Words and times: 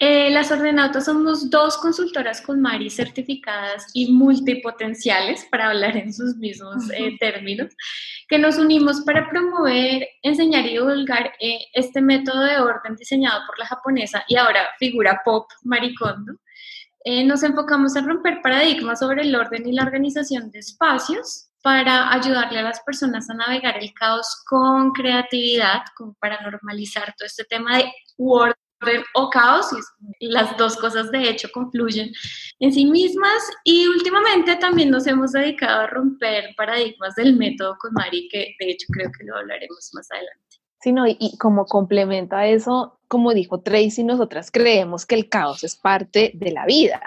Eh, 0.00 0.30
las 0.30 0.50
ordenautas 0.50 1.04
somos 1.04 1.50
dos 1.50 1.76
consultoras 1.76 2.40
con 2.40 2.60
Mari 2.60 2.90
certificadas 2.90 3.86
y 3.94 4.10
multipotenciales, 4.10 5.46
para 5.52 5.70
hablar 5.70 5.96
en 5.96 6.12
sus 6.12 6.36
mismos 6.36 6.90
eh, 6.90 7.16
términos, 7.20 7.72
que 8.28 8.38
nos 8.38 8.58
unimos 8.58 9.02
para 9.02 9.30
promover, 9.30 10.08
enseñar 10.22 10.66
y 10.66 10.70
divulgar 10.70 11.32
eh, 11.40 11.60
este 11.74 12.00
método 12.00 12.42
de 12.42 12.58
orden 12.58 12.96
diseñado 12.96 13.40
por 13.46 13.56
la 13.58 13.66
japonesa 13.66 14.24
y 14.26 14.36
ahora 14.36 14.66
figura 14.80 15.22
pop 15.24 15.48
Maricondo 15.62 16.34
eh, 17.04 17.24
nos 17.24 17.42
enfocamos 17.42 17.94
en 17.96 18.06
romper 18.06 18.40
paradigmas 18.42 18.98
sobre 18.98 19.22
el 19.22 19.34
orden 19.34 19.66
y 19.66 19.72
la 19.72 19.84
organización 19.84 20.50
de 20.50 20.58
espacios 20.58 21.48
para 21.62 22.12
ayudarle 22.12 22.60
a 22.60 22.62
las 22.62 22.80
personas 22.80 23.28
a 23.30 23.34
navegar 23.34 23.78
el 23.78 23.92
caos 23.92 24.42
con 24.46 24.92
creatividad, 24.92 25.82
como 25.96 26.14
para 26.14 26.40
normalizar 26.40 27.14
todo 27.16 27.26
este 27.26 27.44
tema 27.44 27.78
de 27.78 27.92
orden 28.16 29.02
o 29.14 29.28
caos, 29.28 29.66
y 30.20 30.28
las 30.28 30.56
dos 30.56 30.76
cosas 30.76 31.10
de 31.10 31.28
hecho 31.28 31.48
confluyen 31.52 32.12
en 32.60 32.72
sí 32.72 32.86
mismas. 32.86 33.42
Y 33.64 33.86
últimamente 33.88 34.56
también 34.56 34.90
nos 34.90 35.06
hemos 35.06 35.32
dedicado 35.32 35.82
a 35.82 35.86
romper 35.88 36.54
paradigmas 36.56 37.14
del 37.16 37.36
método 37.36 37.76
con 37.80 37.92
Mari, 37.92 38.28
que 38.28 38.54
de 38.58 38.70
hecho 38.70 38.86
creo 38.92 39.10
que 39.16 39.24
lo 39.24 39.36
hablaremos 39.36 39.90
más 39.94 40.10
adelante. 40.10 40.47
Sí, 40.80 40.92
no, 40.92 41.06
y, 41.06 41.36
como 41.38 41.66
complementa 41.66 42.46
eso, 42.46 43.00
como 43.08 43.34
dijo 43.34 43.60
Tracy, 43.60 44.04
nosotras 44.04 44.50
creemos 44.50 45.06
que 45.06 45.16
el 45.16 45.28
caos 45.28 45.64
es 45.64 45.76
parte 45.76 46.30
de 46.34 46.52
la 46.52 46.66
vida. 46.66 47.00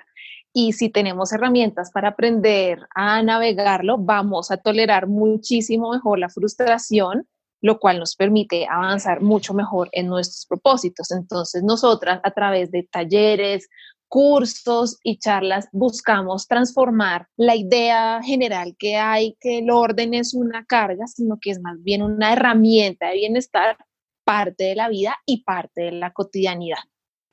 Y 0.54 0.74
si 0.74 0.90
tenemos 0.90 1.32
herramientas 1.32 1.92
para 1.92 2.10
aprender 2.10 2.80
a 2.94 3.24
navegarlo, 3.24 3.98
vamos 3.98 4.52
a 4.52 4.58
tolerar 4.58 5.08
muchísimo 5.08 5.92
mejor 5.92 6.20
la 6.20 6.28
frustración, 6.28 7.26
lo 7.62 7.80
cual 7.80 8.00
nos 8.00 8.16
permite 8.16 8.68
avanzar 8.70 9.22
mucho 9.22 9.54
mejor 9.54 9.88
en 9.94 10.08
nuestros 10.08 10.46
propósitos. 10.48 11.12
Entonces, 11.12 11.64
nosotras 11.64 12.20
a 12.24 12.32
través 12.32 12.72
de 12.72 12.84
talleres, 12.92 13.70
cursos 14.12 15.00
y 15.04 15.20
charlas 15.20 15.70
buscamos 15.72 16.46
transformar 16.46 17.30
la 17.38 17.56
idea 17.56 18.20
general 18.22 18.76
que 18.78 18.98
hay 18.98 19.38
que 19.40 19.60
el 19.60 19.72
orden 19.72 20.14
es 20.14 20.34
una 20.34 20.66
carga, 20.66 21.08
sino 21.08 21.40
que 21.40 21.52
es 21.52 21.62
más 21.62 21.82
bien 21.82 22.04
una 22.04 22.34
herramienta 22.34 23.08
de 23.08 23.14
bienestar, 23.14 23.78
parte 24.26 24.66
de 24.66 24.76
la 24.76 24.90
vida 24.90 25.16
y 25.26 25.44
parte 25.44 25.84
de 25.84 25.92
la 25.94 26.12
cotidianidad. 26.12 26.80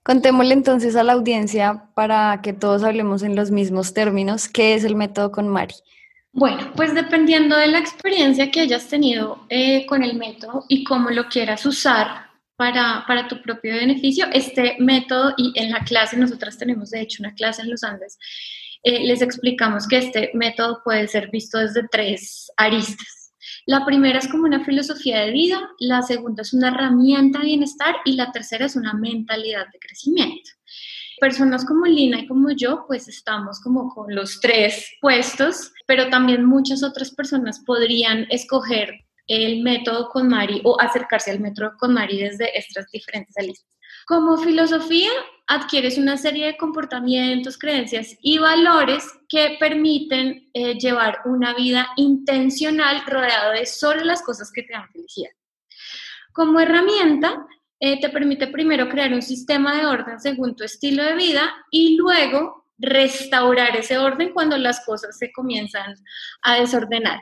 Contémosle 0.05 0.55
entonces 0.55 0.95
a 0.95 1.03
la 1.03 1.15
audiencia 1.15 1.91
para 1.97 2.41
que 2.43 2.53
todos 2.53 2.85
hablemos 2.85 3.25
en 3.25 3.35
los 3.35 3.51
mismos 3.51 3.93
términos, 3.93 4.49
¿qué 4.49 4.75
es 4.75 4.85
el 4.85 4.95
método 4.95 5.33
con 5.33 5.49
Mari? 5.49 5.75
Bueno, 6.33 6.71
pues 6.77 6.95
dependiendo 6.95 7.57
de 7.57 7.67
la 7.67 7.81
experiencia 7.81 8.53
que 8.53 8.61
hayas 8.61 8.87
tenido 8.87 9.41
eh, 9.49 9.85
con 9.87 10.05
el 10.05 10.17
método 10.17 10.65
y 10.69 10.85
cómo 10.85 11.11
lo 11.11 11.29
quieras 11.29 11.67
usar, 11.67 12.28
para, 12.59 13.05
para, 13.07 13.29
tu 13.29 13.41
propio 13.41 13.75
beneficio. 13.77 14.27
Este 14.33 14.77
método, 14.81 15.33
y 15.37 15.53
en 15.55 15.71
la 15.71 15.85
clase, 15.85 16.17
nosotras 16.17 16.59
tenemos 16.59 16.91
de 16.91 17.03
hecho 17.03 17.23
una 17.23 17.33
clase 17.35 17.63
en 17.63 17.71
los 17.71 17.85
Andes, 17.85 18.19
eh, 18.83 19.07
les 19.07 19.23
explicamos 19.23 19.87
que 19.87 19.99
este 19.99 20.31
método 20.35 20.81
puede 20.85 21.07
ser 21.07 21.31
visto 21.31 21.59
desde 21.59 21.87
tres 21.89 22.51
aristas. 22.57 23.33
La 23.65 23.87
primera 23.87 24.19
es 24.19 24.27
como 24.29 24.45
una 24.45 24.65
filosofía 24.65 25.21
de 25.21 25.31
vida, 25.31 25.61
la 25.79 26.03
segunda 26.03 26.43
es 26.43 26.53
una 26.53 26.69
herramienta 26.69 27.39
de 27.39 27.47
bienestar 27.47 27.95
y 28.05 28.15
la 28.15 28.33
tercera 28.33 28.67
es 28.67 28.75
una 28.75 28.93
mentalidad 28.93 29.67
de 29.73 29.79
crecimiento. 29.79 30.51
Personas 31.21 31.65
como 31.65 31.87
Lina 31.87 32.21
y 32.21 32.27
como 32.27 32.51
yo, 32.51 32.85
pues 32.89 33.07
estamos 33.09 33.61
como 33.61 33.89
con 33.95 34.15
los 34.15 34.41
tres 34.41 34.91
puestos, 35.01 35.73
pero 35.87 36.09
también 36.09 36.45
muchas 36.45 36.83
otras 36.83 37.13
personas 37.13 37.63
podrían 37.65 38.27
escoger 38.31 39.05
el 39.29 39.63
método 39.63 40.09
con 40.09 40.29
Mari 40.29 40.61
o 40.65 40.81
acercarse 40.81 41.31
al 41.31 41.41
método 41.41 41.73
con 41.79 41.95
Mari 41.95 42.19
desde 42.19 42.59
estas 42.59 42.91
diferentes 42.91 43.47
listas. 43.47 43.71
Como 44.07 44.39
filosofía, 44.39 45.11
adquieres 45.47 45.99
una 45.99 46.17
serie 46.17 46.47
de 46.47 46.57
comportamientos, 46.57 47.59
creencias 47.59 48.17
y 48.23 48.39
valores 48.39 49.05
que 49.29 49.57
permiten 49.61 50.51
eh, 50.55 50.79
llevar 50.79 51.21
una 51.27 51.55
vida 51.55 51.91
intencional 51.97 53.03
rodeado 53.07 53.53
de 53.53 53.67
solo 53.67 54.03
las 54.05 54.23
cosas 54.23 54.51
que 54.51 54.63
te 54.63 54.73
dan 54.73 54.89
felicidad. 54.91 55.31
Como 56.33 56.59
herramienta, 56.59 57.47
eh, 57.81 58.01
te 58.01 58.09
permite 58.09 58.47
primero 58.49 58.89
crear 58.89 59.13
un 59.13 59.23
sistema 59.23 59.77
de 59.77 59.87
orden 59.87 60.19
según 60.21 60.57
tu 60.57 60.65
estilo 60.65 61.03
de 61.05 61.15
vida 61.15 61.55
y 61.71 61.97
luego 61.97 62.67
restaurar 62.79 63.77
ese 63.77 63.99
orden 63.99 64.33
cuando 64.33 64.57
las 64.57 64.85
cosas 64.85 65.19
se 65.19 65.33
comienzan 65.33 65.95
a 66.43 66.61
desordenar. 66.61 67.21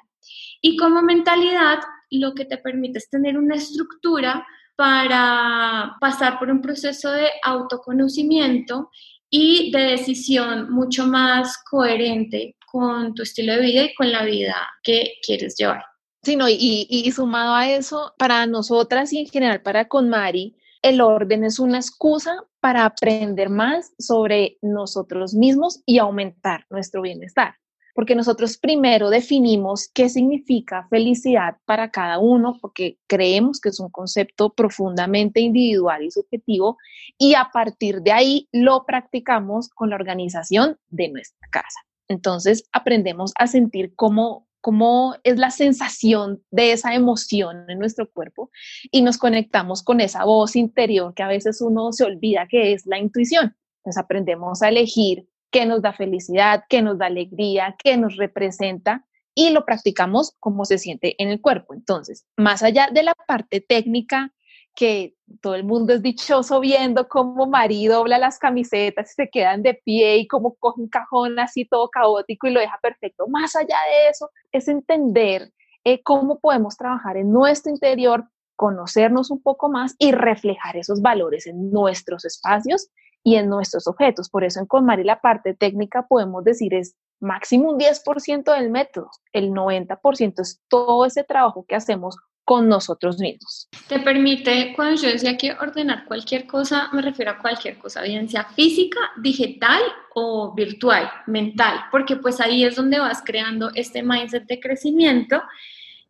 Y 0.60 0.76
como 0.76 1.02
mentalidad, 1.02 1.80
lo 2.10 2.34
que 2.34 2.44
te 2.44 2.58
permite 2.58 2.98
es 2.98 3.08
tener 3.10 3.38
una 3.38 3.56
estructura 3.56 4.46
para 4.76 5.96
pasar 6.00 6.38
por 6.38 6.50
un 6.50 6.60
proceso 6.60 7.10
de 7.10 7.28
autoconocimiento 7.42 8.90
y 9.30 9.72
de 9.72 9.80
decisión 9.80 10.70
mucho 10.70 11.06
más 11.06 11.56
coherente 11.70 12.56
con 12.70 13.14
tu 13.14 13.22
estilo 13.22 13.54
de 13.54 13.60
vida 13.60 13.84
y 13.84 13.94
con 13.94 14.12
la 14.12 14.24
vida 14.24 14.56
que 14.82 15.14
quieres 15.24 15.56
llevar. 15.56 15.84
Sí, 16.22 16.36
no, 16.36 16.48
y, 16.48 16.86
y, 16.90 17.10
sumado 17.12 17.54
a 17.54 17.70
eso, 17.70 18.12
para 18.18 18.46
nosotras 18.46 19.12
y 19.12 19.20
en 19.20 19.26
general 19.28 19.62
para 19.62 19.86
Conmari, 19.88 20.56
el 20.82 21.00
orden 21.00 21.44
es 21.44 21.58
una 21.58 21.78
excusa 21.78 22.44
para 22.60 22.84
aprender 22.84 23.48
más 23.48 23.92
sobre 23.98 24.58
nosotros 24.60 25.34
mismos 25.34 25.82
y 25.86 25.98
aumentar 25.98 26.66
nuestro 26.68 27.02
bienestar 27.02 27.54
porque 27.96 28.14
nosotros 28.14 28.58
primero 28.58 29.08
definimos 29.08 29.88
qué 29.88 30.10
significa 30.10 30.86
felicidad 30.90 31.56
para 31.64 31.90
cada 31.90 32.18
uno, 32.18 32.58
porque 32.60 32.98
creemos 33.06 33.58
que 33.58 33.70
es 33.70 33.80
un 33.80 33.88
concepto 33.88 34.50
profundamente 34.50 35.40
individual 35.40 36.04
y 36.04 36.10
subjetivo, 36.10 36.76
y 37.16 37.34
a 37.34 37.48
partir 37.50 38.02
de 38.02 38.12
ahí 38.12 38.48
lo 38.52 38.84
practicamos 38.84 39.70
con 39.70 39.88
la 39.88 39.96
organización 39.96 40.78
de 40.88 41.08
nuestra 41.08 41.48
casa. 41.50 41.80
Entonces 42.06 42.68
aprendemos 42.70 43.32
a 43.38 43.46
sentir 43.46 43.94
cómo, 43.96 44.46
cómo 44.60 45.14
es 45.24 45.38
la 45.38 45.50
sensación 45.50 46.42
de 46.50 46.72
esa 46.72 46.94
emoción 46.94 47.64
en 47.70 47.78
nuestro 47.78 48.10
cuerpo 48.10 48.50
y 48.90 49.00
nos 49.00 49.16
conectamos 49.16 49.82
con 49.82 50.02
esa 50.02 50.26
voz 50.26 50.54
interior 50.54 51.14
que 51.14 51.22
a 51.22 51.28
veces 51.28 51.62
uno 51.62 51.92
se 51.92 52.04
olvida 52.04 52.46
que 52.46 52.74
es 52.74 52.84
la 52.84 52.98
intuición. 52.98 53.56
Entonces 53.78 54.02
aprendemos 54.02 54.62
a 54.62 54.68
elegir 54.68 55.26
qué 55.50 55.66
nos 55.66 55.82
da 55.82 55.92
felicidad, 55.92 56.64
qué 56.68 56.82
nos 56.82 56.98
da 56.98 57.06
alegría, 57.06 57.76
qué 57.82 57.96
nos 57.96 58.16
representa 58.16 59.04
y 59.34 59.50
lo 59.50 59.64
practicamos 59.64 60.34
como 60.40 60.64
se 60.64 60.78
siente 60.78 61.20
en 61.22 61.28
el 61.28 61.40
cuerpo. 61.40 61.74
Entonces, 61.74 62.26
más 62.36 62.62
allá 62.62 62.88
de 62.92 63.02
la 63.02 63.14
parte 63.14 63.60
técnica, 63.60 64.32
que 64.76 65.14
todo 65.40 65.54
el 65.54 65.64
mundo 65.64 65.94
es 65.94 66.02
dichoso 66.02 66.60
viendo 66.60 67.08
cómo 67.08 67.46
Mari 67.46 67.86
dobla 67.86 68.18
las 68.18 68.38
camisetas 68.38 69.10
y 69.10 69.14
se 69.14 69.30
quedan 69.30 69.62
de 69.62 69.74
pie 69.74 70.18
y 70.18 70.28
cómo 70.28 70.54
coge 70.54 70.82
un 70.82 70.88
cajón 70.88 71.38
así 71.38 71.64
todo 71.64 71.88
caótico 71.88 72.46
y 72.46 72.50
lo 72.52 72.60
deja 72.60 72.78
perfecto. 72.80 73.26
Más 73.26 73.56
allá 73.56 73.76
de 73.90 74.10
eso, 74.10 74.30
es 74.52 74.68
entender 74.68 75.50
eh, 75.84 76.02
cómo 76.02 76.38
podemos 76.38 76.76
trabajar 76.76 77.16
en 77.16 77.32
nuestro 77.32 77.72
interior, 77.72 78.28
conocernos 78.54 79.30
un 79.30 79.42
poco 79.42 79.68
más 79.68 79.96
y 79.98 80.12
reflejar 80.12 80.76
esos 80.76 81.00
valores 81.00 81.46
en 81.46 81.70
nuestros 81.70 82.24
espacios 82.24 82.88
y 83.26 83.34
en 83.34 83.48
nuestros 83.48 83.88
objetos. 83.88 84.30
Por 84.30 84.44
eso 84.44 84.60
en 84.60 84.66
Conmari 84.66 85.02
la 85.02 85.20
parte 85.20 85.52
técnica 85.52 86.06
podemos 86.06 86.44
decir 86.44 86.72
es 86.74 86.94
máximo 87.18 87.72
un 87.72 87.80
10% 87.80 88.56
del 88.56 88.70
método. 88.70 89.10
El 89.32 89.50
90% 89.50 90.40
es 90.42 90.62
todo 90.68 91.04
ese 91.04 91.24
trabajo 91.24 91.64
que 91.66 91.74
hacemos 91.74 92.16
con 92.44 92.68
nosotros 92.68 93.18
mismos. 93.18 93.68
Te 93.88 93.98
permite, 93.98 94.72
cuando 94.76 95.02
yo 95.02 95.08
decía 95.08 95.36
que 95.36 95.50
ordenar 95.54 96.04
cualquier 96.06 96.46
cosa, 96.46 96.88
me 96.92 97.02
refiero 97.02 97.32
a 97.32 97.38
cualquier 97.38 97.78
cosa, 97.78 98.02
bien 98.02 98.28
física, 98.54 99.00
digital 99.20 99.82
o 100.14 100.54
virtual, 100.54 101.10
mental, 101.26 101.80
porque 101.90 102.14
pues 102.14 102.40
ahí 102.40 102.62
es 102.62 102.76
donde 102.76 103.00
vas 103.00 103.24
creando 103.24 103.72
este 103.74 104.04
mindset 104.04 104.46
de 104.46 104.60
crecimiento. 104.60 105.42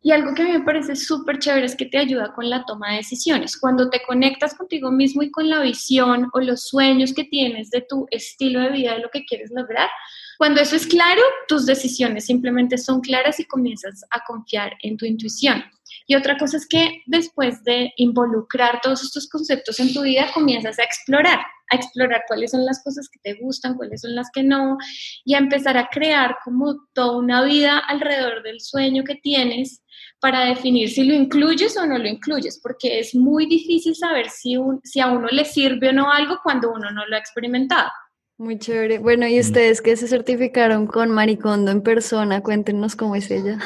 Y 0.01 0.11
algo 0.11 0.33
que 0.33 0.43
a 0.43 0.45
mí 0.45 0.51
me 0.51 0.61
parece 0.61 0.95
súper 0.95 1.39
chévere 1.39 1.65
es 1.65 1.75
que 1.75 1.85
te 1.85 1.97
ayuda 1.97 2.33
con 2.33 2.49
la 2.49 2.63
toma 2.65 2.91
de 2.91 2.97
decisiones. 2.97 3.57
Cuando 3.57 3.89
te 3.89 4.01
conectas 4.05 4.53
contigo 4.53 4.91
mismo 4.91 5.23
y 5.23 5.31
con 5.31 5.49
la 5.49 5.61
visión 5.61 6.29
o 6.33 6.39
los 6.39 6.67
sueños 6.67 7.13
que 7.13 7.23
tienes 7.23 7.71
de 7.71 7.81
tu 7.81 8.05
estilo 8.11 8.61
de 8.61 8.69
vida, 8.69 8.93
de 8.93 8.99
lo 8.99 9.09
que 9.09 9.25
quieres 9.25 9.51
lograr, 9.51 9.89
cuando 10.37 10.61
eso 10.61 10.75
es 10.75 10.85
claro, 10.85 11.21
tus 11.47 11.65
decisiones 11.65 12.25
simplemente 12.25 12.77
son 12.77 13.01
claras 13.01 13.39
y 13.39 13.45
comienzas 13.45 14.05
a 14.11 14.23
confiar 14.23 14.77
en 14.83 14.95
tu 14.95 15.05
intuición. 15.05 15.63
Y 16.05 16.15
otra 16.15 16.37
cosa 16.37 16.57
es 16.57 16.67
que 16.67 17.01
después 17.07 17.63
de 17.63 17.91
involucrar 17.97 18.79
todos 18.81 19.03
estos 19.03 19.27
conceptos 19.27 19.79
en 19.79 19.93
tu 19.93 20.03
vida, 20.03 20.27
comienzas 20.33 20.77
a 20.79 20.83
explorar, 20.83 21.39
a 21.69 21.75
explorar 21.75 22.23
cuáles 22.27 22.51
son 22.51 22.65
las 22.65 22.83
cosas 22.83 23.09
que 23.09 23.19
te 23.19 23.33
gustan, 23.41 23.75
cuáles 23.75 24.01
son 24.01 24.15
las 24.15 24.29
que 24.31 24.43
no, 24.43 24.77
y 25.25 25.33
a 25.33 25.39
empezar 25.39 25.77
a 25.77 25.89
crear 25.89 26.37
como 26.43 26.85
toda 26.93 27.17
una 27.17 27.43
vida 27.43 27.79
alrededor 27.79 28.43
del 28.43 28.61
sueño 28.61 29.03
que 29.03 29.15
tienes 29.15 29.81
para 30.19 30.45
definir 30.45 30.89
si 30.89 31.03
lo 31.03 31.13
incluyes 31.13 31.77
o 31.77 31.85
no 31.85 31.97
lo 31.97 32.07
incluyes, 32.07 32.59
porque 32.61 32.99
es 32.99 33.13
muy 33.15 33.45
difícil 33.45 33.95
saber 33.95 34.29
si, 34.29 34.57
si 34.83 34.99
a 34.99 35.07
uno 35.07 35.27
le 35.27 35.45
sirve 35.45 35.89
o 35.89 35.93
no 35.93 36.11
algo 36.11 36.39
cuando 36.43 36.71
uno 36.71 36.91
no 36.91 37.05
lo 37.05 37.15
ha 37.15 37.19
experimentado. 37.19 37.89
Muy 38.37 38.59
chévere. 38.59 38.99
Bueno, 38.99 39.27
y 39.27 39.39
ustedes 39.39 39.81
que 39.81 39.95
se 39.95 40.07
certificaron 40.07 40.85
con 40.85 41.11
Maricondo 41.11 41.71
en 41.71 41.81
persona, 41.81 42.41
cuéntenos 42.41 42.95
cómo 42.95 43.15
es 43.15 43.31
ella. 43.31 43.57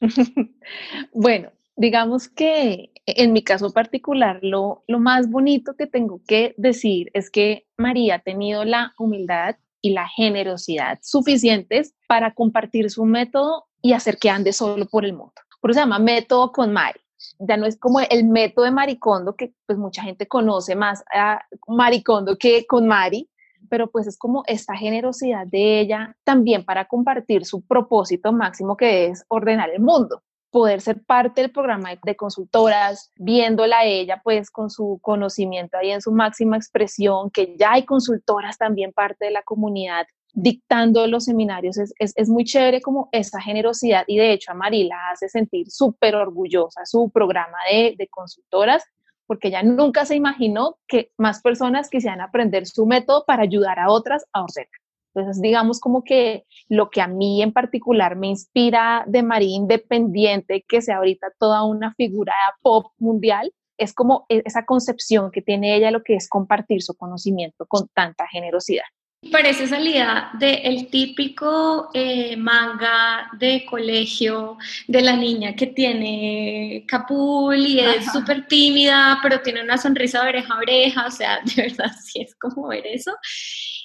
bueno, 1.12 1.50
digamos 1.76 2.28
que 2.28 2.92
en 3.06 3.32
mi 3.32 3.42
caso 3.42 3.72
particular, 3.72 4.40
lo, 4.42 4.82
lo 4.88 4.98
más 4.98 5.30
bonito 5.30 5.76
que 5.76 5.86
tengo 5.86 6.20
que 6.26 6.54
decir 6.56 7.10
es 7.14 7.30
que 7.30 7.66
María 7.76 8.16
ha 8.16 8.18
tenido 8.18 8.64
la 8.64 8.94
humildad 8.98 9.56
y 9.80 9.90
la 9.90 10.08
generosidad 10.08 10.98
suficientes 11.02 11.94
para 12.08 12.34
compartir 12.34 12.90
su 12.90 13.04
método 13.04 13.66
y 13.80 13.92
hacer 13.92 14.18
que 14.18 14.30
ande 14.30 14.52
solo 14.52 14.86
por 14.86 15.04
el 15.04 15.12
mundo. 15.12 15.34
Por 15.60 15.70
eso 15.70 15.78
se 15.78 15.82
llama 15.82 15.98
método 15.98 16.52
con 16.52 16.72
Mari. 16.72 17.00
Ya 17.38 17.56
no 17.56 17.66
es 17.66 17.78
como 17.78 18.00
el 18.00 18.24
método 18.24 18.64
de 18.64 18.70
Maricondo, 18.70 19.34
que 19.36 19.54
pues 19.66 19.78
mucha 19.78 20.02
gente 20.02 20.26
conoce 20.28 20.76
más 20.76 21.02
a 21.12 21.40
Maricondo 21.66 22.36
que 22.36 22.66
con 22.66 22.86
Mari, 22.86 23.28
pero 23.68 23.90
pues 23.90 24.06
es 24.06 24.18
como 24.18 24.42
esta 24.46 24.76
generosidad 24.76 25.46
de 25.46 25.80
ella 25.80 26.16
también 26.24 26.64
para 26.64 26.86
compartir 26.86 27.44
su 27.44 27.62
propósito 27.62 28.32
máximo 28.32 28.76
que 28.76 29.06
es 29.06 29.24
ordenar 29.28 29.70
el 29.70 29.80
mundo 29.80 30.22
poder 30.56 30.80
ser 30.80 31.04
parte 31.04 31.42
del 31.42 31.50
programa 31.50 31.90
de 32.02 32.16
consultoras, 32.16 33.12
viéndola 33.16 33.84
ella 33.84 34.22
pues 34.24 34.50
con 34.50 34.70
su 34.70 34.98
conocimiento 35.02 35.76
ahí 35.76 35.90
en 35.90 36.00
su 36.00 36.12
máxima 36.12 36.56
expresión, 36.56 37.30
que 37.30 37.54
ya 37.58 37.72
hay 37.72 37.84
consultoras 37.84 38.56
también 38.56 38.94
parte 38.94 39.26
de 39.26 39.32
la 39.32 39.42
comunidad 39.42 40.06
dictando 40.36 41.06
los 41.06 41.24
seminarios, 41.24 41.78
es, 41.78 41.94
es, 41.98 42.28
muy 42.28 42.44
chévere 42.44 42.82
como 42.82 43.08
esa 43.10 43.40
generosidad 43.40 44.04
y 44.06 44.18
de 44.18 44.32
hecho 44.32 44.52
a 44.52 44.54
Marila 44.54 44.96
hace 45.10 45.30
sentir 45.30 45.70
súper 45.70 46.14
orgullosa 46.14 46.84
su 46.84 47.10
programa 47.10 47.56
de, 47.70 47.94
de 47.96 48.06
consultoras 48.08 48.84
porque 49.26 49.48
ella 49.48 49.62
nunca 49.62 50.04
se 50.04 50.14
imaginó 50.14 50.76
que 50.86 51.10
más 51.16 51.40
personas 51.40 51.88
quisieran 51.88 52.20
aprender 52.20 52.66
su 52.66 52.84
método 52.84 53.24
para 53.26 53.44
ayudar 53.44 53.78
a 53.78 53.90
otras 53.90 54.26
a 54.34 54.42
ordenar. 54.42 54.68
Entonces, 55.14 55.40
digamos 55.40 55.80
como 55.80 56.04
que 56.04 56.44
lo 56.68 56.90
que 56.90 57.00
a 57.00 57.08
mí 57.08 57.42
en 57.42 57.54
particular 57.54 58.16
me 58.16 58.26
inspira 58.26 59.04
de 59.06 59.22
María 59.22 59.56
Independiente, 59.56 60.66
que 60.68 60.82
sea 60.82 60.98
ahorita 60.98 61.28
toda 61.38 61.64
una 61.64 61.94
figura 61.94 62.34
pop 62.60 62.92
mundial, 62.98 63.50
es 63.78 63.94
como 63.94 64.26
e-, 64.28 64.42
esa 64.44 64.66
concepción 64.66 65.30
que 65.30 65.40
tiene 65.40 65.74
ella 65.74 65.90
lo 65.90 66.02
que 66.02 66.14
es 66.14 66.28
compartir 66.28 66.82
su 66.82 66.94
conocimiento 66.94 67.64
con 67.66 67.88
tanta 67.94 68.28
generosidad. 68.28 68.84
Parece 69.32 69.66
salida 69.66 70.30
del 70.38 70.88
típico 70.88 71.90
eh, 71.94 72.36
manga 72.36 73.28
de 73.38 73.64
colegio 73.68 74.56
de 74.86 75.00
la 75.00 75.16
niña 75.16 75.56
que 75.56 75.68
tiene 75.68 76.84
capul 76.86 77.56
y 77.56 77.80
es 77.80 78.12
súper 78.12 78.46
tímida, 78.46 79.18
pero 79.22 79.40
tiene 79.40 79.62
una 79.62 79.78
sonrisa 79.78 80.22
de 80.22 80.28
oreja 80.28 80.54
a 80.54 80.58
oreja, 80.58 81.06
o 81.06 81.10
sea, 81.10 81.40
de 81.56 81.62
verdad 81.62 81.90
sí 82.02 82.20
es 82.20 82.34
como 82.36 82.68
ver 82.68 82.86
eso. 82.86 83.12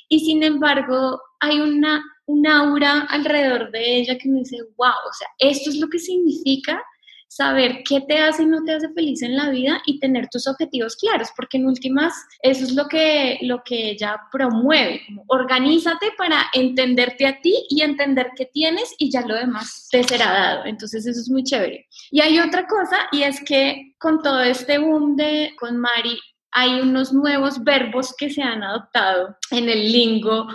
Y 0.10 0.20
sin 0.20 0.44
embargo, 0.44 1.22
hay 1.40 1.60
una, 1.60 2.04
un 2.26 2.46
aura 2.46 3.08
alrededor 3.10 3.72
de 3.72 3.98
ella 3.98 4.18
que 4.18 4.30
me 4.30 4.40
dice, 4.40 4.58
wow, 4.78 4.90
o 4.90 5.14
sea, 5.14 5.28
esto 5.40 5.70
es 5.70 5.78
lo 5.78 5.88
que 5.88 6.00
significa 6.00 6.84
saber 7.32 7.84
qué 7.88 8.02
te 8.02 8.18
hace 8.18 8.44
y 8.44 8.46
no 8.46 8.62
te 8.66 8.74
hace 8.74 8.90
feliz 8.90 9.22
en 9.22 9.38
la 9.38 9.50
vida 9.50 9.82
y 9.86 10.02
tener 10.02 10.28
tus 10.28 10.48
objetivos 10.48 10.98
claros, 10.98 11.30
porque 11.34 11.56
en 11.56 11.66
últimas 11.66 12.14
eso 12.42 12.66
es 12.66 12.74
lo 12.76 12.90
que, 12.90 13.40
lo 13.44 13.64
que 13.64 13.92
ella 13.92 14.20
promueve, 14.30 15.02
organízate 15.28 16.08
para 16.18 16.48
entenderte 16.52 17.26
a 17.26 17.40
ti 17.40 17.56
y 17.70 17.84
entender 17.84 18.32
qué 18.36 18.48
tienes 18.48 18.94
y 18.98 19.10
ya 19.10 19.26
lo 19.26 19.36
demás 19.36 19.88
te 19.90 20.04
será 20.04 20.26
dado. 20.26 20.66
Entonces 20.66 21.08
eso 21.08 21.22
es 21.22 21.30
muy 21.30 21.46
chévere. 21.46 21.88
Y 22.10 22.20
hay 22.20 22.38
otra 22.38 22.68
cosa 22.68 22.98
y 23.14 23.24
es 23.24 23.42
que 23.46 23.96
con 23.98 24.22
todo 24.22 24.42
este 24.42 24.78
boom 24.78 25.16
de 25.16 25.54
con 25.58 25.78
Mari 25.78 26.20
hay 26.52 26.82
unos 26.82 27.14
nuevos 27.14 27.64
verbos 27.64 28.14
que 28.18 28.30
se 28.30 28.42
han 28.42 28.62
adoptado 28.62 29.38
en 29.52 29.70
el 29.70 29.90
lingo, 29.90 30.48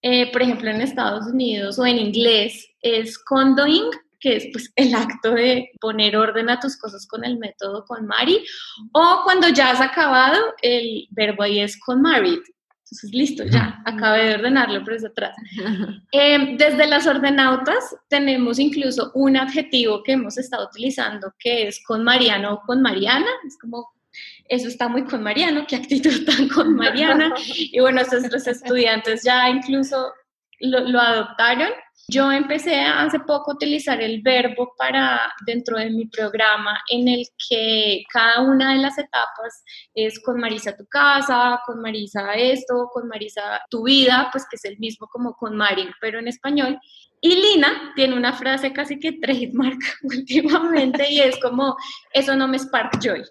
eh, 0.00 0.30
por 0.30 0.42
ejemplo 0.42 0.70
en 0.70 0.80
Estados 0.80 1.26
Unidos 1.26 1.76
o 1.80 1.86
en 1.86 1.98
inglés, 1.98 2.68
es 2.82 3.18
condoing, 3.18 3.90
que 4.20 4.36
es 4.36 4.48
pues, 4.52 4.72
el 4.76 4.94
acto 4.94 5.32
de 5.32 5.70
poner 5.80 6.16
orden 6.16 6.50
a 6.50 6.60
tus 6.60 6.76
cosas 6.76 7.06
con 7.06 7.24
el 7.24 7.38
método 7.38 7.84
con 7.84 8.06
Mari, 8.06 8.44
o 8.92 9.20
cuando 9.24 9.48
ya 9.48 9.70
has 9.70 9.80
acabado, 9.80 10.38
el 10.62 11.08
verbo 11.10 11.42
ahí 11.42 11.60
es 11.60 11.78
con 11.78 12.02
married. 12.02 12.40
Entonces, 12.84 13.10
listo, 13.12 13.44
ya, 13.44 13.80
acabé 13.86 14.26
de 14.26 14.34
ordenarlo, 14.34 14.82
pero 14.84 14.96
es 14.96 15.04
atrás. 15.04 15.34
Eh, 16.12 16.56
desde 16.58 16.88
las 16.88 17.06
ordenautas 17.06 17.96
tenemos 18.08 18.58
incluso 18.58 19.12
un 19.14 19.36
adjetivo 19.36 20.02
que 20.02 20.12
hemos 20.12 20.36
estado 20.38 20.66
utilizando 20.66 21.32
que 21.38 21.68
es 21.68 21.80
con 21.84 22.02
Mariano 22.02 22.54
o 22.54 22.60
con 22.66 22.82
Mariana, 22.82 23.30
es 23.46 23.56
como 23.58 23.92
eso 24.48 24.66
está 24.66 24.88
muy 24.88 25.04
con 25.04 25.22
Mariano, 25.22 25.64
qué 25.68 25.76
actitud 25.76 26.24
tan 26.26 26.48
con 26.48 26.74
Mariana. 26.74 27.32
Y 27.46 27.78
bueno, 27.80 28.02
nuestros 28.02 28.46
estudiantes 28.46 29.22
ya 29.22 29.48
incluso 29.48 30.12
lo, 30.60 31.00
adoptaron. 31.00 31.70
Yo 32.08 32.30
empecé 32.32 32.80
hace 32.80 33.20
poco 33.20 33.50
a 33.50 33.54
utilizar 33.54 34.00
el 34.00 34.22
verbo 34.22 34.74
para 34.76 35.32
dentro 35.46 35.78
de 35.78 35.90
mi 35.90 36.06
programa 36.06 36.80
en 36.88 37.08
el 37.08 37.26
que 37.48 38.02
cada 38.12 38.40
una 38.40 38.72
de 38.72 38.80
las 38.80 38.98
etapas 38.98 39.62
es 39.94 40.20
con 40.20 40.40
Marisa 40.40 40.76
tu 40.76 40.86
casa, 40.86 41.60
con 41.64 41.80
Marisa 41.80 42.34
esto, 42.34 42.90
con 42.92 43.06
Marisa 43.06 43.60
tu 43.70 43.84
vida, 43.84 44.28
pues 44.32 44.44
que 44.50 44.56
es 44.56 44.64
el 44.64 44.78
mismo 44.78 45.06
como 45.08 45.34
con 45.34 45.56
Mari, 45.56 45.88
pero 46.00 46.18
en 46.18 46.28
español. 46.28 46.78
Y 47.20 47.34
Lina 47.36 47.92
tiene 47.94 48.16
una 48.16 48.32
frase 48.32 48.72
casi 48.72 48.98
que 48.98 49.12
trademark 49.12 49.78
últimamente 50.02 51.10
y 51.10 51.20
es 51.20 51.38
como, 51.40 51.76
eso 52.12 52.34
no 52.34 52.48
me 52.48 52.58
spark 52.58 52.98
joy. 53.00 53.22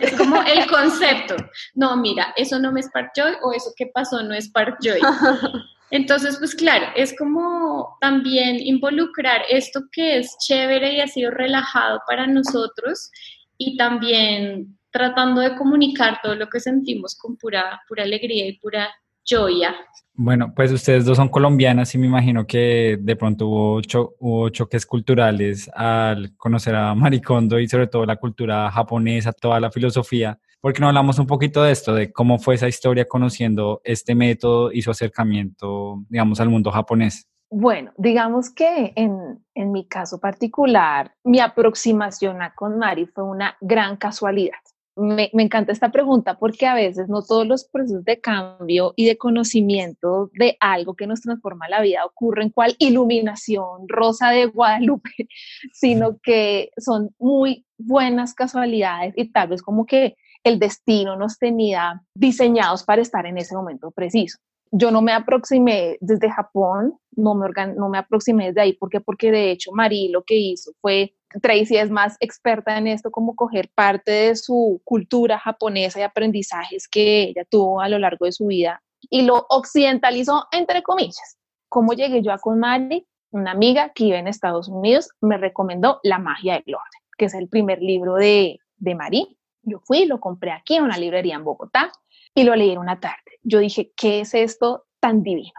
Es 0.00 0.14
como 0.16 0.42
el 0.42 0.66
concepto. 0.66 1.36
No, 1.74 1.96
mira, 1.96 2.34
eso 2.36 2.58
no 2.58 2.70
me 2.70 2.80
es 2.80 2.90
Park 2.90 3.12
Joy 3.16 3.32
o 3.42 3.52
eso 3.52 3.72
que 3.76 3.86
pasó 3.86 4.22
no 4.22 4.34
es 4.34 4.50
Park 4.50 4.78
Joy. 4.82 5.00
Entonces, 5.92 6.38
pues 6.38 6.54
claro, 6.54 6.86
es 6.96 7.14
como 7.16 7.98
también 8.00 8.56
involucrar 8.58 9.42
esto 9.50 9.82
que 9.92 10.16
es 10.16 10.34
chévere 10.38 10.94
y 10.94 11.00
ha 11.00 11.06
sido 11.06 11.30
relajado 11.30 12.00
para 12.08 12.26
nosotros 12.26 13.10
y 13.58 13.76
también 13.76 14.78
tratando 14.90 15.42
de 15.42 15.54
comunicar 15.54 16.18
todo 16.22 16.34
lo 16.34 16.48
que 16.48 16.60
sentimos 16.60 17.14
con 17.14 17.36
pura, 17.36 17.82
pura 17.86 18.04
alegría 18.04 18.46
y 18.46 18.58
pura 18.58 18.88
joya. 19.28 19.74
Bueno, 20.14 20.52
pues 20.54 20.70
ustedes 20.70 21.06
dos 21.06 21.16
son 21.16 21.28
colombianas 21.28 21.94
y 21.94 21.98
me 21.98 22.06
imagino 22.06 22.46
que 22.46 22.98
de 23.00 23.16
pronto 23.16 23.48
hubo, 23.48 24.48
choques 24.50 24.84
culturales 24.84 25.70
al 25.74 26.36
conocer 26.36 26.74
a 26.74 26.94
Maricondo 26.94 27.58
y 27.58 27.66
sobre 27.66 27.86
todo 27.86 28.04
la 28.04 28.16
cultura 28.16 28.70
japonesa, 28.70 29.32
toda 29.32 29.58
la 29.58 29.70
filosofía. 29.70 30.38
¿Por 30.60 30.74
qué 30.74 30.80
no 30.80 30.88
hablamos 30.88 31.18
un 31.18 31.26
poquito 31.26 31.62
de 31.62 31.72
esto, 31.72 31.94
de 31.94 32.12
cómo 32.12 32.38
fue 32.38 32.56
esa 32.56 32.68
historia 32.68 33.08
conociendo 33.08 33.80
este 33.84 34.14
método 34.14 34.70
y 34.70 34.82
su 34.82 34.90
acercamiento, 34.90 36.04
digamos, 36.08 36.40
al 36.40 36.50
mundo 36.50 36.70
japonés? 36.70 37.26
Bueno, 37.50 37.92
digamos 37.96 38.50
que 38.50 38.92
en, 38.94 39.42
en 39.54 39.72
mi 39.72 39.86
caso 39.86 40.20
particular, 40.20 41.14
mi 41.24 41.40
aproximación 41.40 42.42
a 42.42 42.54
KonMari 42.54 43.06
fue 43.06 43.24
una 43.24 43.56
gran 43.60 43.96
casualidad 43.96 44.58
me, 44.96 45.30
encanta 45.32 45.72
esta 45.72 45.90
pregunta 45.90 46.38
porque 46.38 46.66
a 46.66 46.74
veces 46.74 47.08
no 47.08 47.22
todos 47.22 47.46
los 47.46 47.64
procesos 47.64 48.04
de 48.04 48.20
cambio 48.20 48.92
y 48.96 49.06
de 49.06 49.16
conocimiento 49.16 50.30
de 50.34 50.56
algo 50.60 50.94
que 50.94 51.06
nos 51.06 51.22
transforma 51.22 51.68
la 51.68 51.80
vida 51.80 52.04
ocurren 52.04 52.50
cual 52.50 52.76
iluminación 52.78 53.88
rosa 53.88 54.30
de 54.30 54.46
Guadalupe, 54.46 55.10
sino 55.72 56.18
que 56.22 56.70
son 56.76 57.14
muy 57.18 57.66
buenas 57.78 58.34
casualidades 58.34 59.14
y 59.16 59.30
tal 59.32 59.48
vez 59.48 59.62
como 59.62 59.86
que 59.86 60.16
el 60.44 60.58
destino 60.58 61.16
nos 61.16 61.38
tenía 61.38 62.02
diseñados 62.14 62.84
para 62.84 63.02
estar 63.02 63.26
en 63.26 63.38
ese 63.38 63.54
momento 63.54 63.90
preciso. 63.92 64.38
Yo 64.72 64.90
no 64.90 65.02
me 65.02 65.12
aproximé 65.12 65.98
desde 66.00 66.30
Japón, 66.30 66.98
no 67.14 67.34
me, 67.34 67.48
no 67.76 67.90
me 67.90 67.98
aproximé 67.98 68.46
desde 68.46 68.62
ahí. 68.62 68.72
¿Por 68.72 68.88
qué? 68.88 69.00
Porque 69.00 69.30
de 69.30 69.50
hecho 69.50 69.70
Marí 69.72 70.08
lo 70.08 70.24
que 70.24 70.34
hizo 70.34 70.72
fue, 70.80 71.14
Tracy 71.42 71.76
es 71.76 71.90
más 71.90 72.16
experta 72.20 72.76
en 72.78 72.86
esto, 72.86 73.10
como 73.10 73.36
coger 73.36 73.70
parte 73.74 74.10
de 74.10 74.36
su 74.36 74.80
cultura 74.84 75.38
japonesa 75.38 76.00
y 76.00 76.02
aprendizajes 76.02 76.88
que 76.88 77.22
ella 77.24 77.44
tuvo 77.44 77.82
a 77.82 77.88
lo 77.88 77.98
largo 77.98 78.24
de 78.24 78.32
su 78.32 78.46
vida 78.46 78.82
y 79.10 79.22
lo 79.22 79.46
occidentalizó 79.50 80.46
entre 80.52 80.82
comillas. 80.82 81.36
¿Cómo 81.68 81.92
llegué 81.92 82.22
yo 82.22 82.32
a 82.32 82.38
con 82.38 82.58
Mari? 82.58 83.06
Una 83.30 83.52
amiga 83.52 83.92
que 83.94 84.04
vive 84.04 84.18
en 84.18 84.28
Estados 84.28 84.68
Unidos 84.68 85.10
me 85.20 85.36
recomendó 85.36 86.00
La 86.02 86.18
magia 86.18 86.54
del 86.54 86.74
orden, 86.74 87.00
que 87.18 87.26
es 87.26 87.34
el 87.34 87.48
primer 87.48 87.82
libro 87.82 88.14
de, 88.14 88.58
de 88.76 88.94
Mari. 88.94 89.38
Yo 89.62 89.80
fui, 89.80 90.06
lo 90.06 90.18
compré 90.18 90.50
aquí 90.50 90.76
en 90.76 90.84
una 90.84 90.98
librería 90.98 91.36
en 91.36 91.44
Bogotá 91.44 91.92
y 92.34 92.44
lo 92.44 92.54
leí 92.56 92.70
en 92.70 92.78
una 92.78 93.00
tarde. 93.00 93.38
Yo 93.42 93.58
dije, 93.58 93.92
¿qué 93.96 94.20
es 94.20 94.34
esto 94.34 94.84
tan 95.00 95.22
divino? 95.22 95.52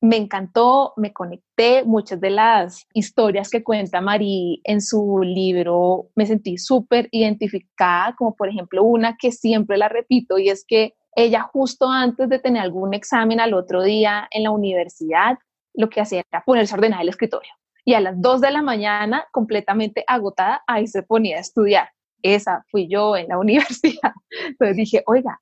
Me 0.00 0.16
encantó, 0.16 0.92
me 0.96 1.12
conecté, 1.12 1.82
muchas 1.84 2.20
de 2.20 2.30
las 2.30 2.86
historias 2.92 3.48
que 3.48 3.64
cuenta 3.64 4.02
Mari 4.02 4.60
en 4.64 4.82
su 4.82 5.22
libro 5.22 6.10
me 6.14 6.26
sentí 6.26 6.58
súper 6.58 7.08
identificada, 7.10 8.14
como 8.16 8.36
por 8.36 8.48
ejemplo 8.48 8.82
una 8.84 9.16
que 9.16 9.32
siempre 9.32 9.78
la 9.78 9.88
repito 9.88 10.38
y 10.38 10.50
es 10.50 10.64
que 10.66 10.94
ella 11.16 11.42
justo 11.42 11.88
antes 11.88 12.28
de 12.28 12.38
tener 12.38 12.62
algún 12.62 12.92
examen 12.92 13.40
al 13.40 13.54
otro 13.54 13.82
día 13.82 14.28
en 14.30 14.42
la 14.42 14.50
universidad, 14.50 15.38
lo 15.72 15.88
que 15.88 16.00
hacía 16.00 16.22
era 16.30 16.44
ponerse 16.44 16.74
a 16.74 16.78
ordenar 16.78 17.02
el 17.02 17.08
escritorio. 17.08 17.52
Y 17.84 17.94
a 17.94 18.00
las 18.00 18.20
2 18.20 18.40
de 18.40 18.50
la 18.50 18.62
mañana, 18.62 19.26
completamente 19.30 20.04
agotada, 20.06 20.62
ahí 20.66 20.86
se 20.86 21.02
ponía 21.02 21.36
a 21.36 21.40
estudiar. 21.40 21.90
Esa 22.24 22.64
fui 22.70 22.88
yo 22.88 23.16
en 23.16 23.28
la 23.28 23.38
universidad. 23.38 24.12
Entonces 24.30 24.76
dije, 24.76 25.02
oiga, 25.06 25.40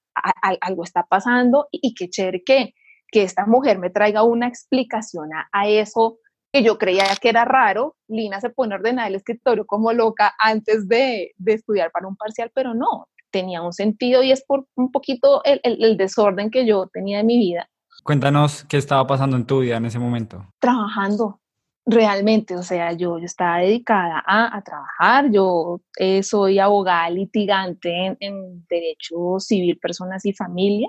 algo 0.60 0.84
está 0.84 1.04
pasando 1.04 1.68
y, 1.70 1.94
qué 1.94 2.10
chévere 2.10 2.42
que, 2.44 2.74
que 3.10 3.22
esta 3.22 3.46
mujer 3.46 3.78
me 3.78 3.90
traiga 3.90 4.24
una 4.24 4.48
explicación 4.48 5.30
a, 5.52 5.68
eso 5.68 6.18
que 6.52 6.62
yo 6.62 6.76
creía 6.76 7.04
que 7.20 7.28
era 7.30 7.44
raro. 7.44 7.96
Lina 8.08 8.40
se 8.40 8.50
pone 8.50 8.74
a 8.74 8.78
ordenar 8.78 9.08
el 9.08 9.14
escritorio 9.14 9.64
como 9.64 9.92
loca 9.92 10.34
antes 10.38 10.88
de, 10.88 11.32
de 11.36 11.52
estudiar 11.54 11.90
para 11.92 12.08
un 12.08 12.16
parcial, 12.16 12.50
pero 12.52 12.74
no, 12.74 13.06
tenía 13.30 13.62
un 13.62 13.72
sentido 13.72 14.22
y 14.22 14.32
es 14.32 14.44
por 14.44 14.66
un 14.76 14.92
poquito 14.92 15.42
el, 15.44 15.60
el, 15.62 15.96
desorden 15.96 16.50
que 16.50 16.66
yo 16.66 16.88
tenía 16.92 17.20
en 17.20 17.26
mi 17.26 17.38
vida. 17.38 17.68
Cuéntanos 18.04 18.64
qué 18.64 18.76
estaba 18.76 19.06
pasando 19.06 19.36
en 19.36 19.46
tu 19.46 19.60
vida 19.60 19.76
en 19.76 19.86
ese 19.86 19.98
momento. 19.98 20.44
Trabajando, 20.60 21.40
realmente, 21.84 22.56
o 22.56 22.62
sea, 22.62 22.92
yo, 22.92 23.18
estaba 23.18 23.58
dedicada 23.58 24.22
a, 24.26 24.56
a 24.56 24.62
trabajar, 24.62 25.30
yo 25.30 25.80
eh, 25.98 26.22
soy 26.22 26.58
abogada 26.58 27.10
litigante 27.10 28.06
en, 28.06 28.16
en, 28.20 28.66
derecho 28.68 29.38
civil, 29.38 29.78
personas 29.78 30.24
y 30.24 30.32
familia, 30.32 30.88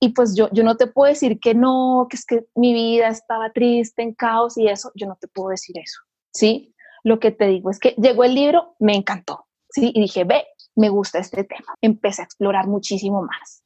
y 0.00 0.10
pues 0.10 0.36
yo, 0.36 0.48
yo 0.52 0.62
no 0.62 0.76
te 0.76 0.86
puedo 0.86 1.08
decir 1.08 1.40
que 1.40 1.54
no, 1.54 2.06
que 2.08 2.16
es 2.16 2.24
que 2.24 2.46
mi 2.54 2.72
vida 2.72 3.08
estaba 3.08 3.52
triste, 3.52 4.02
en 4.02 4.14
caos 4.14 4.56
y 4.56 4.68
eso, 4.68 4.92
yo 4.94 5.06
no 5.06 5.16
te 5.16 5.28
puedo 5.28 5.50
decir 5.50 5.76
eso, 5.78 6.00
¿sí? 6.32 6.74
Lo 7.04 7.20
que 7.20 7.30
te 7.30 7.46
digo 7.46 7.70
es 7.70 7.78
que 7.78 7.94
llegó 7.98 8.24
el 8.24 8.34
libro, 8.34 8.76
me 8.78 8.94
encantó, 8.94 9.46
¿sí? 9.70 9.92
Y 9.94 10.00
dije, 10.00 10.24
ve, 10.24 10.44
me 10.76 10.88
gusta 10.88 11.18
este 11.18 11.44
tema. 11.44 11.74
Empecé 11.80 12.22
a 12.22 12.24
explorar 12.24 12.66
muchísimo 12.66 13.22
más. 13.22 13.62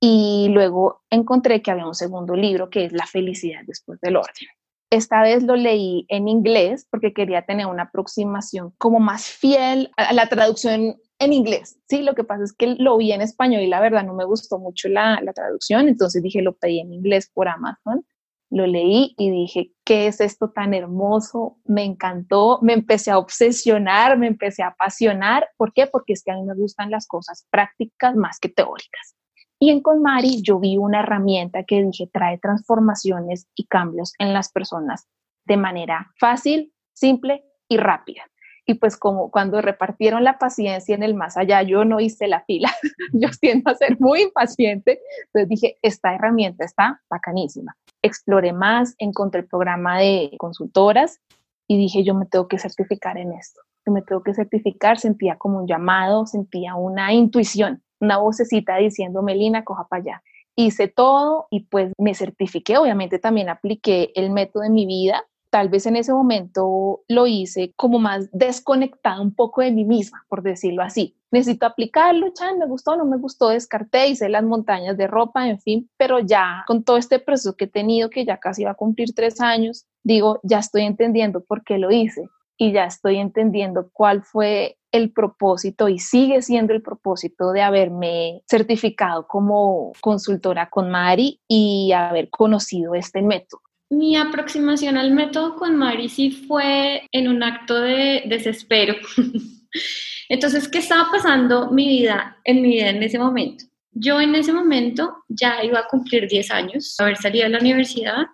Y 0.00 0.48
luego 0.50 1.04
encontré 1.10 1.62
que 1.62 1.70
había 1.70 1.86
un 1.86 1.94
segundo 1.94 2.34
libro 2.34 2.68
que 2.68 2.84
es 2.84 2.92
La 2.92 3.06
felicidad 3.06 3.60
después 3.66 4.00
del 4.00 4.16
orden. 4.16 4.48
Esta 4.90 5.22
vez 5.22 5.42
lo 5.42 5.56
leí 5.56 6.06
en 6.08 6.28
inglés 6.28 6.86
porque 6.90 7.12
quería 7.12 7.42
tener 7.42 7.66
una 7.66 7.84
aproximación 7.84 8.72
como 8.78 9.00
más 9.00 9.26
fiel 9.26 9.90
a 9.96 10.12
la 10.12 10.28
traducción 10.28 10.96
en 11.18 11.32
inglés. 11.32 11.78
Sí, 11.88 12.02
lo 12.02 12.14
que 12.14 12.24
pasa 12.24 12.44
es 12.44 12.52
que 12.52 12.76
lo 12.78 12.96
vi 12.96 13.12
en 13.12 13.22
español 13.22 13.62
y 13.62 13.68
la 13.68 13.80
verdad 13.80 14.04
no 14.04 14.14
me 14.14 14.24
gustó 14.24 14.58
mucho 14.58 14.88
la, 14.88 15.20
la 15.22 15.32
traducción, 15.32 15.88
entonces 15.88 16.22
dije 16.22 16.42
lo 16.42 16.54
pedí 16.54 16.80
en 16.80 16.92
inglés 16.92 17.30
por 17.32 17.48
Amazon 17.48 18.04
lo 18.50 18.66
leí 18.66 19.14
y 19.18 19.30
dije, 19.30 19.72
¿qué 19.84 20.06
es 20.06 20.20
esto 20.20 20.50
tan 20.50 20.74
hermoso? 20.74 21.58
Me 21.64 21.84
encantó, 21.84 22.60
me 22.62 22.74
empecé 22.74 23.10
a 23.10 23.18
obsesionar, 23.18 24.18
me 24.18 24.28
empecé 24.28 24.62
a 24.62 24.68
apasionar. 24.68 25.48
¿Por 25.56 25.72
qué? 25.72 25.86
Porque 25.86 26.12
es 26.12 26.22
que 26.22 26.30
a 26.30 26.36
mí 26.36 26.44
me 26.44 26.54
gustan 26.54 26.90
las 26.90 27.06
cosas 27.06 27.46
prácticas 27.50 28.14
más 28.14 28.38
que 28.38 28.48
teóricas. 28.48 29.16
Y 29.58 29.70
en 29.70 29.80
Conmari 29.80 30.42
yo 30.42 30.58
vi 30.58 30.76
una 30.76 31.00
herramienta 31.00 31.64
que 31.64 31.82
dije 31.82 32.08
trae 32.12 32.38
transformaciones 32.38 33.46
y 33.54 33.66
cambios 33.66 34.12
en 34.18 34.32
las 34.32 34.50
personas 34.50 35.06
de 35.46 35.56
manera 35.56 36.12
fácil, 36.18 36.72
simple 36.92 37.44
y 37.68 37.76
rápida. 37.76 38.22
Y 38.68 38.74
pues 38.74 38.96
como 38.96 39.30
cuando 39.30 39.60
repartieron 39.62 40.24
la 40.24 40.38
paciencia 40.38 40.94
en 40.94 41.04
el 41.04 41.14
más 41.14 41.36
allá, 41.36 41.62
yo 41.62 41.84
no 41.84 42.00
hice 42.00 42.26
la 42.26 42.42
fila, 42.44 42.70
yo 43.12 43.28
tiendo 43.40 43.70
a 43.70 43.74
ser 43.74 43.98
muy 44.00 44.22
impaciente, 44.22 45.00
entonces 45.26 45.48
dije, 45.48 45.78
esta 45.82 46.14
herramienta 46.14 46.64
está 46.64 47.00
bacanísima 47.08 47.76
exploré 48.06 48.52
más, 48.52 48.94
encontré 48.98 49.42
el 49.42 49.46
programa 49.46 49.98
de 49.98 50.30
consultoras 50.38 51.20
y 51.68 51.76
dije, 51.76 52.04
yo 52.04 52.14
me 52.14 52.26
tengo 52.26 52.48
que 52.48 52.58
certificar 52.58 53.18
en 53.18 53.32
esto. 53.32 53.60
Yo 53.84 53.92
me 53.92 54.02
tengo 54.02 54.22
que 54.22 54.34
certificar, 54.34 54.98
sentía 54.98 55.36
como 55.36 55.58
un 55.58 55.66
llamado, 55.66 56.26
sentía 56.26 56.74
una 56.74 57.12
intuición, 57.12 57.82
una 58.00 58.18
vocecita 58.18 58.76
diciendo, 58.76 59.22
Melina, 59.22 59.64
coja 59.64 59.86
para 59.88 60.02
allá. 60.02 60.22
Hice 60.54 60.88
todo 60.88 61.48
y 61.50 61.60
pues 61.60 61.92
me 61.98 62.14
certifiqué, 62.14 62.78
obviamente 62.78 63.18
también 63.18 63.48
apliqué 63.48 64.12
el 64.14 64.30
método 64.30 64.64
en 64.64 64.72
mi 64.72 64.86
vida, 64.86 65.24
tal 65.50 65.68
vez 65.68 65.86
en 65.86 65.96
ese 65.96 66.12
momento 66.12 67.02
lo 67.08 67.26
hice 67.26 67.72
como 67.76 67.98
más 67.98 68.28
desconectada 68.32 69.20
un 69.20 69.34
poco 69.34 69.62
de 69.62 69.70
mí 69.70 69.84
misma, 69.84 70.24
por 70.28 70.42
decirlo 70.42 70.82
así. 70.82 71.16
Necesito 71.30 71.66
aplicarlo, 71.66 72.32
chan, 72.32 72.58
me 72.58 72.66
gustó, 72.66 72.96
no 72.96 73.04
me 73.04 73.18
gustó, 73.18 73.48
descarté, 73.48 74.08
hice 74.08 74.28
las 74.28 74.44
montañas 74.44 74.96
de 74.96 75.06
ropa, 75.06 75.48
en 75.48 75.60
fin, 75.60 75.90
pero 75.96 76.20
ya 76.20 76.64
con 76.66 76.84
todo 76.84 76.96
este 76.96 77.18
proceso 77.18 77.56
que 77.56 77.64
he 77.64 77.68
tenido, 77.68 78.10
que 78.10 78.24
ya 78.24 78.38
casi 78.38 78.64
va 78.64 78.72
a 78.72 78.74
cumplir 78.74 79.14
tres 79.14 79.40
años, 79.40 79.86
digo, 80.02 80.40
ya 80.42 80.58
estoy 80.58 80.82
entendiendo 80.82 81.42
por 81.42 81.64
qué 81.64 81.78
lo 81.78 81.90
hice 81.90 82.28
y 82.58 82.72
ya 82.72 82.84
estoy 82.84 83.16
entendiendo 83.16 83.90
cuál 83.92 84.22
fue 84.22 84.78
el 84.92 85.12
propósito 85.12 85.88
y 85.88 85.98
sigue 85.98 86.42
siendo 86.42 86.72
el 86.72 86.82
propósito 86.82 87.52
de 87.52 87.62
haberme 87.62 88.42
certificado 88.48 89.26
como 89.26 89.92
consultora 90.00 90.70
con 90.70 90.90
Mari 90.90 91.40
y 91.46 91.92
haber 91.92 92.30
conocido 92.30 92.94
este 92.94 93.22
método. 93.22 93.60
Mi 93.90 94.16
aproximación 94.16 94.96
al 94.96 95.12
método 95.12 95.56
con 95.56 95.76
Mari 95.76 96.08
sí 96.08 96.30
fue 96.30 97.06
en 97.12 97.28
un 97.28 97.42
acto 97.42 97.80
de 97.80 98.24
desespero. 98.26 98.94
Entonces, 100.28 100.68
¿qué 100.68 100.78
estaba 100.78 101.08
pasando 101.10 101.70
mi 101.70 101.86
vida, 101.86 102.38
en 102.44 102.62
mi 102.62 102.70
vida 102.70 102.88
en 102.88 103.02
ese 103.02 103.18
momento? 103.18 103.64
Yo 103.92 104.20
en 104.20 104.34
ese 104.34 104.52
momento 104.52 105.24
ya 105.28 105.62
iba 105.64 105.78
a 105.78 105.86
cumplir 105.86 106.28
10 106.28 106.50
años, 106.50 106.96
haber 106.98 107.16
salido 107.16 107.44
de 107.44 107.50
la 107.50 107.60
universidad, 107.60 108.26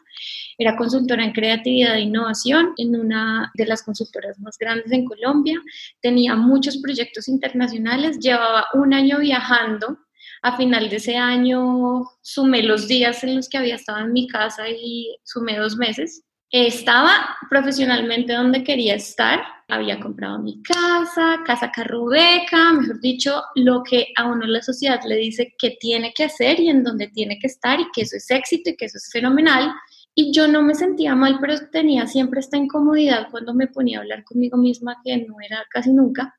era 0.59 0.77
consultora 0.77 1.25
en 1.25 1.33
creatividad 1.33 1.97
e 1.97 2.03
innovación 2.03 2.73
en 2.77 2.99
una 2.99 3.51
de 3.55 3.67
las 3.67 3.83
consultoras 3.83 4.39
más 4.39 4.59
grandes 4.59 4.93
en 4.93 5.05
Colombia, 5.05 5.61
tenía 6.01 6.35
muchos 6.35 6.79
proyectos 6.79 7.29
internacionales, 7.29 8.19
llevaba 8.19 8.67
un 8.75 8.95
año 8.95 9.19
viajando, 9.19 9.99
a 10.43 10.57
final 10.57 10.89
de 10.89 10.97
ese 10.97 11.17
año 11.17 12.05
sumé 12.21 12.63
los 12.63 12.89
días 12.89 13.23
en 13.23 13.37
los 13.37 13.49
que 13.49 13.59
había 13.59 13.77
estado 13.77 14.01
en 14.01 14.13
mi 14.13 14.27
casa 14.27 14.69
y 14.69 15.17
sumé 15.23 15.57
dos 15.57 15.77
meses. 15.77 16.25
Estaba 16.51 17.39
profesionalmente 17.49 18.35
donde 18.35 18.63
quería 18.63 18.97
estar, 18.97 19.41
había 19.69 19.99
comprado 20.01 20.39
mi 20.39 20.61
casa, 20.63 21.41
casa 21.47 21.71
carrubeca, 21.71 22.73
mejor 22.75 23.01
dicho, 23.01 23.43
lo 23.55 23.83
que 23.83 24.09
a 24.17 24.27
uno 24.27 24.47
la 24.47 24.61
sociedad 24.63 25.01
le 25.07 25.17
dice 25.17 25.55
que 25.57 25.77
tiene 25.81 26.13
que 26.13 26.25
hacer 26.25 26.61
y 26.61 26.69
en 26.69 26.83
donde 26.85 27.07
tiene 27.09 27.39
que 27.39 27.47
estar 27.47 27.81
y 27.81 27.87
que 27.95 28.03
eso 28.03 28.17
es 28.17 28.31
éxito 28.31 28.71
y 28.71 28.77
que 28.77 28.87
eso 28.87 28.99
es 28.99 29.09
fenomenal. 29.11 29.73
Y 30.15 30.33
yo 30.33 30.47
no 30.47 30.63
me 30.63 30.75
sentía 30.75 31.15
mal, 31.15 31.39
pero 31.41 31.55
tenía 31.71 32.07
siempre 32.07 32.41
esta 32.41 32.57
incomodidad 32.57 33.29
cuando 33.31 33.55
me 33.55 33.67
ponía 33.67 33.99
a 33.99 34.03
hablar 34.03 34.25
conmigo 34.25 34.59
misma, 34.59 35.01
que 35.03 35.17
no 35.17 35.37
era 35.41 35.65
casi 35.71 35.93
nunca 35.93 36.37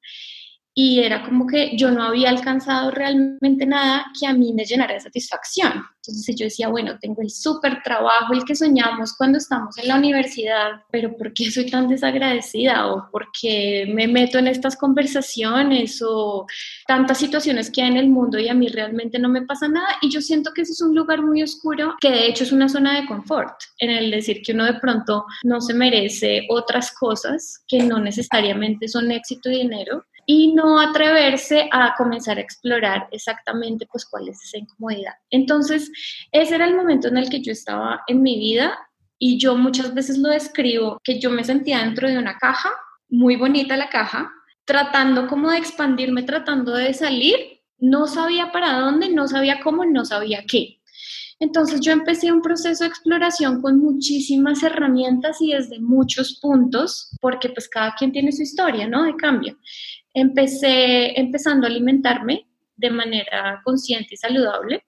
y 0.75 0.99
era 0.99 1.23
como 1.23 1.45
que 1.45 1.77
yo 1.77 1.91
no 1.91 2.03
había 2.03 2.29
alcanzado 2.29 2.89
realmente 2.89 3.65
nada 3.65 4.05
que 4.19 4.25
a 4.25 4.33
mí 4.33 4.53
me 4.53 4.65
llenara 4.65 4.95
de 4.95 5.01
satisfacción. 5.01 5.85
Entonces 5.97 6.35
yo 6.35 6.45
decía, 6.45 6.67
bueno, 6.67 6.97
tengo 6.99 7.21
el 7.21 7.29
súper 7.29 7.81
trabajo, 7.81 8.33
el 8.33 8.43
que 8.43 8.55
soñamos 8.55 9.15
cuando 9.15 9.37
estamos 9.37 9.77
en 9.77 9.87
la 9.87 9.95
universidad, 9.95 10.81
pero 10.91 11.15
¿por 11.15 11.33
qué 11.33 11.49
soy 11.49 11.69
tan 11.69 11.87
desagradecida? 11.87 12.87
¿O 12.87 13.09
por 13.09 13.27
qué 13.39 13.85
me 13.93 14.07
meto 14.07 14.37
en 14.39 14.47
estas 14.47 14.75
conversaciones? 14.75 16.01
¿O 16.05 16.45
tantas 16.87 17.19
situaciones 17.19 17.69
que 17.71 17.83
hay 17.83 17.89
en 17.89 17.97
el 17.97 18.09
mundo 18.09 18.39
y 18.39 18.49
a 18.49 18.53
mí 18.53 18.67
realmente 18.67 19.19
no 19.19 19.29
me 19.29 19.43
pasa 19.43 19.67
nada? 19.67 19.87
Y 20.01 20.09
yo 20.09 20.21
siento 20.21 20.51
que 20.53 20.63
ese 20.63 20.73
es 20.73 20.81
un 20.81 20.95
lugar 20.95 21.21
muy 21.21 21.41
oscuro, 21.43 21.95
que 22.01 22.09
de 22.09 22.27
hecho 22.27 22.43
es 22.43 22.51
una 22.51 22.67
zona 22.67 22.99
de 22.99 23.07
confort, 23.07 23.53
en 23.77 23.91
el 23.91 24.11
decir 24.11 24.41
que 24.43 24.53
uno 24.53 24.65
de 24.65 24.73
pronto 24.73 25.25
no 25.43 25.61
se 25.61 25.73
merece 25.73 26.47
otras 26.49 26.91
cosas 26.91 27.63
que 27.67 27.83
no 27.83 27.99
necesariamente 27.99 28.87
son 28.87 29.11
éxito 29.11 29.49
y 29.49 29.59
dinero 29.59 30.03
y 30.25 30.53
no 30.53 30.79
atreverse 30.79 31.69
a 31.71 31.95
comenzar 31.95 32.37
a 32.37 32.41
explorar 32.41 33.07
exactamente 33.11 33.87
pues 33.91 34.05
cuál 34.05 34.29
es 34.29 34.43
esa 34.43 34.57
incomodidad. 34.57 35.13
Entonces, 35.29 35.91
ese 36.31 36.55
era 36.55 36.65
el 36.65 36.75
momento 36.75 37.07
en 37.07 37.17
el 37.17 37.29
que 37.29 37.41
yo 37.41 37.51
estaba 37.51 38.03
en 38.07 38.21
mi 38.21 38.37
vida 38.37 38.77
y 39.19 39.37
yo 39.37 39.55
muchas 39.55 39.93
veces 39.93 40.17
lo 40.17 40.29
describo 40.29 40.99
que 41.03 41.19
yo 41.19 41.29
me 41.29 41.43
sentía 41.43 41.79
dentro 41.79 42.07
de 42.07 42.17
una 42.17 42.37
caja, 42.37 42.69
muy 43.09 43.35
bonita 43.35 43.77
la 43.77 43.89
caja, 43.89 44.31
tratando 44.65 45.27
como 45.27 45.51
de 45.51 45.57
expandirme, 45.57 46.23
tratando 46.23 46.73
de 46.73 46.93
salir, 46.93 47.35
no 47.77 48.07
sabía 48.07 48.51
para 48.51 48.79
dónde, 48.79 49.09
no 49.09 49.27
sabía 49.27 49.59
cómo, 49.61 49.85
no 49.85 50.05
sabía 50.05 50.43
qué. 50.47 50.79
Entonces 51.39 51.81
yo 51.81 51.91
empecé 51.91 52.31
un 52.31 52.41
proceso 52.41 52.83
de 52.83 52.89
exploración 52.89 53.61
con 53.61 53.79
muchísimas 53.79 54.63
herramientas 54.63 55.41
y 55.41 55.51
desde 55.51 55.79
muchos 55.79 56.39
puntos, 56.41 57.09
porque 57.19 57.49
pues 57.49 57.67
cada 57.67 57.93
quien 57.95 58.11
tiene 58.11 58.31
su 58.31 58.43
historia, 58.43 58.87
¿no? 58.87 59.03
De 59.03 59.15
cambio. 59.15 59.57
Empecé 60.13 61.19
empezando 61.19 61.65
a 61.65 61.69
alimentarme 61.69 62.47
de 62.75 62.89
manera 62.89 63.61
consciente 63.63 64.15
y 64.15 64.17
saludable 64.17 64.83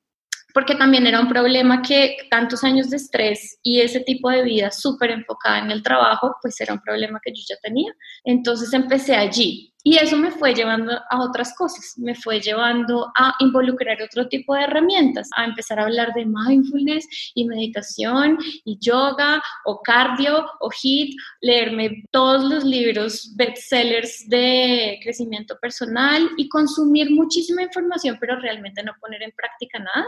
porque 0.56 0.76
también 0.76 1.06
era 1.06 1.20
un 1.20 1.28
problema 1.28 1.82
que 1.82 2.16
tantos 2.32 2.64
años 2.64 2.90
de 2.90 2.96
estrés 2.96 3.60
y 3.62 3.82
ese 3.82 4.00
tipo 4.00 4.30
de 4.30 4.42
vida 4.42 4.72
súper 4.72 5.12
enfocada 5.12 5.60
en 5.60 5.70
el 5.70 5.84
trabajo, 5.84 6.34
pues 6.42 6.62
era 6.62 6.74
un 6.74 6.80
problema 6.80 7.20
que 7.22 7.34
yo 7.34 7.42
ya 7.50 7.58
tenía. 7.62 7.92
Entonces 8.24 8.72
empecé 8.72 9.18
allí. 9.18 9.75
Y 9.88 9.98
eso 9.98 10.18
me 10.18 10.32
fue 10.32 10.56
llevando 10.56 11.00
a 11.12 11.22
otras 11.22 11.54
cosas, 11.56 11.94
me 12.00 12.16
fue 12.16 12.42
llevando 12.42 13.12
a 13.16 13.36
involucrar 13.40 14.02
otro 14.02 14.28
tipo 14.28 14.56
de 14.56 14.64
herramientas, 14.64 15.30
a 15.36 15.46
empezar 15.46 15.80
a 15.80 15.84
hablar 15.84 16.12
de 16.16 16.26
mindfulness 16.26 17.08
y 17.36 17.46
meditación 17.46 18.40
y 18.64 18.80
yoga 18.80 19.44
o 19.64 19.84
cardio 19.84 20.44
o 20.60 20.72
HIT, 20.72 21.16
leerme 21.42 22.04
todos 22.10 22.44
los 22.46 22.64
libros 22.64 23.32
bestsellers 23.36 24.28
de 24.28 24.98
crecimiento 25.04 25.56
personal 25.60 26.32
y 26.36 26.50
consumir 26.50 27.12
muchísima 27.12 27.62
información, 27.62 28.18
pero 28.20 28.40
realmente 28.40 28.82
no 28.82 28.94
poner 29.00 29.22
en 29.22 29.34
práctica 29.34 29.78
nada. 29.78 30.08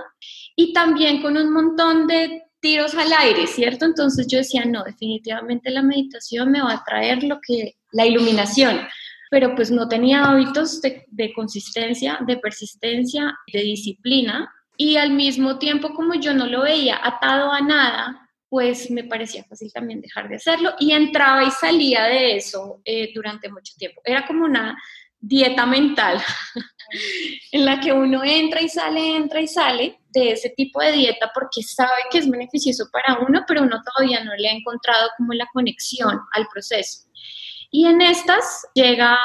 Y 0.56 0.74
también 0.74 1.22
con 1.22 1.38
un 1.38 1.54
montón 1.54 2.08
de 2.08 2.42
tiros 2.62 2.96
al 2.96 3.14
aire, 3.14 3.46
¿cierto? 3.46 3.86
Entonces 3.86 4.26
yo 4.26 4.40
decía, 4.40 4.66
no, 4.66 4.84
definitivamente 4.84 5.70
la 5.70 5.84
meditación 5.84 6.52
me 6.52 6.64
va 6.64 6.74
a 6.74 6.84
traer 6.84 7.22
lo 7.22 7.40
que, 7.40 7.76
la 7.92 8.08
iluminación 8.08 8.80
pero 9.30 9.56
pues 9.56 9.72
no 9.72 9.88
tenía 9.88 10.24
hábitos 10.24 10.82
de, 10.82 11.34
consistencia, 11.34 12.20
de 12.26 12.38
persistencia, 12.38 13.38
de 13.52 13.62
disciplina 13.62 14.54
y 14.78 14.98
al 14.98 15.12
mismo 15.12 15.58
tiempo 15.58 15.94
como 15.94 16.16
yo 16.16 16.34
no 16.34 16.46
lo 16.48 16.64
veía 16.64 17.00
atado 17.02 17.52
a 17.52 17.62
nada, 17.62 18.30
pues 18.50 18.90
me 18.90 19.04
parecía 19.04 19.44
fácil 19.44 19.72
también 19.74 20.02
dejar 20.02 20.30
de 20.30 20.36
hacerlo 20.36 20.74
y 20.80 20.94
entraba 20.94 21.44
y 21.44 21.52
salía 21.52 22.06
de 22.06 22.38
eso 22.38 22.82
eh, 22.86 23.12
durante 23.14 23.50
mucho 23.50 23.74
tiempo. 23.78 24.02
Era 24.06 24.26
como 24.26 24.46
una 24.46 24.78
dieta 25.20 25.66
mental 25.66 26.22
en 27.52 27.66
la 27.66 27.80
que 27.80 27.92
uno 27.92 28.24
entra 28.24 28.62
y 28.62 28.70
sale, 28.70 29.16
entra 29.16 29.42
y 29.42 29.48
sale 29.48 30.00
de 30.10 30.32
ese 30.32 30.52
tipo 30.52 30.80
de 30.82 30.92
dieta 30.94 31.32
porque 31.34 31.62
sabe 31.64 32.04
que 32.10 32.20
es 32.20 32.30
beneficioso 32.30 32.90
para 32.92 33.20
uno, 33.20 33.44
pero 33.48 33.64
uno 33.64 33.82
todavía 33.84 34.24
no 34.24 34.36
le 34.36 34.48
ha 34.48 34.54
encontrado 34.54 35.10
como 35.18 35.34
la 35.34 35.48
conexión 35.52 36.18
al 36.34 36.48
proceso. 36.48 37.08
Y 37.72 37.86
en 37.86 38.02
estas 38.02 38.66
llega 38.74 39.18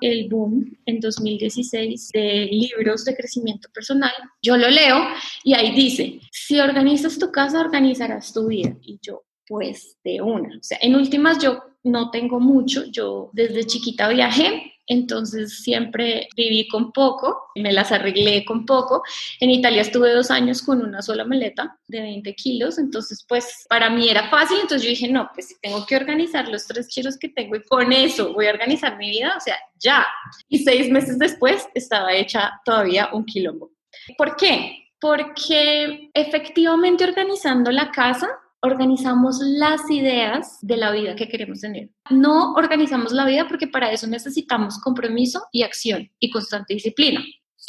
el 0.00 0.28
boom 0.28 0.76
en 0.86 1.00
2016 1.00 2.10
de 2.12 2.48
libros 2.50 3.04
de 3.04 3.16
crecimiento 3.16 3.68
personal. 3.72 4.12
Yo 4.42 4.56
lo 4.56 4.68
leo 4.68 4.96
y 5.44 5.54
ahí 5.54 5.74
dice, 5.74 6.20
si 6.30 6.60
organizas 6.60 7.18
tu 7.18 7.30
casa, 7.32 7.60
organizarás 7.60 8.32
tu 8.32 8.46
vida. 8.46 8.76
Y 8.82 8.98
yo, 9.02 9.24
pues 9.46 9.96
de 10.04 10.20
una. 10.20 10.56
O 10.56 10.62
sea, 10.62 10.78
en 10.80 10.94
últimas 10.94 11.38
yo 11.38 11.62
no 11.82 12.10
tengo 12.10 12.38
mucho. 12.38 12.84
Yo 12.84 13.30
desde 13.32 13.64
chiquita 13.64 14.08
viajé, 14.08 14.72
entonces 14.88 15.60
siempre 15.60 16.28
viví 16.34 16.66
con 16.66 16.92
poco, 16.92 17.50
me 17.54 17.72
las 17.72 17.92
arreglé 17.92 18.44
con 18.44 18.66
poco. 18.66 19.02
En 19.38 19.50
Italia 19.50 19.82
estuve 19.82 20.12
dos 20.12 20.30
años 20.30 20.62
con 20.62 20.82
una 20.82 21.02
sola 21.02 21.24
maleta 21.24 21.78
de 21.86 22.00
20 22.00 22.34
kilos, 22.34 22.78
entonces 22.78 23.24
pues 23.28 23.66
para 23.68 23.90
mí 23.90 24.08
era 24.08 24.28
fácil, 24.30 24.58
entonces 24.60 24.82
yo 24.82 24.90
dije, 24.90 25.08
no, 25.08 25.30
pues 25.34 25.48
si 25.48 25.60
tengo 25.60 25.84
que 25.86 25.96
organizar 25.96 26.48
los 26.48 26.66
tres 26.66 26.88
kilos 26.88 27.18
que 27.18 27.28
tengo 27.28 27.56
y 27.56 27.62
con 27.64 27.92
eso 27.92 28.32
voy 28.32 28.46
a 28.46 28.50
organizar 28.50 28.96
mi 28.96 29.10
vida, 29.10 29.34
o 29.36 29.40
sea, 29.40 29.56
ya. 29.78 30.06
Y 30.48 30.58
seis 30.58 30.90
meses 30.90 31.18
después 31.18 31.68
estaba 31.74 32.12
hecha 32.12 32.60
todavía 32.64 33.10
un 33.12 33.24
quilombo. 33.24 33.70
¿Por 34.16 34.36
qué? 34.36 34.88
Porque 35.00 36.10
efectivamente 36.14 37.04
organizando 37.04 37.70
la 37.70 37.90
casa 37.90 38.28
organizamos 38.60 39.38
las 39.40 39.88
ideas 39.90 40.58
de 40.62 40.76
la 40.76 40.90
vida 40.90 41.16
que 41.16 41.28
queremos 41.28 41.60
tener. 41.60 41.90
No 42.10 42.54
organizamos 42.54 43.12
la 43.12 43.24
vida 43.24 43.46
porque 43.48 43.68
para 43.68 43.92
eso 43.92 44.06
necesitamos 44.06 44.78
compromiso 44.78 45.46
y 45.52 45.62
acción 45.62 46.10
y 46.18 46.30
constante 46.30 46.74
disciplina. 46.74 47.22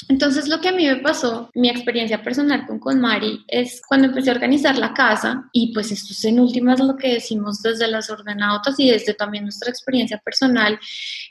Entonces 0.08 0.48
lo 0.48 0.62
que 0.62 0.70
a 0.70 0.72
mí 0.72 0.86
me 0.86 0.98
pasó, 0.98 1.50
mi 1.56 1.70
experiencia 1.70 2.24
personal 2.24 2.66
con 2.66 2.80
KonMari 2.80 3.44
es 3.48 3.82
cuando 3.86 4.08
empecé 4.08 4.30
a 4.30 4.34
organizar 4.34 4.78
la 4.78 4.94
casa 4.94 5.44
y 5.52 5.74
pues 5.74 5.92
esto 5.92 6.14
es 6.14 6.24
en 6.26 6.40
últimas 6.40 6.80
lo 6.80 6.96
que 6.96 7.16
decimos 7.16 7.62
desde 7.62 7.88
las 7.88 8.10
ordenautas 8.10 8.80
y 8.80 8.90
desde 8.90 9.14
también 9.14 9.44
nuestra 9.44 9.70
experiencia 9.70 10.18
personal, 10.20 10.80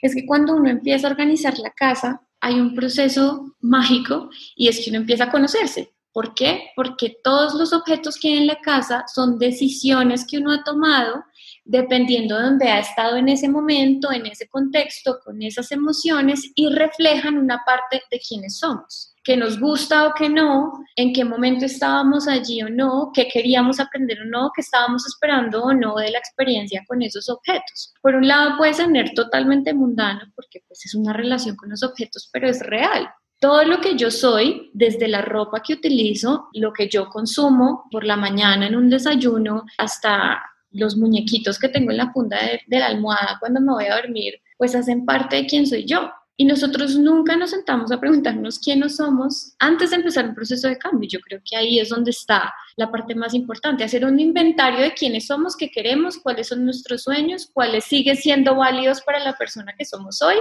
es 0.01 0.13
que 0.13 0.25
cuando 0.25 0.55
uno 0.55 0.69
empieza 0.69 1.07
a 1.07 1.11
organizar 1.11 1.57
la 1.57 1.71
casa 1.71 2.21
hay 2.41 2.59
un 2.59 2.75
proceso 2.75 3.55
mágico 3.59 4.29
y 4.55 4.67
es 4.67 4.83
que 4.83 4.91
uno 4.91 4.99
empieza 4.99 5.25
a 5.25 5.31
conocerse, 5.31 5.93
¿Por 6.19 6.33
qué? 6.33 6.71
Porque 6.75 7.15
todos 7.23 7.53
los 7.53 7.71
objetos 7.71 8.17
que 8.17 8.27
hay 8.27 8.39
en 8.39 8.47
la 8.47 8.59
casa 8.59 9.05
son 9.07 9.39
decisiones 9.39 10.27
que 10.29 10.37
uno 10.37 10.51
ha 10.51 10.65
tomado 10.65 11.23
dependiendo 11.63 12.35
de 12.35 12.43
dónde 12.43 12.67
ha 12.67 12.79
estado 12.79 13.15
en 13.15 13.29
ese 13.29 13.47
momento, 13.47 14.11
en 14.11 14.25
ese 14.25 14.49
contexto, 14.49 15.19
con 15.23 15.41
esas 15.41 15.71
emociones 15.71 16.51
y 16.55 16.67
reflejan 16.67 17.37
una 17.37 17.63
parte 17.65 18.01
de 18.11 18.19
quiénes 18.19 18.57
somos, 18.57 19.15
que 19.23 19.37
nos 19.37 19.61
gusta 19.61 20.07
o 20.07 20.13
que 20.13 20.27
no, 20.27 20.73
en 20.97 21.13
qué 21.13 21.23
momento 21.23 21.63
estábamos 21.63 22.27
allí 22.27 22.63
o 22.63 22.69
no, 22.69 23.11
qué 23.13 23.29
queríamos 23.29 23.79
aprender 23.79 24.19
o 24.19 24.25
no, 24.25 24.51
qué 24.53 24.59
estábamos 24.59 25.07
esperando 25.07 25.63
o 25.63 25.73
no 25.73 25.95
de 25.95 26.11
la 26.11 26.19
experiencia 26.19 26.83
con 26.85 27.01
esos 27.01 27.29
objetos. 27.29 27.93
Por 28.01 28.15
un 28.15 28.27
lado 28.27 28.57
puede 28.57 28.73
ser 28.73 28.89
totalmente 29.15 29.73
mundano 29.73 30.19
porque 30.35 30.65
pues 30.67 30.85
es 30.85 30.95
una 30.95 31.13
relación 31.13 31.55
con 31.55 31.69
los 31.69 31.81
objetos, 31.81 32.29
pero 32.33 32.49
es 32.49 32.59
real 32.59 33.09
todo 33.39 33.63
lo 33.63 33.79
que 33.79 33.95
yo 33.95 34.11
soy, 34.11 34.69
desde 34.73 35.07
la 35.07 35.21
ropa 35.21 35.61
que 35.61 35.73
utilizo, 35.73 36.49
lo 36.53 36.73
que 36.73 36.89
yo 36.89 37.09
consumo 37.09 37.85
por 37.89 38.03
la 38.03 38.17
mañana 38.17 38.67
en 38.67 38.75
un 38.75 38.89
desayuno, 38.89 39.65
hasta 39.77 40.41
los 40.71 40.97
muñequitos 40.97 41.57
que 41.57 41.69
tengo 41.69 41.91
en 41.91 41.97
la 41.97 42.11
funda 42.11 42.37
de, 42.67 42.79
la 42.79 42.87
almohada 42.87 43.37
cuando 43.39 43.61
me 43.61 43.71
voy 43.71 43.85
a 43.85 43.95
dormir, 43.95 44.35
pues 44.57 44.75
hacen 44.75 45.05
parte 45.05 45.37
de 45.37 45.45
quién 45.47 45.65
soy 45.65 45.85
yo. 45.85 46.11
Y 46.41 46.45
nosotros 46.45 46.95
nunca 46.95 47.35
nos 47.35 47.49
sentamos 47.49 47.91
a 47.91 47.99
preguntarnos 47.99 48.59
quiénes 48.59 48.95
somos 48.95 49.55
antes 49.59 49.89
de 49.89 49.97
empezar 49.97 50.25
un 50.25 50.33
proceso 50.33 50.69
de 50.69 50.77
cambio. 50.77 51.09
Yo 51.11 51.19
creo 51.19 51.41
que 51.43 51.57
ahí 51.57 51.79
es 51.79 51.89
donde 51.89 52.11
está 52.11 52.53
la 52.77 52.89
parte 52.89 53.13
más 53.13 53.33
importante, 53.33 53.83
hacer 53.83 54.05
un 54.05 54.17
inventario 54.21 54.79
de 54.79 54.93
quiénes 54.93 55.27
somos, 55.27 55.57
qué 55.57 55.69
queremos, 55.69 56.17
cuáles 56.17 56.47
son 56.47 56.63
nuestros 56.63 57.03
sueños, 57.03 57.49
cuáles 57.53 57.83
siguen 57.83 58.15
siendo 58.15 58.55
válidos 58.55 59.01
para 59.01 59.19
la 59.19 59.33
persona 59.33 59.75
que 59.77 59.83
somos 59.83 60.21
hoy 60.21 60.37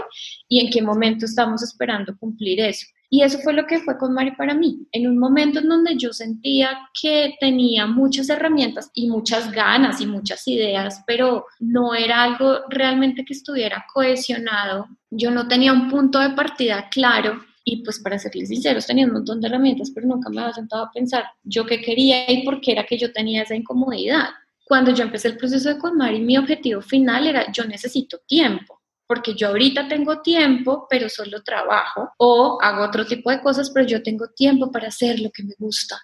y 0.48 0.64
en 0.64 0.70
qué 0.70 0.82
momento 0.82 1.24
estamos 1.24 1.64
esperando 1.64 2.16
cumplir 2.16 2.61
eso. 2.61 2.87
Y 3.10 3.22
eso 3.22 3.38
fue 3.38 3.54
lo 3.54 3.66
que 3.66 3.80
fue 3.80 3.96
con 3.96 4.12
Mari 4.12 4.32
para 4.32 4.54
mí. 4.54 4.86
En 4.92 5.06
un 5.06 5.18
momento 5.18 5.60
en 5.60 5.68
donde 5.68 5.96
yo 5.96 6.12
sentía 6.12 6.78
que 7.00 7.36
tenía 7.40 7.86
muchas 7.86 8.28
herramientas 8.28 8.90
y 8.92 9.08
muchas 9.08 9.50
ganas 9.50 10.00
y 10.00 10.06
muchas 10.06 10.46
ideas, 10.46 11.02
pero 11.06 11.46
no 11.58 11.94
era 11.94 12.22
algo 12.22 12.58
realmente 12.68 13.24
que 13.24 13.32
estuviera 13.32 13.86
cohesionado. 13.92 14.88
Yo 15.10 15.30
no 15.30 15.48
tenía 15.48 15.72
un 15.72 15.88
punto 15.88 16.18
de 16.18 16.30
partida 16.30 16.88
claro 16.90 17.40
y 17.64 17.82
pues 17.82 17.98
para 18.00 18.18
serles 18.18 18.48
sinceros 18.48 18.86
tenía 18.86 19.06
un 19.06 19.12
montón 19.12 19.40
de 19.40 19.48
herramientas, 19.48 19.90
pero 19.94 20.06
nunca 20.06 20.28
me 20.28 20.40
había 20.40 20.54
sentado 20.54 20.84
a 20.84 20.92
pensar 20.92 21.24
yo 21.42 21.64
qué 21.64 21.80
quería 21.80 22.30
y 22.30 22.44
por 22.44 22.60
qué 22.60 22.72
era 22.72 22.84
que 22.84 22.98
yo 22.98 23.12
tenía 23.12 23.42
esa 23.42 23.54
incomodidad. 23.54 24.28
Cuando 24.64 24.90
yo 24.92 25.04
empecé 25.04 25.28
el 25.28 25.38
proceso 25.38 25.70
de 25.70 25.92
Mari, 25.94 26.20
mi 26.20 26.36
objetivo 26.36 26.82
final 26.82 27.26
era 27.26 27.50
yo 27.52 27.64
necesito 27.64 28.18
tiempo 28.26 28.78
porque 29.08 29.34
yo 29.34 29.48
ahorita 29.48 29.88
tengo 29.88 30.20
tiempo, 30.20 30.86
pero 30.88 31.08
solo 31.08 31.42
trabajo 31.42 32.10
o 32.18 32.58
hago 32.60 32.84
otro 32.84 33.06
tipo 33.06 33.30
de 33.30 33.40
cosas, 33.40 33.70
pero 33.70 33.86
yo 33.86 34.02
tengo 34.02 34.28
tiempo 34.28 34.70
para 34.70 34.88
hacer 34.88 35.18
lo 35.18 35.30
que 35.30 35.42
me 35.42 35.54
gusta. 35.58 35.98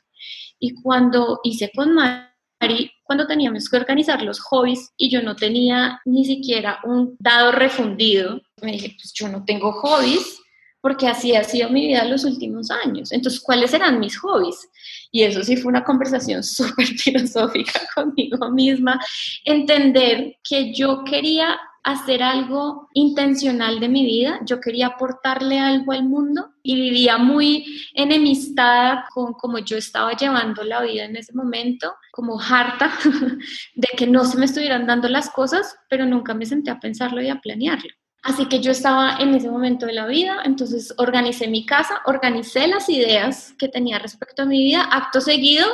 Y 0.58 0.74
cuando 0.82 1.40
hice 1.44 1.70
con 1.76 1.94
Mari, 1.94 2.90
cuando 3.02 3.26
teníamos 3.26 3.68
que 3.68 3.76
organizar 3.76 4.22
los 4.22 4.40
hobbies 4.40 4.90
y 4.96 5.10
yo 5.10 5.22
no 5.22 5.36
tenía 5.36 6.00
ni 6.06 6.24
siquiera 6.24 6.80
un 6.84 7.14
dado 7.18 7.52
refundido, 7.52 8.40
me 8.62 8.72
dije, 8.72 8.96
pues 8.96 9.12
yo 9.12 9.28
no 9.28 9.44
tengo 9.44 9.72
hobbies, 9.72 10.40
porque 10.80 11.06
así 11.06 11.34
ha 11.34 11.44
sido 11.44 11.68
mi 11.68 11.86
vida 11.86 12.04
los 12.06 12.24
últimos 12.24 12.70
años. 12.70 13.12
Entonces, 13.12 13.40
¿cuáles 13.42 13.70
serán 13.70 14.00
mis 14.00 14.18
hobbies? 14.18 14.68
Y 15.10 15.24
eso 15.24 15.42
sí 15.42 15.58
fue 15.58 15.70
una 15.70 15.84
conversación 15.84 16.42
súper 16.42 16.86
filosófica 16.86 17.80
conmigo 17.94 18.50
misma, 18.50 18.98
entender 19.44 20.36
que 20.42 20.72
yo 20.72 21.04
quería 21.04 21.58
hacer 21.84 22.22
algo 22.22 22.88
intencional 22.94 23.78
de 23.78 23.88
mi 23.88 24.04
vida, 24.04 24.40
yo 24.46 24.58
quería 24.60 24.88
aportarle 24.88 25.60
algo 25.60 25.92
al 25.92 26.04
mundo 26.04 26.54
y 26.62 26.74
vivía 26.74 27.18
muy 27.18 27.64
enemistada 27.92 29.06
con 29.12 29.34
cómo 29.34 29.58
yo 29.58 29.76
estaba 29.76 30.16
llevando 30.16 30.64
la 30.64 30.80
vida 30.82 31.04
en 31.04 31.16
ese 31.16 31.34
momento, 31.34 31.94
como 32.10 32.40
harta 32.40 32.90
de 33.74 33.88
que 33.96 34.06
no 34.06 34.24
se 34.24 34.38
me 34.38 34.46
estuvieran 34.46 34.86
dando 34.86 35.08
las 35.08 35.28
cosas, 35.28 35.76
pero 35.90 36.06
nunca 36.06 36.32
me 36.32 36.46
senté 36.46 36.70
a 36.70 36.80
pensarlo 36.80 37.20
y 37.20 37.28
a 37.28 37.40
planearlo. 37.40 37.90
Así 38.22 38.46
que 38.46 38.60
yo 38.60 38.70
estaba 38.70 39.18
en 39.18 39.34
ese 39.34 39.50
momento 39.50 39.84
de 39.84 39.92
la 39.92 40.06
vida, 40.06 40.38
entonces 40.44 40.94
organicé 40.96 41.46
mi 41.48 41.66
casa, 41.66 42.00
organicé 42.06 42.66
las 42.66 42.88
ideas 42.88 43.54
que 43.58 43.68
tenía 43.68 43.98
respecto 43.98 44.42
a 44.42 44.46
mi 44.46 44.64
vida, 44.64 44.88
acto 44.90 45.20
seguido 45.20 45.66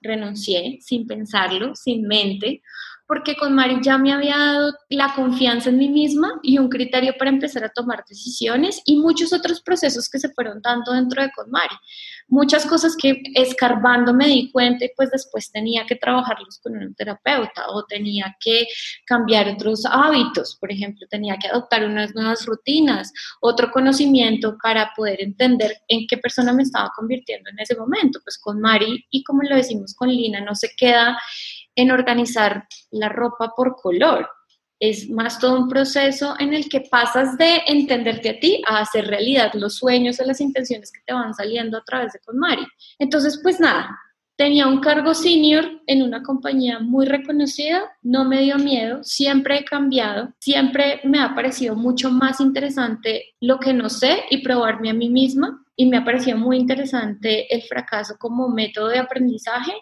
renuncié 0.00 0.78
sin 0.80 1.06
pensarlo, 1.06 1.74
sin 1.74 2.06
mente, 2.06 2.62
porque 3.08 3.36
con 3.36 3.54
Mari 3.54 3.78
ya 3.82 3.96
me 3.96 4.12
había 4.12 4.36
dado 4.36 4.74
la 4.90 5.14
confianza 5.14 5.70
en 5.70 5.78
mí 5.78 5.88
misma 5.88 6.38
y 6.42 6.58
un 6.58 6.68
criterio 6.68 7.14
para 7.18 7.30
empezar 7.30 7.64
a 7.64 7.70
tomar 7.70 8.04
decisiones 8.06 8.82
y 8.84 8.98
muchos 8.98 9.32
otros 9.32 9.62
procesos 9.62 10.10
que 10.10 10.18
se 10.18 10.28
fueron 10.28 10.60
dando 10.60 10.92
dentro 10.92 11.22
de 11.22 11.30
con 11.34 11.50
Mari. 11.50 11.74
Muchas 12.28 12.66
cosas 12.66 12.94
que 13.00 13.22
escarbando 13.34 14.12
me 14.12 14.26
di 14.26 14.52
cuenta 14.52 14.84
y 14.84 14.90
pues 14.94 15.10
después 15.10 15.50
tenía 15.50 15.86
que 15.86 15.96
trabajarlos 15.96 16.60
con 16.62 16.76
un 16.76 16.94
terapeuta 16.94 17.70
o 17.70 17.82
tenía 17.86 18.36
que 18.38 18.66
cambiar 19.06 19.48
otros 19.48 19.86
hábitos, 19.86 20.58
por 20.60 20.70
ejemplo, 20.70 21.06
tenía 21.08 21.38
que 21.38 21.48
adoptar 21.48 21.86
unas 21.86 22.14
nuevas 22.14 22.44
rutinas, 22.44 23.10
otro 23.40 23.70
conocimiento 23.70 24.58
para 24.62 24.92
poder 24.94 25.22
entender 25.22 25.78
en 25.88 26.06
qué 26.06 26.18
persona 26.18 26.52
me 26.52 26.62
estaba 26.62 26.92
convirtiendo 26.94 27.48
en 27.48 27.58
ese 27.58 27.74
momento. 27.74 28.20
Pues 28.22 28.36
con 28.36 28.60
Mari 28.60 29.06
y 29.10 29.24
como 29.24 29.42
lo 29.44 29.56
decimos 29.56 29.94
con 29.94 30.10
Lina, 30.10 30.42
no 30.42 30.54
se 30.54 30.68
queda 30.76 31.18
en 31.78 31.92
organizar 31.92 32.66
la 32.90 33.08
ropa 33.08 33.52
por 33.56 33.76
color. 33.76 34.28
Es 34.80 35.08
más 35.08 35.38
todo 35.38 35.60
un 35.60 35.68
proceso 35.68 36.34
en 36.40 36.52
el 36.52 36.68
que 36.68 36.80
pasas 36.80 37.38
de 37.38 37.62
entenderte 37.66 38.30
a 38.30 38.40
ti 38.40 38.62
a 38.66 38.80
hacer 38.80 39.06
realidad 39.06 39.52
los 39.54 39.76
sueños 39.76 40.18
o 40.18 40.24
las 40.24 40.40
intenciones 40.40 40.90
que 40.90 41.00
te 41.06 41.14
van 41.14 41.34
saliendo 41.34 41.78
a 41.78 41.84
través 41.84 42.12
de 42.12 42.18
KonMari. 42.18 42.66
Entonces, 42.98 43.38
pues 43.42 43.60
nada, 43.60 43.96
tenía 44.36 44.66
un 44.66 44.80
cargo 44.80 45.14
senior 45.14 45.64
en 45.86 46.02
una 46.02 46.22
compañía 46.22 46.80
muy 46.80 47.06
reconocida, 47.06 47.84
no 48.02 48.24
me 48.24 48.42
dio 48.42 48.56
miedo, 48.56 48.98
siempre 49.04 49.58
he 49.58 49.64
cambiado, 49.64 50.32
siempre 50.40 51.00
me 51.04 51.20
ha 51.20 51.34
parecido 51.34 51.76
mucho 51.76 52.10
más 52.10 52.40
interesante 52.40 53.34
lo 53.40 53.60
que 53.60 53.72
no 53.72 53.88
sé 53.88 54.24
y 54.30 54.42
probarme 54.42 54.90
a 54.90 54.94
mí 54.94 55.10
misma 55.10 55.64
y 55.76 55.86
me 55.86 55.98
ha 55.98 56.04
parecido 56.04 56.38
muy 56.38 56.56
interesante 56.56 57.52
el 57.54 57.62
fracaso 57.62 58.16
como 58.18 58.48
método 58.48 58.88
de 58.88 58.98
aprendizaje 58.98 59.72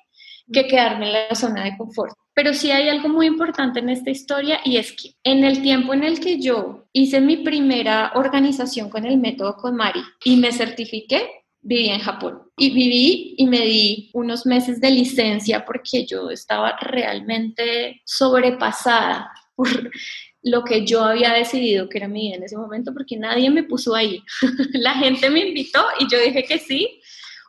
que 0.52 0.66
quedarme 0.66 1.06
en 1.06 1.12
la 1.12 1.34
zona 1.34 1.64
de 1.64 1.76
confort. 1.76 2.12
Pero 2.34 2.52
sí 2.52 2.70
hay 2.70 2.88
algo 2.88 3.08
muy 3.08 3.26
importante 3.26 3.80
en 3.80 3.88
esta 3.88 4.10
historia 4.10 4.60
y 4.64 4.76
es 4.76 4.92
que 4.92 5.14
en 5.24 5.44
el 5.44 5.62
tiempo 5.62 5.94
en 5.94 6.04
el 6.04 6.20
que 6.20 6.40
yo 6.40 6.86
hice 6.92 7.20
mi 7.20 7.38
primera 7.38 8.12
organización 8.14 8.90
con 8.90 9.06
el 9.06 9.18
método 9.18 9.56
con 9.56 9.74
Mari 9.76 10.00
y 10.24 10.36
me 10.36 10.52
certifiqué, 10.52 11.28
viví 11.60 11.88
en 11.88 12.00
Japón 12.00 12.42
y 12.56 12.70
viví 12.70 13.34
y 13.38 13.46
me 13.46 13.60
di 13.60 14.10
unos 14.12 14.46
meses 14.46 14.80
de 14.80 14.90
licencia 14.90 15.64
porque 15.64 16.06
yo 16.06 16.30
estaba 16.30 16.76
realmente 16.80 18.02
sobrepasada 18.04 19.32
por 19.56 19.90
lo 20.42 20.62
que 20.62 20.86
yo 20.86 21.02
había 21.02 21.32
decidido 21.32 21.88
que 21.88 21.98
era 21.98 22.06
mi 22.06 22.28
vida 22.28 22.36
en 22.36 22.44
ese 22.44 22.56
momento 22.56 22.92
porque 22.92 23.16
nadie 23.16 23.50
me 23.50 23.64
puso 23.64 23.94
ahí. 23.94 24.22
La 24.74 24.94
gente 24.94 25.28
me 25.28 25.48
invitó 25.48 25.84
y 25.98 26.08
yo 26.08 26.20
dije 26.20 26.44
que 26.44 26.58
sí 26.58 26.95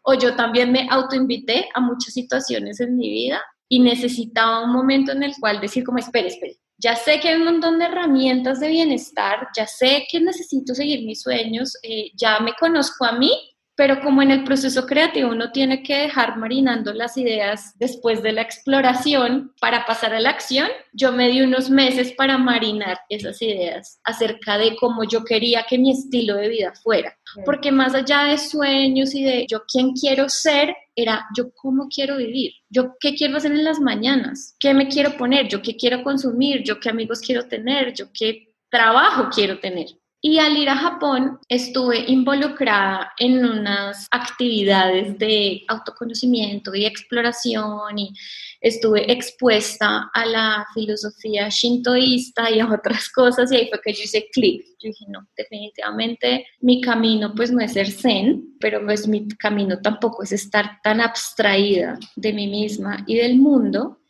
o 0.09 0.13
yo 0.13 0.35
también 0.35 0.71
me 0.71 0.87
autoinvité 0.89 1.67
a 1.73 1.81
muchas 1.81 2.13
situaciones 2.13 2.79
en 2.79 2.95
mi 2.95 3.09
vida 3.09 3.41
y 3.67 3.81
necesitaba 3.81 4.63
un 4.63 4.71
momento 4.71 5.11
en 5.11 5.21
el 5.21 5.33
cual 5.37 5.59
decir 5.59 5.83
como, 5.83 5.97
espere, 5.97 6.29
espere, 6.29 6.57
ya 6.77 6.95
sé 6.95 7.19
que 7.19 7.27
hay 7.27 7.35
un 7.35 7.43
montón 7.43 7.77
de 7.77 7.85
herramientas 7.85 8.61
de 8.61 8.69
bienestar, 8.69 9.49
ya 9.53 9.67
sé 9.67 10.05
que 10.09 10.21
necesito 10.21 10.73
seguir 10.73 11.05
mis 11.05 11.21
sueños, 11.21 11.73
eh, 11.83 12.11
ya 12.15 12.39
me 12.39 12.53
conozco 12.53 13.03
a 13.03 13.11
mí 13.11 13.31
pero 13.77 14.01
como 14.01 14.23
en 14.23 14.31
el 14.31 14.43
proceso 14.43 14.87
creativo 14.87 15.29
uno 15.29 15.51
tiene 15.51 15.83
que 15.83 15.95
dejar 15.95 16.37
marinando 16.37 16.93
las 16.93 17.15
ideas 17.15 17.75
después 17.77 18.23
de 18.23 18.31
la 18.31 18.41
exploración 18.41 19.53
para 19.61 19.85
pasar 19.85 20.15
a 20.15 20.19
la 20.19 20.31
acción, 20.31 20.67
yo 20.93 21.11
me 21.11 21.29
di 21.29 21.41
unos 21.41 21.69
meses 21.69 22.11
para 22.11 22.39
marinar 22.39 22.99
esas 23.07 23.39
ideas 23.39 23.99
acerca 24.03 24.57
de 24.57 24.75
cómo 24.77 25.03
yo 25.03 25.23
quería 25.23 25.63
que 25.69 25.77
mi 25.77 25.91
estilo 25.91 26.35
de 26.37 26.49
vida 26.49 26.73
fuera. 26.83 27.15
Porque 27.45 27.71
más 27.71 27.93
allá 27.93 28.23
de 28.23 28.39
sueños 28.39 29.13
y 29.13 29.23
de 29.23 29.45
yo 29.47 29.61
quién 29.71 29.93
quiero 29.93 30.27
ser, 30.27 30.75
era 30.95 31.27
yo 31.37 31.51
cómo 31.53 31.87
quiero 31.87 32.17
vivir, 32.17 32.53
yo 32.69 32.95
qué 32.99 33.13
quiero 33.13 33.37
hacer 33.37 33.51
en 33.51 33.63
las 33.63 33.79
mañanas, 33.79 34.55
qué 34.59 34.73
me 34.73 34.87
quiero 34.87 35.15
poner, 35.17 35.47
yo 35.47 35.61
qué 35.61 35.75
quiero 35.75 36.01
consumir, 36.01 36.63
yo 36.63 36.79
qué 36.79 36.89
amigos 36.89 37.19
quiero 37.19 37.47
tener, 37.47 37.93
yo 37.93 38.07
qué 38.11 38.55
trabajo 38.71 39.29
quiero 39.31 39.59
tener. 39.59 39.85
Y 40.27 40.39
al 40.39 40.57
ir 40.57 40.67
a 40.67 40.75
Japón 40.75 41.39
estuve 41.47 41.99
involucrada 41.99 43.13
en 43.17 43.45
unas 43.45 44.07
actividades 44.11 45.17
de 45.17 45.63
autoconocimiento 45.69 46.75
y 46.75 46.85
exploración 46.85 47.97
y 47.97 48.13
estuve 48.59 49.09
expuesta 49.09 50.11
a 50.13 50.25
la 50.25 50.67
filosofía 50.73 51.47
shintoísta 51.47 52.51
y 52.51 52.59
a 52.59 52.67
otras 52.69 53.07
cosas 53.15 53.53
y 53.53 53.55
ahí 53.55 53.69
fue 53.69 53.79
que 53.81 53.93
yo 53.93 54.03
hice 54.03 54.27
clic. 54.33 54.65
Yo 54.79 54.89
dije, 54.89 55.05
no, 55.07 55.25
definitivamente 55.37 56.45
mi 56.59 56.81
camino 56.81 57.33
pues 57.33 57.49
no 57.49 57.61
es 57.61 57.71
ser 57.71 57.89
zen, 57.89 58.57
pero 58.59 58.83
pues 58.83 59.07
mi 59.07 59.29
camino 59.29 59.79
tampoco 59.79 60.23
es 60.23 60.33
estar 60.33 60.81
tan 60.83 60.99
abstraída 60.99 61.97
de 62.17 62.33
mí 62.33 62.47
misma 62.47 63.01
y 63.07 63.15
del 63.15 63.37
mundo. 63.37 64.01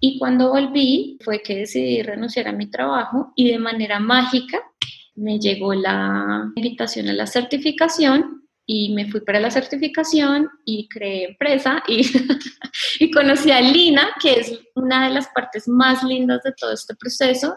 Y 0.00 0.18
cuando 0.18 0.48
volví 0.48 1.18
fue 1.22 1.42
que 1.42 1.56
decidí 1.56 2.00
renunciar 2.00 2.48
a 2.48 2.52
mi 2.52 2.70
trabajo 2.70 3.34
y 3.36 3.50
de 3.50 3.58
manera 3.58 4.00
mágica 4.00 4.62
me 5.16 5.38
llegó 5.38 5.74
la 5.74 6.52
invitación 6.54 7.08
a 7.08 7.12
la 7.12 7.26
certificación 7.26 8.46
y 8.66 8.92
me 8.94 9.08
fui 9.10 9.20
para 9.20 9.40
la 9.40 9.50
certificación 9.50 10.48
y 10.64 10.88
creé 10.88 11.30
empresa 11.30 11.82
y, 11.86 12.02
y 13.00 13.10
conocí 13.10 13.50
a 13.50 13.60
Lina, 13.60 14.08
que 14.20 14.40
es 14.40 14.60
una 14.74 15.08
de 15.08 15.14
las 15.14 15.28
partes 15.28 15.68
más 15.68 16.02
lindas 16.02 16.42
de 16.42 16.52
todo 16.52 16.72
este 16.72 16.94
proceso 16.96 17.56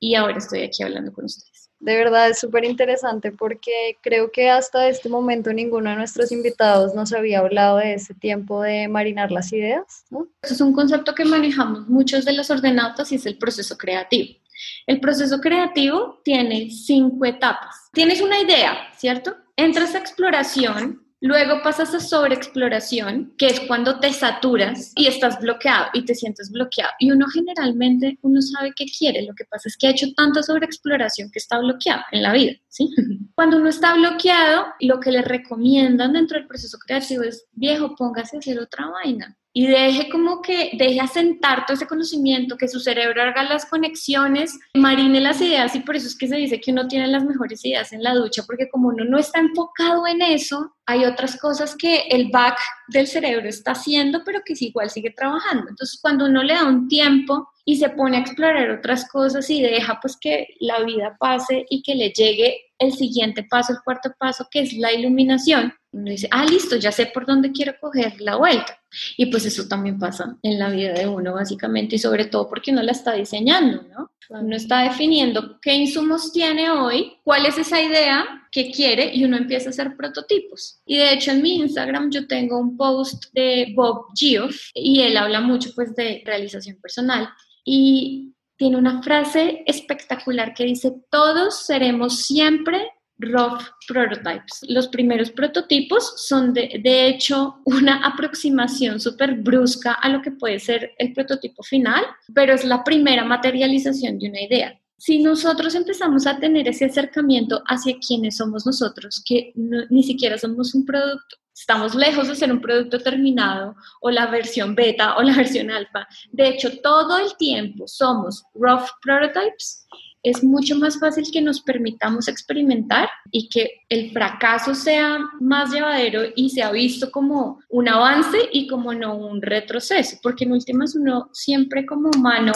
y 0.00 0.14
ahora 0.16 0.38
estoy 0.38 0.62
aquí 0.62 0.82
hablando 0.82 1.12
con 1.12 1.26
ustedes. 1.26 1.58
De 1.80 1.96
verdad 1.96 2.30
es 2.30 2.40
súper 2.40 2.64
interesante 2.64 3.30
porque 3.30 3.98
creo 4.02 4.32
que 4.32 4.50
hasta 4.50 4.88
este 4.88 5.08
momento 5.08 5.52
ninguno 5.52 5.90
de 5.90 5.96
nuestros 5.96 6.32
invitados 6.32 6.92
nos 6.94 7.12
había 7.12 7.38
hablado 7.38 7.76
de 7.76 7.94
ese 7.94 8.14
tiempo 8.14 8.62
de 8.62 8.88
marinar 8.88 9.30
las 9.30 9.52
ideas. 9.52 10.04
¿no? 10.10 10.26
Es 10.42 10.60
un 10.60 10.72
concepto 10.72 11.14
que 11.14 11.24
manejamos 11.24 11.88
muchos 11.88 12.24
de 12.24 12.32
los 12.32 12.50
ordenautas 12.50 13.12
y 13.12 13.14
es 13.14 13.26
el 13.26 13.38
proceso 13.38 13.78
creativo. 13.78 14.37
El 14.86 15.00
proceso 15.00 15.40
creativo 15.40 16.20
tiene 16.24 16.70
cinco 16.70 17.24
etapas. 17.24 17.88
Tienes 17.92 18.20
una 18.20 18.40
idea, 18.40 18.88
¿cierto? 18.96 19.36
Entras 19.56 19.94
a 19.94 19.98
exploración, 19.98 21.08
Luego 21.20 21.62
pasas 21.64 21.92
a 21.94 22.00
sobreexploración, 22.00 23.34
que 23.36 23.46
es 23.46 23.60
cuando 23.60 23.98
te 23.98 24.12
saturas 24.12 24.92
y 24.94 25.08
estás 25.08 25.40
bloqueado 25.40 25.86
y 25.92 26.04
te 26.04 26.14
sientes 26.14 26.52
bloqueado. 26.52 26.92
Y 27.00 27.10
uno 27.10 27.26
generalmente, 27.26 28.18
uno 28.22 28.40
sabe 28.40 28.72
qué 28.76 28.86
quiere, 28.86 29.22
lo 29.22 29.34
que 29.34 29.44
pasa 29.44 29.68
es 29.68 29.76
que 29.76 29.88
ha 29.88 29.90
hecho 29.90 30.06
tanta 30.14 30.44
sobreexploración 30.44 31.30
que 31.32 31.40
está 31.40 31.58
bloqueado 31.58 32.02
en 32.12 32.22
la 32.22 32.32
vida, 32.32 32.52
¿sí? 32.68 32.88
Cuando 33.34 33.56
uno 33.56 33.68
está 33.68 33.94
bloqueado, 33.94 34.66
lo 34.80 35.00
que 35.00 35.10
le 35.10 35.22
recomiendan 35.22 36.12
dentro 36.12 36.38
del 36.38 36.46
proceso 36.46 36.78
creativo 36.78 37.24
es, 37.24 37.46
viejo, 37.50 37.96
póngase 37.96 38.36
a 38.36 38.38
hacer 38.38 38.60
otra 38.60 38.86
vaina 38.86 39.36
y 39.52 39.66
deje 39.66 40.08
como 40.08 40.40
que, 40.42 40.70
deje 40.74 41.00
asentar 41.00 41.66
todo 41.66 41.74
ese 41.74 41.86
conocimiento, 41.86 42.56
que 42.56 42.68
su 42.68 42.80
cerebro 42.80 43.22
haga 43.22 43.42
las 43.42 43.66
conexiones, 43.66 44.58
marine 44.74 45.20
las 45.20 45.40
ideas 45.40 45.74
y 45.74 45.80
por 45.80 45.96
eso 45.96 46.06
es 46.06 46.16
que 46.16 46.28
se 46.28 46.36
dice 46.36 46.60
que 46.60 46.70
uno 46.70 46.86
tiene 46.86 47.06
las 47.06 47.24
mejores 47.24 47.64
ideas 47.64 47.92
en 47.92 48.02
la 48.02 48.14
ducha, 48.14 48.42
porque 48.46 48.68
como 48.68 48.88
uno 48.88 49.04
no 49.04 49.18
está 49.18 49.40
enfocado 49.40 50.06
en 50.06 50.22
eso, 50.22 50.76
hay 50.86 51.04
otras 51.04 51.36
cosas 51.38 51.76
que 51.76 52.02
el 52.08 52.30
back 52.30 52.58
del 52.88 53.06
cerebro 53.06 53.48
está 53.48 53.72
haciendo, 53.72 54.22
pero 54.24 54.40
que 54.44 54.54
igual 54.58 54.90
sigue 54.90 55.10
trabajando. 55.10 55.68
Entonces, 55.68 55.98
cuando 56.00 56.26
uno 56.26 56.42
le 56.42 56.54
da 56.54 56.64
un 56.64 56.88
tiempo 56.88 57.48
y 57.64 57.76
se 57.76 57.90
pone 57.90 58.16
a 58.16 58.20
explorar 58.20 58.70
otras 58.70 59.08
cosas 59.10 59.50
y 59.50 59.60
deja 59.60 59.98
pues 60.00 60.16
que 60.18 60.46
la 60.60 60.82
vida 60.84 61.16
pase 61.18 61.66
y 61.68 61.82
que 61.82 61.94
le 61.94 62.10
llegue 62.10 62.68
el 62.78 62.92
siguiente 62.92 63.42
paso, 63.42 63.72
el 63.72 63.80
cuarto 63.84 64.14
paso, 64.18 64.48
que 64.50 64.60
es 64.60 64.72
la 64.74 64.92
iluminación, 64.92 65.74
uno 65.92 66.10
dice, 66.10 66.28
ah, 66.30 66.44
listo, 66.44 66.76
ya 66.76 66.92
sé 66.92 67.06
por 67.06 67.26
dónde 67.26 67.50
quiero 67.52 67.74
coger 67.80 68.20
la 68.20 68.36
vuelta. 68.36 68.78
Y 69.16 69.26
pues 69.26 69.46
eso 69.46 69.66
también 69.68 69.98
pasa 69.98 70.36
en 70.42 70.58
la 70.58 70.70
vida 70.70 70.92
de 70.92 71.06
uno, 71.06 71.34
básicamente, 71.34 71.96
y 71.96 71.98
sobre 71.98 72.26
todo 72.26 72.48
porque 72.48 72.70
uno 72.70 72.82
la 72.82 72.92
está 72.92 73.12
diseñando, 73.14 73.82
¿no? 73.82 74.10
Uno 74.30 74.56
está 74.56 74.82
definiendo 74.82 75.58
qué 75.60 75.74
insumos 75.74 76.32
tiene 76.32 76.70
hoy, 76.70 77.14
cuál 77.24 77.46
es 77.46 77.56
esa 77.56 77.80
idea 77.80 78.26
que 78.52 78.70
quiere 78.70 79.14
y 79.14 79.24
uno 79.24 79.38
empieza 79.38 79.68
a 79.68 79.70
hacer 79.70 79.96
prototipos. 79.96 80.80
Y 80.84 80.98
de 80.98 81.14
hecho 81.14 81.30
en 81.30 81.40
mi 81.42 81.56
Instagram 81.56 82.10
yo 82.10 82.26
tengo 82.26 82.58
un 82.58 82.76
post 82.76 83.32
de 83.32 83.72
Bob 83.74 84.08
Geoff 84.14 84.54
y 84.74 85.00
él 85.00 85.16
habla 85.16 85.40
mucho 85.40 85.70
pues 85.74 85.94
de 85.96 86.22
realización 86.26 86.76
personal 86.76 87.28
y 87.64 88.34
tiene 88.56 88.76
una 88.76 89.02
frase 89.02 89.62
espectacular 89.66 90.52
que 90.52 90.64
dice, 90.64 90.92
todos 91.10 91.64
seremos 91.64 92.22
siempre 92.26 92.90
rough 93.18 93.62
prototypes. 93.86 94.60
Los 94.68 94.88
primeros 94.88 95.30
prototipos 95.30 96.14
son 96.16 96.52
de, 96.52 96.80
de 96.82 97.08
hecho 97.08 97.60
una 97.64 98.06
aproximación 98.06 99.00
súper 99.00 99.34
brusca 99.34 99.92
a 99.92 100.08
lo 100.08 100.22
que 100.22 100.30
puede 100.30 100.58
ser 100.58 100.92
el 100.98 101.12
prototipo 101.12 101.62
final, 101.62 102.04
pero 102.34 102.54
es 102.54 102.64
la 102.64 102.84
primera 102.84 103.24
materialización 103.24 104.18
de 104.18 104.28
una 104.28 104.42
idea. 104.42 104.80
Si 104.96 105.20
nosotros 105.22 105.74
empezamos 105.76 106.26
a 106.26 106.38
tener 106.40 106.66
ese 106.66 106.86
acercamiento 106.86 107.62
hacia 107.66 107.96
quienes 108.04 108.36
somos 108.36 108.66
nosotros, 108.66 109.22
que 109.24 109.52
ni 109.54 110.02
siquiera 110.02 110.36
somos 110.36 110.74
un 110.74 110.84
producto, 110.84 111.36
estamos 111.54 111.94
lejos 111.94 112.28
de 112.28 112.34
ser 112.34 112.52
un 112.52 112.60
producto 112.60 112.98
terminado 112.98 113.76
o 114.00 114.10
la 114.10 114.26
versión 114.26 114.74
beta 114.74 115.16
o 115.16 115.22
la 115.22 115.34
versión 115.36 115.70
alfa. 115.70 116.06
De 116.32 116.48
hecho, 116.48 116.80
todo 116.80 117.18
el 117.18 117.36
tiempo 117.36 117.86
somos 117.86 118.44
rough 118.54 118.88
prototypes 119.02 119.86
es 120.22 120.42
mucho 120.42 120.76
más 120.76 120.98
fácil 120.98 121.24
que 121.32 121.40
nos 121.40 121.60
permitamos 121.60 122.28
experimentar 122.28 123.08
y 123.30 123.48
que 123.48 123.82
el 123.88 124.10
fracaso 124.10 124.74
sea 124.74 125.18
más 125.40 125.72
llevadero 125.72 126.22
y 126.34 126.50
sea 126.50 126.72
visto 126.72 127.10
como 127.10 127.60
un 127.68 127.88
avance 127.88 128.38
y 128.52 128.66
como 128.66 128.94
no 128.94 129.16
un 129.16 129.40
retroceso, 129.40 130.16
porque 130.22 130.44
en 130.44 130.52
últimas 130.52 130.94
uno 130.96 131.28
siempre 131.32 131.86
como 131.86 132.10
humano 132.10 132.52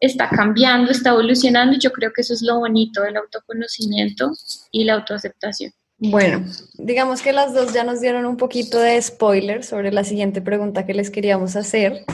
está 0.00 0.28
cambiando, 0.28 0.90
está 0.90 1.10
evolucionando 1.10 1.76
y 1.76 1.80
yo 1.80 1.92
creo 1.92 2.12
que 2.12 2.22
eso 2.22 2.34
es 2.34 2.42
lo 2.42 2.58
bonito 2.58 3.02
del 3.02 3.16
autoconocimiento 3.16 4.32
y 4.72 4.84
la 4.84 4.94
autoaceptación. 4.94 5.72
Bueno, 6.10 6.44
digamos 6.74 7.22
que 7.22 7.32
las 7.32 7.54
dos 7.54 7.72
ya 7.72 7.84
nos 7.84 8.00
dieron 8.00 8.26
un 8.26 8.36
poquito 8.36 8.78
de 8.78 9.00
spoiler 9.00 9.64
sobre 9.64 9.92
la 9.92 10.04
siguiente 10.04 10.42
pregunta 10.42 10.84
que 10.84 10.92
les 10.92 11.10
queríamos 11.10 11.56
hacer, 11.56 12.04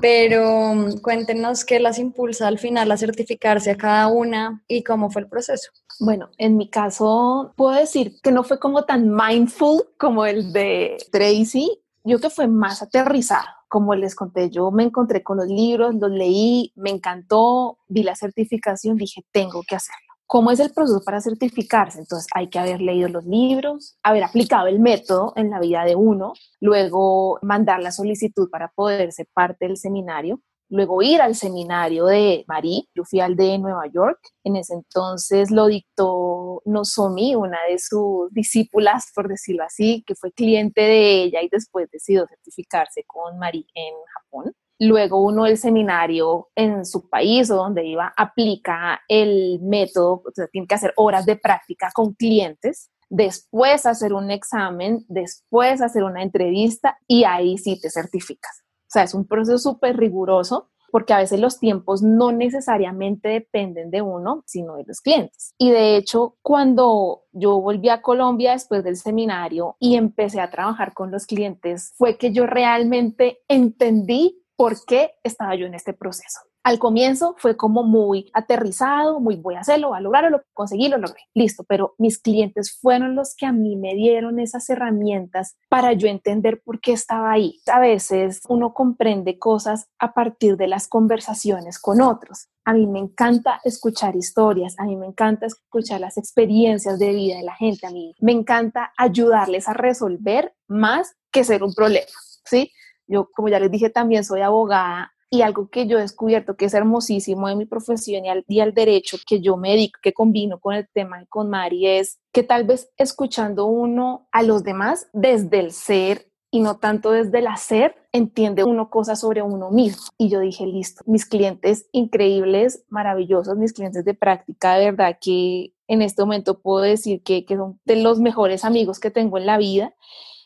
pero 0.00 0.74
mm, 0.74 0.98
cuéntenos 1.00 1.64
qué 1.64 1.80
las 1.80 1.98
impulsa 1.98 2.46
al 2.46 2.58
final 2.58 2.90
a 2.90 2.96
certificarse 2.96 3.70
a 3.70 3.76
cada 3.76 4.08
una 4.08 4.62
y 4.68 4.82
cómo 4.82 5.10
fue 5.10 5.22
el 5.22 5.28
proceso. 5.28 5.70
Bueno, 6.00 6.30
en 6.36 6.56
mi 6.56 6.68
caso 6.68 7.52
puedo 7.56 7.74
decir 7.74 8.20
que 8.22 8.32
no 8.32 8.44
fue 8.44 8.58
como 8.58 8.84
tan 8.84 9.14
mindful 9.14 9.84
como 9.96 10.26
el 10.26 10.52
de 10.52 10.98
Tracy, 11.10 11.80
yo 12.04 12.20
que 12.20 12.30
fue 12.30 12.48
más 12.48 12.82
aterrizado. 12.82 13.46
Como 13.68 13.94
les 13.94 14.14
conté, 14.14 14.48
yo 14.50 14.70
me 14.70 14.82
encontré 14.82 15.22
con 15.22 15.36
los 15.36 15.46
libros, 15.46 15.94
los 15.94 16.10
leí, 16.10 16.72
me 16.74 16.90
encantó, 16.90 17.78
vi 17.86 18.02
la 18.02 18.16
certificación, 18.16 18.96
dije, 18.96 19.24
tengo 19.30 19.62
que 19.62 19.76
hacerlo. 19.76 20.07
¿Cómo 20.30 20.50
es 20.50 20.60
el 20.60 20.70
proceso 20.74 21.00
para 21.02 21.22
certificarse? 21.22 22.00
Entonces 22.00 22.28
hay 22.34 22.50
que 22.50 22.58
haber 22.58 22.82
leído 22.82 23.08
los 23.08 23.24
libros, 23.24 23.96
haber 24.02 24.24
aplicado 24.24 24.66
el 24.66 24.78
método 24.78 25.32
en 25.36 25.48
la 25.48 25.58
vida 25.58 25.86
de 25.86 25.96
uno, 25.96 26.34
luego 26.60 27.38
mandar 27.40 27.80
la 27.82 27.92
solicitud 27.92 28.50
para 28.50 28.68
poder 28.68 29.10
ser 29.10 29.26
parte 29.32 29.66
del 29.66 29.78
seminario, 29.78 30.42
luego 30.68 31.00
ir 31.00 31.22
al 31.22 31.34
seminario 31.34 32.04
de 32.04 32.44
Marí, 32.46 32.90
yo 32.94 33.04
fui 33.04 33.20
al 33.20 33.36
de 33.36 33.56
Nueva 33.56 33.86
York, 33.86 34.18
en 34.44 34.56
ese 34.56 34.74
entonces 34.74 35.50
lo 35.50 35.66
dictó 35.66 36.60
Nozomi, 36.66 37.34
una 37.34 37.58
de 37.66 37.78
sus 37.78 38.30
discípulas, 38.30 39.10
por 39.14 39.28
decirlo 39.28 39.64
así, 39.64 40.04
que 40.06 40.14
fue 40.14 40.30
cliente 40.32 40.82
de 40.82 41.22
ella 41.22 41.40
y 41.40 41.48
después 41.48 41.88
decidió 41.90 42.26
certificarse 42.26 43.02
con 43.06 43.38
Marí 43.38 43.66
en 43.74 43.94
Japón. 44.12 44.52
Luego 44.78 45.22
uno 45.22 45.44
del 45.44 45.58
seminario 45.58 46.48
en 46.54 46.84
su 46.84 47.08
país 47.08 47.50
o 47.50 47.56
donde 47.56 47.84
iba 47.84 48.12
aplica 48.16 49.00
el 49.08 49.58
método, 49.60 50.22
o 50.24 50.30
sea, 50.32 50.46
tiene 50.48 50.66
que 50.66 50.74
hacer 50.74 50.92
horas 50.96 51.26
de 51.26 51.36
práctica 51.36 51.90
con 51.92 52.14
clientes, 52.14 52.90
después 53.10 53.86
hacer 53.86 54.12
un 54.12 54.30
examen, 54.30 55.04
después 55.08 55.80
hacer 55.80 56.04
una 56.04 56.22
entrevista 56.22 56.98
y 57.06 57.24
ahí 57.24 57.58
sí 57.58 57.80
te 57.80 57.90
certificas. 57.90 58.62
O 58.82 58.90
sea, 58.90 59.02
es 59.02 59.14
un 59.14 59.26
proceso 59.26 59.58
súper 59.58 59.96
riguroso 59.96 60.70
porque 60.90 61.12
a 61.12 61.18
veces 61.18 61.40
los 61.40 61.58
tiempos 61.58 62.02
no 62.02 62.32
necesariamente 62.32 63.28
dependen 63.28 63.90
de 63.90 64.02
uno, 64.02 64.42
sino 64.46 64.76
de 64.76 64.84
los 64.86 65.00
clientes. 65.00 65.54
Y 65.58 65.70
de 65.70 65.96
hecho, 65.96 66.36
cuando 66.42 67.24
yo 67.32 67.60
volví 67.60 67.88
a 67.88 68.02
Colombia 68.02 68.52
después 68.52 68.82
del 68.84 68.96
seminario 68.96 69.76
y 69.78 69.96
empecé 69.96 70.40
a 70.40 70.50
trabajar 70.50 70.94
con 70.94 71.10
los 71.10 71.26
clientes, 71.26 71.92
fue 71.96 72.16
que 72.16 72.32
yo 72.32 72.46
realmente 72.46 73.40
entendí 73.48 74.42
por 74.58 74.84
qué 74.84 75.12
estaba 75.22 75.54
yo 75.54 75.66
en 75.66 75.74
este 75.74 75.92
proceso. 75.92 76.40
Al 76.64 76.80
comienzo 76.80 77.36
fue 77.38 77.56
como 77.56 77.84
muy 77.84 78.28
aterrizado, 78.34 79.20
muy 79.20 79.36
voy 79.36 79.54
a 79.54 79.60
hacerlo, 79.60 79.94
a 79.94 80.00
lograrlo, 80.00 80.30
lo 80.30 80.42
conseguí, 80.52 80.88
lo 80.88 80.98
logré, 80.98 81.22
listo, 81.32 81.62
pero 81.62 81.94
mis 81.96 82.18
clientes 82.18 82.76
fueron 82.80 83.14
los 83.14 83.36
que 83.36 83.46
a 83.46 83.52
mí 83.52 83.76
me 83.76 83.94
dieron 83.94 84.40
esas 84.40 84.68
herramientas 84.68 85.56
para 85.68 85.92
yo 85.92 86.08
entender 86.08 86.60
por 86.60 86.80
qué 86.80 86.92
estaba 86.92 87.30
ahí. 87.30 87.60
A 87.72 87.78
veces 87.78 88.40
uno 88.48 88.74
comprende 88.74 89.38
cosas 89.38 89.86
a 90.00 90.12
partir 90.12 90.56
de 90.56 90.66
las 90.66 90.88
conversaciones 90.88 91.78
con 91.78 92.00
otros. 92.00 92.48
A 92.64 92.74
mí 92.74 92.88
me 92.88 92.98
encanta 92.98 93.60
escuchar 93.62 94.16
historias, 94.16 94.74
a 94.78 94.84
mí 94.86 94.96
me 94.96 95.06
encanta 95.06 95.46
escuchar 95.46 96.00
las 96.00 96.18
experiencias 96.18 96.98
de 96.98 97.12
vida 97.12 97.36
de 97.36 97.44
la 97.44 97.54
gente, 97.54 97.86
a 97.86 97.90
mí 97.90 98.16
me 98.20 98.32
encanta 98.32 98.92
ayudarles 98.98 99.68
a 99.68 99.72
resolver 99.72 100.52
más 100.66 101.14
que 101.30 101.44
ser 101.44 101.62
un 101.62 101.72
problema, 101.72 102.10
¿sí? 102.44 102.72
Yo, 103.08 103.28
como 103.34 103.48
ya 103.48 103.58
les 103.58 103.70
dije, 103.70 103.90
también 103.90 104.24
soy 104.24 104.42
abogada 104.42 105.12
y 105.30 105.42
algo 105.42 105.68
que 105.68 105.86
yo 105.86 105.98
he 105.98 106.02
descubierto 106.02 106.56
que 106.56 106.66
es 106.66 106.74
hermosísimo 106.74 107.48
en 107.48 107.58
mi 107.58 107.66
profesión 107.66 108.24
y 108.24 108.30
al, 108.30 108.44
y 108.48 108.60
al 108.60 108.72
derecho 108.72 109.18
que 109.26 109.40
yo 109.40 109.56
me 109.56 109.70
dedico, 109.70 109.98
que 110.02 110.12
combino 110.12 110.58
con 110.58 110.74
el 110.74 110.88
tema 110.88 111.18
de 111.18 111.26
con 111.26 111.50
Mari, 111.50 111.86
es 111.86 112.18
que 112.32 112.42
tal 112.42 112.64
vez 112.64 112.90
escuchando 112.96 113.66
uno 113.66 114.28
a 114.32 114.42
los 114.42 114.64
demás 114.64 115.08
desde 115.12 115.60
el 115.60 115.72
ser 115.72 116.28
y 116.50 116.60
no 116.60 116.78
tanto 116.78 117.10
desde 117.10 117.40
el 117.40 117.46
hacer, 117.46 117.94
entiende 118.10 118.64
uno 118.64 118.88
cosas 118.88 119.20
sobre 119.20 119.42
uno 119.42 119.70
mismo. 119.70 120.04
Y 120.16 120.30
yo 120.30 120.40
dije, 120.40 120.66
listo, 120.66 121.02
mis 121.06 121.26
clientes 121.26 121.88
increíbles, 121.92 122.86
maravillosos, 122.88 123.58
mis 123.58 123.74
clientes 123.74 124.06
de 124.06 124.14
práctica, 124.14 124.76
de 124.76 124.86
verdad 124.86 125.18
que 125.20 125.74
en 125.88 126.00
este 126.00 126.22
momento 126.22 126.60
puedo 126.60 126.82
decir 126.82 127.22
que, 127.22 127.44
que 127.44 127.56
son 127.56 127.78
de 127.84 127.96
los 127.96 128.18
mejores 128.18 128.64
amigos 128.64 128.98
que 128.98 129.10
tengo 129.10 129.36
en 129.36 129.44
la 129.44 129.58
vida 129.58 129.94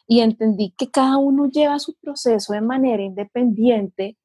y 0.07 0.21
entendí 0.21 0.75
que 0.77 0.91
cada 0.91 1.17
uno 1.17 1.49
lleva 1.49 1.79
su 1.79 1.95
proceso 1.95 2.53
de 2.53 2.61
manera 2.61 3.03
independiente 3.03 4.17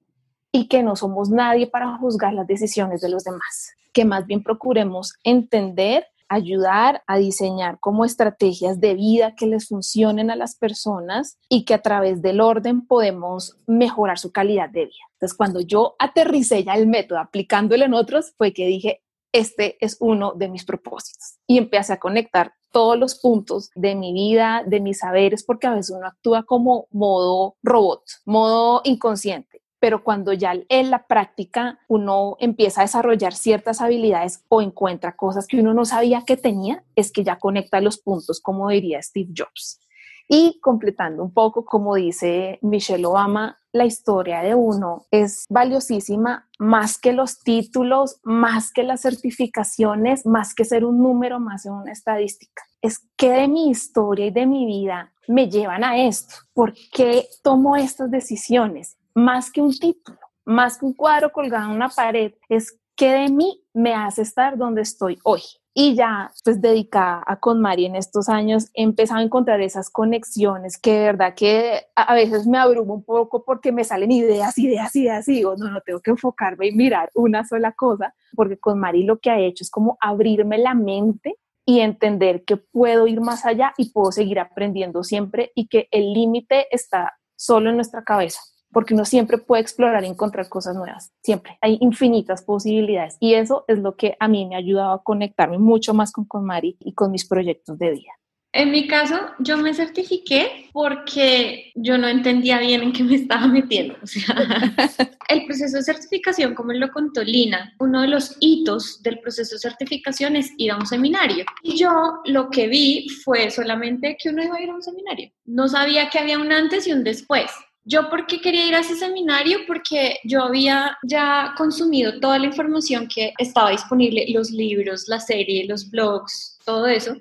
y 0.51 0.67
que 0.67 0.83
no 0.83 0.95
somos 0.95 1.29
nadie 1.29 1.67
para 1.67 1.97
juzgar 1.97 2.33
las 2.33 2.47
decisiones 2.47 3.01
de 3.01 3.09
los 3.09 3.23
demás, 3.23 3.73
que 3.93 4.05
más 4.05 4.25
bien 4.25 4.43
procuremos 4.43 5.13
entender, 5.23 6.05
ayudar 6.29 7.03
a 7.07 7.17
diseñar 7.17 7.79
como 7.79 8.03
estrategias 8.03 8.79
de 8.81 8.95
vida 8.95 9.35
que 9.35 9.45
les 9.45 9.67
funcionen 9.67 10.29
a 10.29 10.35
las 10.35 10.55
personas 10.55 11.37
y 11.47 11.63
que 11.63 11.73
a 11.73 11.81
través 11.81 12.21
del 12.21 12.41
orden 12.41 12.85
podemos 12.85 13.57
mejorar 13.65 14.19
su 14.19 14.31
calidad 14.31 14.69
de 14.69 14.85
vida. 14.85 15.05
Entonces, 15.13 15.37
cuando 15.37 15.61
yo 15.61 15.95
aterricé 15.99 16.63
ya 16.63 16.73
el 16.73 16.87
método 16.87 17.19
aplicándolo 17.19 17.85
en 17.85 17.93
otros, 17.93 18.33
fue 18.37 18.53
que 18.53 18.67
dije, 18.67 19.01
este 19.31 19.77
es 19.83 19.97
uno 19.99 20.33
de 20.33 20.49
mis 20.49 20.65
propósitos. 20.65 21.37
Y 21.47 21.57
empecé 21.57 21.93
a 21.93 21.99
conectar 21.99 22.53
todos 22.71 22.97
los 22.97 23.15
puntos 23.15 23.71
de 23.75 23.95
mi 23.95 24.13
vida, 24.13 24.63
de 24.65 24.79
mis 24.79 24.99
saberes, 24.99 25.43
porque 25.43 25.67
a 25.67 25.73
veces 25.73 25.95
uno 25.95 26.07
actúa 26.07 26.43
como 26.43 26.87
modo 26.91 27.55
robot, 27.63 28.03
modo 28.25 28.81
inconsciente. 28.83 29.61
Pero 29.79 30.03
cuando 30.03 30.33
ya 30.33 30.53
en 30.69 30.89
la 30.89 31.05
práctica 31.05 31.79
uno 31.87 32.35
empieza 32.39 32.81
a 32.81 32.85
desarrollar 32.85 33.33
ciertas 33.33 33.81
habilidades 33.81 34.43
o 34.49 34.61
encuentra 34.61 35.15
cosas 35.15 35.45
que 35.45 35.59
uno 35.59 35.73
no 35.73 35.85
sabía 35.85 36.23
que 36.25 36.35
tenía, 36.35 36.83
es 36.95 37.11
que 37.11 37.23
ya 37.23 37.37
conecta 37.37 37.79
los 37.79 37.99
puntos, 37.99 38.41
como 38.41 38.69
diría 38.69 39.01
Steve 39.01 39.31
Jobs. 39.35 39.79
Y 40.27 40.59
completando 40.61 41.23
un 41.23 41.31
poco, 41.31 41.63
como 41.63 41.95
dice 41.95 42.59
Michelle 42.61 43.05
Obama, 43.05 43.57
la 43.77 43.85
historia 43.85 44.41
de 44.41 44.55
uno 44.55 45.05
es 45.11 45.45
valiosísima 45.49 46.49
más 46.59 46.97
que 46.97 47.13
los 47.13 47.39
títulos, 47.39 48.19
más 48.23 48.71
que 48.71 48.83
las 48.83 49.01
certificaciones, 49.01 50.25
más 50.25 50.53
que 50.53 50.65
ser 50.65 50.83
un 50.83 50.97
número, 50.97 51.39
más 51.39 51.63
que 51.63 51.69
una 51.69 51.91
estadística. 51.91 52.63
Es 52.81 53.07
que 53.15 53.31
de 53.31 53.47
mi 53.47 53.69
historia 53.69 54.25
y 54.25 54.31
de 54.31 54.45
mi 54.45 54.65
vida 54.65 55.13
me 55.27 55.49
llevan 55.49 55.83
a 55.83 55.97
esto. 55.97 56.35
¿Por 56.53 56.73
qué 56.91 57.27
tomo 57.43 57.75
estas 57.75 58.11
decisiones? 58.11 58.97
Más 59.13 59.51
que 59.51 59.61
un 59.61 59.71
título, 59.71 60.19
más 60.45 60.77
que 60.77 60.85
un 60.85 60.93
cuadro 60.93 61.31
colgado 61.31 61.69
en 61.69 61.75
una 61.75 61.89
pared, 61.89 62.33
es 62.49 62.79
que 62.95 63.11
de 63.11 63.29
mí 63.29 63.63
me 63.73 63.93
hace 63.93 64.23
estar 64.23 64.57
donde 64.57 64.81
estoy 64.81 65.19
hoy 65.23 65.41
y 65.79 65.93
ya 65.93 66.31
pues 66.43 66.59
dedicada 66.59 67.23
a 67.27 67.39
con 67.39 67.61
Mari 67.61 67.85
en 67.85 67.95
estos 67.95 68.29
años 68.29 68.71
he 68.73 68.81
empezado 68.81 69.19
a 69.19 69.23
encontrar 69.23 69.61
esas 69.61 69.91
conexiones 69.91 70.75
que 70.75 70.93
de 70.93 71.05
verdad 71.05 71.35
que 71.35 71.83
a, 71.95 72.15
veces 72.15 72.47
me 72.47 72.57
abrumo 72.57 72.95
un 72.95 73.03
poco 73.03 73.45
porque 73.45 73.71
me 73.71 73.83
salen 73.83 74.11
ideas, 74.11 74.57
ideas, 74.57 74.95
ideas 74.95 75.27
y 75.27 75.33
digo, 75.33 75.55
no, 75.55 75.69
no 75.69 75.81
tengo 75.81 75.99
que 75.99 76.09
enfocarme 76.09 76.69
y 76.69 76.71
mirar 76.71 77.11
una 77.13 77.45
sola 77.45 77.73
cosa 77.73 78.15
porque 78.35 78.57
con 78.57 78.79
Mari 78.79 79.03
lo 79.03 79.19
que 79.19 79.29
ha 79.29 79.39
hecho 79.39 79.63
es 79.63 79.69
como 79.69 79.99
abrirme 80.01 80.57
la 80.57 80.73
mente 80.73 81.37
y 81.63 81.81
entender 81.81 82.43
que 82.43 82.57
puedo 82.57 83.05
ir 83.05 83.21
más 83.21 83.45
allá 83.45 83.75
y 83.77 83.91
puedo 83.91 84.11
seguir 84.11 84.39
aprendiendo 84.39 85.03
siempre 85.03 85.51
y 85.53 85.67
que 85.67 85.89
el 85.91 86.11
límite 86.11 86.65
está 86.71 87.19
solo 87.35 87.69
en 87.69 87.75
nuestra 87.75 88.03
cabeza 88.03 88.41
porque 88.71 88.93
uno 88.93 89.05
siempre 89.05 89.37
puede 89.37 89.61
explorar 89.61 90.03
y 90.03 90.07
encontrar 90.07 90.49
cosas 90.49 90.75
nuevas, 90.75 91.11
siempre. 91.23 91.57
Hay 91.61 91.77
infinitas 91.81 92.43
posibilidades 92.43 93.17
y 93.19 93.33
eso 93.33 93.65
es 93.67 93.79
lo 93.79 93.95
que 93.95 94.15
a 94.19 94.27
mí 94.27 94.45
me 94.45 94.55
ha 94.55 94.59
ayudado 94.59 94.93
a 94.93 95.03
conectarme 95.03 95.57
mucho 95.57 95.93
más 95.93 96.11
con, 96.11 96.25
con 96.25 96.45
Mari 96.45 96.77
y 96.79 96.93
con 96.93 97.11
mis 97.11 97.27
proyectos 97.27 97.77
de 97.77 97.91
vida. 97.91 98.11
En 98.53 98.71
mi 98.71 98.87
caso, 98.87 99.19
yo 99.39 99.57
me 99.57 99.73
certifiqué 99.73 100.69
porque 100.71 101.71
yo 101.75 101.97
no 101.97 102.07
entendía 102.07 102.59
bien 102.59 102.81
en 102.81 102.93
qué 102.93 103.03
me 103.03 103.15
estaba 103.15 103.45
metiendo. 103.45 103.95
O 104.01 104.07
sea, 104.07 104.35
el 105.29 105.45
proceso 105.45 105.77
de 105.77 105.83
certificación, 105.83 106.55
como 106.55 106.73
lo 106.73 106.89
contó 106.89 107.23
Lina, 107.23 107.73
uno 107.79 108.01
de 108.01 108.07
los 108.07 108.35
hitos 108.39 109.03
del 109.03 109.19
proceso 109.19 109.55
de 109.55 109.59
certificación 109.59 110.35
es 110.37 110.51
ir 110.57 110.71
a 110.71 110.77
un 110.77 110.87
seminario. 110.87 111.45
Y 111.61 111.77
yo 111.77 112.21
lo 112.25 112.49
que 112.49 112.67
vi 112.67 113.07
fue 113.23 113.51
solamente 113.51 114.17
que 114.19 114.29
uno 114.29 114.43
iba 114.43 114.55
a 114.55 114.61
ir 114.61 114.69
a 114.69 114.75
un 114.75 114.81
seminario. 114.81 115.29
No 115.45 115.67
sabía 115.67 116.09
que 116.09 116.17
había 116.17 116.39
un 116.39 116.51
antes 116.51 116.87
y 116.87 116.93
un 116.93 117.03
después. 117.03 117.51
Yo, 117.89 118.09
¿por 118.09 118.27
qué 118.27 118.41
quería 118.41 118.67
ir 118.67 118.75
a 118.75 118.79
ese 118.79 118.97
seminario? 118.97 119.59
Porque 119.65 120.19
yo 120.25 120.43
había 120.43 120.97
ya 121.03 121.53
consumido 121.55 122.19
toda 122.19 122.37
la 122.37 122.47
información 122.47 123.07
que 123.07 123.31
estaba 123.37 123.71
disponible, 123.71 124.25
los 124.27 124.51
libros, 124.51 125.07
la 125.07 125.21
serie, 125.21 125.65
los 125.65 125.89
blogs, 125.89 126.59
todo 126.65 126.85
eso. 126.85 127.15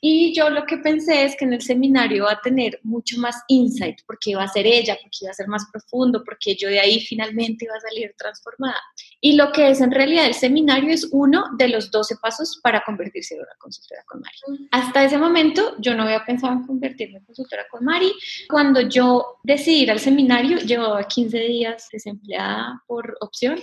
Y 0.00 0.34
yo 0.34 0.50
lo 0.50 0.64
que 0.64 0.78
pensé 0.78 1.24
es 1.24 1.36
que 1.36 1.44
en 1.44 1.54
el 1.54 1.62
seminario 1.62 2.24
va 2.24 2.32
a 2.32 2.40
tener 2.40 2.78
mucho 2.82 3.18
más 3.18 3.42
insight, 3.48 4.00
porque 4.06 4.30
iba 4.30 4.42
a 4.42 4.48
ser 4.48 4.66
ella, 4.66 4.96
porque 5.00 5.18
iba 5.22 5.30
a 5.30 5.34
ser 5.34 5.48
más 5.48 5.66
profundo, 5.72 6.22
porque 6.24 6.54
yo 6.56 6.68
de 6.68 6.80
ahí 6.80 7.00
finalmente 7.00 7.64
iba 7.64 7.74
a 7.74 7.80
salir 7.80 8.14
transformada. 8.16 8.80
Y 9.20 9.32
lo 9.32 9.52
que 9.52 9.70
es 9.70 9.80
en 9.80 9.90
realidad 9.90 10.26
el 10.26 10.34
seminario 10.34 10.92
es 10.92 11.08
uno 11.12 11.44
de 11.56 11.68
los 11.68 11.90
12 11.90 12.16
pasos 12.22 12.60
para 12.62 12.82
convertirse 12.84 13.34
en 13.34 13.40
una 13.40 13.54
consultora 13.58 14.02
con 14.06 14.20
Mari. 14.20 14.68
Hasta 14.70 15.04
ese 15.04 15.18
momento 15.18 15.76
yo 15.78 15.94
no 15.94 16.04
había 16.04 16.24
pensado 16.24 16.52
en 16.52 16.66
convertirme 16.66 17.18
en 17.18 17.24
consultora 17.24 17.66
con 17.70 17.84
Mari. 17.84 18.12
Cuando 18.48 18.80
yo 18.80 19.38
decidí 19.42 19.82
ir 19.82 19.90
al 19.90 19.98
seminario, 19.98 20.58
llevaba 20.58 21.02
15 21.02 21.38
días 21.38 21.88
desempleada 21.92 22.82
por 22.86 23.16
opción 23.20 23.58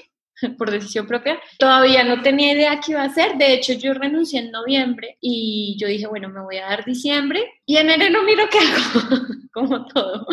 por 0.58 0.72
decisión 0.72 1.08
propia. 1.08 1.40
Todavía 1.58 2.04
no 2.04 2.22
tenía 2.22 2.54
idea 2.54 2.80
qué 2.80 2.94
iba 2.94 3.02
a 3.02 3.06
hacer. 3.06 3.38
De 3.38 3.54
hecho, 3.54 3.74
yo 3.74 3.94
renuncié 3.94 4.40
en 4.40 4.52
noviembre 4.52 5.18
y 5.22 5.76
yo 5.80 5.88
dije, 5.88 6.08
bueno, 6.08 6.30
me 6.30 6.42
voy 6.42 6.58
a 6.58 6.66
dar 6.66 6.86
diciembre 6.86 7.44
y 7.66 7.78
en 7.78 7.90
enero 7.90 8.24
miro 8.24 8.44
qué 8.52 8.60
hago, 8.60 9.26
como 9.54 9.86
todo. 9.88 10.28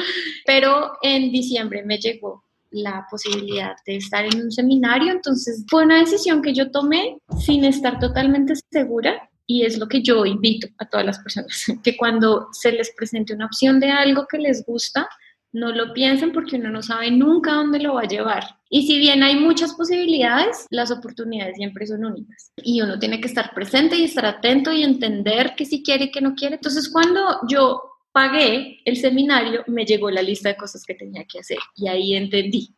Pero 0.47 0.93
en 1.03 1.31
diciembre 1.33 1.83
me 1.85 1.99
llegó 1.99 2.45
la 2.73 3.07
posibilidad 3.11 3.77
de 3.87 3.97
estar 3.97 4.25
en 4.25 4.45
un 4.45 4.51
seminario, 4.51 5.13
entonces 5.13 5.65
fue 5.69 5.85
una 5.85 5.99
decisión 5.99 6.41
que 6.41 6.55
yo 6.55 6.71
tomé 6.71 7.19
sin 7.39 7.65
estar 7.65 7.99
totalmente 7.99 8.55
segura 8.71 9.29
y 9.47 9.65
es 9.65 9.79
lo 9.79 9.89
que 9.89 10.03
yo 10.03 10.25
invito 10.25 10.69
a 10.79 10.89
todas 10.89 11.05
las 11.05 11.19
personas, 11.19 11.65
que 11.83 11.97
cuando 11.97 12.49
se 12.53 12.73
les 12.73 12.93
presente 12.97 13.35
una 13.35 13.47
opción 13.47 13.81
de 13.81 13.91
algo 13.91 14.27
que 14.27 14.39
les 14.39 14.65
gusta, 14.65 15.09
no 15.53 15.71
lo 15.71 15.93
piensen 15.93 16.33
porque 16.33 16.57
uno 16.57 16.71
no 16.71 16.83
sabe 16.83 17.11
nunca 17.11 17.53
dónde 17.53 17.79
lo 17.79 17.95
va 17.95 18.03
a 18.03 18.09
llevar. 18.09 18.45
Y 18.71 18.87
si 18.87 18.99
bien 18.99 19.23
hay 19.23 19.37
muchas 19.37 19.75
posibilidades, 19.75 20.67
las 20.71 20.91
oportunidades 20.91 21.57
siempre 21.57 21.87
son 21.87 22.05
únicas. 22.05 22.53
Y 22.57 22.81
uno 22.81 22.99
tiene 22.99 23.21
que 23.21 23.29
estar 23.29 23.53
presente 23.55 23.97
y 23.97 24.05
estar 24.05 24.25
atento 24.25 24.73
y 24.73 24.83
entender 24.83 25.55
que 25.57 25.67
si 25.67 25.83
quiere 25.83 26.05
y 26.05 26.11
que 26.11 26.23
no 26.23 26.35
quiere. 26.35 26.55
Entonces, 26.55 26.89
cuando 26.89 27.41
yo 27.49 27.83
pagué 28.13 28.81
el 28.85 28.97
seminario, 28.97 29.65
me 29.67 29.85
llegó 29.85 30.11
la 30.11 30.23
lista 30.23 30.49
de 30.49 30.57
cosas 30.57 30.85
que 30.85 30.95
tenía 30.95 31.25
que 31.25 31.41
hacer 31.41 31.59
y 31.77 31.89
ahí 31.89 32.15
entendí. 32.15 32.75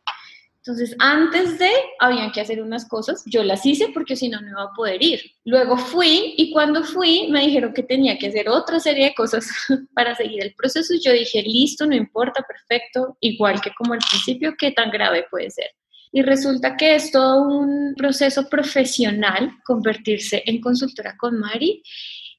Entonces, 0.67 0.97
antes 0.99 1.59
de, 1.59 1.71
habían 2.01 2.33
que 2.33 2.41
hacer 2.41 2.63
unas 2.63 2.89
cosas, 2.89 3.23
yo 3.27 3.45
las 3.45 3.67
hice 3.67 3.89
porque 3.93 4.17
si 4.17 4.31
no, 4.31 4.41
no 4.41 4.49
iba 4.49 4.63
a 4.63 4.73
poder 4.75 5.03
ir. 5.03 5.21
Luego 5.45 5.77
fui 5.77 6.33
y 6.39 6.55
cuando 6.55 6.83
fui 6.83 7.29
me 7.31 7.43
dijeron 7.43 7.75
que 7.75 7.83
tenía 7.83 8.17
que 8.17 8.29
hacer 8.29 8.49
otra 8.49 8.81
serie 8.81 9.05
de 9.05 9.15
cosas 9.15 9.47
para 9.95 10.15
seguir 10.15 10.43
el 10.43 10.55
proceso 10.55 10.95
yo 11.05 11.13
dije, 11.13 11.43
listo, 11.43 11.85
no 11.85 11.95
importa, 11.95 12.43
perfecto, 12.49 13.19
igual 13.21 13.61
que 13.61 13.73
como 13.75 13.93
al 13.93 13.99
principio, 13.99 14.55
¿qué 14.59 14.71
tan 14.71 14.91
grave 14.91 15.27
puede 15.31 15.51
ser? 15.51 15.67
Y 16.13 16.23
resulta 16.23 16.79
que 16.79 16.95
es 16.95 17.11
todo 17.11 17.47
un 17.47 17.95
proceso 17.95 18.49
profesional 18.49 19.51
convertirse 19.67 20.43
en 20.47 20.63
consultora 20.63 21.15
con 21.19 21.39
Mari 21.39 21.83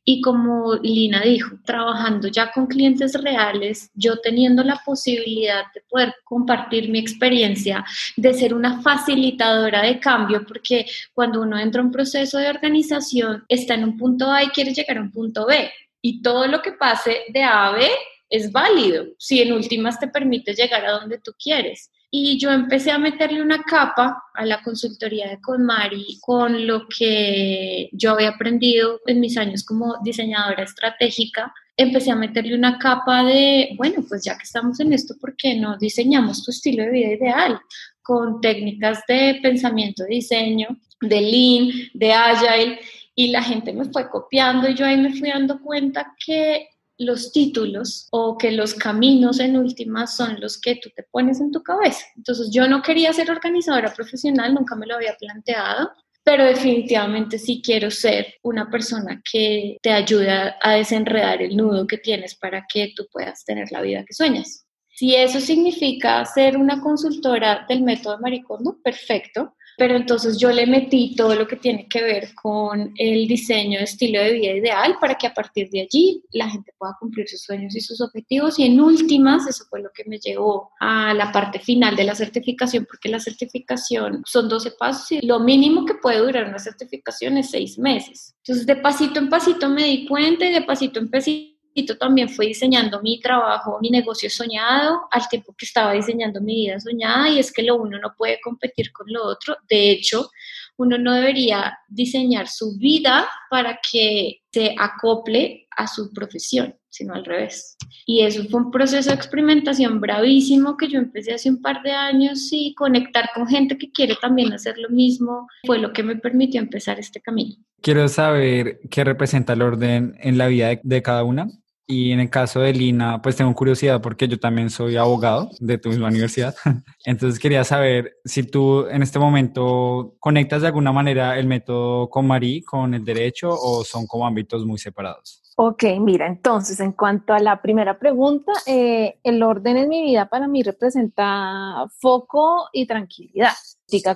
y 0.08 0.22
como 0.22 0.76
Lina 0.76 1.22
dijo, 1.22 1.58
trabajando 1.66 2.28
ya 2.28 2.52
con 2.52 2.68
clientes 2.68 3.20
reales, 3.20 3.90
yo 3.96 4.20
teniendo 4.22 4.64
la 4.64 4.80
posibilidad 4.86 5.64
de 5.74 5.82
poder 5.82 6.14
compartir 6.24 6.90
mi 6.90 7.00
experiencia, 7.00 7.84
de 8.16 8.34
ser 8.36 8.54
una 8.54 8.84
facilitadora 8.84 9.82
de 9.82 10.00
cambio, 10.00 10.46
porque 10.46 10.86
cuando 11.12 11.42
uno 11.42 11.58
entra 11.58 11.82
a 11.82 11.86
un 11.86 11.92
proceso 11.92 12.38
de 12.38 12.50
organización, 12.50 13.44
está 13.50 13.74
en 13.74 13.84
un 13.84 13.98
punto 13.98 14.32
A 14.32 14.44
y 14.44 14.50
quiere 14.50 14.76
llegar 14.76 15.00
a 15.00 15.02
un 15.02 15.12
punto 15.12 15.48
B. 15.48 15.72
Y 16.02 16.22
todo 16.22 16.46
lo 16.46 16.62
que 16.62 16.74
pase 16.74 17.24
de 17.30 17.42
A 17.42 17.70
a 17.70 17.72
B 17.72 17.90
es 18.30 18.52
válido, 18.52 19.08
si 19.18 19.42
en 19.42 19.54
últimas 19.54 20.00
te 20.00 20.08
permite 20.08 20.54
llegar 20.54 20.86
a 20.86 20.92
donde 20.92 21.18
tú 21.18 21.32
quieres. 21.42 21.90
Y 22.18 22.38
yo 22.38 22.50
empecé 22.50 22.92
a 22.92 22.98
meterle 22.98 23.42
una 23.42 23.62
capa 23.62 24.24
a 24.34 24.46
la 24.46 24.64
consultoría 24.64 25.28
de 25.28 25.42
Conmari 25.42 26.18
con 26.22 26.66
lo 26.66 26.88
que 26.88 27.90
yo 27.92 28.12
había 28.12 28.30
aprendido 28.30 29.02
en 29.06 29.20
mis 29.20 29.36
años 29.36 29.66
como 29.66 29.98
diseñadora 30.02 30.64
estratégica. 30.64 31.54
Empecé 31.76 32.12
a 32.12 32.16
meterle 32.16 32.56
una 32.56 32.80
capa 32.80 33.22
de, 33.26 33.72
bueno, 33.76 34.06
pues 34.08 34.24
ya 34.24 34.38
que 34.38 34.44
estamos 34.44 34.80
en 34.80 34.94
esto, 34.94 35.16
¿por 35.20 35.36
qué 35.36 35.56
no 35.56 35.78
diseñamos 35.78 36.42
tu 36.46 36.52
estilo 36.52 36.84
de 36.84 36.92
vida 36.92 37.12
ideal? 37.16 37.60
Con 38.02 38.40
técnicas 38.40 39.02
de 39.10 39.42
pensamiento, 39.44 40.06
diseño, 40.06 40.70
de 41.02 41.20
lean, 41.20 41.68
de 41.96 42.14
agile, 42.14 42.80
y 43.14 43.28
la 43.28 43.44
gente 43.44 43.74
me 43.74 43.84
fue 43.92 44.10
copiando 44.10 44.70
y 44.70 44.76
yo 44.76 44.86
ahí 44.86 44.96
me 44.96 45.14
fui 45.14 45.32
dando 45.32 45.62
cuenta 45.62 46.16
que 46.26 46.70
los 46.98 47.32
títulos 47.32 48.08
o 48.12 48.38
que 48.38 48.52
los 48.52 48.74
caminos 48.74 49.40
en 49.40 49.58
últimas 49.58 50.16
son 50.16 50.40
los 50.40 50.60
que 50.60 50.76
tú 50.76 50.90
te 50.96 51.04
pones 51.04 51.42
en 51.42 51.52
tu 51.52 51.62
cabeza. 51.62 52.06
Entonces 52.16 52.50
yo 52.52 52.68
no 52.68 52.82
quería 52.82 53.12
ser 53.14 53.30
organizadora 53.32 53.94
profesional, 53.94 54.54
nunca 54.54 54.76
me 54.76 54.86
lo 54.86 54.96
había 54.96 55.16
planteado, 55.16 55.92
pero 56.24 56.46
definitivamente 56.46 57.38
sí 57.38 57.62
quiero 57.64 57.92
ser 57.92 58.36
una 58.44 58.70
persona 58.70 59.22
que 59.32 59.78
te 59.82 59.92
ayude 59.92 60.32
a 60.62 60.72
desenredar 60.72 61.42
el 61.42 61.56
nudo 61.56 61.86
que 61.86 61.98
tienes 61.98 62.36
para 62.36 62.66
que 62.72 62.94
tú 62.96 63.08
puedas 63.12 63.46
tener 63.46 63.72
la 63.72 63.82
vida 63.82 64.04
que 64.06 64.14
sueñas. 64.14 64.66
Si 64.90 65.14
eso 65.14 65.42
significa 65.42 66.24
ser 66.26 66.58
una 66.58 66.80
consultora 66.80 67.66
del 67.68 67.82
método 67.82 68.18
Maricondo, 68.20 68.80
perfecto 68.82 69.56
pero 69.78 69.96
entonces 69.96 70.38
yo 70.38 70.52
le 70.52 70.66
metí 70.66 71.16
todo 71.16 71.36
lo 71.36 71.48
que 71.48 71.56
tiene 71.56 71.88
que 71.88 72.02
ver 72.02 72.34
con 72.36 72.94
el 72.98 73.28
diseño 73.28 73.80
de 73.80 73.86
estilo 73.86 74.22
de 74.22 74.34
vida 74.34 74.54
ideal 74.54 74.98
para 75.00 75.16
que 75.16 75.28
a 75.28 75.34
partir 75.34 75.70
de 75.70 75.82
allí 75.82 76.24
la 76.32 76.50
gente 76.50 76.74
pueda 76.78 76.96
cumplir 77.00 77.28
sus 77.28 77.42
sueños 77.42 77.76
y 77.76 77.82
sus 77.82 78.02
objetivos. 78.02 78.58
Y 78.60 78.66
en 78.66 78.80
últimas, 78.80 79.48
eso 79.48 79.66
fue 79.70 79.82
lo 79.82 79.90
que 79.94 80.04
me 80.06 80.18
llevó 80.18 80.72
a 80.80 81.14
la 81.14 81.32
parte 81.32 81.60
final 81.60 81.96
de 81.96 82.06
la 82.06 82.16
certificación, 82.16 82.86
porque 82.86 83.10
la 83.10 83.20
certificación 83.20 84.24
son 84.26 84.50
12 84.50 84.72
pasos 84.72 85.12
y 85.12 85.26
lo 85.26 85.40
mínimo 85.40 85.86
que 85.86 85.96
puede 85.96 86.20
durar 86.20 86.48
una 86.48 86.60
certificación 86.60 87.38
es 87.38 87.52
6 87.52 87.80
meses. 87.80 88.36
Entonces, 88.40 88.66
de 88.66 88.76
pasito 88.76 89.20
en 89.20 89.30
pasito 89.30 89.70
me 89.70 89.84
di 89.84 90.06
cuenta 90.06 90.46
y 90.46 90.54
de 90.54 90.62
pasito 90.62 91.00
en 91.00 91.10
pasito 91.10 91.55
también 91.84 92.30
fue 92.30 92.48
diseñando 92.48 93.02
mi 93.02 93.20
trabajo, 93.20 93.80
mi 93.82 93.90
negocio 93.90 94.30
soñado, 94.30 95.02
al 95.12 95.28
tiempo 95.28 95.54
que 95.58 95.66
estaba 95.66 95.94
diseñando 95.94 96.42
mi 96.42 96.56
vida 96.56 96.80
soñada, 96.80 97.30
y 97.30 97.40
es 97.40 97.52
que 97.52 97.64
lo 97.64 97.76
uno 97.76 98.00
no 98.00 98.14
puede 98.18 98.40
competir 98.42 98.92
con 98.92 99.08
lo 99.12 99.26
otro. 99.26 99.58
De 99.70 99.92
hecho, 99.92 100.30
uno 100.78 100.98
no 100.98 101.14
debería 101.14 101.78
diseñar 101.88 102.48
su 102.48 102.78
vida 102.78 103.28
para 103.50 103.80
que 103.92 104.42
se 104.52 104.76
acople 104.78 105.68
a 105.76 105.88
su 105.88 106.14
profesión, 106.14 106.76
sino 106.90 107.14
al 107.14 107.26
revés. 107.26 107.76
Y 108.06 108.22
eso 108.22 108.44
fue 108.50 108.62
un 108.62 108.72
proceso 108.72 109.10
de 109.10 109.16
experimentación 109.16 110.00
bravísimo 110.00 110.78
que 110.78 110.88
yo 110.88 111.00
empecé 111.00 111.34
hace 111.34 111.50
un 111.50 111.62
par 111.62 111.82
de 111.84 111.92
años 111.92 112.50
y 112.52 112.74
conectar 112.76 113.30
con 113.34 113.48
gente 113.48 113.78
que 113.78 113.92
quiere 113.92 114.16
también 114.22 114.54
hacer 114.54 114.78
lo 114.78 114.90
mismo 114.90 115.48
fue 115.66 115.80
lo 115.80 115.92
que 115.92 116.04
me 116.04 116.16
permitió 116.16 116.62
empezar 116.62 117.00
este 117.00 117.20
camino. 117.22 117.56
Quiero 117.82 118.08
saber 118.08 118.80
qué 118.90 119.04
representa 119.04 119.54
el 119.54 119.62
orden 119.62 120.16
en 120.20 120.38
la 120.38 120.48
vida 120.48 120.80
de 120.82 121.02
cada 121.02 121.24
una. 121.24 121.50
Y 121.88 122.12
en 122.12 122.20
el 122.20 122.32
caso 122.32 122.62
de 122.62 122.74
Lina, 122.74 123.22
pues 123.22 123.36
tengo 123.36 123.54
curiosidad 123.54 124.02
porque 124.02 124.28
yo 124.28 124.40
también 124.40 124.72
soy 124.72 124.98
abogado 124.98 125.52
de 125.60 125.78
tu 125.78 125.90
misma 125.90 126.08
universidad. 126.08 126.56
Entonces 127.06 127.40
quería 127.40 127.64
saber 127.64 128.18
si 128.26 128.44
tú 128.44 128.88
en 128.88 129.04
este 129.04 129.20
momento 129.20 130.16
conectas 130.20 130.62
de 130.62 130.68
alguna 130.68 130.92
manera 130.92 131.38
el 131.38 131.46
método 131.46 132.10
con 132.10 132.26
Marí 132.26 132.62
con 132.64 132.96
el 132.96 133.06
derecho 133.06 133.50
o 133.52 133.84
son 133.84 134.08
como 134.08 134.26
ámbitos 134.26 134.66
muy 134.66 134.80
separados. 134.80 135.45
Ok, 135.58 135.84
mira, 136.02 136.28
entonces 136.28 136.80
en 136.82 136.92
cuanto 136.92 137.34
a 137.34 137.40
la 137.40 137.62
primera 137.62 137.98
pregunta, 137.98 138.52
eh, 138.66 139.20
el 139.24 139.42
orden 139.42 139.78
en 139.78 139.88
mi 139.88 140.04
vida 140.04 140.28
para 140.28 140.48
mí 140.48 140.62
representa 140.64 141.86
foco 142.00 142.68
y 142.74 142.86
tranquilidad. 142.86 143.54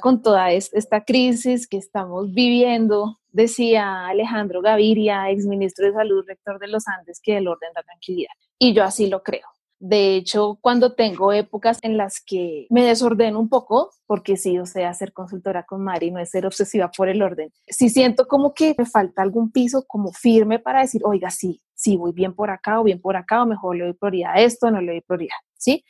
Con 0.01 0.21
toda 0.21 0.51
esta 0.51 1.05
crisis 1.05 1.67
que 1.67 1.77
estamos 1.77 2.33
viviendo 2.33 3.19
Decía 3.31 4.07
Alejandro 4.07 4.61
Gaviria, 4.61 5.29
exministro 5.29 5.85
de 5.85 5.93
Salud, 5.93 6.25
rector 6.27 6.59
de 6.59 6.67
los 6.67 6.87
Andes, 6.87 7.19
que 7.21 7.37
el 7.37 7.47
orden 7.47 7.69
da 7.75 7.83
tranquilidad. 7.83 8.31
Y 8.57 8.73
yo 8.73 8.83
así 8.83 9.07
lo 9.07 9.21
creo. 9.21 9.45
De 9.79 10.15
hecho, 10.15 10.57
cuando 10.59 10.93
tengo 10.93 11.31
épocas 11.31 11.79
en 11.83 11.95
las 11.95 12.21
que 12.21 12.67
me 12.69 12.83
desordeno 12.83 13.39
un 13.39 13.47
poco, 13.47 13.91
porque 14.05 14.35
sí, 14.35 14.59
o 14.59 14.65
sea, 14.65 14.93
ser 14.93 15.13
consultora 15.13 15.63
con 15.63 15.81
Mari 15.83 16.11
no 16.11 16.19
es 16.19 16.29
ser 16.31 16.45
obsesiva 16.45 16.91
por 16.91 17.07
el 17.07 17.21
orden, 17.21 17.53
si 17.65 17.89
siento 17.89 18.27
como 18.27 18.53
que 18.53 18.75
me 18.77 18.85
falta 18.85 19.21
algún 19.21 19.51
piso 19.51 19.85
como 19.87 20.11
firme 20.11 20.59
para 20.59 20.81
decir, 20.81 21.01
oiga, 21.05 21.29
sí, 21.29 21.61
sí, 21.73 21.95
voy 21.95 22.11
bien 22.11 22.35
por 22.35 22.49
acá 22.49 22.81
o 22.81 22.83
bien 22.83 22.99
por 22.99 23.15
acá, 23.15 23.41
o 23.41 23.45
mejor 23.45 23.77
le 23.77 23.85
doy 23.85 23.93
prioridad 23.93 24.33
a 24.33 24.41
esto, 24.41 24.69
no 24.69 24.81
le 24.81 24.91
doy 24.91 25.01
prioridad, 25.01 25.37
¿sí? 25.57 25.85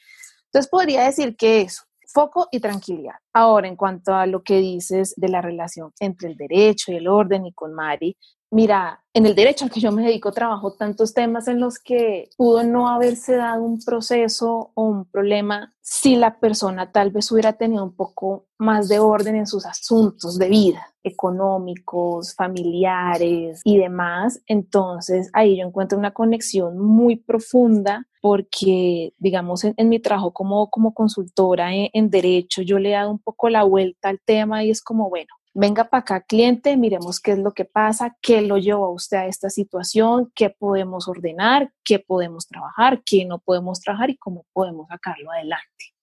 Entonces 0.46 0.70
podría 0.70 1.06
decir 1.06 1.36
que 1.36 1.62
eso, 1.62 1.84
foco 2.14 2.48
y 2.52 2.60
tranquilidad. 2.60 3.16
Ahora, 3.34 3.68
en 3.68 3.76
cuanto 3.76 4.14
a 4.14 4.26
lo 4.28 4.44
que 4.44 4.58
dices 4.58 5.14
de 5.18 5.30
la 5.30 5.42
relación 5.42 5.92
entre 6.00 6.30
el 6.30 6.38
derecho 6.38 6.92
y 6.92 6.96
el 6.96 7.08
orden 7.08 7.46
y 7.46 7.54
con 7.54 7.74
Mari, 7.74 8.18
mira, 8.52 9.04
en 9.14 9.26
el 9.26 9.36
derecho 9.36 9.66
al 9.66 9.72
que 9.72 9.80
yo 9.80 9.92
me 9.92 10.04
dedico 10.04 10.32
trabajo 10.32 10.74
tantos 10.74 11.14
temas 11.14 11.48
en 11.48 11.60
los 11.60 11.80
que 11.80 12.30
pudo 12.38 12.64
no 12.64 12.90
haberse 12.90 13.36
dado 13.36 13.64
un 13.64 13.80
proceso 13.84 14.72
o 14.74 14.84
un 14.84 15.06
problema 15.06 15.74
si 15.82 16.16
la 16.16 16.40
persona 16.40 16.92
tal 16.92 17.12
vez 17.12 17.32
hubiera 17.32 17.54
tenido 17.54 17.84
un 17.84 17.96
poco 17.96 18.46
más 18.60 18.88
de 18.88 19.00
orden 19.00 19.36
en 19.36 19.48
sus 19.48 19.66
asuntos 19.66 20.38
de 20.38 20.48
vida, 20.50 20.94
económicos, 21.04 22.36
familiares 22.36 23.62
y 23.64 23.78
demás. 23.78 24.42
Entonces 24.46 25.30
ahí 25.34 25.58
yo 25.58 25.66
encuentro 25.66 25.98
una 25.98 26.14
conexión 26.14 26.78
muy 26.78 27.16
profunda 27.16 28.06
porque, 28.22 29.14
digamos, 29.18 29.64
en, 29.64 29.90
mi 29.90 30.00
trabajo 30.00 30.34
como, 30.34 30.70
como 30.70 30.94
consultora 30.94 31.74
en, 31.74 31.90
en, 31.94 32.10
derecho, 32.10 32.62
yo 32.62 32.78
le 32.78 32.90
he 32.90 32.94
dado 32.94 33.12
un 33.12 33.20
poco 33.20 33.50
la 33.50 33.64
vuelta 33.64 34.10
al 34.10 34.20
tema 34.20 34.64
y 34.64 34.70
es 34.70 34.82
como, 34.82 35.10
bueno, 35.10 35.39
venga 35.54 35.86
para 35.86 36.02
acá 36.02 36.22
cliente, 36.22 36.78
miremos 36.78 37.20
qué 37.20 37.32
es 37.32 37.40
lo 37.40 37.54
que 37.54 37.66
pasa, 37.66 38.18
qué 38.22 38.42
lo 38.42 38.58
llevó 38.58 38.86
a 38.86 38.92
usted 38.92 39.18
a 39.18 39.26
esta 39.26 39.50
situación, 39.50 40.32
qué 40.36 40.50
podemos 40.50 41.08
ordenar, 41.08 41.72
qué 41.84 42.00
podemos 42.00 42.48
trabajar, 42.48 43.02
qué 43.06 43.26
no 43.26 43.40
podemos 43.40 43.80
trabajar 43.80 44.10
y 44.10 44.18
cómo 44.18 44.46
podemos 44.54 44.88
sacarlo 44.88 45.32
adelante. 45.32 45.94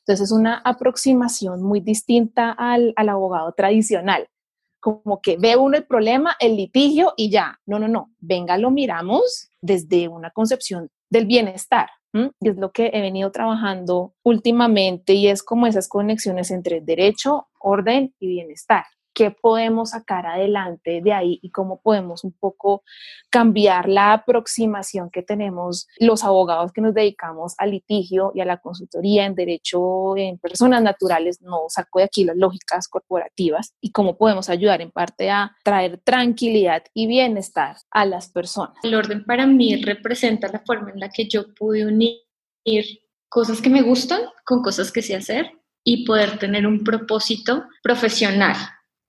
Entonces 0.00 0.26
es 0.26 0.32
una 0.32 0.58
aproximación 0.64 1.62
muy 1.62 1.80
distinta 1.80 2.52
al, 2.52 2.92
al 2.96 3.08
abogado 3.08 3.52
tradicional, 3.52 4.28
como 4.80 5.20
que 5.20 5.36
ve 5.36 5.56
uno 5.56 5.76
el 5.76 5.84
problema, 5.84 6.36
el 6.40 6.56
litigio 6.56 7.12
y 7.16 7.30
ya. 7.30 7.58
No, 7.66 7.78
no, 7.78 7.88
no, 7.88 8.10
venga, 8.18 8.56
lo 8.58 8.70
miramos 8.70 9.50
desde 9.60 10.08
una 10.08 10.30
concepción 10.30 10.90
del 11.10 11.26
bienestar. 11.26 11.90
Es 12.40 12.56
lo 12.56 12.72
que 12.72 12.90
he 12.94 13.02
venido 13.02 13.30
trabajando 13.30 14.14
últimamente 14.22 15.12
y 15.12 15.28
es 15.28 15.42
como 15.42 15.66
esas 15.66 15.86
conexiones 15.86 16.50
entre 16.50 16.80
derecho, 16.80 17.48
orden 17.58 18.14
y 18.18 18.28
bienestar 18.28 18.86
qué 19.16 19.30
podemos 19.30 19.90
sacar 19.90 20.26
adelante 20.26 21.00
de 21.02 21.12
ahí 21.14 21.38
y 21.40 21.50
cómo 21.50 21.80
podemos 21.80 22.22
un 22.22 22.32
poco 22.32 22.82
cambiar 23.30 23.88
la 23.88 24.12
aproximación 24.12 25.08
que 25.10 25.22
tenemos 25.22 25.88
los 25.98 26.22
abogados 26.22 26.70
que 26.70 26.82
nos 26.82 26.92
dedicamos 26.92 27.54
al 27.56 27.70
litigio 27.70 28.30
y 28.34 28.42
a 28.42 28.44
la 28.44 28.58
consultoría 28.58 29.24
en 29.24 29.34
derecho 29.34 30.18
en 30.18 30.36
personas 30.36 30.82
naturales, 30.82 31.40
no 31.40 31.64
saco 31.68 31.98
de 31.98 32.04
aquí 32.04 32.24
las 32.24 32.36
lógicas 32.36 32.88
corporativas 32.88 33.72
y 33.80 33.90
cómo 33.90 34.18
podemos 34.18 34.50
ayudar 34.50 34.82
en 34.82 34.90
parte 34.90 35.30
a 35.30 35.56
traer 35.64 35.96
tranquilidad 36.04 36.82
y 36.92 37.06
bienestar 37.06 37.76
a 37.90 38.04
las 38.04 38.28
personas. 38.28 38.76
El 38.82 38.94
orden 38.94 39.24
para 39.24 39.46
mí 39.46 39.76
representa 39.76 40.48
la 40.48 40.60
forma 40.60 40.90
en 40.90 41.00
la 41.00 41.08
que 41.08 41.26
yo 41.26 41.54
pude 41.54 41.86
unir 41.86 42.18
cosas 43.30 43.62
que 43.62 43.70
me 43.70 43.80
gustan 43.80 44.20
con 44.44 44.62
cosas 44.62 44.92
que 44.92 45.00
sé 45.00 45.16
hacer 45.16 45.52
y 45.82 46.04
poder 46.04 46.38
tener 46.38 46.66
un 46.66 46.84
propósito 46.84 47.64
profesional 47.82 48.56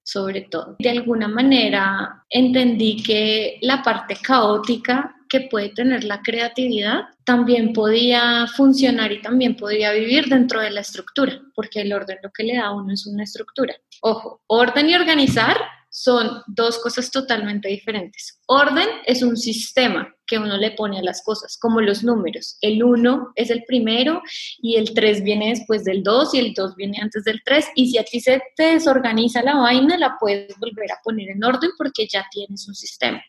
sobre 0.07 0.41
todo. 0.41 0.77
De 0.79 0.89
alguna 0.89 1.27
manera 1.27 2.23
entendí 2.29 3.03
que 3.03 3.59
la 3.61 3.83
parte 3.83 4.15
caótica 4.15 5.13
que 5.27 5.41
puede 5.41 5.69
tener 5.69 6.05
la 6.05 6.21
creatividad 6.21 7.09
también 7.25 7.73
podía 7.73 8.47
funcionar 8.47 9.11
y 9.11 9.21
también 9.21 9.57
podía 9.57 9.91
vivir 9.91 10.27
dentro 10.27 10.61
de 10.61 10.71
la 10.71 10.79
estructura, 10.79 11.41
porque 11.53 11.81
el 11.81 11.91
orden 11.91 12.19
lo 12.23 12.31
que 12.31 12.43
le 12.43 12.55
da 12.55 12.67
a 12.67 12.73
uno 12.73 12.93
es 12.93 13.05
una 13.05 13.25
estructura. 13.25 13.75
Ojo, 14.01 14.39
orden 14.47 14.89
y 14.89 14.95
organizar 14.95 15.57
son 15.89 16.41
dos 16.47 16.79
cosas 16.79 17.09
totalmente 17.11 17.67
diferentes. 17.69 18.39
Orden 18.47 18.87
es 19.05 19.23
un 19.23 19.37
sistema 19.37 20.13
que 20.27 20.37
uno 20.37 20.57
le 20.57 20.71
pone 20.71 20.99
a 20.99 21.01
las 21.01 21.23
cosas, 21.23 21.57
como 21.57 21.81
los 21.81 22.03
números. 22.03 22.57
El 22.61 22.83
1 22.83 23.31
es 23.35 23.49
el 23.49 23.63
primero 23.65 24.21
y 24.59 24.75
el 24.75 24.93
3 24.93 25.23
viene 25.23 25.49
después 25.49 25.85
del 25.85 26.03
2 26.03 26.33
y 26.33 26.39
el 26.39 26.53
2 26.53 26.75
viene 26.75 26.99
antes 27.01 27.23
del 27.23 27.41
3. 27.43 27.65
Y 27.75 27.91
si 27.91 27.97
a 27.97 28.03
ti 28.03 28.19
se 28.19 28.41
te 28.55 28.73
desorganiza 28.73 29.41
la 29.41 29.55
vaina, 29.55 29.97
la 29.97 30.17
puedes 30.19 30.57
volver 30.59 30.91
a 30.91 30.99
poner 31.03 31.29
en 31.29 31.43
orden 31.43 31.71
porque 31.77 32.07
ya 32.07 32.25
tienes 32.31 32.67
un 32.67 32.75
sistema. 32.75 33.21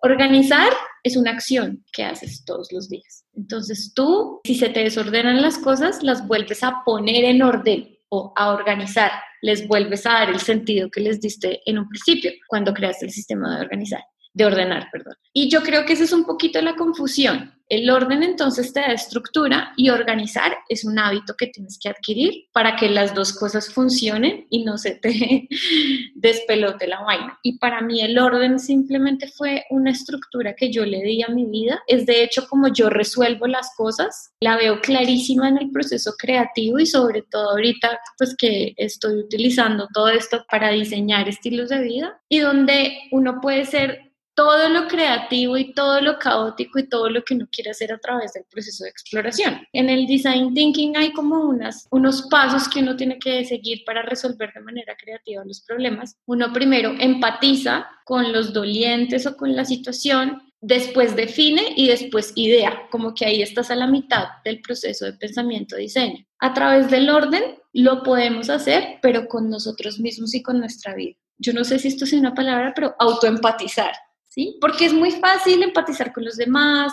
Organizar 0.00 0.72
es 1.02 1.16
una 1.16 1.32
acción 1.32 1.84
que 1.92 2.04
haces 2.04 2.44
todos 2.44 2.72
los 2.72 2.88
días. 2.88 3.24
Entonces 3.34 3.92
tú, 3.94 4.40
si 4.44 4.54
se 4.54 4.68
te 4.68 4.80
desordenan 4.84 5.42
las 5.42 5.58
cosas, 5.58 6.02
las 6.02 6.26
vuelves 6.26 6.62
a 6.62 6.82
poner 6.84 7.24
en 7.24 7.42
orden 7.42 7.93
a 8.36 8.52
organizar, 8.52 9.10
les 9.42 9.66
vuelves 9.66 10.06
a 10.06 10.12
dar 10.12 10.30
el 10.30 10.40
sentido 10.40 10.90
que 10.90 11.00
les 11.00 11.20
diste 11.20 11.60
en 11.66 11.78
un 11.78 11.88
principio, 11.88 12.32
cuando 12.48 12.72
creaste 12.72 13.06
el 13.06 13.12
sistema 13.12 13.56
de 13.56 13.62
organizar 13.62 14.02
de 14.34 14.44
ordenar, 14.44 14.88
perdón. 14.92 15.14
Y 15.32 15.48
yo 15.48 15.62
creo 15.62 15.86
que 15.86 15.94
esa 15.94 16.04
es 16.04 16.12
un 16.12 16.24
poquito 16.24 16.60
la 16.60 16.76
confusión. 16.76 17.52
El 17.68 17.88
orden 17.88 18.22
entonces 18.22 18.72
te 18.72 18.80
da 18.80 18.88
estructura 18.88 19.72
y 19.76 19.88
organizar 19.88 20.54
es 20.68 20.84
un 20.84 20.98
hábito 20.98 21.34
que 21.34 21.46
tienes 21.46 21.78
que 21.82 21.88
adquirir 21.88 22.44
para 22.52 22.76
que 22.76 22.90
las 22.90 23.14
dos 23.14 23.32
cosas 23.32 23.72
funcionen 23.72 24.46
y 24.50 24.64
no 24.64 24.76
se 24.76 24.96
te 24.96 25.48
despelote 26.14 26.86
la 26.86 27.00
vaina. 27.02 27.38
Y 27.42 27.58
para 27.58 27.80
mí 27.80 28.02
el 28.02 28.18
orden 28.18 28.58
simplemente 28.58 29.28
fue 29.28 29.64
una 29.70 29.92
estructura 29.92 30.54
que 30.54 30.70
yo 30.70 30.84
le 30.84 31.02
di 31.02 31.22
a 31.22 31.28
mi 31.28 31.46
vida. 31.46 31.82
Es 31.86 32.04
de 32.04 32.22
hecho 32.22 32.46
como 32.48 32.68
yo 32.68 32.90
resuelvo 32.90 33.46
las 33.46 33.74
cosas. 33.76 34.32
La 34.40 34.56
veo 34.56 34.80
clarísima 34.80 35.48
en 35.48 35.56
el 35.56 35.70
proceso 35.70 36.12
creativo 36.18 36.78
y 36.78 36.86
sobre 36.86 37.22
todo 37.22 37.50
ahorita 37.52 37.98
pues 38.18 38.36
que 38.36 38.74
estoy 38.76 39.20
utilizando 39.20 39.88
todo 39.94 40.08
esto 40.08 40.44
para 40.50 40.70
diseñar 40.70 41.28
estilos 41.28 41.70
de 41.70 41.80
vida 41.80 42.20
y 42.28 42.40
donde 42.40 42.98
uno 43.10 43.40
puede 43.40 43.64
ser 43.64 44.03
todo 44.34 44.68
lo 44.68 44.88
creativo 44.88 45.56
y 45.56 45.72
todo 45.72 46.00
lo 46.00 46.18
caótico 46.18 46.78
y 46.78 46.88
todo 46.88 47.08
lo 47.08 47.22
que 47.22 47.34
uno 47.34 47.46
quiere 47.50 47.70
hacer 47.70 47.92
a 47.92 47.98
través 47.98 48.32
del 48.32 48.44
proceso 48.50 48.84
de 48.84 48.90
exploración. 48.90 49.66
En 49.72 49.88
el 49.88 50.06
design 50.06 50.52
thinking 50.54 50.96
hay 50.96 51.12
como 51.12 51.40
unas, 51.42 51.86
unos 51.90 52.22
pasos 52.30 52.68
que 52.68 52.80
uno 52.80 52.96
tiene 52.96 53.18
que 53.18 53.44
seguir 53.44 53.84
para 53.84 54.02
resolver 54.02 54.52
de 54.52 54.60
manera 54.60 54.96
creativa 54.96 55.44
los 55.44 55.60
problemas. 55.60 56.16
Uno 56.26 56.52
primero 56.52 56.94
empatiza 56.98 57.86
con 58.04 58.32
los 58.32 58.52
dolientes 58.52 59.26
o 59.26 59.36
con 59.36 59.54
la 59.54 59.64
situación, 59.64 60.42
después 60.60 61.14
define 61.14 61.74
y 61.76 61.88
después 61.88 62.32
idea, 62.36 62.88
como 62.90 63.14
que 63.14 63.26
ahí 63.26 63.42
estás 63.42 63.70
a 63.70 63.76
la 63.76 63.86
mitad 63.86 64.28
del 64.44 64.60
proceso 64.60 65.04
de 65.04 65.12
pensamiento-diseño. 65.12 66.24
A 66.38 66.54
través 66.54 66.90
del 66.90 67.10
orden 67.10 67.56
lo 67.72 68.02
podemos 68.02 68.50
hacer, 68.50 68.98
pero 69.02 69.28
con 69.28 69.50
nosotros 69.50 70.00
mismos 70.00 70.34
y 70.34 70.42
con 70.42 70.58
nuestra 70.58 70.94
vida. 70.94 71.16
Yo 71.38 71.52
no 71.52 71.64
sé 71.64 71.78
si 71.78 71.88
esto 71.88 72.04
es 72.04 72.12
una 72.12 72.34
palabra, 72.34 72.72
pero 72.74 72.94
autoempatizar. 72.98 73.92
¿Sí? 74.34 74.58
Porque 74.60 74.86
es 74.86 74.92
muy 74.92 75.12
fácil 75.12 75.62
empatizar 75.62 76.12
con 76.12 76.24
los 76.24 76.36
demás 76.36 76.92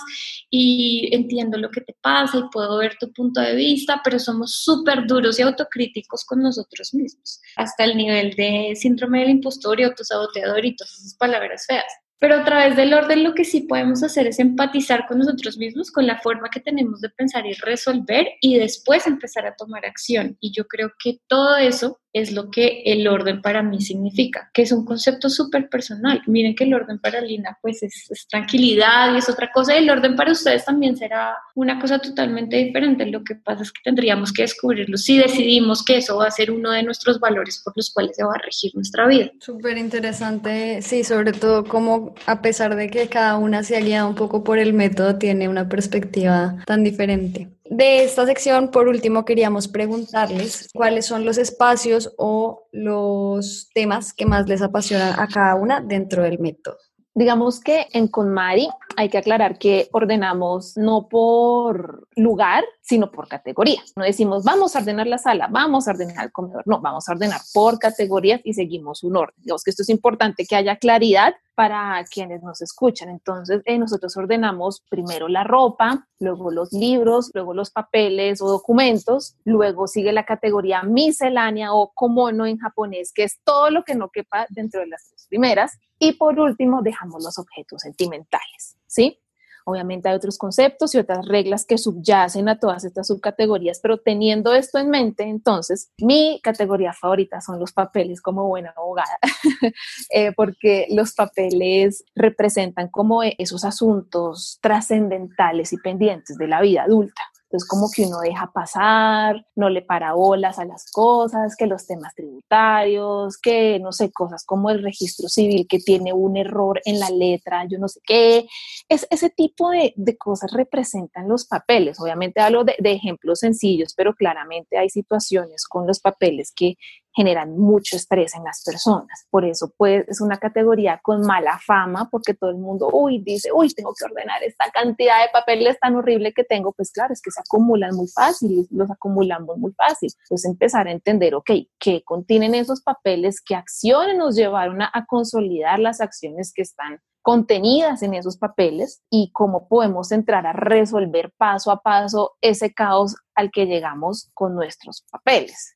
y 0.50 1.10
entiendo 1.12 1.58
lo 1.58 1.72
que 1.72 1.82
te 1.82 1.96
pasa 2.00 2.38
y 2.38 2.50
puedo 2.52 2.78
ver 2.78 2.98
tu 3.00 3.12
punto 3.12 3.42
de 3.42 3.56
vista, 3.56 4.02
pero 4.04 4.20
somos 4.20 4.56
súper 4.64 5.08
duros 5.08 5.40
y 5.40 5.42
autocríticos 5.42 6.24
con 6.24 6.42
nosotros 6.42 6.94
mismos, 6.94 7.42
hasta 7.56 7.84
el 7.86 7.98
nivel 7.98 8.36
de 8.36 8.74
síndrome 8.76 9.22
del 9.22 9.32
impostor 9.32 9.80
y 9.80 9.84
autosaboteador 9.84 10.64
y 10.66 10.76
todas 10.76 10.94
esas 10.94 11.16
palabras 11.16 11.66
feas. 11.68 11.92
Pero 12.20 12.36
a 12.36 12.46
través 12.46 12.76
del 12.76 12.94
orden 12.94 13.24
lo 13.24 13.34
que 13.34 13.44
sí 13.44 13.62
podemos 13.62 14.04
hacer 14.04 14.28
es 14.28 14.38
empatizar 14.38 15.08
con 15.08 15.18
nosotros 15.18 15.58
mismos, 15.58 15.90
con 15.90 16.06
la 16.06 16.20
forma 16.20 16.50
que 16.52 16.60
tenemos 16.60 17.02
de 17.02 17.10
pensar 17.10 17.48
y 17.48 17.54
resolver 17.54 18.28
y 18.42 18.60
después 18.60 19.08
empezar 19.08 19.48
a 19.48 19.56
tomar 19.56 19.88
acción. 19.88 20.38
Y 20.40 20.52
yo 20.56 20.68
creo 20.68 20.92
que 21.04 21.18
todo 21.28 21.58
eso 21.58 22.00
es 22.14 22.32
lo 22.32 22.50
que 22.50 22.84
el 22.86 23.08
orden 23.08 23.42
para 23.42 23.64
mí 23.64 23.82
significa, 23.82 24.50
que 24.54 24.64
es 24.64 24.72
un 24.72 24.86
concepto 24.86 25.30
súper 25.30 25.70
personal. 25.70 26.22
Miren 26.28 26.56
que 26.56 26.66
el 26.66 26.74
orden 26.74 27.00
para 27.00 27.22
Lina 27.22 27.58
pues 27.62 27.84
es, 27.84 28.10
tranquilidad 28.30 29.14
y 29.14 29.18
es 29.18 29.30
otra 29.30 29.52
cosa, 29.52 29.76
el 29.76 29.90
orden 29.90 30.16
para 30.16 30.32
ustedes 30.32 30.66
también 30.66 30.98
será 30.98 31.36
una 31.56 31.80
cosa 31.80 32.00
totalmente 32.00 32.58
diferente. 32.58 33.06
Lo 33.06 33.24
que 33.24 33.36
pasa 33.36 33.64
es 33.64 33.72
que 33.72 33.82
tendríamos 33.84 34.32
que 34.34 34.44
descubrirlo 34.44 34.98
si 34.98 35.18
decidimos 35.18 35.84
que 35.84 35.98
eso 35.98 36.18
va 36.18 36.28
a 36.28 36.32
ser 36.32 36.52
uno 36.52 36.72
de 36.72 36.84
nuestros 36.84 37.20
valores 37.20 37.62
por 37.64 37.76
los 37.76 37.92
cuales 37.92 38.16
se 38.16 38.24
va 38.24 38.34
a 38.34 38.42
regir 38.42 38.72
nuestra 38.76 39.08
vida. 39.08 39.32
Súper 39.40 39.78
interesante, 39.78 40.82
sí, 40.82 41.04
sobre 41.04 41.34
todo 41.34 41.64
como 41.64 42.14
a 42.26 42.42
pesar 42.42 42.76
de 42.76 42.90
que 42.90 43.08
cada 43.08 43.38
una 43.38 43.64
se 43.64 43.78
ha 43.78 43.82
guiado 43.82 44.10
un 44.10 44.16
poco 44.16 44.44
por 44.44 44.60
el 44.60 44.74
método, 44.74 45.18
tiene 45.18 45.48
una 45.48 45.70
perspectiva 45.70 46.58
tan 46.66 46.84
diferente 46.84 47.50
de 47.82 48.04
esta 48.04 48.28
sección, 48.28 48.70
por 48.70 48.88
último, 48.88 49.26
queríamos 49.26 49.68
preguntarles 49.68 50.70
cuáles 50.72 51.08
son 51.08 51.26
los 51.26 51.40
espacios 51.40 52.14
o 52.20 52.68
los 52.72 53.72
temas 53.74 54.14
que 54.14 54.28
más 54.28 54.48
les 54.48 54.62
apasionan 54.62 55.20
a 55.20 55.28
cada 55.28 55.56
una 55.56 55.82
dentro 55.82 56.22
del 56.22 56.38
método. 56.38 56.78
Digamos 57.16 57.60
que 57.60 57.88
en 57.92 58.08
KonMari 58.08 58.70
hay 58.96 59.10
que 59.10 59.18
aclarar 59.18 59.58
que 59.58 59.90
ordenamos 59.94 60.78
no 60.78 61.10
por 61.10 62.08
lugar, 62.16 62.64
sino 62.82 63.10
por 63.10 63.28
categorías. 63.28 63.94
No 63.96 64.04
decimos, 64.04 64.44
vamos 64.44 64.76
a 64.76 64.80
ordenar 64.80 65.08
la 65.08 65.18
sala, 65.18 65.48
vamos 65.50 65.88
a 65.88 65.92
ordenar 65.92 66.26
el 66.26 66.32
comedor. 66.32 66.62
No, 66.68 66.82
vamos 66.82 67.10
a 67.10 67.14
ordenar 67.14 67.42
por 67.52 67.80
categorías 67.80 68.42
y 68.44 68.54
seguimos 68.54 69.04
un 69.04 69.18
orden. 69.18 69.36
Digamos 69.40 69.64
que 69.64 69.72
esto 69.72 69.82
es 69.82 69.90
importante 69.90 70.46
que 70.46 70.56
haya 70.56 70.76
claridad 70.76 71.34
para 71.56 72.04
quienes 72.06 72.44
nos 72.44 72.62
escuchan. 72.62 73.10
Entonces, 73.10 73.62
eh, 73.66 73.78
nosotros 73.78 74.16
ordenamos 74.18 74.82
primero 74.90 75.28
la 75.28 75.44
ropa, 75.44 76.08
luego 76.20 76.52
los 76.52 76.74
libros, 76.74 77.32
luego 77.34 77.54
los 77.54 77.72
papeles 77.72 78.42
o 78.42 78.48
documentos, 78.48 79.36
luego 79.44 79.88
sigue 79.88 80.12
la 80.12 80.26
categoría 80.26 80.84
miscelánea 80.84 81.74
o 81.74 81.92
komono 81.94 82.46
en 82.46 82.58
japonés, 82.58 83.12
que 83.14 83.24
es 83.24 83.40
todo 83.44 83.70
lo 83.70 83.84
que 83.84 83.96
no 83.96 84.10
quepa 84.10 84.48
dentro 84.50 84.82
de 84.82 84.88
las 84.88 85.08
tres 85.10 85.28
primeras. 85.28 85.78
Y 86.00 86.14
por 86.14 86.40
último, 86.40 86.82
dejamos 86.82 87.24
los 87.24 87.38
objetos 87.38 87.82
sentimentales, 87.82 88.78
¿sí? 88.88 89.20
Obviamente 89.66 90.10
hay 90.10 90.16
otros 90.16 90.38
conceptos 90.38 90.96
y 90.96 91.00
otras 91.00 91.26
reglas 91.28 91.66
que 91.66 91.78
subyacen 91.78 92.50
a 92.50 92.60
todas 92.60 92.84
estas 92.84 93.08
subcategorías, 93.08 93.80
pero 93.82 93.98
teniendo 93.98 94.54
esto 94.54 94.80
en 94.80 94.90
mente, 94.90 95.24
entonces 95.24 95.92
mi 96.00 96.40
categoría 96.44 96.94
favorita 96.94 97.42
son 97.42 97.60
los 97.60 97.72
papeles 97.72 98.22
como 98.22 98.48
buena 98.48 98.74
abogada, 98.76 99.18
eh, 100.10 100.32
porque 100.36 100.88
los 100.90 101.14
papeles 101.14 102.04
representan 102.16 102.90
como 102.90 103.24
esos 103.24 103.66
asuntos 103.66 104.60
trascendentales 104.62 105.74
y 105.74 105.78
pendientes 105.78 106.38
de 106.38 106.48
la 106.48 106.62
vida 106.62 106.84
adulta. 106.84 107.22
Entonces, 107.52 107.68
como 107.68 107.90
que 107.94 108.06
uno 108.06 108.20
deja 108.22 108.50
pasar, 108.54 109.46
no 109.58 109.70
le 109.70 109.82
para 109.82 110.14
bolas 110.14 110.58
a 110.58 110.64
las 110.64 110.90
cosas, 110.90 111.58
que 111.58 111.68
los 111.68 111.86
temas 111.86 112.16
tributarios, 112.16 113.38
que 113.38 113.78
no 113.80 113.92
sé, 113.92 114.10
cosas 114.10 114.46
como 114.46 114.70
el 114.70 114.82
registro 114.82 115.28
civil 115.28 115.68
que 115.68 115.80
tiene 115.80 116.14
un 116.14 116.38
error 116.38 116.80
en 116.86 116.98
la 117.02 117.10
letra, 117.10 117.66
yo 117.68 117.78
no 117.78 117.90
sé 117.90 118.00
qué. 118.06 118.48
Es, 118.88 119.06
ese 119.10 119.30
tipo 119.30 119.70
de, 119.70 119.94
de 119.98 120.18
cosas 120.18 120.54
representan 120.54 121.28
los 121.28 121.46
papeles. 121.46 122.00
Obviamente 122.00 122.40
hablo 122.40 122.64
de, 122.64 122.76
de 122.80 122.94
ejemplos 122.94 123.40
sencillos, 123.40 123.96
pero 123.98 124.14
claramente 124.14 124.78
hay 124.78 124.90
situaciones 124.90 125.66
con 125.68 125.86
los 125.86 126.00
papeles 126.00 126.54
que 126.56 126.76
generan 127.14 127.58
mucho 127.58 127.96
estrés 127.96 128.36
en 128.36 128.44
las 128.44 128.64
personas. 128.64 129.26
Por 129.30 129.46
eso 129.46 129.74
pues, 129.78 130.08
es 130.08 130.22
una 130.22 130.38
categoría 130.38 131.00
con 131.04 131.22
mala 131.22 131.60
fama, 131.66 132.10
porque 132.10 132.34
todo 132.34 132.52
el 132.52 132.58
mundo, 132.58 132.90
uy, 132.92 133.20
dice, 133.20 133.50
uy, 133.54 133.70
tengo 133.74 133.94
que 133.98 134.06
ordenar 134.06 134.44
esta 134.44 134.70
cantidad 134.72 135.22
de 135.22 135.30
papeles 135.32 135.80
tan 135.80 135.96
horrible 135.96 136.34
que 136.34 136.44
tengo. 136.44 136.72
Pues 136.72 136.92
claro, 136.92 137.14
es 137.14 137.22
que 137.22 137.32
se 137.32 137.42
acumulan 137.42 137.96
muy 137.96 138.08
fácil, 138.08 138.68
los 138.72 138.90
acumulamos 138.90 139.58
muy 139.58 139.74
fácil. 139.74 140.12
Entonces 140.24 140.50
empezar 140.50 140.88
a 140.88 140.92
entender, 140.92 141.36
ok, 141.36 141.52
¿qué 141.80 142.04
contienen 142.04 142.56
esos 142.56 142.82
papeles? 142.82 143.42
¿Qué 143.42 143.56
acciones 143.56 144.18
nos 144.18 144.36
llevaron 144.36 144.82
a, 144.82 144.90
a 144.94 145.06
consolidar 145.06 145.80
las 145.80 146.02
acciones 146.02 146.54
que 146.54 146.62
están 146.62 147.00
contenidas 147.22 148.02
en 148.02 148.14
esos 148.14 148.38
papeles 148.38 149.04
y 149.10 149.32
cómo 149.32 149.68
podemos 149.68 150.12
entrar 150.12 150.48
a 150.48 150.54
resolver 150.54 151.32
paso 151.38 151.72
a 151.72 151.82
paso 151.82 152.36
ese 152.42 152.74
caos 152.74 153.16
al 153.36 153.52
que 153.52 153.66
llegamos 153.66 154.30
con 154.34 154.56
nuestros 154.56 155.06
papeles. 155.12 155.76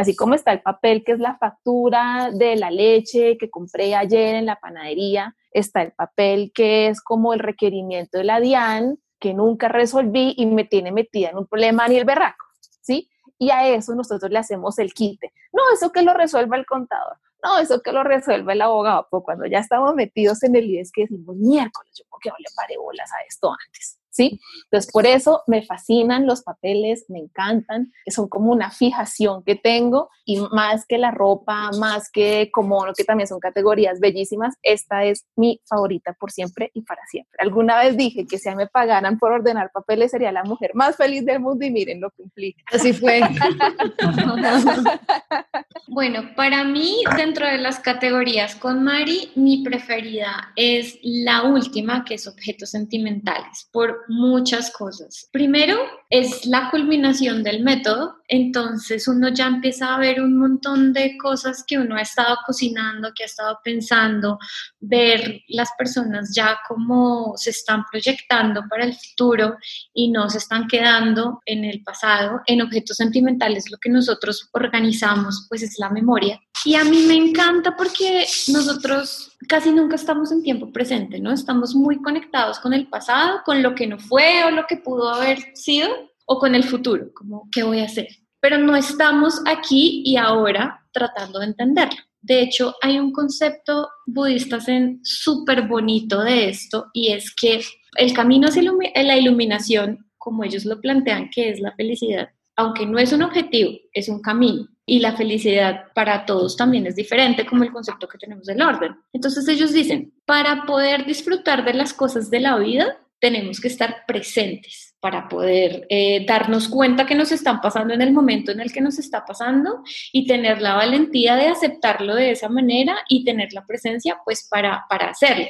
Así 0.00 0.16
como 0.16 0.34
está 0.34 0.52
el 0.52 0.62
papel 0.62 1.04
que 1.04 1.12
es 1.12 1.18
la 1.18 1.36
factura 1.36 2.30
de 2.32 2.56
la 2.56 2.70
leche 2.70 3.36
que 3.36 3.50
compré 3.50 3.94
ayer 3.94 4.34
en 4.34 4.46
la 4.46 4.56
panadería, 4.56 5.36
está 5.50 5.82
el 5.82 5.92
papel 5.92 6.52
que 6.54 6.88
es 6.88 7.02
como 7.02 7.34
el 7.34 7.38
requerimiento 7.38 8.16
de 8.16 8.24
la 8.24 8.40
DIAN 8.40 8.98
que 9.18 9.34
nunca 9.34 9.68
resolví 9.68 10.32
y 10.38 10.46
me 10.46 10.64
tiene 10.64 10.90
metida 10.90 11.28
en 11.28 11.36
un 11.36 11.46
problema 11.46 11.86
ni 11.86 11.96
el 11.96 12.06
berraco, 12.06 12.46
¿sí? 12.80 13.10
Y 13.36 13.50
a 13.50 13.68
eso 13.68 13.94
nosotros 13.94 14.30
le 14.30 14.38
hacemos 14.38 14.78
el 14.78 14.94
quite. 14.94 15.34
No, 15.52 15.62
eso 15.74 15.92
que 15.92 16.00
lo 16.00 16.14
resuelva 16.14 16.56
el 16.56 16.64
contador. 16.64 17.18
No, 17.44 17.58
eso 17.58 17.82
que 17.82 17.92
lo 17.92 18.02
resuelva 18.02 18.54
el 18.54 18.62
abogado. 18.62 19.06
Pues 19.10 19.22
cuando 19.22 19.44
ya 19.44 19.58
estamos 19.58 19.94
metidos 19.94 20.42
en 20.44 20.56
el 20.56 20.64
IES 20.64 20.88
es 20.88 20.92
que 20.92 21.02
decimos, 21.02 21.36
miércoles, 21.36 21.92
yo 21.94 22.06
por 22.08 22.20
qué 22.20 22.30
no 22.30 22.36
le 22.38 22.48
paré 22.56 22.78
bolas 22.78 23.10
a 23.12 23.22
esto 23.28 23.52
antes. 23.52 23.99
¿Sí? 24.20 24.40
Entonces, 24.64 24.92
por 24.92 25.06
eso 25.06 25.42
me 25.46 25.62
fascinan 25.62 26.26
los 26.26 26.42
papeles, 26.42 27.06
me 27.08 27.20
encantan, 27.20 27.90
son 28.06 28.28
como 28.28 28.52
una 28.52 28.70
fijación 28.70 29.42
que 29.44 29.54
tengo 29.54 30.10
y 30.26 30.38
más 30.52 30.84
que 30.86 30.98
la 30.98 31.10
ropa, 31.10 31.70
más 31.78 32.10
que 32.10 32.50
como 32.52 32.84
que 32.96 33.04
también 33.04 33.26
son 33.26 33.40
categorías 33.40 33.98
bellísimas, 33.98 34.56
esta 34.62 35.04
es 35.04 35.26
mi 35.36 35.60
favorita 35.66 36.12
por 36.12 36.30
siempre 36.30 36.70
y 36.74 36.82
para 36.82 37.00
siempre. 37.06 37.38
Alguna 37.40 37.78
vez 37.78 37.96
dije 37.96 38.26
que 38.26 38.38
si 38.38 38.50
me 38.54 38.66
pagaran 38.66 39.18
por 39.18 39.32
ordenar 39.32 39.70
papeles 39.72 40.10
sería 40.10 40.32
la 40.32 40.44
mujer 40.44 40.72
más 40.74 40.96
feliz 40.96 41.24
del 41.24 41.40
mundo 41.40 41.64
y 41.64 41.70
miren 41.70 42.00
lo 42.00 42.10
que 42.10 42.22
implica. 42.22 42.62
Así 42.72 42.92
fue. 42.92 43.20
bueno, 45.88 46.30
para 46.36 46.64
mí, 46.64 47.02
dentro 47.16 47.46
de 47.46 47.58
las 47.58 47.80
categorías 47.80 48.54
con 48.56 48.84
Mari, 48.84 49.30
mi 49.34 49.62
preferida 49.62 50.52
es 50.56 50.98
la 51.02 51.44
última, 51.44 52.04
que 52.04 52.14
es 52.14 52.26
objetos 52.26 52.70
sentimentales, 52.70 53.68
por 53.72 54.04
muchas 54.10 54.70
cosas. 54.72 55.28
Primero, 55.32 55.78
es 56.10 56.44
la 56.44 56.68
culminación 56.70 57.44
del 57.44 57.62
método, 57.62 58.16
entonces 58.26 59.06
uno 59.06 59.28
ya 59.28 59.46
empieza 59.46 59.94
a 59.94 59.98
ver 59.98 60.20
un 60.20 60.36
montón 60.36 60.92
de 60.92 61.16
cosas 61.16 61.64
que 61.66 61.78
uno 61.78 61.96
ha 61.96 62.02
estado 62.02 62.36
cocinando, 62.44 63.12
que 63.14 63.22
ha 63.22 63.26
estado 63.26 63.60
pensando, 63.62 64.38
ver 64.80 65.42
las 65.48 65.70
personas 65.78 66.34
ya 66.34 66.58
como 66.66 67.34
se 67.36 67.50
están 67.50 67.84
proyectando 67.90 68.62
para 68.68 68.84
el 68.84 68.94
futuro 68.94 69.56
y 69.94 70.10
no 70.10 70.28
se 70.28 70.38
están 70.38 70.66
quedando 70.66 71.40
en 71.46 71.64
el 71.64 71.82
pasado. 71.84 72.40
En 72.46 72.62
objetos 72.62 72.96
sentimentales 72.96 73.70
lo 73.70 73.78
que 73.78 73.90
nosotros 73.90 74.48
organizamos 74.52 75.46
pues 75.48 75.62
es 75.62 75.78
la 75.78 75.90
memoria. 75.90 76.40
Y 76.64 76.74
a 76.74 76.84
mí 76.84 77.04
me 77.06 77.14
encanta 77.14 77.76
porque 77.76 78.26
nosotros 78.48 79.29
casi 79.48 79.72
nunca 79.72 79.96
estamos 79.96 80.32
en 80.32 80.42
tiempo 80.42 80.72
presente, 80.72 81.20
¿no? 81.20 81.32
Estamos 81.32 81.74
muy 81.74 82.00
conectados 82.02 82.58
con 82.58 82.72
el 82.72 82.88
pasado, 82.88 83.40
con 83.44 83.62
lo 83.62 83.74
que 83.74 83.86
no 83.86 83.98
fue 83.98 84.44
o 84.44 84.50
lo 84.50 84.66
que 84.66 84.76
pudo 84.76 85.10
haber 85.10 85.38
sido 85.54 85.88
o 86.26 86.38
con 86.38 86.54
el 86.54 86.64
futuro, 86.64 87.10
como 87.14 87.48
qué 87.50 87.62
voy 87.62 87.80
a 87.80 87.86
hacer. 87.86 88.08
Pero 88.40 88.58
no 88.58 88.76
estamos 88.76 89.42
aquí 89.46 90.02
y 90.04 90.16
ahora 90.16 90.86
tratando 90.92 91.40
de 91.40 91.46
entenderlo. 91.46 91.98
De 92.22 92.42
hecho, 92.42 92.74
hay 92.82 92.98
un 92.98 93.12
concepto 93.12 93.88
budista 94.06 94.58
súper 95.02 95.66
bonito 95.66 96.22
de 96.22 96.50
esto 96.50 96.86
y 96.92 97.12
es 97.12 97.34
que 97.34 97.62
el 97.96 98.12
camino 98.12 98.48
hacia 98.48 98.62
la 98.62 99.16
iluminación, 99.16 100.06
como 100.18 100.44
ellos 100.44 100.64
lo 100.66 100.80
plantean, 100.80 101.30
que 101.30 101.50
es 101.50 101.60
la 101.60 101.72
felicidad, 101.72 102.28
aunque 102.56 102.84
no 102.86 102.98
es 102.98 103.12
un 103.12 103.22
objetivo, 103.22 103.72
es 103.92 104.08
un 104.08 104.20
camino. 104.20 104.68
Y 104.90 104.98
la 104.98 105.16
felicidad 105.16 105.84
para 105.94 106.26
todos 106.26 106.56
también 106.56 106.84
es 106.84 106.96
diferente, 106.96 107.46
como 107.46 107.62
el 107.62 107.70
concepto 107.70 108.08
que 108.08 108.18
tenemos 108.18 108.44
del 108.46 108.60
orden. 108.60 108.96
Entonces 109.12 109.46
ellos 109.46 109.72
dicen, 109.72 110.12
para 110.26 110.64
poder 110.64 111.06
disfrutar 111.06 111.64
de 111.64 111.74
las 111.74 111.94
cosas 111.94 112.28
de 112.28 112.40
la 112.40 112.58
vida, 112.58 112.98
tenemos 113.20 113.60
que 113.60 113.68
estar 113.68 114.04
presentes 114.04 114.96
para 114.98 115.28
poder 115.28 115.86
eh, 115.90 116.26
darnos 116.26 116.66
cuenta 116.66 117.06
que 117.06 117.14
nos 117.14 117.30
están 117.30 117.60
pasando 117.60 117.94
en 117.94 118.02
el 118.02 118.12
momento 118.12 118.50
en 118.50 118.58
el 118.58 118.72
que 118.72 118.80
nos 118.80 118.98
está 118.98 119.24
pasando 119.24 119.84
y 120.12 120.26
tener 120.26 120.60
la 120.60 120.74
valentía 120.74 121.36
de 121.36 121.46
aceptarlo 121.46 122.16
de 122.16 122.32
esa 122.32 122.48
manera 122.48 122.96
y 123.08 123.22
tener 123.22 123.52
la 123.52 123.64
presencia 123.64 124.18
pues 124.24 124.48
para, 124.50 124.86
para 124.88 125.10
hacerlo. 125.10 125.46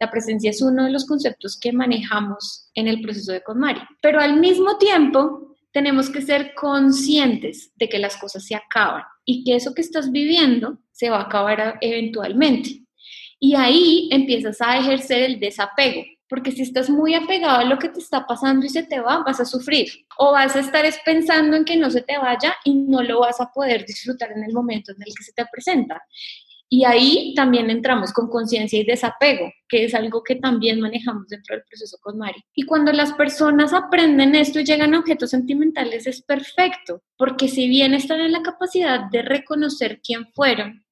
La 0.00 0.10
presencia 0.10 0.50
es 0.50 0.60
uno 0.60 0.84
de 0.84 0.90
los 0.90 1.06
conceptos 1.06 1.58
que 1.58 1.72
manejamos 1.72 2.68
en 2.74 2.88
el 2.88 3.00
proceso 3.00 3.32
de 3.32 3.42
KonMari. 3.42 3.80
Pero 4.02 4.20
al 4.20 4.38
mismo 4.38 4.76
tiempo 4.76 5.51
tenemos 5.72 6.10
que 6.10 6.22
ser 6.22 6.54
conscientes 6.54 7.72
de 7.76 7.88
que 7.88 7.98
las 7.98 8.16
cosas 8.16 8.44
se 8.44 8.54
acaban 8.54 9.02
y 9.24 9.44
que 9.44 9.56
eso 9.56 9.74
que 9.74 9.82
estás 9.82 10.10
viviendo 10.10 10.78
se 10.92 11.10
va 11.10 11.18
a 11.18 11.22
acabar 11.22 11.78
eventualmente. 11.80 12.82
Y 13.40 13.56
ahí 13.56 14.08
empiezas 14.12 14.60
a 14.60 14.78
ejercer 14.78 15.22
el 15.22 15.40
desapego, 15.40 16.04
porque 16.28 16.52
si 16.52 16.62
estás 16.62 16.88
muy 16.88 17.14
apegado 17.14 17.58
a 17.58 17.64
lo 17.64 17.78
que 17.78 17.88
te 17.88 17.98
está 17.98 18.24
pasando 18.26 18.64
y 18.64 18.68
se 18.68 18.84
te 18.84 19.00
va, 19.00 19.24
vas 19.24 19.40
a 19.40 19.44
sufrir. 19.44 19.88
O 20.16 20.32
vas 20.32 20.54
a 20.54 20.60
estar 20.60 20.84
pensando 21.04 21.56
en 21.56 21.64
que 21.64 21.76
no 21.76 21.90
se 21.90 22.02
te 22.02 22.16
vaya 22.18 22.54
y 22.64 22.74
no 22.74 23.02
lo 23.02 23.20
vas 23.20 23.40
a 23.40 23.50
poder 23.50 23.84
disfrutar 23.84 24.30
en 24.32 24.44
el 24.44 24.52
momento 24.52 24.92
en 24.92 25.02
el 25.02 25.12
que 25.14 25.24
se 25.24 25.32
te 25.32 25.44
presenta. 25.50 26.00
Y 26.72 26.86
ahí 26.86 27.34
también 27.36 27.68
entramos 27.68 28.14
con 28.14 28.30
conciencia 28.30 28.80
y 28.80 28.84
desapego, 28.84 29.52
que 29.68 29.84
es 29.84 29.94
algo 29.94 30.22
que 30.22 30.36
también 30.36 30.80
manejamos 30.80 31.28
dentro 31.28 31.54
del 31.54 31.64
proceso 31.68 31.98
con 32.00 32.16
Mari. 32.16 32.42
Y 32.54 32.62
cuando 32.62 32.94
las 32.94 33.12
personas 33.12 33.74
aprenden 33.74 34.34
esto 34.34 34.58
y 34.58 34.64
llegan 34.64 34.94
a 34.94 35.00
objetos 35.00 35.28
sentimentales 35.28 36.06
es 36.06 36.22
perfecto, 36.22 37.02
porque 37.18 37.48
si 37.48 37.68
bien 37.68 37.92
están 37.92 38.20
en 38.20 38.32
la 38.32 38.40
capacidad 38.40 39.10
de 39.10 39.20
reconocer 39.20 40.00
quién 40.02 40.32
fueron, 40.32 40.82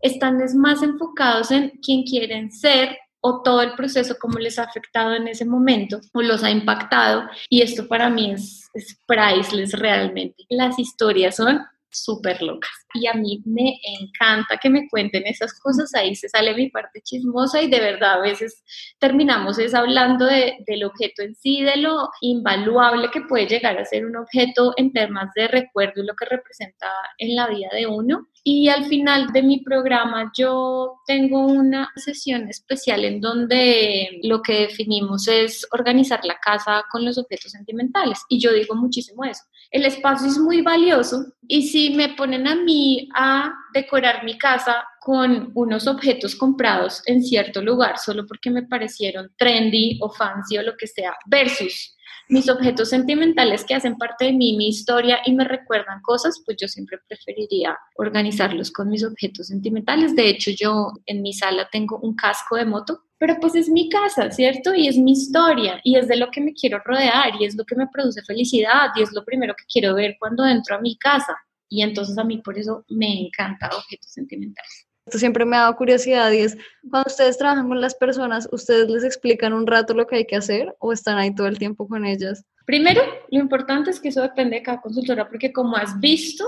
están 0.00 0.38
más 0.54 0.82
enfocados 0.82 1.50
en 1.50 1.68
quién 1.82 2.04
quieren 2.04 2.50
ser 2.50 2.96
o 3.20 3.42
todo 3.42 3.60
el 3.60 3.74
proceso, 3.74 4.16
cómo 4.18 4.38
les 4.38 4.58
ha 4.58 4.62
afectado 4.62 5.12
en 5.12 5.28
ese 5.28 5.44
momento 5.44 6.00
o 6.14 6.22
los 6.22 6.44
ha 6.44 6.50
impactado. 6.50 7.28
Y 7.50 7.60
esto 7.60 7.86
para 7.86 8.08
mí 8.08 8.30
es, 8.30 8.70
es 8.72 8.98
priceless 9.06 9.78
realmente. 9.78 10.46
Las 10.48 10.78
historias 10.78 11.36
son 11.36 11.60
súper 11.90 12.40
locas. 12.40 12.85
Y 12.96 13.06
a 13.06 13.14
mí 13.14 13.42
me 13.44 13.78
encanta 14.00 14.56
que 14.56 14.70
me 14.70 14.88
cuenten 14.88 15.26
esas 15.26 15.58
cosas, 15.60 15.94
ahí 15.94 16.14
se 16.14 16.28
sale 16.28 16.54
mi 16.54 16.70
parte 16.70 17.00
chismosa 17.02 17.62
y 17.62 17.68
de 17.68 17.80
verdad 17.80 18.14
a 18.14 18.20
veces 18.20 18.62
terminamos 18.98 19.58
es 19.58 19.74
hablando 19.74 20.26
de, 20.26 20.54
del 20.66 20.84
objeto 20.84 21.22
en 21.22 21.34
sí, 21.34 21.62
de 21.62 21.76
lo 21.76 22.08
invaluable 22.20 23.10
que 23.10 23.20
puede 23.22 23.46
llegar 23.46 23.78
a 23.78 23.84
ser 23.84 24.06
un 24.06 24.16
objeto 24.16 24.72
en 24.76 24.92
temas 24.92 25.30
de 25.34 25.48
recuerdo 25.48 26.02
y 26.02 26.06
lo 26.06 26.14
que 26.14 26.24
representa 26.24 26.86
en 27.18 27.36
la 27.36 27.48
vida 27.48 27.68
de 27.72 27.86
uno. 27.86 28.28
Y 28.48 28.68
al 28.68 28.84
final 28.84 29.32
de 29.32 29.42
mi 29.42 29.60
programa 29.60 30.30
yo 30.38 31.00
tengo 31.04 31.44
una 31.44 31.90
sesión 31.96 32.48
especial 32.48 33.04
en 33.04 33.20
donde 33.20 34.20
lo 34.22 34.40
que 34.40 34.60
definimos 34.60 35.26
es 35.26 35.66
organizar 35.72 36.24
la 36.24 36.38
casa 36.38 36.84
con 36.92 37.04
los 37.04 37.18
objetos 37.18 37.50
sentimentales. 37.50 38.20
Y 38.28 38.38
yo 38.38 38.52
digo 38.52 38.76
muchísimo 38.76 39.24
eso. 39.24 39.42
El 39.72 39.84
espacio 39.84 40.28
es 40.28 40.38
muy 40.38 40.62
valioso 40.62 41.24
y 41.48 41.66
si 41.68 41.90
me 41.90 42.10
ponen 42.10 42.46
a 42.46 42.54
mí 42.54 42.85
a 43.14 43.52
decorar 43.72 44.24
mi 44.24 44.36
casa 44.38 44.84
con 45.00 45.52
unos 45.54 45.86
objetos 45.86 46.34
comprados 46.34 47.02
en 47.06 47.22
cierto 47.22 47.62
lugar 47.62 47.98
solo 47.98 48.26
porque 48.26 48.50
me 48.50 48.64
parecieron 48.64 49.30
trendy 49.36 49.98
o 50.02 50.10
fancy 50.10 50.58
o 50.58 50.62
lo 50.62 50.76
que 50.76 50.86
sea, 50.86 51.14
versus 51.26 51.96
mis 52.28 52.48
objetos 52.48 52.90
sentimentales 52.90 53.64
que 53.64 53.74
hacen 53.74 53.96
parte 53.96 54.24
de 54.24 54.32
mí, 54.32 54.56
mi 54.56 54.68
historia 54.68 55.20
y 55.24 55.32
me 55.32 55.44
recuerdan 55.44 56.00
cosas, 56.02 56.42
pues 56.44 56.56
yo 56.60 56.66
siempre 56.66 56.98
preferiría 57.06 57.78
organizarlos 57.96 58.72
con 58.72 58.88
mis 58.88 59.04
objetos 59.04 59.46
sentimentales. 59.46 60.16
De 60.16 60.28
hecho, 60.28 60.50
yo 60.50 60.90
en 61.06 61.22
mi 61.22 61.32
sala 61.32 61.68
tengo 61.70 61.98
un 62.00 62.16
casco 62.16 62.56
de 62.56 62.64
moto, 62.64 63.04
pero 63.18 63.36
pues 63.40 63.54
es 63.54 63.68
mi 63.68 63.88
casa, 63.88 64.30
¿cierto? 64.30 64.74
Y 64.74 64.88
es 64.88 64.98
mi 64.98 65.12
historia 65.12 65.80
y 65.84 65.96
es 65.96 66.08
de 66.08 66.16
lo 66.16 66.30
que 66.30 66.40
me 66.40 66.52
quiero 66.52 66.80
rodear 66.84 67.32
y 67.40 67.44
es 67.44 67.56
lo 67.56 67.64
que 67.64 67.76
me 67.76 67.86
produce 67.86 68.22
felicidad 68.22 68.90
y 68.96 69.02
es 69.02 69.12
lo 69.12 69.24
primero 69.24 69.54
que 69.56 69.64
quiero 69.72 69.94
ver 69.94 70.16
cuando 70.18 70.44
entro 70.44 70.76
a 70.76 70.80
mi 70.80 70.96
casa. 70.96 71.36
Y 71.68 71.82
entonces 71.82 72.16
a 72.18 72.24
mí 72.24 72.38
por 72.38 72.58
eso 72.58 72.84
me 72.88 73.20
encanta 73.20 73.68
objetos 73.68 74.12
sentimentales. 74.12 74.86
Esto 75.06 75.18
siempre 75.18 75.44
me 75.44 75.56
ha 75.56 75.60
dado 75.60 75.76
curiosidad 75.76 76.32
y 76.32 76.38
es, 76.38 76.56
cuando 76.90 77.08
ustedes 77.08 77.38
trabajan 77.38 77.68
con 77.68 77.80
las 77.80 77.94
personas, 77.94 78.48
¿ustedes 78.50 78.90
les 78.90 79.04
explican 79.04 79.52
un 79.52 79.66
rato 79.66 79.94
lo 79.94 80.06
que 80.06 80.16
hay 80.16 80.26
que 80.26 80.36
hacer 80.36 80.74
o 80.80 80.92
están 80.92 81.16
ahí 81.16 81.32
todo 81.32 81.46
el 81.46 81.58
tiempo 81.58 81.86
con 81.86 82.04
ellas? 82.04 82.44
Primero, 82.66 83.00
lo 83.30 83.38
importante 83.38 83.92
es 83.92 84.00
que 84.00 84.08
eso 84.08 84.20
depende 84.22 84.56
de 84.56 84.62
cada 84.62 84.80
consultora, 84.80 85.28
porque 85.28 85.52
como 85.52 85.76
has 85.76 86.00
visto, 86.00 86.44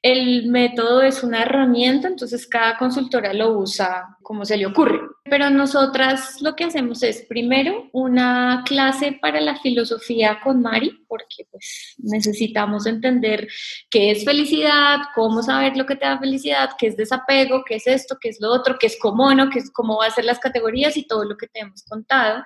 el 0.00 0.46
método 0.46 1.02
es 1.02 1.24
una 1.24 1.42
herramienta, 1.42 2.06
entonces 2.06 2.46
cada 2.46 2.78
consultora 2.78 3.32
lo 3.32 3.58
usa 3.58 4.16
como 4.22 4.44
se 4.44 4.56
le 4.56 4.66
ocurre. 4.66 5.00
Pero 5.24 5.50
nosotras 5.50 6.40
lo 6.40 6.54
que 6.54 6.62
hacemos 6.62 7.02
es 7.02 7.26
primero 7.28 7.90
una 7.92 8.62
clase 8.64 9.18
para 9.20 9.40
la 9.40 9.56
filosofía 9.56 10.38
con 10.40 10.62
Mari, 10.62 11.04
porque 11.08 11.48
pues 11.50 11.96
necesitamos 11.98 12.86
entender 12.86 13.48
qué 13.90 14.12
es 14.12 14.24
felicidad, 14.24 14.98
cómo 15.16 15.42
saber 15.42 15.76
lo 15.76 15.84
que 15.84 15.96
te 15.96 16.06
da 16.06 16.20
felicidad, 16.20 16.70
qué 16.78 16.86
es 16.86 16.96
desapego, 16.96 17.64
qué 17.66 17.74
es 17.74 17.88
esto, 17.88 18.18
qué 18.20 18.28
es 18.28 18.40
lo 18.40 18.52
otro, 18.52 18.76
qué 18.78 18.86
es 18.86 18.96
comono, 19.00 19.50
qué 19.50 19.58
es 19.58 19.72
cómo 19.72 19.96
va 19.96 20.06
a 20.06 20.10
ser 20.10 20.26
las 20.26 20.38
categorías 20.38 20.96
y 20.96 21.08
todo 21.08 21.24
lo 21.24 21.36
que 21.36 21.48
te 21.48 21.58
hemos 21.58 21.82
contado. 21.82 22.44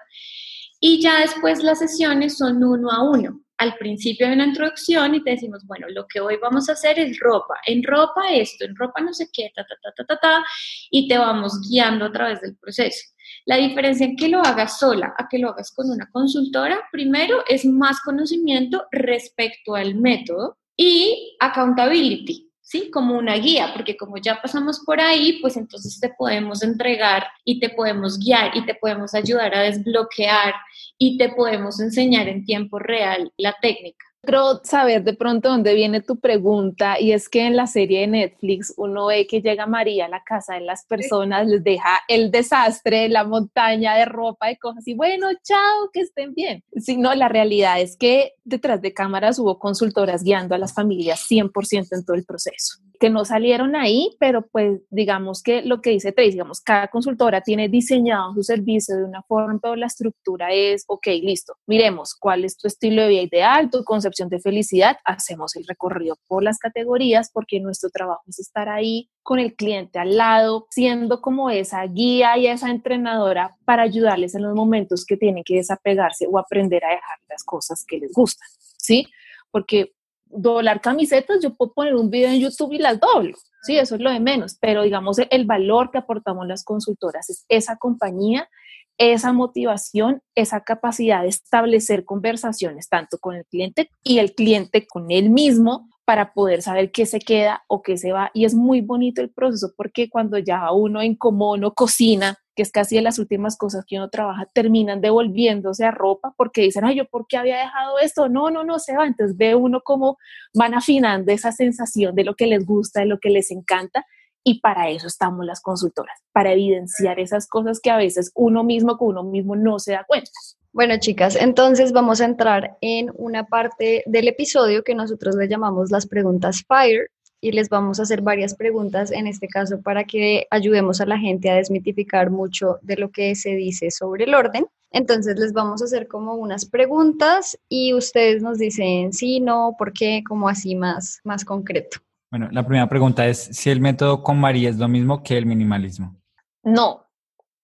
Y 0.81 1.03
ya 1.03 1.21
después 1.21 1.63
las 1.63 1.79
sesiones 1.79 2.39
son 2.39 2.65
uno 2.65 2.91
a 2.91 3.03
uno. 3.09 3.43
Al 3.59 3.77
principio 3.77 4.27
hay 4.27 4.33
una 4.33 4.47
introducción 4.47 5.15
y 5.15 5.23
te 5.23 5.33
decimos, 5.33 5.67
bueno, 5.67 5.87
lo 5.91 6.07
que 6.07 6.21
hoy 6.21 6.39
vamos 6.41 6.71
a 6.71 6.73
hacer 6.73 6.99
es 6.99 7.19
ropa. 7.21 7.57
En 7.67 7.83
ropa 7.83 8.33
esto, 8.33 8.65
en 8.65 8.75
ropa 8.75 9.03
no 9.03 9.13
sé 9.13 9.29
qué, 9.31 9.53
ta, 9.55 9.67
ta, 9.67 9.77
ta, 9.83 9.93
ta, 9.95 10.05
ta, 10.07 10.19
ta, 10.19 10.45
y 10.91 11.07
te 11.07 11.19
vamos 11.19 11.61
guiando 11.69 12.07
a 12.07 12.13
través 12.13 12.41
del 12.41 12.57
proceso. 12.57 13.11
La 13.45 13.57
diferencia 13.57 14.07
en 14.07 14.17
que 14.17 14.29
lo 14.29 14.41
hagas 14.41 14.79
sola 14.79 15.15
a 15.19 15.29
que 15.29 15.39
lo 15.39 15.51
hagas 15.51 15.73
con 15.73 15.91
una 15.91 16.09
consultora, 16.11 16.81
primero 16.91 17.45
es 17.47 17.67
más 17.67 18.01
conocimiento 18.01 18.87
respecto 18.91 19.75
al 19.75 19.95
método 19.95 20.57
y 20.75 21.37
accountability. 21.41 22.50
¿Sí? 22.71 22.89
Como 22.93 23.19
una 23.19 23.35
guía, 23.35 23.73
porque 23.75 23.97
como 23.97 24.17
ya 24.19 24.41
pasamos 24.41 24.81
por 24.87 25.01
ahí, 25.01 25.41
pues 25.41 25.57
entonces 25.57 25.99
te 25.99 26.09
podemos 26.11 26.63
entregar 26.63 27.27
y 27.45 27.59
te 27.59 27.69
podemos 27.71 28.17
guiar 28.17 28.57
y 28.57 28.65
te 28.65 28.77
podemos 28.77 29.13
ayudar 29.13 29.53
a 29.57 29.63
desbloquear 29.63 30.55
y 30.97 31.19
te 31.19 31.31
podemos 31.31 31.81
enseñar 31.81 32.29
en 32.29 32.45
tiempo 32.45 32.79
real 32.79 33.33
la 33.37 33.57
técnica. 33.61 34.10
Creo 34.23 34.61
saber 34.65 35.03
de 35.03 35.15
pronto 35.15 35.49
dónde 35.49 35.75
viene 35.75 36.03
tu 36.03 36.21
pregunta 36.21 37.01
y 37.01 37.13
es 37.13 37.29
que 37.29 37.47
en 37.47 37.57
la 37.57 37.67
serie 37.67 38.01
de 38.01 38.07
Netflix 38.07 38.75
uno 38.77 39.07
ve 39.07 39.27
que 39.27 39.41
llega 39.41 39.67
María 39.67 40.07
a 40.07 40.09
la 40.09 40.23
casa 40.23 40.55
de 40.55 40.61
las 40.61 40.85
personas, 40.85 41.47
les 41.47 41.65
deja 41.65 42.01
el 42.07 42.31
desastre, 42.31 43.09
la 43.09 43.25
montaña 43.25 43.97
de 43.97 44.05
ropa 44.05 44.51
y 44.51 44.57
cosas 44.57 44.87
y 44.87 44.95
bueno, 44.95 45.29
chao, 45.43 45.91
que 45.93 46.01
estén 46.01 46.35
bien. 46.35 46.63
Si 46.77 46.99
no, 46.99 47.15
la 47.15 47.29
realidad 47.29 47.81
es 47.81 47.97
que 47.97 48.35
detrás 48.45 48.83
de 48.83 48.93
cámaras 48.93 49.39
hubo 49.39 49.59
consultoras 49.59 50.23
guiando 50.23 50.55
a 50.55 50.59
las 50.59 50.75
familias 50.75 51.27
100% 51.27 51.89
en 51.93 52.05
todo 52.05 52.15
el 52.15 52.27
proceso 52.27 52.79
que 53.01 53.09
no 53.09 53.25
salieron 53.25 53.75
ahí, 53.75 54.15
pero 54.21 54.47
pues 54.47 54.83
digamos 54.91 55.43
que 55.43 55.63
lo 55.63 55.81
que 55.81 55.91
dice 55.91 56.13
Trace, 56.13 56.33
digamos, 56.33 56.61
cada 56.61 56.89
consultora 56.89 57.41
tiene 57.41 57.71
diseñado 57.71 58.35
su 58.35 58.43
servicio 58.43 58.95
de 58.95 59.05
una 59.05 59.23
forma, 59.23 59.59
pero 59.61 59.75
la 59.75 59.87
estructura 59.87 60.53
es, 60.53 60.85
ok, 60.87 61.07
listo, 61.23 61.55
miremos 61.67 62.15
cuál 62.15 62.45
es 62.45 62.59
tu 62.59 62.69
estilo 62.69 63.03
de 63.03 63.09
vida 63.09 63.23
ideal, 63.23 63.71
tu 63.71 63.85
concepción 63.85 64.29
de 64.29 64.39
felicidad, 64.39 64.99
hacemos 65.07 65.57
el 65.57 65.67
recorrido 65.67 66.17
por 66.27 66.45
las 66.45 66.59
categorías 66.59 67.31
porque 67.33 67.59
nuestro 67.59 67.89
trabajo 67.89 68.23
es 68.29 68.39
estar 68.39 68.69
ahí 68.69 69.09
con 69.23 69.39
el 69.39 69.57
cliente 69.57 69.99
al 69.99 70.19
lado, 70.19 70.67
siendo 70.69 71.23
como 71.23 71.49
esa 71.49 71.83
guía 71.87 72.37
y 72.37 72.49
esa 72.49 72.71
entrenadora 72.71 73.57
para 73.65 73.83
ayudarles 73.83 74.35
en 74.35 74.43
los 74.43 74.55
momentos 74.55 75.07
que 75.07 75.17
tienen 75.17 75.43
que 75.43 75.57
desapegarse 75.57 76.27
o 76.31 76.39
aprender 76.39 76.85
a 76.85 76.91
dejar 76.91 77.19
las 77.31 77.45
cosas 77.45 77.83
que 77.89 77.97
les 77.97 78.13
gustan, 78.13 78.49
¿sí? 78.77 79.07
Porque 79.51 79.95
doblar 80.31 80.81
camisetas, 80.81 81.41
yo 81.43 81.55
puedo 81.55 81.73
poner 81.73 81.95
un 81.95 82.11
video 82.11 82.31
en 82.31 82.41
YouTube 82.41 82.73
y 82.73 82.79
las 82.79 82.99
doblo. 82.99 83.37
Sí, 83.63 83.77
eso 83.77 83.95
es 83.95 84.01
lo 84.01 84.11
de 84.11 84.21
menos, 84.21 84.57
pero 84.61 84.83
digamos 84.83 85.19
el 85.19 85.45
valor 85.45 85.91
que 85.91 85.99
aportamos 85.99 86.47
las 86.47 86.65
consultoras 86.65 87.29
es 87.29 87.45
esa 87.49 87.77
compañía, 87.77 88.49
esa 88.97 89.33
motivación, 89.33 90.23
esa 90.35 90.63
capacidad 90.63 91.23
de 91.23 91.29
establecer 91.29 92.05
conversaciones 92.05 92.89
tanto 92.89 93.19
con 93.19 93.35
el 93.35 93.45
cliente 93.47 93.91
y 94.03 94.19
el 94.19 94.35
cliente 94.35 94.87
con 94.87 95.11
él 95.11 95.31
mismo 95.31 95.89
para 96.05 96.33
poder 96.33 96.61
saber 96.61 96.91
qué 96.91 97.07
se 97.07 97.21
queda 97.21 97.63
o 97.69 97.83
qué 97.83 97.97
se 97.97 98.13
va. 98.13 98.31
Y 98.35 98.45
es 98.45 98.55
muy 98.55 98.81
bonito 98.81 99.21
el 99.23 99.31
proceso 99.31 99.73
porque 99.77 100.11
cuando 100.11 100.39
ya 100.39 100.73
uno 100.73 101.01
en 101.01 101.15
común 101.15 101.65
o 101.65 101.73
cocina, 101.73 102.37
que 102.61 102.65
es 102.65 102.73
casi 102.73 102.97
de 102.97 103.01
las 103.01 103.19
últimas 103.19 103.57
cosas 103.57 103.87
que 103.87 103.97
uno 103.97 104.11
trabaja, 104.11 104.45
terminan 104.53 105.01
devolviéndose 105.01 105.83
a 105.87 105.91
ropa 105.91 106.35
porque 106.37 106.61
dicen, 106.61 106.85
ay, 106.85 106.97
yo 106.97 107.07
por 107.07 107.27
qué 107.27 107.39
había 107.39 107.57
dejado 107.57 107.99
esto, 107.99 108.29
no, 108.29 108.51
no, 108.51 108.65
no, 108.65 108.79
se 108.79 108.95
va. 108.95 109.07
Entonces 109.07 109.35
ve 109.35 109.55
uno 109.55 109.81
cómo 109.83 110.19
van 110.53 110.75
afinando 110.75 111.33
esa 111.33 111.53
sensación 111.53 112.15
de 112.15 112.25
lo 112.25 112.35
que 112.35 112.47
les 112.47 112.67
gusta, 112.67 113.01
de 113.01 113.07
lo 113.07 113.19
que 113.19 113.31
les 113.31 113.51
encanta. 113.51 114.05
Y 114.45 114.61
para 114.61 114.91
eso 114.91 115.07
estamos 115.07 115.47
las 115.47 115.63
consultoras, 115.63 116.21
para 116.33 116.53
evidenciar 116.53 117.19
esas 117.19 117.49
cosas 117.49 117.81
que 117.81 117.91
a 117.91 117.97
veces 117.97 118.31
uno 118.35 118.63
mismo 118.63 118.99
con 118.99 119.09
uno 119.09 119.25
mismo 119.25 119.57
no 119.57 119.79
se 119.79 119.93
da 119.93 120.05
cuenta. 120.07 120.31
Bueno, 120.75 120.99
chicas, 120.99 121.37
entonces 121.37 121.93
vamos 121.93 122.21
a 122.21 122.27
entrar 122.27 122.77
en 122.83 123.11
una 123.15 123.47
parte 123.47 124.03
del 124.05 124.29
episodio 124.29 124.85
que 124.85 124.95
nosotros 124.95 125.35
le 125.35 125.49
llamamos 125.49 125.91
las 125.91 126.07
preguntas 126.07 126.63
FIRE, 126.69 127.07
y 127.41 127.53
les 127.53 127.69
vamos 127.69 127.99
a 127.99 128.03
hacer 128.03 128.21
varias 128.21 128.55
preguntas 128.55 129.11
en 129.11 129.27
este 129.27 129.49
caso 129.49 129.81
para 129.81 130.05
que 130.05 130.47
ayudemos 130.51 131.01
a 131.01 131.07
la 131.07 131.19
gente 131.19 131.51
a 131.51 131.57
desmitificar 131.57 132.31
mucho 132.31 132.79
de 132.83 132.97
lo 132.97 133.11
que 133.11 133.35
se 133.35 133.55
dice 133.55 133.91
sobre 133.91 134.25
el 134.25 134.35
orden. 134.35 134.67
Entonces 134.93 135.39
les 135.39 135.53
vamos 135.53 135.81
a 135.81 135.85
hacer 135.85 136.09
como 136.09 136.35
unas 136.35 136.67
preguntas 136.67 137.59
y 137.69 137.95
ustedes 137.95 138.43
nos 138.43 138.59
dicen 138.59 139.13
sí, 139.13 139.41
no, 139.41 139.77
por 139.79 139.93
qué, 139.93 140.23
como 140.27 140.49
así 140.49 140.75
más, 140.75 141.21
más 141.25 141.45
concreto. 141.45 141.99
Bueno, 142.31 142.49
la 142.53 142.65
primera 142.65 142.89
pregunta 142.89 143.27
es 143.27 143.39
si 143.39 143.71
el 143.71 143.81
método 143.81 144.23
con 144.23 144.39
María 144.39 144.69
es 144.69 144.77
lo 144.77 144.89
mismo 144.89 145.23
que 145.23 145.39
el 145.39 145.47
minimalismo. 145.47 146.17
No, 146.63 147.07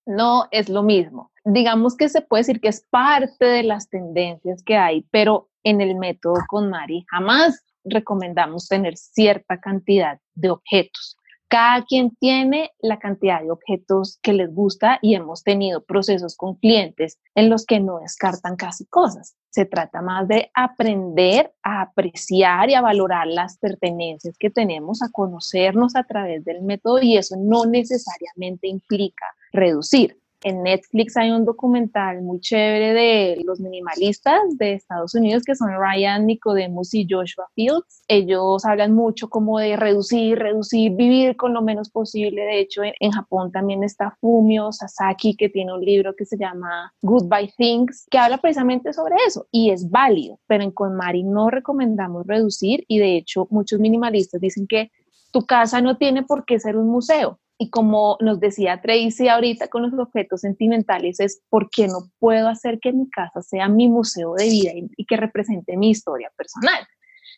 no 0.06 0.46
es 0.50 0.68
lo 0.68 0.82
mismo. 0.82 1.32
Digamos 1.44 1.96
que 1.96 2.08
se 2.08 2.22
puede 2.22 2.40
decir 2.40 2.60
que 2.60 2.68
es 2.68 2.84
parte 2.90 3.44
de 3.44 3.62
las 3.62 3.88
tendencias 3.88 4.62
que 4.62 4.76
hay, 4.76 5.06
pero 5.10 5.48
en 5.62 5.80
el 5.80 5.96
método 5.96 6.36
con 6.48 6.70
Mari 6.70 7.04
jamás 7.08 7.64
recomendamos 7.86 8.68
tener 8.68 8.96
cierta 8.96 9.58
cantidad 9.58 10.18
de 10.34 10.50
objetos. 10.50 11.16
Cada 11.48 11.84
quien 11.84 12.10
tiene 12.16 12.72
la 12.80 12.98
cantidad 12.98 13.40
de 13.40 13.52
objetos 13.52 14.18
que 14.20 14.32
les 14.32 14.52
gusta 14.52 14.98
y 15.00 15.14
hemos 15.14 15.44
tenido 15.44 15.84
procesos 15.84 16.36
con 16.36 16.56
clientes 16.56 17.20
en 17.36 17.50
los 17.50 17.64
que 17.64 17.78
no 17.78 18.00
descartan 18.00 18.56
casi 18.56 18.84
cosas. 18.86 19.36
Se 19.50 19.64
trata 19.64 20.02
más 20.02 20.26
de 20.26 20.50
aprender 20.54 21.54
a 21.62 21.82
apreciar 21.82 22.68
y 22.68 22.74
a 22.74 22.80
valorar 22.80 23.28
las 23.28 23.58
pertenencias 23.58 24.36
que 24.38 24.50
tenemos, 24.50 25.02
a 25.02 25.10
conocernos 25.12 25.94
a 25.94 26.02
través 26.02 26.44
del 26.44 26.62
método 26.62 27.00
y 27.00 27.16
eso 27.16 27.36
no 27.38 27.64
necesariamente 27.64 28.66
implica 28.66 29.26
reducir 29.52 30.18
en 30.42 30.62
Netflix 30.62 31.16
hay 31.16 31.30
un 31.30 31.44
documental 31.44 32.22
muy 32.22 32.40
chévere 32.40 32.92
de 32.92 33.42
los 33.44 33.60
minimalistas 33.60 34.40
de 34.56 34.74
Estados 34.74 35.14
Unidos 35.14 35.42
que 35.44 35.54
son 35.54 35.70
Ryan 35.78 36.26
Nicodemus 36.26 36.94
y 36.94 37.06
Joshua 37.08 37.46
Fields. 37.54 38.04
Ellos 38.08 38.64
hablan 38.64 38.94
mucho 38.94 39.28
como 39.28 39.58
de 39.58 39.76
reducir, 39.76 40.38
reducir, 40.38 40.92
vivir 40.92 41.36
con 41.36 41.54
lo 41.54 41.62
menos 41.62 41.90
posible. 41.90 42.42
De 42.42 42.60
hecho, 42.60 42.82
en, 42.84 43.12
Japón 43.16 43.50
también 43.50 43.82
está 43.82 44.16
Fumio 44.20 44.72
Sasaki 44.72 45.36
que 45.36 45.48
tiene 45.48 45.72
un 45.72 45.80
libro 45.80 46.14
que 46.14 46.26
se 46.26 46.36
llama 46.36 46.92
Goodbye 47.00 47.54
Things 47.56 48.06
que 48.10 48.18
habla 48.18 48.38
precisamente 48.38 48.92
sobre 48.92 49.16
eso 49.26 49.46
y 49.50 49.70
es 49.70 49.90
válido, 49.90 50.38
pero 50.46 50.64
en 50.64 50.70
KonMari 50.70 51.22
no 51.22 51.48
recomendamos 51.48 52.26
reducir 52.26 52.84
y 52.88 52.98
de 52.98 53.16
hecho 53.16 53.46
muchos 53.50 53.80
minimalistas 53.80 54.40
dicen 54.40 54.66
que 54.66 54.90
tu 55.32 55.46
casa 55.46 55.80
no 55.80 55.96
tiene 55.96 56.24
por 56.24 56.44
qué 56.44 56.58
ser 56.60 56.76
un 56.76 56.88
museo 56.88 57.40
y 57.58 57.70
como 57.70 58.18
nos 58.20 58.38
decía 58.40 58.80
Tracy 58.82 59.28
ahorita 59.28 59.68
con 59.68 59.82
los 59.82 59.98
objetos 59.98 60.42
sentimentales, 60.42 61.20
es 61.20 61.42
por 61.48 61.70
qué 61.70 61.88
no 61.88 62.10
puedo 62.18 62.48
hacer 62.48 62.78
que 62.80 62.92
mi 62.92 63.08
casa 63.08 63.40
sea 63.42 63.68
mi 63.68 63.88
museo 63.88 64.34
de 64.34 64.44
vida 64.44 64.72
y, 64.74 65.04
que 65.06 65.16
represente 65.16 65.76
mi 65.76 65.90
historia 65.90 66.30
personal. 66.36 66.86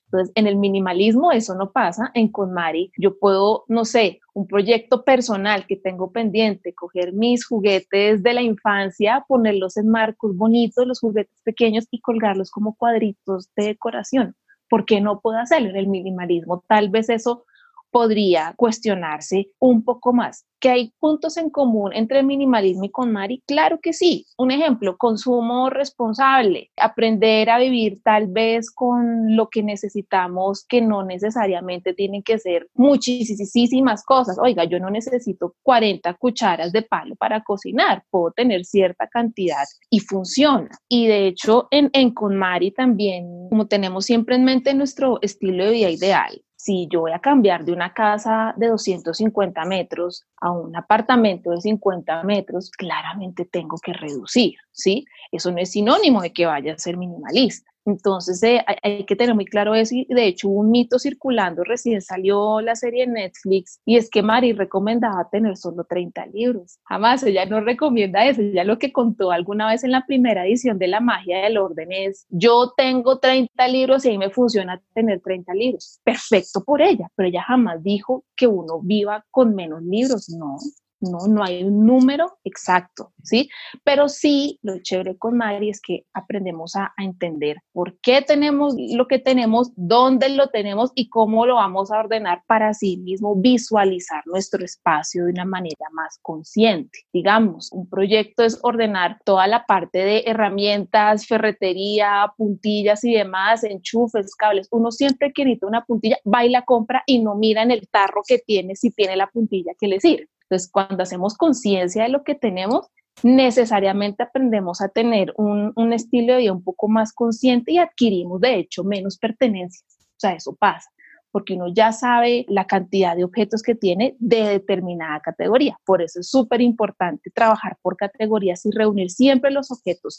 Entonces, 0.07 0.33
en 0.35 0.47
el 0.47 0.57
minimalismo 0.57 1.33
eso 1.33 1.55
no 1.55 1.71
pasa. 1.71 2.11
En 2.15 2.29
KonMari 2.29 2.91
yo 2.97 3.19
puedo, 3.19 3.65
no 3.69 3.85
sé, 3.85 4.21
un 4.35 4.47
proyecto 4.47 5.05
personal 5.05 5.67
que 5.67 5.77
tengo 5.77 6.11
pendiente, 6.11 6.75
coger 6.75 7.13
mis 7.13 7.47
juguetes 7.47 8.23
de 8.23 8.33
la 8.33 8.43
infancia, 8.43 9.25
ponerlos 9.29 9.77
en 9.77 9.89
marcos 9.89 10.35
bonitos, 10.35 10.87
los 10.87 11.01
juguetes 11.01 11.41
pequeños 11.45 11.87
y 11.91 12.01
colgarlos 12.01 12.51
como 12.51 12.75
cuadritos 12.75 13.51
de 13.55 13.67
decoración. 13.67 14.35
¿Por 14.69 14.85
qué 14.85 15.01
no 15.01 15.21
puedo 15.21 15.39
hacerlo 15.39 15.69
en 15.71 15.77
el 15.77 15.89
minimalismo? 15.89 16.65
Tal 16.67 16.89
vez 16.89 17.09
eso 17.11 17.45
podría 17.91 18.55
cuestionarse 18.57 19.51
un 19.59 19.85
poco 19.85 20.13
más. 20.13 20.45
¿Que 20.61 20.71
hay 20.71 20.93
puntos 20.99 21.37
en 21.37 21.51
común 21.51 21.93
entre 21.95 22.19
el 22.19 22.27
minimalismo 22.27 22.85
y 22.85 22.91
con 22.91 23.13
Mari? 23.13 23.45
Claro 23.47 23.79
que 23.81 23.93
sí. 23.93 24.27
Un 24.37 24.51
ejemplo, 24.51 24.97
consumo 24.97 25.71
responsable, 25.71 26.73
aprender 26.77 27.49
a 27.49 27.59
vivir 27.59 28.03
tal 28.03 28.27
vez 28.27 28.73
con 28.73 29.37
lo 29.37 29.49
que 29.51 29.63
necesitamos, 29.63 30.65
que 30.67 30.81
no 30.81 31.05
necesariamente 31.05 31.95
tienen 31.95 32.25
que 32.25 32.41
ser 32.41 32.67
muchísimas 32.75 34.05
cosas. 34.05 34.37
Oiga, 34.43 34.65
yo 34.65 34.81
no 34.81 34.91
necesito 34.91 35.55
40 35.63 36.15
cucharas 36.15 36.73
de 36.73 36.83
palo 36.83 37.15
para 37.15 37.45
cocinar, 37.45 38.03
puedo 38.11 38.33
tener 38.33 38.65
cierta 38.65 39.07
cantidad 39.07 39.65
y 39.91 40.01
funciona. 40.01 40.71
Y 40.89 41.07
de 41.07 41.29
hecho, 41.29 41.69
en, 41.71 41.89
en 41.93 42.13
KonMari 42.13 42.73
también, 42.73 43.49
como 43.49 43.69
tenemos 43.69 44.07
siempre 44.07 44.35
en 44.35 44.45
mente 44.45 44.75
nuestro 44.75 45.21
estilo 45.23 45.67
de 45.67 45.71
vida 45.71 45.91
ideal, 45.91 46.43
si 46.59 46.89
yo 46.91 47.03
voy 47.03 47.13
a 47.13 47.21
cambiar 47.21 47.65
de 47.65 47.73
una 47.73 47.95
casa 47.95 48.53
de 48.57 48.67
250 48.67 49.65
metros 49.65 50.27
a 50.41 50.51
un 50.51 50.75
apartamento 50.75 51.51
de 51.51 51.61
50 51.61 52.25
metros, 52.25 52.71
claramente 52.73 53.45
tengo 53.45 53.77
que 53.79 53.93
reducir, 53.93 54.57
¿sí? 54.73 55.05
Eso 55.31 55.53
no 55.53 55.59
es 55.59 55.71
sinónimo 55.71 56.21
de 56.21 56.33
que 56.33 56.47
vaya 56.47 56.75
a 56.75 56.79
ser 56.79 56.97
minimalista. 56.97 57.71
Entonces 57.89 58.43
eh, 58.43 58.63
hay, 58.83 59.07
que 59.07 59.17
tener 59.17 59.35
muy 59.35 59.47
claro 59.47 59.75
eso 59.75 59.95
y 59.95 60.05
de 60.13 60.27
hecho 60.27 60.49
hubo 60.51 60.61
un 60.61 60.71
mito 60.71 60.99
circulando, 60.99 61.65
recién 61.65 62.03
salió 62.03 62.61
la 62.61 62.77
serie 62.77 63.05
en 63.05 63.15
Netflix 63.15 63.81
y 63.87 63.97
es 63.97 64.11
que 64.11 64.23
Mari 64.23 64.53
recomendaba 64.53 65.27
tener 65.31 65.57
solo 65.57 65.85
30 65.85 66.27
libros. 66.27 66.79
Jamás, 66.85 67.23
ella 67.23 67.47
no 67.47 67.61
recomienda 67.61 68.27
eso, 68.27 68.43
ella 68.43 68.63
lo 68.65 68.79
que 68.79 68.93
contó 68.93 69.31
alguna 69.31 69.69
vez 69.69 69.85
en 69.85 69.93
la 69.93 70.05
primera 70.07 70.47
edición 70.47 70.79
de 70.79 70.89
La 70.89 71.01
magia 71.01 71.39
del 71.39 71.57
orden 71.57 71.91
es, 71.91 72.27
yo 72.29 72.75
tengo 72.77 73.19
30 73.21 73.69
libros 73.69 74.05
y 74.05 74.11
ahí 74.11 74.19
me 74.19 74.29
funciona 74.29 74.83
tener 74.93 75.21
30 75.23 75.55
libros. 75.55 76.01
Perfecto 76.05 76.63
por 76.63 76.83
ella, 76.83 77.09
pero 77.15 77.31
ella 77.31 77.43
jamás 77.43 77.83
dijo 77.83 78.25
que 78.37 78.47
uno 78.47 78.81
viva 78.83 79.25
con 79.31 79.55
menos 79.55 79.83
libros, 79.83 80.29
no. 80.29 80.59
No, 81.01 81.29
no 81.29 81.45
hay 81.45 81.63
un 81.63 81.87
número 81.87 82.39
exacto, 82.43 83.13
¿sí? 83.23 83.49
Pero 83.85 84.09
sí, 84.09 84.59
lo 84.63 84.81
chévere 84.81 85.17
con 85.17 85.37
Mari 85.37 85.71
es 85.71 85.81
que 85.81 86.07
aprendemos 86.13 86.75
a, 86.75 86.93
entender 86.99 87.59
por 87.73 87.99
qué 88.01 88.23
tenemos 88.23 88.75
lo 88.77 89.07
que 89.07 89.19
tenemos, 89.19 89.71
dónde 89.77 90.29
lo 90.31 90.49
tenemos 90.49 90.91
y 90.95 91.09
cómo 91.09 91.47
lo 91.47 91.55
vamos 91.55 91.93
a 91.93 92.01
ordenar 92.01 92.43
para 92.47 92.75
sí 92.75 92.97
mismo 92.97 93.37
visualizar 93.37 94.23
nuestro 94.27 94.65
espacio 94.65 95.25
de 95.25 95.31
una 95.31 95.45
manera 95.45 95.87
más 95.93 96.19
consciente. 96.23 97.01
Digamos, 97.13 97.71
un 97.73 97.89
proyecto 97.89 98.43
es 98.43 98.59
ordenar 98.63 99.21
toda 99.25 99.47
la 99.47 99.65
parte 99.67 99.99
de 99.99 100.25
herramientas, 100.27 101.27
ferretería, 101.27 102.33
puntillas 102.37 103.05
y 103.05 103.15
demás, 103.15 103.63
enchufes, 103.63 104.35
cables. 104.35 104.69
Uno 104.71 104.91
siempre 104.91 105.33
que 105.33 105.45
necesita 105.45 105.67
una 105.67 105.85
puntilla, 105.85 106.19
va 106.27 106.45
y 106.45 106.51
la 106.51 106.63
compra 106.63 107.03
y 107.07 107.21
no 107.21 107.37
mira 107.37 107.63
en 107.63 107.71
el 107.71 107.89
tarro 107.89 108.23
que 108.27 108.39
tiene 108.39 108.75
si 108.75 108.91
tiene 108.91 109.17
la 109.17 109.29
puntilla 109.29 109.73
que 109.79 109.89
le 109.89 110.01
sirve. 110.01 110.29
Entonces, 110.49 110.71
cuando 110.71 111.03
hacemos 111.03 111.37
conciencia 111.37 112.05
de 112.05 112.09
lo 112.09 112.25
que 112.25 112.35
tenemos, 112.35 112.89
necesariamente 113.23 114.23
aprendemos 114.23 114.81
a 114.81 114.89
tener 114.89 115.35
un, 115.37 115.73
un, 115.77 115.93
estilo 115.93 116.35
de 116.35 116.41
vida 116.41 116.53
un 116.53 116.63
poco 116.63 116.89
más 116.89 117.13
consciente 117.13 117.73
y 117.73 117.79
adquirimos, 117.79 118.41
de 118.41 118.57
hecho, 118.57 118.85
menos 118.85 119.19
pertenencias. 119.19 119.85
O 119.89 120.21
sea, 120.21 120.33
eso 120.33 120.57
pasa, 120.59 120.89
porque 121.31 121.55
uno 121.55 121.67
ya 121.73 121.93
sabe 121.93 122.47
la 122.49 122.67
cantidad 122.67 123.17
de 123.17 123.25
objetos 123.25 123.63
que 123.63 123.75
tiene 123.75 124.17
de 124.19 124.43
determinada 124.49 125.21
categoría. 125.21 125.79
Por 125.85 126.01
eso 126.01 126.21
es 126.21 126.31
súper 126.31 126.61
importante 126.61 127.31
trabajar 127.31 127.77
por 127.83 127.97
categorías 127.97 128.65
y 128.65 128.71
reunir 128.71 129.11
siempre 129.11 129.51
los 129.51 129.71
objetos 129.71 130.19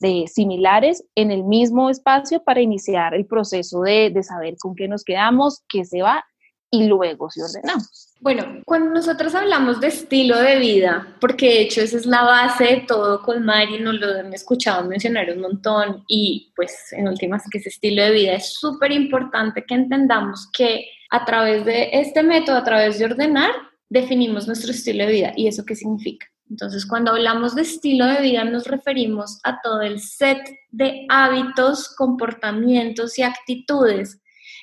de 0.00 0.26
similares 0.26 1.04
en 1.14 1.30
el 1.30 1.44
mismo 1.44 1.90
espacio 1.90 2.42
para 2.42 2.60
iniciar 2.60 3.14
el 3.14 3.26
proceso 3.26 3.82
de, 3.82 4.10
de 4.10 4.22
saber 4.22 4.56
con 4.58 4.74
qué 4.74 4.88
nos 4.88 5.04
quedamos, 5.04 5.62
qué 5.68 5.84
se 5.84 6.02
va 6.02 6.24
y 6.70 6.86
luego 6.86 7.30
si 7.30 7.40
ordenamos. 7.40 8.09
Bueno, 8.22 8.60
cuando 8.66 8.92
nosotros 8.92 9.34
hablamos 9.34 9.80
de 9.80 9.86
estilo 9.86 10.36
de 10.36 10.58
vida, 10.58 11.16
porque 11.22 11.46
de 11.46 11.60
hecho 11.62 11.80
esa 11.80 11.96
es 11.96 12.04
la 12.04 12.22
base 12.22 12.64
de 12.64 12.84
todo 12.86 13.22
con 13.22 13.46
Mari, 13.46 13.80
nos 13.80 13.94
lo 13.94 14.08
han 14.08 14.34
escuchado 14.34 14.86
mencionar 14.86 15.30
un 15.32 15.40
montón 15.40 16.04
y 16.06 16.52
pues 16.54 16.92
en 16.92 17.08
últimas 17.08 17.44
que 17.50 17.56
ese 17.56 17.70
estilo 17.70 18.02
de 18.04 18.10
vida 18.10 18.34
es 18.34 18.52
súper 18.52 18.92
importante 18.92 19.64
que 19.64 19.74
entendamos 19.74 20.50
que 20.52 20.84
a 21.10 21.24
través 21.24 21.64
de 21.64 21.88
este 21.94 22.22
método, 22.22 22.56
a 22.56 22.64
través 22.64 22.98
de 22.98 23.06
ordenar, 23.06 23.52
definimos 23.88 24.46
nuestro 24.46 24.70
estilo 24.70 25.06
de 25.06 25.12
vida 25.12 25.32
y 25.34 25.48
eso 25.48 25.64
qué 25.64 25.74
significa. 25.74 26.26
Entonces, 26.50 26.84
cuando 26.84 27.12
hablamos 27.12 27.54
de 27.54 27.62
estilo 27.62 28.04
de 28.04 28.20
vida 28.20 28.44
nos 28.44 28.66
referimos 28.66 29.40
a 29.44 29.62
todo 29.62 29.80
el 29.80 29.98
set 29.98 30.40
de 30.70 31.06
hábitos, 31.08 31.94
comportamientos 31.96 33.18
y 33.18 33.22
actitudes 33.22 34.20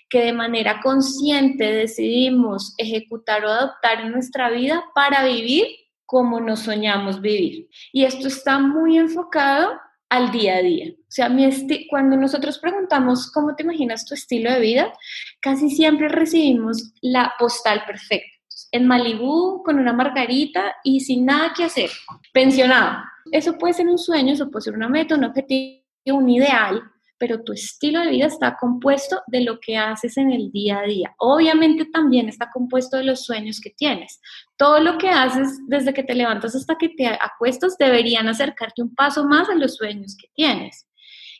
que 0.10 0.22
de 0.22 0.34
manera 0.34 0.80
consciente 0.82 1.66
decidimos 1.66 2.74
ejecutar 2.78 3.44
o 3.46 3.50
adoptar 3.50 4.02
en 4.02 4.12
nuestra 4.12 4.50
vida 4.50 4.84
para 4.96 5.26
vivir 5.26 5.66
como 6.06 6.40
nos 6.40 6.62
soñamos 6.62 7.22
vivir. 7.22 7.68
Y 7.92 8.06
esto 8.06 8.28
está 8.28 8.60
muy 8.60 8.98
enfocado 8.98 9.74
al 10.10 10.32
día 10.32 10.56
a 10.56 10.62
día. 10.62 10.92
O 10.92 11.12
sea, 11.12 11.30
mi 11.30 11.50
cuando 11.90 12.16
nosotros 12.16 12.60
preguntamos 12.60 13.30
cómo 13.32 13.56
te 13.56 13.64
imaginas 13.64 14.06
tu 14.06 14.14
estilo 14.14 14.52
de 14.52 14.62
vida, 14.62 14.94
casi 15.42 15.70
siempre 15.70 16.08
recibimos 16.08 16.94
la 17.02 17.34
postal 17.38 17.84
perfecta. 17.86 18.28
En 18.72 18.88
Malibú, 18.88 19.64
con 19.64 19.80
una 19.80 19.94
margarita 19.94 20.76
y 20.84 21.02
sin 21.02 21.26
nada 21.26 21.54
que 21.56 21.66
hacer, 21.66 21.90
pensionado. 22.34 23.04
Eso 23.32 23.58
puede 23.58 23.74
ser 23.74 23.88
un 23.88 23.98
sueño, 23.98 24.34
eso 24.34 24.50
puede 24.50 24.64
ser 24.64 24.76
una 24.76 24.90
meta, 24.90 25.16
un 25.16 25.26
objetivo, 25.26 25.84
un 26.06 26.30
ideal, 26.30 26.82
pero 27.18 27.44
tu 27.44 27.54
estilo 27.54 28.00
de 28.02 28.12
vida 28.12 28.26
está 28.28 28.58
compuesto 28.58 29.22
de 29.28 29.42
lo 29.42 29.60
que 29.60 29.78
haces 29.78 30.18
en 30.18 30.32
el 30.32 30.52
día 30.52 30.80
a 30.80 30.84
día. 30.84 31.16
Obviamente 31.18 31.86
también 31.86 32.30
está 32.30 32.50
compuesto 32.52 32.98
de 32.98 33.04
los 33.04 33.26
sueños 33.26 33.60
que 33.60 33.72
tienes. 33.72 34.20
Todo 34.58 34.80
lo 34.80 34.98
que 34.98 35.10
haces 35.10 35.60
desde 35.68 35.94
que 35.94 36.04
te 36.04 36.16
levantas 36.16 36.56
hasta 36.56 36.78
que 36.78 36.90
te 36.90 37.08
acuestas 37.08 37.78
deberían 37.78 38.28
acercarte 38.28 38.82
un 38.82 38.94
paso 38.94 39.26
más 39.26 39.50
a 39.50 39.56
los 39.56 39.76
sueños 39.76 40.16
que 40.20 40.30
tienes. 40.34 40.88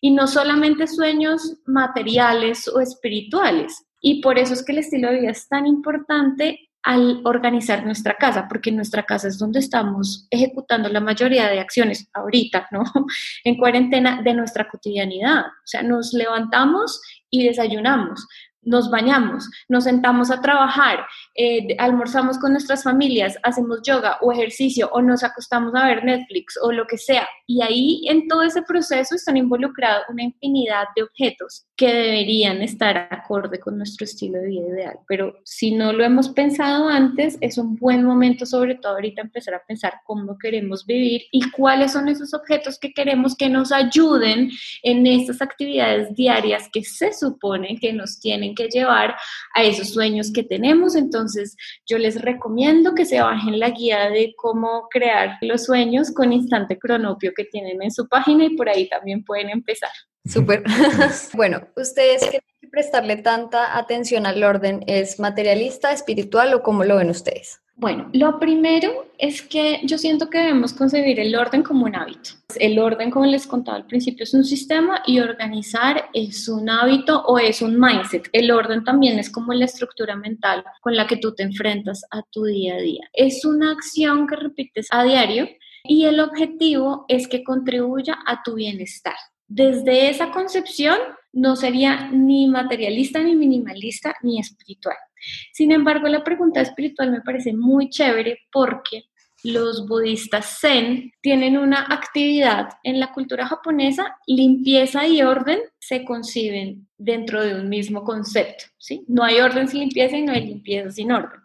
Y 0.02 0.12
no 0.12 0.28
solamente 0.28 0.88
sueños 0.88 1.58
materiales 1.66 2.68
o 2.68 2.80
espirituales. 2.80 3.86
Y 4.00 4.22
por 4.22 4.38
eso 4.38 4.54
es 4.54 4.64
que 4.64 4.72
el 4.74 4.80
estilo 4.80 5.10
de 5.10 5.20
vida 5.20 5.32
es 5.32 5.48
tan 5.48 5.66
importante 5.66 6.67
al 6.88 7.20
organizar 7.26 7.86
nuestra 7.86 8.16
casa, 8.16 8.48
porque 8.48 8.72
nuestra 8.72 9.04
casa 9.04 9.28
es 9.28 9.38
donde 9.38 9.60
estamos 9.60 10.26
ejecutando 10.32 10.88
la 10.88 11.02
mayoría 11.02 11.50
de 11.50 11.60
acciones 11.60 12.10
ahorita, 12.14 12.70
¿no? 12.72 12.84
En 13.44 13.58
cuarentena 13.58 14.22
de 14.22 14.34
nuestra 14.34 14.70
cotidianidad. 14.70 15.48
O 15.48 15.66
sea, 15.66 15.84
nos 15.84 16.14
levantamos 16.14 17.02
y 17.30 17.46
desayunamos, 17.46 18.26
nos 18.62 18.90
bañamos, 18.90 19.50
nos 19.68 19.84
sentamos 19.84 20.32
a 20.32 20.40
trabajar, 20.40 21.06
eh, 21.36 21.76
almorzamos 21.78 22.38
con 22.40 22.54
nuestras 22.54 22.84
familias, 22.84 23.38
hacemos 23.44 23.82
yoga 23.84 24.18
o 24.22 24.32
ejercicio 24.32 24.90
o 24.94 25.02
nos 25.02 25.26
acostamos 25.26 25.76
a 25.76 25.88
ver 25.88 26.06
Netflix 26.06 26.58
o 26.62 26.72
lo 26.72 26.88
que 26.88 26.98
sea. 26.98 27.28
Y 27.48 27.62
ahí 27.62 28.08
en 28.08 28.30
todo 28.30 28.44
ese 28.44 28.62
proceso 28.62 29.14
están 29.14 29.36
involucrados 29.36 30.06
una 30.08 30.24
infinidad 30.24 30.86
de 30.96 31.04
objetos 31.04 31.67
que 31.78 31.94
deberían 31.94 32.64
estar 32.64 33.08
acorde 33.12 33.60
con 33.60 33.78
nuestro 33.78 34.04
estilo 34.06 34.40
de 34.40 34.48
vida 34.48 34.68
ideal. 34.68 35.00
Pero 35.08 35.40
si 35.46 35.72
no 35.72 35.94
lo 35.94 36.04
hemos 36.04 36.30
pensado 36.30 36.90
antes, 36.90 37.38
es 37.40 37.60
un 37.60 37.76
buen 37.76 38.04
momento, 38.04 38.48
sobre 38.48 38.74
todo 38.76 38.94
ahorita, 38.94 39.22
empezar 39.22 39.54
a 39.54 39.64
pensar 39.64 40.02
cómo 40.04 40.40
queremos 40.40 40.88
vivir 40.88 41.22
y 41.32 41.52
cuáles 41.52 41.92
son 41.92 42.10
esos 42.10 42.34
objetos 42.34 42.80
que 42.80 42.94
queremos 42.94 43.36
que 43.36 43.48
nos 43.48 43.72
ayuden 43.72 44.50
en 44.82 45.06
estas 45.06 45.40
actividades 45.40 46.16
diarias 46.16 46.68
que 46.74 46.84
se 46.84 47.14
supone 47.14 47.78
que 47.80 47.94
nos 47.94 48.20
tienen 48.20 48.56
que 48.56 48.70
llevar 48.70 49.16
a 49.54 49.64
esos 49.64 49.94
sueños 49.94 50.34
que 50.34 50.42
tenemos. 50.42 50.96
Entonces, 50.96 51.56
yo 51.86 52.00
les 52.00 52.20
recomiendo 52.20 52.96
que 52.96 53.06
se 53.06 53.22
bajen 53.22 53.60
la 53.60 53.70
guía 53.70 54.10
de 54.10 54.34
cómo 54.36 54.88
crear 54.90 55.38
los 55.42 55.66
sueños 55.66 56.12
con 56.12 56.34
instante 56.34 56.80
cronopio 56.80 57.34
que 57.38 57.46
tienen 57.46 57.84
en 57.84 57.92
su 57.92 58.08
página 58.08 58.46
y 58.46 58.56
por 58.56 58.68
ahí 58.68 58.90
también 58.90 59.24
pueden 59.24 59.52
empezar. 59.52 59.92
Súper. 60.28 60.64
bueno, 61.34 61.62
¿ustedes 61.76 62.22
tienen 62.22 62.42
que 62.62 62.68
prestarle 62.68 63.18
tanta 63.18 63.78
atención 63.78 64.26
al 64.26 64.44
orden? 64.44 64.84
¿Es 64.88 65.20
materialista, 65.20 65.92
espiritual 65.92 66.54
o 66.54 66.64
cómo 66.64 66.84
lo 66.84 66.98
ven 66.98 67.10
ustedes? 67.10 67.62
Bueno, 67.80 68.10
lo 68.12 68.40
primero 68.40 69.06
es 69.20 69.44
que 69.44 69.82
yo 69.84 70.00
siento 70.00 70.32
que 70.32 70.40
debemos 70.40 70.74
concebir 70.74 71.20
el 71.20 71.36
orden 71.36 71.62
como 71.62 71.86
un 71.86 71.96
hábito. 71.96 72.32
El 72.56 72.80
orden, 72.80 73.12
como 73.12 73.28
les 73.28 73.46
contaba 73.46 73.78
al 73.78 73.86
principio, 73.86 74.24
es 74.24 74.34
un 74.34 74.44
sistema 74.44 75.04
y 75.06 75.20
organizar 75.20 76.10
es 76.12 76.50
un 76.50 76.72
hábito 76.72 77.22
o 77.26 77.38
es 77.38 77.62
un 77.62 77.80
mindset. 77.80 78.30
El 78.34 78.50
orden 78.50 78.84
también 78.84 79.20
es 79.20 79.30
como 79.30 79.54
la 79.54 79.66
estructura 79.66 80.16
mental 80.16 80.66
con 80.82 80.96
la 80.96 81.06
que 81.06 81.18
tú 81.18 81.36
te 81.36 81.44
enfrentas 81.44 82.04
a 82.10 82.24
tu 82.32 82.46
día 82.46 82.78
a 82.78 82.80
día. 82.80 83.08
Es 83.14 83.46
una 83.46 83.74
acción 83.74 84.26
que 84.26 84.38
repites 84.38 84.88
a 84.90 85.04
diario 85.04 85.48
y 85.84 86.06
el 86.06 86.20
objetivo 86.20 87.06
es 87.08 87.28
que 87.28 87.44
contribuya 87.44 88.18
a 88.26 88.42
tu 88.42 88.56
bienestar. 88.56 89.18
Desde 89.48 90.10
esa 90.10 90.32
concepción 90.32 90.98
no 91.34 91.56
sería 91.56 92.10
ni 92.12 92.48
materialista, 92.48 93.22
ni 93.22 93.36
minimalista, 93.36 94.16
ni 94.24 94.40
espiritual. 94.40 94.98
Sin 95.54 95.72
embargo, 95.72 96.08
la 96.08 96.24
pregunta 96.24 96.62
espiritual 96.62 97.12
me 97.12 97.22
parece 97.22 97.54
muy 97.54 97.90
chévere 97.90 98.40
porque 98.52 99.04
los 99.44 99.88
budistas 99.88 100.60
zen 100.60 101.12
tienen 101.22 101.58
una 101.58 101.86
actividad 101.90 102.70
en 102.84 103.00
la 103.00 103.14
cultura 103.14 103.46
japonesa, 103.46 104.18
limpieza 104.26 105.08
y 105.08 105.22
orden 105.22 105.60
se 105.80 106.04
conciben 106.04 106.88
dentro 106.98 107.44
de 107.44 107.56
un 107.56 107.70
mismo 107.70 108.04
concepto, 108.04 108.66
¿sí? 108.78 109.06
No 109.08 109.24
hay 109.24 109.40
orden 109.40 109.68
sin 109.68 109.82
limpieza 109.82 110.18
y 110.18 110.24
no 110.24 110.34
hay 110.34 110.46
limpieza 110.46 110.92
sin 110.92 111.12
orden. 111.12 111.40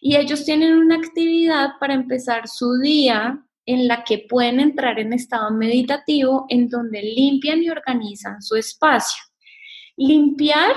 Y 0.00 0.16
ellos 0.16 0.44
tienen 0.44 0.74
una 0.74 0.96
actividad 0.96 1.70
para 1.80 1.94
empezar 1.94 2.48
su 2.48 2.78
día 2.78 3.44
en 3.66 3.88
la 3.88 4.04
que 4.04 4.26
pueden 4.28 4.60
entrar 4.60 4.98
en 4.98 5.12
estado 5.12 5.50
meditativo 5.50 6.46
en 6.48 6.68
donde 6.68 7.02
limpian 7.02 7.62
y 7.62 7.70
organizan 7.70 8.42
su 8.42 8.56
espacio. 8.56 9.22
Limpiar 9.96 10.72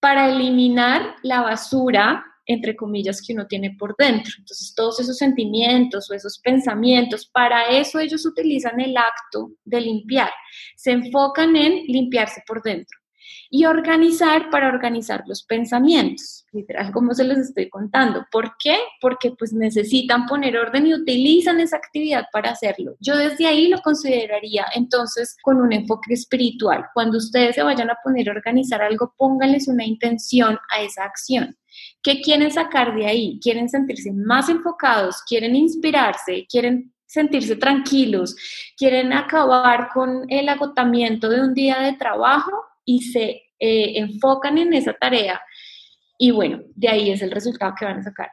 para 0.00 0.30
eliminar 0.30 1.14
la 1.22 1.42
basura, 1.42 2.24
entre 2.46 2.74
comillas, 2.74 3.22
que 3.24 3.34
uno 3.34 3.46
tiene 3.46 3.76
por 3.78 3.94
dentro. 3.96 4.32
Entonces, 4.38 4.74
todos 4.74 4.98
esos 4.98 5.16
sentimientos 5.16 6.10
o 6.10 6.14
esos 6.14 6.40
pensamientos, 6.40 7.30
para 7.32 7.66
eso 7.66 8.00
ellos 8.00 8.26
utilizan 8.26 8.80
el 8.80 8.96
acto 8.96 9.52
de 9.64 9.80
limpiar. 9.80 10.30
Se 10.76 10.90
enfocan 10.90 11.54
en 11.54 11.84
limpiarse 11.86 12.42
por 12.46 12.62
dentro. 12.62 13.01
Y 13.50 13.64
organizar 13.64 14.50
para 14.50 14.68
organizar 14.68 15.24
los 15.26 15.42
pensamientos, 15.42 16.46
literal 16.52 16.92
como 16.92 17.14
se 17.14 17.24
los 17.24 17.38
estoy 17.38 17.68
contando. 17.68 18.26
¿Por 18.30 18.56
qué? 18.58 18.76
Porque 19.00 19.32
pues 19.32 19.52
necesitan 19.52 20.26
poner 20.26 20.56
orden 20.56 20.86
y 20.86 20.94
utilizan 20.94 21.60
esa 21.60 21.76
actividad 21.76 22.26
para 22.32 22.50
hacerlo. 22.50 22.96
Yo 23.00 23.16
desde 23.16 23.46
ahí 23.46 23.68
lo 23.68 23.80
consideraría 23.80 24.66
entonces 24.74 25.36
con 25.42 25.60
un 25.60 25.72
enfoque 25.72 26.14
espiritual. 26.14 26.86
Cuando 26.94 27.18
ustedes 27.18 27.54
se 27.54 27.62
vayan 27.62 27.90
a 27.90 27.98
poner 28.02 28.28
a 28.28 28.32
organizar 28.32 28.82
algo, 28.82 29.14
pónganles 29.16 29.68
una 29.68 29.84
intención 29.84 30.58
a 30.70 30.82
esa 30.82 31.04
acción. 31.04 31.56
¿Qué 32.02 32.20
quieren 32.20 32.50
sacar 32.50 32.94
de 32.94 33.06
ahí? 33.06 33.38
¿Quieren 33.42 33.68
sentirse 33.68 34.12
más 34.12 34.48
enfocados? 34.48 35.22
¿Quieren 35.26 35.54
inspirarse? 35.56 36.46
¿Quieren 36.48 36.92
sentirse 37.06 37.56
tranquilos? 37.56 38.34
¿Quieren 38.76 39.12
acabar 39.12 39.90
con 39.92 40.24
el 40.28 40.48
agotamiento 40.48 41.28
de 41.28 41.40
un 41.40 41.54
día 41.54 41.78
de 41.80 41.92
trabajo? 41.92 42.50
Y 42.84 43.02
se 43.02 43.42
eh, 43.58 43.98
enfocan 43.98 44.58
en 44.58 44.74
esa 44.74 44.92
tarea 44.94 45.40
y 46.18 46.30
bueno, 46.30 46.60
de 46.76 46.88
ahí 46.88 47.10
es 47.10 47.20
el 47.20 47.32
resultado 47.32 47.74
que 47.76 47.84
van 47.84 47.98
a 47.98 48.02
sacar. 48.04 48.30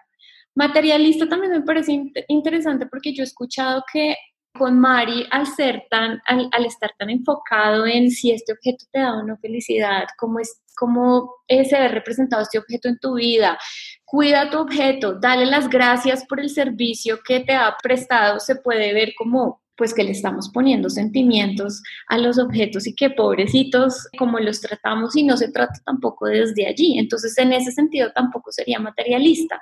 Materialista 0.54 1.28
también 1.28 1.54
me 1.54 1.62
parece 1.62 2.12
interesante 2.28 2.86
porque 2.86 3.14
yo 3.16 3.24
he 3.24 3.26
escuchado 3.26 3.84
que 3.92 4.16
con 4.54 4.78
Mari, 4.80 5.26
al, 5.32 5.48
ser 5.48 5.88
tan, 5.90 6.22
al, 6.28 6.66
estar 6.66 6.92
tan 7.00 7.10
enfocado 7.10 7.88
en 7.88 8.12
si 8.12 8.30
este 8.30 8.54
objeto 8.54 8.86
te 8.92 9.00
da 9.00 9.20
una 9.20 9.38
felicidad, 9.38 10.04
cómo, 10.20 10.40
es, 10.40 10.62
cómo 10.76 11.34
se 11.48 11.80
ve 11.80 11.88
representado 11.88 12.44
este 12.44 12.60
objeto 12.60 12.90
en 12.90 13.00
tu 13.00 13.16
vida, 13.16 13.58
cuida 14.06 14.52
tu 14.52 14.60
objeto, 14.60 15.20
dale 15.20 15.48
las 15.48 15.68
gracias 15.68 16.26
por 16.28 16.40
el 16.40 16.52
servicio 16.52 17.20
que 17.26 17.40
te 17.40 17.54
ha 17.54 17.76
prestado, 17.82 18.40
se 18.40 18.56
puede 18.56 18.94
ver 18.94 19.14
como 19.18 19.64
pues 19.80 19.94
que 19.94 20.04
le 20.04 20.12
estamos 20.12 20.50
poniendo 20.50 20.90
sentimientos 20.90 21.82
a 22.10 22.18
los 22.18 22.38
objetos 22.38 22.86
y 22.86 22.94
que 22.94 23.12
pobrecitos 23.12 24.10
como 24.18 24.38
los 24.38 24.60
tratamos 24.60 25.16
y 25.16 25.24
no 25.24 25.38
se 25.38 25.54
trata 25.54 25.80
tampoco 25.86 26.26
desde 26.26 26.68
allí. 26.68 27.00
Entonces, 27.00 27.38
en 27.38 27.54
ese 27.54 27.72
sentido 27.72 28.12
tampoco 28.12 28.52
sería 28.52 28.78
materialista. 28.78 29.62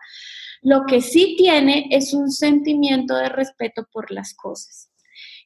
Lo 0.63 0.85
que 0.87 1.01
sí 1.01 1.35
tiene 1.37 1.87
es 1.91 2.15
un 2.15 2.31
sentimiento 2.31 3.15
de 3.15 3.29
respeto 3.29 3.87
por 3.91 4.09
las 4.09 4.33
cosas. 4.33 4.89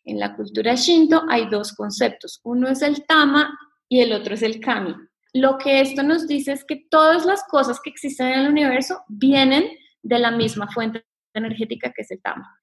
En 0.05 0.17
la 0.17 0.37
cultura 0.37 0.75
shinto 0.75 1.23
hay 1.27 1.49
dos 1.49 1.73
conceptos. 1.73 2.39
Uno 2.45 2.69
es 2.69 2.81
el 2.81 3.05
tama 3.05 3.53
y 3.89 3.99
el 3.99 4.13
otro 4.13 4.35
es 4.35 4.41
el 4.41 4.61
kami. 4.61 4.95
Lo 5.33 5.57
que 5.57 5.81
esto 5.81 6.01
nos 6.01 6.29
dice 6.29 6.53
es 6.53 6.63
que 6.63 6.85
todas 6.89 7.25
las 7.25 7.43
cosas 7.43 7.81
que 7.83 7.89
existen 7.89 8.27
en 8.27 8.39
el 8.39 8.47
universo 8.47 9.03
vienen 9.09 9.65
de 10.01 10.17
la 10.17 10.31
misma 10.31 10.69
fuente 10.71 11.03
energética 11.33 11.91
que 11.93 12.03
es 12.03 12.11
el 12.11 12.21
tama. 12.21 12.57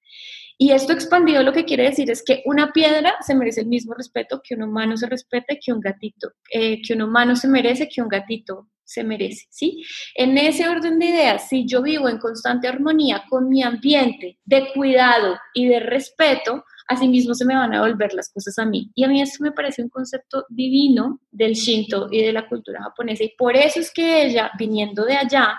Y 0.61 0.71
esto 0.71 0.91
expandido 0.91 1.41
lo 1.41 1.53
que 1.53 1.63
quiere 1.63 1.83
decir 1.83 2.11
es 2.11 2.21
que 2.21 2.43
una 2.45 2.73
piedra 2.73 3.15
se 3.25 3.33
merece 3.33 3.61
el 3.61 3.67
mismo 3.67 3.93
respeto 3.93 4.41
que 4.43 4.55
un 4.55 4.63
humano 4.63 4.97
se 4.97 5.07
respete, 5.07 5.57
que 5.57 5.71
un 5.71 5.79
gatito, 5.79 6.33
eh, 6.51 6.81
que 6.81 6.95
un 6.95 7.03
humano 7.03 7.37
se 7.37 7.47
merece, 7.47 7.87
que 7.87 8.01
un 8.01 8.09
gatito 8.09 8.67
se 8.83 9.05
merece, 9.05 9.45
¿sí? 9.49 9.85
En 10.15 10.37
ese 10.37 10.67
orden 10.67 10.99
de 10.99 11.05
ideas, 11.05 11.47
si 11.47 11.65
yo 11.65 11.81
vivo 11.81 12.09
en 12.09 12.17
constante 12.17 12.67
armonía 12.67 13.23
con 13.29 13.47
mi 13.47 13.63
ambiente 13.63 14.37
de 14.43 14.73
cuidado 14.73 15.37
y 15.53 15.67
de 15.67 15.79
respeto, 15.79 16.65
asimismo 16.89 17.33
se 17.35 17.45
me 17.45 17.55
van 17.55 17.73
a 17.73 17.81
volver 17.81 18.13
las 18.13 18.29
cosas 18.29 18.59
a 18.59 18.65
mí. 18.65 18.91
Y 18.95 19.05
a 19.05 19.07
mí 19.07 19.21
esto 19.21 19.41
me 19.41 19.53
parece 19.53 19.81
un 19.81 19.89
concepto 19.89 20.45
divino 20.49 21.21
del 21.31 21.53
Shinto 21.53 22.09
y 22.11 22.21
de 22.21 22.33
la 22.33 22.49
cultura 22.49 22.83
japonesa. 22.83 23.23
Y 23.23 23.33
por 23.37 23.55
eso 23.55 23.79
es 23.79 23.93
que 23.93 24.25
ella, 24.25 24.51
viniendo 24.59 25.05
de 25.05 25.15
allá, 25.15 25.57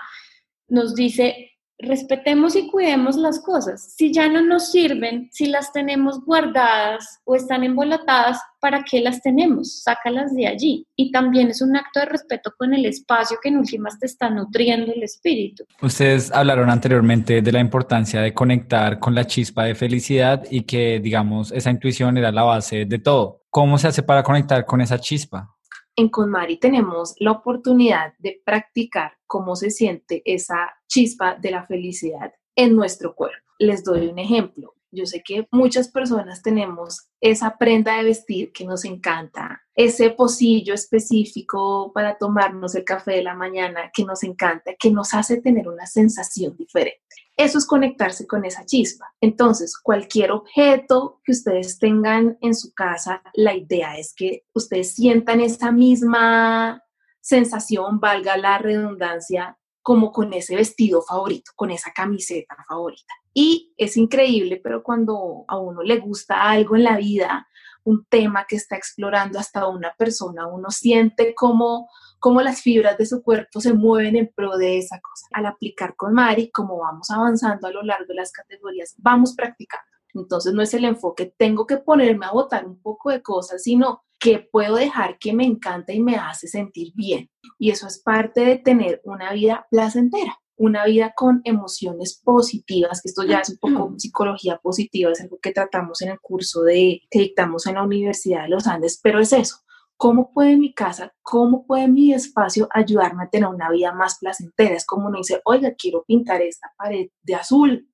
nos 0.67 0.93
dice, 0.93 1.53
respetemos 1.81 2.55
y 2.55 2.67
cuidemos 2.67 3.15
las 3.15 3.39
cosas. 3.39 3.93
Si 3.95 4.13
ya 4.13 4.27
no 4.27 4.41
nos 4.41 4.71
sirven, 4.71 5.29
si 5.31 5.47
las 5.47 5.71
tenemos 5.71 6.23
guardadas 6.25 7.19
o 7.25 7.35
están 7.35 7.63
embolatadas, 7.63 8.39
¿para 8.59 8.83
qué 8.83 9.01
las 9.01 9.21
tenemos? 9.21 9.81
Sácalas 9.83 10.33
de 10.35 10.47
allí. 10.47 10.87
Y 10.95 11.11
también 11.11 11.49
es 11.49 11.61
un 11.61 11.75
acto 11.75 11.99
de 11.99 12.05
respeto 12.05 12.53
con 12.57 12.73
el 12.73 12.85
espacio 12.85 13.37
que 13.41 13.49
en 13.49 13.57
últimas 13.57 13.99
te 13.99 14.05
está 14.05 14.29
nutriendo 14.29 14.93
el 14.93 15.03
espíritu. 15.03 15.65
Ustedes 15.81 16.31
hablaron 16.31 16.69
anteriormente 16.69 17.41
de 17.41 17.51
la 17.51 17.59
importancia 17.59 18.21
de 18.21 18.33
conectar 18.33 18.99
con 18.99 19.15
la 19.15 19.25
chispa 19.25 19.65
de 19.65 19.75
felicidad 19.75 20.43
y 20.49 20.61
que, 20.61 20.99
digamos, 20.99 21.51
esa 21.51 21.71
intuición 21.71 22.17
era 22.17 22.31
la 22.31 22.43
base 22.43 22.85
de 22.85 22.99
todo. 22.99 23.41
¿Cómo 23.49 23.77
se 23.77 23.87
hace 23.87 24.03
para 24.03 24.23
conectar 24.23 24.65
con 24.65 24.81
esa 24.81 24.99
chispa? 24.99 25.55
En 25.95 26.09
Conmari 26.09 26.57
tenemos 26.57 27.15
la 27.19 27.31
oportunidad 27.31 28.13
de 28.19 28.41
practicar 28.45 29.17
cómo 29.27 29.55
se 29.55 29.69
siente 29.69 30.21
esa 30.25 30.73
chispa 30.87 31.35
de 31.35 31.51
la 31.51 31.65
felicidad 31.65 32.33
en 32.55 32.75
nuestro 32.75 33.13
cuerpo. 33.13 33.45
Les 33.59 33.83
doy 33.83 34.07
un 34.07 34.19
ejemplo. 34.19 34.73
Yo 34.93 35.05
sé 35.05 35.23
que 35.23 35.47
muchas 35.51 35.89
personas 35.89 36.41
tenemos 36.41 37.07
esa 37.21 37.57
prenda 37.57 37.97
de 37.97 38.03
vestir 38.03 38.51
que 38.51 38.65
nos 38.65 38.83
encanta, 38.83 39.61
ese 39.73 40.09
pocillo 40.09 40.73
específico 40.73 41.93
para 41.93 42.17
tomarnos 42.17 42.75
el 42.75 42.83
café 42.83 43.11
de 43.11 43.23
la 43.23 43.33
mañana 43.33 43.89
que 43.93 44.03
nos 44.03 44.23
encanta, 44.23 44.73
que 44.77 44.91
nos 44.91 45.13
hace 45.13 45.39
tener 45.39 45.69
una 45.69 45.85
sensación 45.85 46.57
diferente. 46.57 46.99
Eso 47.41 47.57
es 47.57 47.65
conectarse 47.65 48.27
con 48.27 48.45
esa 48.45 48.67
chispa. 48.67 49.15
Entonces, 49.19 49.75
cualquier 49.75 50.31
objeto 50.31 51.21
que 51.23 51.31
ustedes 51.31 51.79
tengan 51.79 52.37
en 52.39 52.53
su 52.53 52.71
casa, 52.71 53.23
la 53.33 53.55
idea 53.55 53.97
es 53.97 54.13
que 54.15 54.43
ustedes 54.53 54.93
sientan 54.93 55.41
esa 55.41 55.71
misma 55.71 56.83
sensación, 57.19 57.99
valga 57.99 58.37
la 58.37 58.59
redundancia, 58.59 59.57
como 59.81 60.11
con 60.11 60.31
ese 60.33 60.55
vestido 60.55 61.01
favorito, 61.01 61.51
con 61.55 61.71
esa 61.71 61.91
camiseta 61.91 62.55
favorita. 62.67 63.11
Y 63.33 63.73
es 63.75 63.97
increíble, 63.97 64.61
pero 64.63 64.83
cuando 64.83 65.43
a 65.47 65.57
uno 65.57 65.81
le 65.81 65.97
gusta 65.97 66.43
algo 66.43 66.75
en 66.75 66.83
la 66.83 66.97
vida, 66.97 67.47
un 67.83 68.05
tema 68.05 68.45
que 68.47 68.57
está 68.57 68.75
explorando 68.75 69.39
hasta 69.39 69.67
una 69.67 69.95
persona, 69.97 70.45
uno 70.45 70.69
siente 70.69 71.33
como 71.33 71.89
cómo 72.21 72.41
las 72.41 72.61
fibras 72.61 72.97
de 72.97 73.05
su 73.07 73.23
cuerpo 73.23 73.59
se 73.59 73.73
mueven 73.73 74.15
en 74.15 74.31
pro 74.33 74.55
de 74.55 74.77
esa 74.77 75.01
cosa. 75.01 75.25
Al 75.31 75.47
aplicar 75.47 75.95
con 75.95 76.13
Mari, 76.13 76.51
como 76.51 76.77
vamos 76.77 77.09
avanzando 77.09 77.67
a 77.67 77.71
lo 77.71 77.81
largo 77.81 78.05
de 78.07 78.15
las 78.15 78.31
categorías, 78.31 78.93
vamos 78.99 79.33
practicando. 79.35 79.83
Entonces 80.13 80.53
no 80.53 80.61
es 80.61 80.73
el 80.73 80.85
enfoque, 80.85 81.33
tengo 81.35 81.65
que 81.65 81.77
ponerme 81.77 82.27
a 82.27 82.31
botar 82.31 82.65
un 82.65 82.79
poco 82.79 83.09
de 83.09 83.23
cosas, 83.23 83.63
sino 83.63 84.03
que 84.19 84.47
puedo 84.51 84.75
dejar 84.75 85.17
que 85.17 85.33
me 85.33 85.45
encanta 85.45 85.93
y 85.93 85.99
me 85.99 86.15
hace 86.15 86.47
sentir 86.47 86.93
bien. 86.93 87.29
Y 87.57 87.71
eso 87.71 87.87
es 87.87 87.99
parte 87.99 88.41
de 88.41 88.57
tener 88.57 89.01
una 89.03 89.33
vida 89.33 89.65
placentera, 89.71 90.37
una 90.57 90.85
vida 90.85 91.13
con 91.15 91.41
emociones 91.43 92.21
positivas, 92.23 93.01
que 93.01 93.09
esto 93.09 93.23
ya 93.23 93.39
es 93.39 93.49
un 93.49 93.57
poco 93.57 93.95
psicología 93.97 94.59
positiva, 94.61 95.11
es 95.11 95.21
algo 95.21 95.39
que 95.41 95.53
tratamos 95.53 96.03
en 96.03 96.09
el 96.09 96.19
curso 96.19 96.61
de, 96.61 97.01
que 97.09 97.19
dictamos 97.19 97.65
en 97.65 97.75
la 97.75 97.83
Universidad 97.83 98.43
de 98.43 98.49
los 98.49 98.67
Andes, 98.67 98.99
pero 99.01 99.19
es 99.19 99.33
eso. 99.33 99.55
¿Cómo 100.01 100.33
puede 100.33 100.57
mi 100.57 100.73
casa, 100.73 101.13
cómo 101.21 101.67
puede 101.67 101.87
mi 101.87 102.11
espacio 102.11 102.67
ayudarme 102.73 103.25
a 103.25 103.29
tener 103.29 103.47
una 103.47 103.69
vida 103.69 103.93
más 103.93 104.17
placentera? 104.17 104.73
Es 104.73 104.83
como 104.83 105.09
uno 105.09 105.19
dice, 105.19 105.41
oiga, 105.45 105.75
quiero 105.77 106.03
pintar 106.07 106.41
esta 106.41 106.73
pared 106.75 107.09
de 107.21 107.35
azul, 107.35 107.87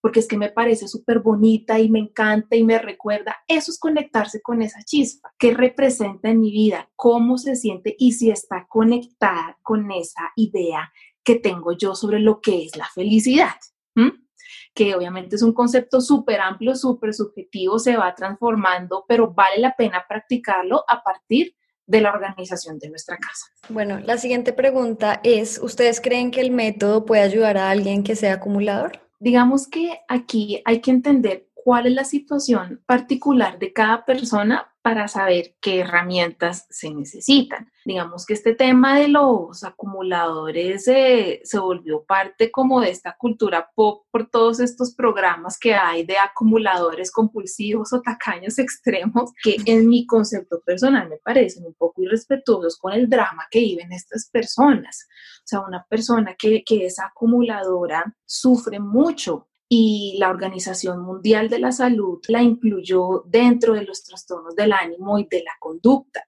porque 0.00 0.20
es 0.20 0.28
que 0.28 0.38
me 0.38 0.50
parece 0.50 0.86
súper 0.86 1.18
bonita 1.18 1.80
y 1.80 1.90
me 1.90 1.98
encanta 1.98 2.54
y 2.54 2.62
me 2.62 2.78
recuerda. 2.78 3.38
Eso 3.48 3.72
es 3.72 3.80
conectarse 3.80 4.40
con 4.40 4.62
esa 4.62 4.84
chispa. 4.84 5.32
¿Qué 5.36 5.52
representa 5.52 6.30
en 6.30 6.38
mi 6.42 6.52
vida? 6.52 6.92
¿Cómo 6.94 7.38
se 7.38 7.56
siente? 7.56 7.96
Y 7.98 8.12
si 8.12 8.30
está 8.30 8.68
conectada 8.68 9.58
con 9.64 9.90
esa 9.90 10.30
idea 10.36 10.92
que 11.24 11.40
tengo 11.40 11.72
yo 11.72 11.96
sobre 11.96 12.20
lo 12.20 12.40
que 12.40 12.66
es 12.66 12.76
la 12.76 12.86
felicidad. 12.94 13.56
Que 14.78 14.94
obviamente 14.94 15.34
es 15.34 15.42
un 15.42 15.52
concepto 15.52 16.00
súper 16.00 16.40
amplio, 16.40 16.76
súper 16.76 17.12
subjetivo, 17.12 17.80
se 17.80 17.96
va 17.96 18.14
transformando, 18.14 19.04
pero 19.08 19.34
vale 19.34 19.58
la 19.58 19.74
pena 19.74 20.04
practicarlo 20.08 20.84
a 20.86 21.02
partir 21.02 21.56
de 21.84 22.00
la 22.00 22.12
organización 22.12 22.78
de 22.78 22.88
nuestra 22.88 23.16
casa. 23.16 23.46
Bueno, 23.70 23.98
la 23.98 24.18
siguiente 24.18 24.52
pregunta 24.52 25.20
es, 25.24 25.58
¿ustedes 25.60 26.00
creen 26.00 26.30
que 26.30 26.40
el 26.40 26.52
método 26.52 27.04
puede 27.04 27.22
ayudar 27.22 27.58
a 27.58 27.70
alguien 27.70 28.04
que 28.04 28.14
sea 28.14 28.34
acumulador? 28.34 29.00
Digamos 29.18 29.66
que 29.66 29.98
aquí 30.06 30.62
hay 30.64 30.80
que 30.80 30.92
entender 30.92 31.48
cuál 31.54 31.88
es 31.88 31.94
la 31.94 32.04
situación 32.04 32.80
particular 32.86 33.58
de 33.58 33.72
cada 33.72 34.04
persona 34.04 34.72
para 34.88 35.06
saber 35.06 35.54
qué 35.60 35.80
herramientas 35.80 36.66
se 36.70 36.88
necesitan. 36.88 37.70
Digamos 37.84 38.24
que 38.24 38.32
este 38.32 38.54
tema 38.54 38.98
de 38.98 39.08
los 39.08 39.62
acumuladores 39.62 40.84
se 40.84 41.58
volvió 41.58 42.04
parte 42.04 42.50
como 42.50 42.80
de 42.80 42.88
esta 42.88 43.14
cultura 43.18 43.68
pop 43.74 44.06
por 44.10 44.30
todos 44.30 44.60
estos 44.60 44.94
programas 44.94 45.58
que 45.58 45.74
hay 45.74 46.06
de 46.06 46.16
acumuladores 46.16 47.12
compulsivos 47.12 47.92
o 47.92 48.00
tacaños 48.00 48.58
extremos 48.58 49.30
que 49.42 49.56
en 49.66 49.86
mi 49.90 50.06
concepto 50.06 50.62
personal 50.64 51.06
me 51.10 51.18
parecen 51.18 51.66
un 51.66 51.74
poco 51.74 52.02
irrespetuosos 52.02 52.78
con 52.78 52.94
el 52.94 53.10
drama 53.10 53.46
que 53.50 53.60
viven 53.60 53.92
estas 53.92 54.30
personas. 54.30 55.06
O 55.40 55.42
sea, 55.44 55.60
una 55.60 55.84
persona 55.84 56.34
que, 56.34 56.64
que 56.64 56.86
es 56.86 56.98
acumuladora 56.98 58.16
sufre 58.24 58.80
mucho 58.80 59.48
y 59.68 60.16
la 60.18 60.30
Organización 60.30 61.02
Mundial 61.02 61.50
de 61.50 61.58
la 61.58 61.72
Salud 61.72 62.20
la 62.28 62.42
incluyó 62.42 63.24
dentro 63.26 63.74
de 63.74 63.82
los 63.82 64.02
trastornos 64.02 64.56
del 64.56 64.72
ánimo 64.72 65.18
y 65.18 65.26
de 65.30 65.42
la 65.42 65.52
conducta. 65.60 66.24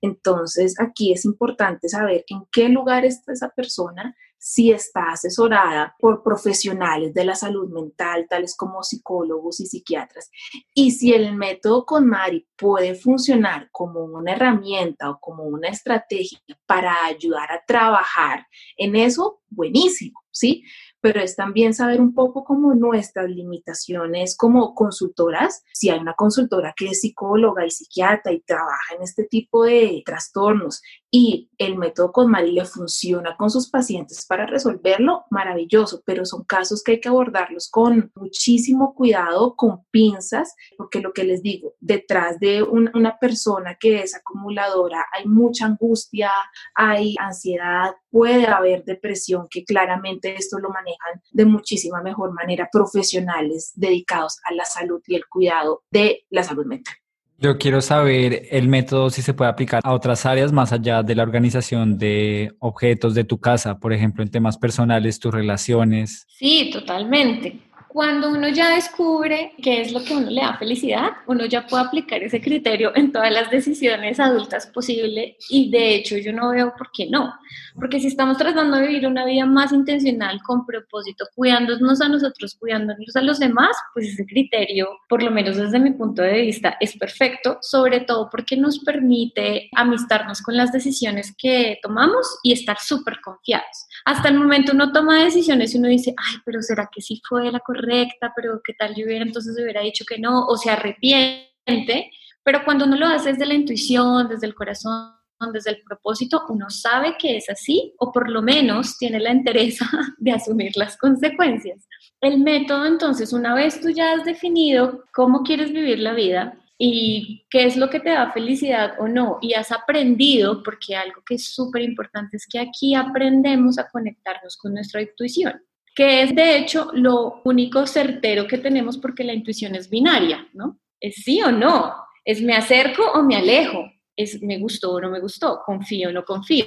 Entonces, 0.00 0.74
aquí 0.78 1.12
es 1.12 1.24
importante 1.24 1.88
saber 1.88 2.24
en 2.28 2.44
qué 2.52 2.68
lugar 2.68 3.04
está 3.04 3.32
esa 3.32 3.48
persona, 3.48 4.14
si 4.38 4.70
está 4.70 5.10
asesorada 5.10 5.96
por 5.98 6.22
profesionales 6.22 7.14
de 7.14 7.24
la 7.24 7.34
salud 7.34 7.70
mental, 7.70 8.26
tales 8.28 8.54
como 8.54 8.82
psicólogos 8.82 9.58
y 9.60 9.66
psiquiatras. 9.66 10.30
Y 10.74 10.90
si 10.90 11.14
el 11.14 11.34
método 11.34 11.86
con 11.86 12.06
Mari 12.06 12.46
puede 12.54 12.94
funcionar 12.94 13.70
como 13.72 14.00
una 14.04 14.32
herramienta 14.32 15.10
o 15.10 15.18
como 15.18 15.44
una 15.44 15.68
estrategia 15.68 16.38
para 16.66 17.06
ayudar 17.06 17.50
a 17.50 17.64
trabajar 17.66 18.46
en 18.76 18.96
eso, 18.96 19.40
buenísimo, 19.48 20.20
¿sí? 20.30 20.62
Pero 21.04 21.20
es 21.20 21.36
también 21.36 21.74
saber 21.74 22.00
un 22.00 22.14
poco 22.14 22.44
como 22.44 22.74
nuestras 22.74 23.28
limitaciones 23.28 24.34
como 24.38 24.74
consultoras. 24.74 25.62
Si 25.74 25.90
hay 25.90 25.98
una 25.98 26.14
consultora 26.14 26.72
que 26.74 26.86
es 26.86 27.02
psicóloga 27.02 27.66
y 27.66 27.70
psiquiatra 27.70 28.32
y 28.32 28.40
trabaja 28.40 28.94
en 28.96 29.02
este 29.02 29.24
tipo 29.24 29.64
de 29.64 30.02
trastornos 30.06 30.80
y 31.16 31.48
el 31.58 31.78
método 31.78 32.10
con 32.10 32.28
Mari 32.28 32.50
le 32.50 32.64
funciona 32.64 33.36
con 33.36 33.48
sus 33.48 33.70
pacientes 33.70 34.26
para 34.26 34.46
resolverlo, 34.46 35.26
maravilloso, 35.30 36.02
pero 36.04 36.24
son 36.24 36.42
casos 36.42 36.82
que 36.82 36.90
hay 36.90 37.00
que 37.00 37.08
abordarlos 37.08 37.70
con 37.70 38.10
muchísimo 38.16 38.96
cuidado, 38.96 39.54
con 39.54 39.84
pinzas, 39.92 40.56
porque 40.76 41.00
lo 41.00 41.12
que 41.12 41.22
les 41.22 41.40
digo, 41.40 41.74
detrás 41.78 42.40
de 42.40 42.64
una 42.64 43.16
persona 43.20 43.76
que 43.78 44.00
es 44.00 44.16
acumuladora 44.16 45.06
hay 45.12 45.26
mucha 45.26 45.66
angustia, 45.66 46.32
hay 46.74 47.14
ansiedad, 47.20 47.94
puede 48.10 48.48
haber 48.48 48.82
depresión, 48.82 49.46
que 49.48 49.62
claramente 49.64 50.34
esto 50.34 50.58
lo 50.58 50.70
manejan 50.70 51.22
de 51.30 51.44
muchísima 51.44 52.02
mejor 52.02 52.32
manera 52.32 52.68
profesionales 52.72 53.70
dedicados 53.76 54.40
a 54.50 54.52
la 54.52 54.64
salud 54.64 55.00
y 55.06 55.14
el 55.14 55.28
cuidado 55.28 55.84
de 55.92 56.26
la 56.30 56.42
salud 56.42 56.66
mental. 56.66 56.96
Yo 57.38 57.58
quiero 57.58 57.80
saber 57.80 58.46
el 58.50 58.68
método 58.68 59.10
si 59.10 59.20
se 59.20 59.34
puede 59.34 59.50
aplicar 59.50 59.80
a 59.84 59.92
otras 59.92 60.24
áreas 60.24 60.52
más 60.52 60.72
allá 60.72 61.02
de 61.02 61.14
la 61.14 61.24
organización 61.24 61.98
de 61.98 62.54
objetos 62.60 63.14
de 63.14 63.24
tu 63.24 63.38
casa, 63.38 63.78
por 63.78 63.92
ejemplo, 63.92 64.22
en 64.22 64.30
temas 64.30 64.56
personales, 64.56 65.18
tus 65.18 65.34
relaciones. 65.34 66.26
Sí, 66.28 66.70
totalmente. 66.72 67.58
Cuando 67.94 68.28
uno 68.28 68.48
ya 68.48 68.74
descubre 68.74 69.52
qué 69.62 69.80
es 69.80 69.92
lo 69.92 70.02
que 70.02 70.14
a 70.14 70.16
uno 70.16 70.28
le 70.28 70.40
da 70.40 70.58
felicidad, 70.58 71.12
uno 71.28 71.46
ya 71.46 71.64
puede 71.64 71.84
aplicar 71.84 72.20
ese 72.24 72.40
criterio 72.40 72.90
en 72.96 73.12
todas 73.12 73.30
las 73.30 73.52
decisiones 73.52 74.18
adultas 74.18 74.66
posible 74.66 75.36
y 75.48 75.70
de 75.70 75.94
hecho 75.94 76.16
yo 76.16 76.32
no 76.32 76.50
veo 76.50 76.74
por 76.76 76.90
qué 76.90 77.06
no. 77.08 77.32
Porque 77.76 78.00
si 78.00 78.08
estamos 78.08 78.36
tratando 78.36 78.78
de 78.78 78.88
vivir 78.88 79.06
una 79.06 79.24
vida 79.24 79.46
más 79.46 79.70
intencional, 79.70 80.40
con 80.42 80.66
propósito, 80.66 81.26
cuidándonos 81.36 82.00
a 82.00 82.08
nosotros, 82.08 82.56
cuidándonos 82.58 83.14
a 83.14 83.22
los 83.22 83.38
demás, 83.38 83.76
pues 83.92 84.08
ese 84.08 84.26
criterio, 84.26 84.88
por 85.08 85.22
lo 85.22 85.30
menos 85.30 85.56
desde 85.56 85.78
mi 85.78 85.92
punto 85.92 86.22
de 86.22 86.42
vista, 86.42 86.76
es 86.80 86.98
perfecto, 86.98 87.58
sobre 87.60 88.00
todo 88.00 88.28
porque 88.28 88.56
nos 88.56 88.80
permite 88.80 89.70
amistarnos 89.72 90.42
con 90.42 90.56
las 90.56 90.72
decisiones 90.72 91.32
que 91.38 91.78
tomamos 91.80 92.40
y 92.42 92.54
estar 92.54 92.76
súper 92.80 93.20
confiados. 93.20 93.86
Hasta 94.04 94.30
el 94.30 94.34
momento 94.34 94.72
uno 94.74 94.90
toma 94.90 95.22
decisiones 95.22 95.72
y 95.76 95.78
uno 95.78 95.86
dice, 95.86 96.12
ay, 96.16 96.38
pero 96.44 96.60
¿será 96.60 96.90
que 96.92 97.00
sí 97.00 97.22
fue 97.24 97.52
la 97.52 97.60
correcta? 97.60 97.83
Recta, 97.84 98.32
pero 98.34 98.60
qué 98.64 98.74
tal 98.74 98.94
yo 98.94 99.04
hubiera 99.04 99.24
entonces 99.24 99.56
hubiera 99.60 99.80
dicho 99.82 100.04
que 100.08 100.18
no, 100.18 100.46
o 100.46 100.56
se 100.56 100.70
arrepiente, 100.70 102.10
pero 102.42 102.64
cuando 102.64 102.84
uno 102.84 102.96
lo 102.96 103.06
hace 103.06 103.32
desde 103.32 103.46
la 103.46 103.54
intuición, 103.54 104.28
desde 104.28 104.46
el 104.46 104.54
corazón, 104.54 105.14
desde 105.52 105.70
el 105.70 105.82
propósito, 105.82 106.44
uno 106.48 106.70
sabe 106.70 107.16
que 107.18 107.36
es 107.36 107.48
así 107.50 107.94
o 107.98 108.12
por 108.12 108.30
lo 108.30 108.42
menos 108.42 108.96
tiene 108.98 109.20
la 109.20 109.30
entereza 109.30 109.86
de 110.18 110.32
asumir 110.32 110.72
las 110.76 110.96
consecuencias. 110.96 111.86
El 112.20 112.40
método, 112.40 112.86
entonces, 112.86 113.32
una 113.32 113.54
vez 113.54 113.80
tú 113.80 113.90
ya 113.90 114.12
has 114.12 114.24
definido 114.24 115.04
cómo 115.12 115.42
quieres 115.42 115.72
vivir 115.72 115.98
la 115.98 116.14
vida 116.14 116.58
y 116.78 117.46
qué 117.50 117.64
es 117.64 117.76
lo 117.76 117.88
que 117.90 118.00
te 118.00 118.10
da 118.10 118.32
felicidad 118.32 118.94
o 118.98 119.06
no, 119.06 119.38
y 119.40 119.54
has 119.54 119.70
aprendido, 119.70 120.62
porque 120.62 120.96
algo 120.96 121.22
que 121.24 121.36
es 121.36 121.54
súper 121.54 121.82
importante 121.82 122.36
es 122.36 122.46
que 122.50 122.58
aquí 122.58 122.94
aprendemos 122.94 123.78
a 123.78 123.88
conectarnos 123.88 124.56
con 124.56 124.74
nuestra 124.74 125.02
intuición 125.02 125.62
que 125.94 126.22
es 126.22 126.34
de 126.34 126.58
hecho 126.58 126.90
lo 126.92 127.40
único 127.44 127.86
certero 127.86 128.46
que 128.46 128.58
tenemos 128.58 128.98
porque 128.98 129.24
la 129.24 129.32
intuición 129.32 129.74
es 129.74 129.88
binaria, 129.88 130.48
¿no? 130.52 130.80
Es 131.00 131.16
sí 131.16 131.40
o 131.42 131.52
no, 131.52 131.94
es 132.24 132.42
me 132.42 132.54
acerco 132.54 133.02
o 133.12 133.22
me 133.22 133.36
alejo, 133.36 133.90
es 134.16 134.42
me 134.42 134.58
gustó 134.58 134.92
o 134.92 135.00
no 135.00 135.10
me 135.10 135.20
gustó, 135.20 135.60
confío 135.64 136.08
o 136.08 136.12
no 136.12 136.24
confío. 136.24 136.66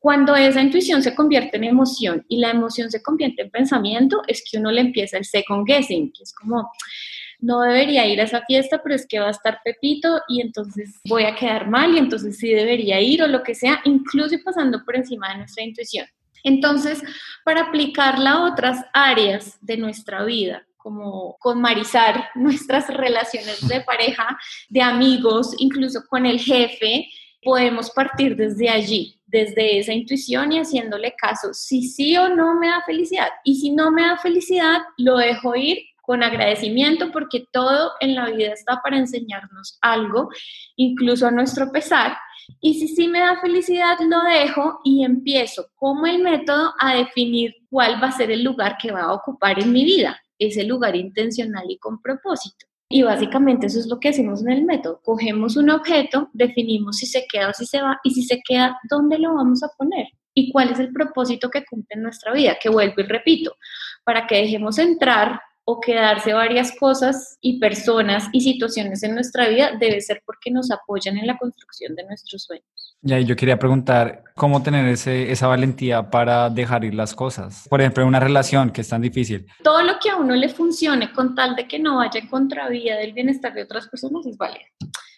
Cuando 0.00 0.34
esa 0.36 0.62
intuición 0.62 1.02
se 1.02 1.14
convierte 1.14 1.56
en 1.56 1.64
emoción 1.64 2.24
y 2.28 2.38
la 2.38 2.50
emoción 2.50 2.90
se 2.90 3.02
convierte 3.02 3.42
en 3.42 3.50
pensamiento, 3.50 4.22
es 4.26 4.44
que 4.48 4.58
uno 4.58 4.70
le 4.70 4.80
empieza 4.80 5.18
el 5.18 5.24
second 5.24 5.66
guessing, 5.66 6.12
que 6.12 6.22
es 6.22 6.32
como, 6.32 6.70
no 7.40 7.60
debería 7.60 8.06
ir 8.06 8.20
a 8.20 8.24
esa 8.24 8.42
fiesta, 8.44 8.80
pero 8.82 8.94
es 8.94 9.06
que 9.08 9.18
va 9.18 9.28
a 9.28 9.32
estar 9.32 9.60
Pepito 9.64 10.20
y 10.28 10.40
entonces 10.40 11.00
voy 11.04 11.24
a 11.24 11.34
quedar 11.34 11.68
mal 11.68 11.94
y 11.94 11.98
entonces 11.98 12.38
sí 12.38 12.48
debería 12.52 13.00
ir 13.00 13.22
o 13.22 13.26
lo 13.26 13.42
que 13.42 13.54
sea, 13.54 13.80
incluso 13.84 14.36
pasando 14.44 14.84
por 14.84 14.96
encima 14.96 15.30
de 15.30 15.38
nuestra 15.38 15.64
intuición. 15.64 16.06
Entonces, 16.48 17.02
para 17.44 17.62
aplicarla 17.62 18.32
a 18.32 18.44
otras 18.44 18.84
áreas 18.92 19.58
de 19.60 19.76
nuestra 19.76 20.24
vida, 20.24 20.66
como 20.76 21.36
conmarizar 21.38 22.30
nuestras 22.34 22.88
relaciones 22.88 23.66
de 23.68 23.82
pareja, 23.82 24.38
de 24.68 24.80
amigos, 24.80 25.54
incluso 25.58 26.00
con 26.08 26.24
el 26.24 26.40
jefe, 26.40 27.08
podemos 27.42 27.90
partir 27.90 28.34
desde 28.34 28.68
allí, 28.68 29.20
desde 29.26 29.78
esa 29.78 29.92
intuición 29.92 30.52
y 30.52 30.58
haciéndole 30.58 31.14
caso, 31.16 31.52
si 31.52 31.82
sí 31.82 32.16
o 32.16 32.28
no 32.28 32.58
me 32.58 32.68
da 32.68 32.82
felicidad. 32.84 33.28
Y 33.44 33.60
si 33.60 33.70
no 33.70 33.90
me 33.90 34.02
da 34.02 34.16
felicidad, 34.16 34.80
lo 34.96 35.18
dejo 35.18 35.54
ir 35.54 35.78
con 36.00 36.22
agradecimiento 36.22 37.12
porque 37.12 37.46
todo 37.52 37.92
en 38.00 38.14
la 38.14 38.30
vida 38.30 38.54
está 38.54 38.80
para 38.82 38.96
enseñarnos 38.96 39.78
algo, 39.82 40.30
incluso 40.76 41.26
a 41.26 41.30
nuestro 41.30 41.70
pesar, 41.70 42.16
y 42.60 42.74
si 42.74 42.88
sí 42.88 43.08
me 43.08 43.20
da 43.20 43.40
felicidad, 43.40 43.98
lo 44.00 44.22
dejo 44.22 44.80
y 44.84 45.04
empiezo 45.04 45.68
como 45.76 46.06
el 46.06 46.22
método 46.22 46.72
a 46.80 46.94
definir 46.96 47.54
cuál 47.70 48.02
va 48.02 48.08
a 48.08 48.12
ser 48.12 48.30
el 48.30 48.42
lugar 48.42 48.76
que 48.80 48.90
va 48.90 49.02
a 49.02 49.12
ocupar 49.12 49.62
en 49.62 49.72
mi 49.72 49.84
vida, 49.84 50.20
ese 50.38 50.64
lugar 50.64 50.96
intencional 50.96 51.70
y 51.70 51.78
con 51.78 52.00
propósito. 52.00 52.66
Y 52.90 53.02
básicamente 53.02 53.66
eso 53.66 53.78
es 53.78 53.86
lo 53.86 54.00
que 54.00 54.08
hacemos 54.08 54.42
en 54.42 54.50
el 54.50 54.64
método. 54.64 55.00
Cogemos 55.04 55.56
un 55.56 55.70
objeto, 55.70 56.30
definimos 56.32 56.96
si 56.96 57.06
se 57.06 57.26
queda 57.30 57.50
o 57.50 57.52
si 57.52 57.66
se 57.66 57.82
va 57.82 58.00
y 58.02 58.10
si 58.10 58.22
se 58.22 58.40
queda, 58.46 58.78
¿dónde 58.90 59.18
lo 59.18 59.34
vamos 59.34 59.62
a 59.62 59.68
poner? 59.76 60.06
Y 60.34 60.50
cuál 60.50 60.70
es 60.70 60.78
el 60.78 60.92
propósito 60.92 61.50
que 61.50 61.64
cumple 61.64 61.96
en 61.96 62.02
nuestra 62.02 62.32
vida, 62.32 62.56
que 62.60 62.70
vuelvo 62.70 62.94
y 62.98 63.02
repito, 63.02 63.54
para 64.04 64.26
que 64.26 64.36
dejemos 64.36 64.78
entrar 64.78 65.40
o 65.70 65.80
quedarse 65.80 66.32
varias 66.32 66.72
cosas 66.72 67.36
y 67.42 67.60
personas 67.60 68.28
y 68.32 68.40
situaciones 68.40 69.02
en 69.02 69.14
nuestra 69.14 69.46
vida 69.48 69.72
debe 69.78 70.00
ser 70.00 70.22
porque 70.24 70.50
nos 70.50 70.70
apoyan 70.70 71.18
en 71.18 71.26
la 71.26 71.36
construcción 71.36 71.94
de 71.94 72.04
nuestros 72.04 72.44
sueños. 72.44 72.96
Y 73.02 73.24
yo 73.26 73.36
quería 73.36 73.58
preguntar, 73.58 74.24
¿cómo 74.34 74.62
tener 74.62 74.88
ese, 74.88 75.30
esa 75.30 75.46
valentía 75.46 76.08
para 76.08 76.48
dejar 76.48 76.84
ir 76.84 76.94
las 76.94 77.14
cosas? 77.14 77.66
Por 77.68 77.82
ejemplo, 77.82 78.02
en 78.02 78.08
una 78.08 78.18
relación 78.18 78.70
que 78.70 78.80
es 78.80 78.88
tan 78.88 79.02
difícil. 79.02 79.46
Todo 79.62 79.82
lo 79.82 79.98
que 80.00 80.08
a 80.08 80.16
uno 80.16 80.34
le 80.34 80.48
funcione 80.48 81.12
con 81.12 81.34
tal 81.34 81.54
de 81.54 81.68
que 81.68 81.78
no 81.78 81.96
vaya 81.96 82.18
en 82.18 82.28
contravía 82.28 82.96
del 82.96 83.12
bienestar 83.12 83.52
de 83.52 83.64
otras 83.64 83.88
personas 83.88 84.24
es 84.24 84.38
válido. 84.38 84.64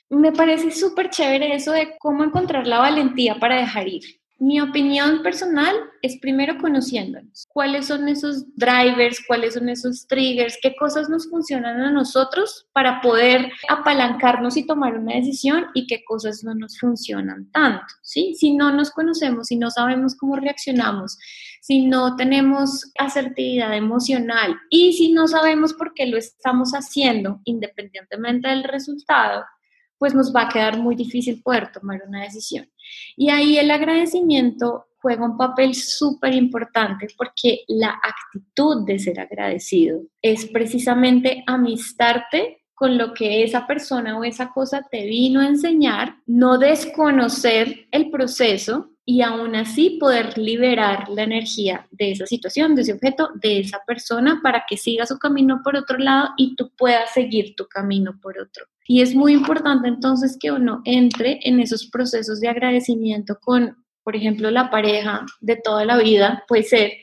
Me 0.08 0.32
parece 0.32 0.72
súper 0.72 1.10
chévere 1.10 1.54
eso 1.54 1.70
de 1.70 1.96
cómo 2.00 2.24
encontrar 2.24 2.66
la 2.66 2.80
valentía 2.80 3.36
para 3.36 3.54
dejar 3.54 3.86
ir. 3.86 4.19
Mi 4.40 4.58
opinión 4.58 5.22
personal 5.22 5.76
es 6.00 6.18
primero 6.18 6.56
conociéndonos. 6.56 7.44
¿Cuáles 7.50 7.88
son 7.88 8.08
esos 8.08 8.46
drivers? 8.56 9.22
¿Cuáles 9.28 9.52
son 9.52 9.68
esos 9.68 10.06
triggers? 10.06 10.56
¿Qué 10.62 10.74
cosas 10.76 11.10
nos 11.10 11.28
funcionan 11.28 11.78
a 11.82 11.90
nosotros 11.90 12.66
para 12.72 13.02
poder 13.02 13.52
apalancarnos 13.68 14.56
y 14.56 14.66
tomar 14.66 14.96
una 14.96 15.14
decisión 15.14 15.66
y 15.74 15.86
qué 15.86 16.02
cosas 16.04 16.42
no 16.42 16.54
nos 16.54 16.78
funcionan 16.78 17.50
tanto? 17.52 17.84
¿sí? 18.00 18.34
Si 18.34 18.54
no 18.56 18.72
nos 18.72 18.90
conocemos, 18.90 19.48
si 19.48 19.56
no 19.56 19.70
sabemos 19.70 20.16
cómo 20.16 20.36
reaccionamos, 20.36 21.18
si 21.60 21.84
no 21.84 22.16
tenemos 22.16 22.90
asertividad 22.98 23.76
emocional 23.76 24.58
y 24.70 24.94
si 24.94 25.12
no 25.12 25.28
sabemos 25.28 25.74
por 25.74 25.92
qué 25.92 26.06
lo 26.06 26.16
estamos 26.16 26.72
haciendo, 26.72 27.42
independientemente 27.44 28.48
del 28.48 28.64
resultado, 28.64 29.44
pues 30.00 30.14
nos 30.14 30.34
va 30.34 30.44
a 30.44 30.48
quedar 30.48 30.78
muy 30.78 30.96
difícil 30.96 31.42
poder 31.42 31.70
tomar 31.70 32.00
una 32.08 32.22
decisión. 32.22 32.66
Y 33.18 33.28
ahí 33.28 33.58
el 33.58 33.70
agradecimiento 33.70 34.86
juega 34.96 35.26
un 35.26 35.36
papel 35.36 35.74
súper 35.74 36.34
importante 36.34 37.06
porque 37.18 37.64
la 37.68 38.00
actitud 38.02 38.86
de 38.86 38.98
ser 38.98 39.20
agradecido 39.20 40.00
es 40.22 40.46
precisamente 40.46 41.44
amistarte 41.46 42.62
con 42.74 42.96
lo 42.96 43.12
que 43.12 43.42
esa 43.42 43.66
persona 43.66 44.18
o 44.18 44.24
esa 44.24 44.50
cosa 44.52 44.86
te 44.90 45.04
vino 45.04 45.40
a 45.40 45.48
enseñar, 45.48 46.16
no 46.24 46.56
desconocer 46.56 47.86
el 47.90 48.10
proceso 48.10 48.92
y 49.04 49.20
aún 49.20 49.54
así 49.54 49.98
poder 50.00 50.38
liberar 50.38 51.10
la 51.10 51.24
energía 51.24 51.86
de 51.90 52.12
esa 52.12 52.24
situación, 52.24 52.74
de 52.74 52.82
ese 52.82 52.94
objeto, 52.94 53.28
de 53.34 53.60
esa 53.60 53.82
persona 53.86 54.40
para 54.42 54.64
que 54.66 54.78
siga 54.78 55.04
su 55.04 55.18
camino 55.18 55.60
por 55.62 55.76
otro 55.76 55.98
lado 55.98 56.30
y 56.38 56.56
tú 56.56 56.70
puedas 56.74 57.12
seguir 57.12 57.54
tu 57.54 57.66
camino 57.66 58.18
por 58.22 58.38
otro. 58.38 58.64
Y 58.90 59.02
es 59.02 59.14
muy 59.14 59.34
importante 59.34 59.86
entonces 59.86 60.36
que 60.36 60.50
uno 60.50 60.82
entre 60.84 61.38
en 61.44 61.60
esos 61.60 61.86
procesos 61.86 62.40
de 62.40 62.48
agradecimiento 62.48 63.38
con, 63.40 63.76
por 64.02 64.16
ejemplo, 64.16 64.50
la 64.50 64.68
pareja 64.68 65.24
de 65.40 65.54
toda 65.54 65.84
la 65.84 65.96
vida, 65.96 66.42
puede 66.48 66.64
ser 66.64 66.94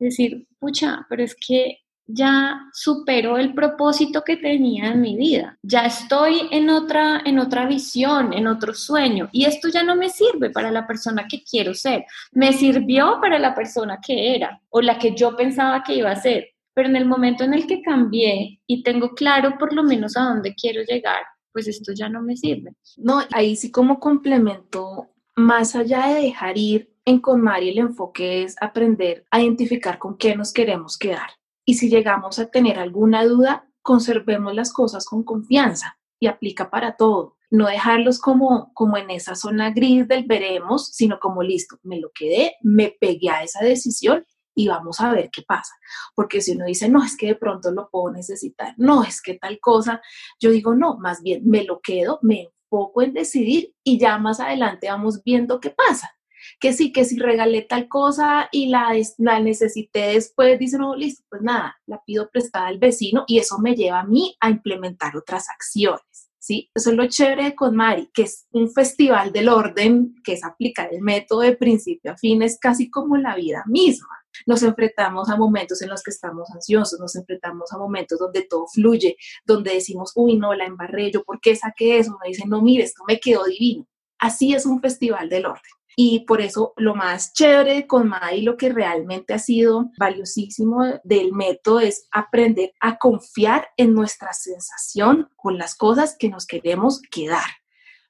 decir, 0.00 0.48
pucha, 0.58 1.06
pero 1.08 1.22
es 1.22 1.36
que 1.36 1.78
ya 2.08 2.62
superó 2.72 3.38
el 3.38 3.54
propósito 3.54 4.24
que 4.24 4.36
tenía 4.36 4.88
en 4.88 5.00
mi 5.00 5.16
vida. 5.16 5.56
Ya 5.62 5.86
estoy 5.86 6.48
en 6.50 6.70
otra, 6.70 7.22
en 7.24 7.38
otra 7.38 7.66
visión, 7.66 8.32
en 8.32 8.48
otro 8.48 8.74
sueño. 8.74 9.28
Y 9.30 9.44
esto 9.44 9.68
ya 9.68 9.84
no 9.84 9.94
me 9.94 10.08
sirve 10.08 10.50
para 10.50 10.72
la 10.72 10.88
persona 10.88 11.28
que 11.30 11.44
quiero 11.44 11.72
ser. 11.72 12.04
Me 12.32 12.52
sirvió 12.52 13.20
para 13.20 13.38
la 13.38 13.54
persona 13.54 14.00
que 14.04 14.34
era 14.34 14.60
o 14.70 14.80
la 14.80 14.98
que 14.98 15.14
yo 15.14 15.36
pensaba 15.36 15.84
que 15.84 15.94
iba 15.94 16.10
a 16.10 16.20
ser. 16.20 16.48
Pero 16.78 16.90
en 16.90 16.94
el 16.94 17.06
momento 17.06 17.42
en 17.42 17.54
el 17.54 17.66
que 17.66 17.82
cambié 17.82 18.60
y 18.68 18.84
tengo 18.84 19.08
claro 19.16 19.58
por 19.58 19.72
lo 19.72 19.82
menos 19.82 20.16
a 20.16 20.20
dónde 20.20 20.54
quiero 20.54 20.80
llegar, 20.84 21.24
pues 21.50 21.66
esto 21.66 21.90
ya 21.92 22.08
no 22.08 22.22
me 22.22 22.36
sirve. 22.36 22.70
No, 22.96 23.20
ahí 23.32 23.56
sí 23.56 23.72
como 23.72 23.98
complemento, 23.98 25.08
más 25.34 25.74
allá 25.74 26.06
de 26.06 26.20
dejar 26.20 26.56
ir 26.56 26.94
en 27.04 27.18
KonMari 27.18 27.70
el 27.70 27.78
enfoque 27.78 28.44
es 28.44 28.54
aprender 28.60 29.26
a 29.32 29.42
identificar 29.42 29.98
con 29.98 30.16
qué 30.16 30.36
nos 30.36 30.52
queremos 30.52 30.96
quedar 30.96 31.30
y 31.64 31.74
si 31.74 31.90
llegamos 31.90 32.38
a 32.38 32.46
tener 32.46 32.78
alguna 32.78 33.24
duda, 33.24 33.68
conservemos 33.82 34.54
las 34.54 34.72
cosas 34.72 35.04
con 35.04 35.24
confianza 35.24 35.98
y 36.20 36.28
aplica 36.28 36.70
para 36.70 36.94
todo. 36.94 37.38
No 37.50 37.66
dejarlos 37.66 38.20
como, 38.20 38.72
como 38.72 38.96
en 38.98 39.10
esa 39.10 39.34
zona 39.34 39.72
gris 39.72 40.06
del 40.06 40.26
veremos, 40.26 40.92
sino 40.92 41.18
como 41.18 41.42
listo, 41.42 41.80
me 41.82 41.98
lo 41.98 42.12
quedé, 42.14 42.54
me 42.62 42.94
pegué 43.00 43.30
a 43.30 43.42
esa 43.42 43.64
decisión 43.64 44.24
y 44.58 44.68
vamos 44.68 45.00
a 45.00 45.12
ver 45.12 45.30
qué 45.30 45.42
pasa. 45.42 45.74
Porque 46.14 46.40
si 46.40 46.52
uno 46.52 46.66
dice, 46.66 46.88
no, 46.88 47.04
es 47.04 47.16
que 47.16 47.28
de 47.28 47.34
pronto 47.36 47.70
lo 47.70 47.88
puedo 47.90 48.10
necesitar, 48.12 48.74
no, 48.76 49.04
es 49.04 49.22
que 49.22 49.34
tal 49.34 49.60
cosa, 49.60 50.00
yo 50.40 50.50
digo, 50.50 50.74
no, 50.74 50.98
más 50.98 51.22
bien 51.22 51.42
me 51.48 51.64
lo 51.64 51.80
quedo, 51.80 52.18
me 52.22 52.50
enfoco 52.64 53.02
en 53.02 53.14
decidir 53.14 53.74
y 53.84 53.98
ya 53.98 54.18
más 54.18 54.40
adelante 54.40 54.88
vamos 54.88 55.22
viendo 55.24 55.60
qué 55.60 55.70
pasa 55.70 56.12
que 56.60 56.72
sí, 56.72 56.92
que 56.92 57.04
si 57.04 57.18
regalé 57.18 57.62
tal 57.62 57.88
cosa 57.88 58.48
y 58.50 58.68
la, 58.68 58.94
la 59.18 59.40
necesité 59.40 60.08
después, 60.14 60.58
dicen, 60.58 60.80
no, 60.80 60.94
listo, 60.96 61.24
pues 61.28 61.42
nada, 61.42 61.76
la 61.86 62.02
pido 62.04 62.28
prestada 62.30 62.66
al 62.66 62.78
vecino 62.78 63.24
y 63.26 63.38
eso 63.38 63.58
me 63.58 63.74
lleva 63.74 64.00
a 64.00 64.06
mí 64.06 64.36
a 64.40 64.50
implementar 64.50 65.16
otras 65.16 65.48
acciones. 65.48 66.30
¿Sí? 66.40 66.70
Eso 66.74 66.90
es 66.90 66.96
lo 66.96 67.06
chévere 67.06 67.44
de 67.44 67.54
Conmari, 67.54 68.10
que 68.14 68.22
es 68.22 68.46
un 68.52 68.70
festival 68.70 69.32
del 69.32 69.50
orden, 69.50 70.14
que 70.24 70.32
es 70.32 70.44
aplicar 70.44 70.88
el 70.94 71.02
método 71.02 71.40
de 71.40 71.54
principio 71.54 72.12
a 72.12 72.16
fin, 72.16 72.40
es 72.40 72.58
casi 72.58 72.88
como 72.90 73.18
la 73.18 73.36
vida 73.36 73.64
misma. 73.66 74.17
Nos 74.46 74.62
enfrentamos 74.62 75.28
a 75.28 75.36
momentos 75.36 75.82
en 75.82 75.90
los 75.90 76.02
que 76.02 76.10
estamos 76.10 76.50
ansiosos, 76.50 76.98
nos 77.00 77.16
enfrentamos 77.16 77.72
a 77.72 77.78
momentos 77.78 78.18
donde 78.18 78.42
todo 78.42 78.66
fluye, 78.66 79.16
donde 79.44 79.74
decimos, 79.74 80.12
uy, 80.14 80.36
no, 80.36 80.54
la 80.54 80.66
embarré, 80.66 81.10
yo, 81.10 81.24
¿por 81.24 81.40
qué 81.40 81.56
saqué 81.56 81.98
eso? 81.98 82.16
Me 82.22 82.28
dicen, 82.28 82.48
no, 82.48 82.62
mire, 82.62 82.84
esto 82.84 83.02
me 83.06 83.20
quedó 83.20 83.44
divino. 83.44 83.86
Así 84.18 84.54
es 84.54 84.66
un 84.66 84.80
festival 84.80 85.28
del 85.28 85.46
orden. 85.46 85.70
Y 86.00 86.20
por 86.26 86.40
eso 86.40 86.74
lo 86.76 86.94
más 86.94 87.32
chévere 87.32 87.88
con 87.88 88.08
MAI, 88.08 88.42
lo 88.42 88.56
que 88.56 88.68
realmente 88.68 89.34
ha 89.34 89.40
sido 89.40 89.90
valiosísimo 89.98 90.84
del 91.02 91.32
método 91.32 91.80
es 91.80 92.06
aprender 92.12 92.72
a 92.78 92.98
confiar 92.98 93.70
en 93.76 93.94
nuestra 93.94 94.32
sensación 94.32 95.28
con 95.34 95.58
las 95.58 95.74
cosas 95.74 96.14
que 96.16 96.28
nos 96.28 96.46
queremos 96.46 97.02
quedar. 97.10 97.48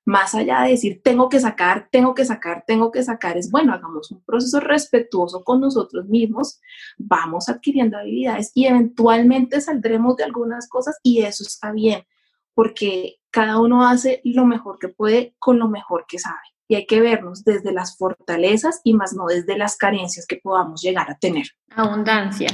Más 0.09 0.35
allá 0.35 0.63
de 0.63 0.71
decir, 0.71 1.03
tengo 1.05 1.29
que 1.29 1.39
sacar, 1.39 1.89
tengo 1.93 2.15
que 2.15 2.25
sacar, 2.25 2.65
tengo 2.67 2.91
que 2.91 3.03
sacar, 3.03 3.37
es 3.37 3.51
bueno, 3.51 3.75
hagamos 3.75 4.11
un 4.11 4.23
proceso 4.23 4.59
respetuoso 4.59 5.45
con 5.45 5.61
nosotros 5.61 6.07
mismos, 6.07 6.63
vamos 6.97 7.51
adquiriendo 7.51 7.99
habilidades 7.99 8.51
y 8.55 8.65
eventualmente 8.65 9.61
saldremos 9.61 10.17
de 10.17 10.25
algunas 10.25 10.67
cosas 10.67 10.99
y 11.03 11.21
eso 11.21 11.45
está 11.45 11.73
bien, 11.73 12.07
porque 12.55 13.17
cada 13.31 13.61
uno 13.61 13.87
hace 13.87 14.23
lo 14.25 14.47
mejor 14.47 14.79
que 14.79 14.89
puede 14.89 15.35
con 15.39 15.59
lo 15.59 15.69
mejor 15.69 16.07
que 16.09 16.19
sabe 16.19 16.39
y 16.69 16.77
hay 16.77 16.87
que 16.87 17.03
vernos 17.03 17.45
desde 17.45 17.71
las 17.71 17.99
fortalezas 17.99 18.81
y 18.85 18.95
más 18.95 19.13
no 19.13 19.27
desde 19.27 19.59
las 19.59 19.77
carencias 19.77 20.25
que 20.27 20.37
podamos 20.37 20.81
llegar 20.81 21.11
a 21.11 21.19
tener. 21.19 21.49
Abundancia. 21.77 22.49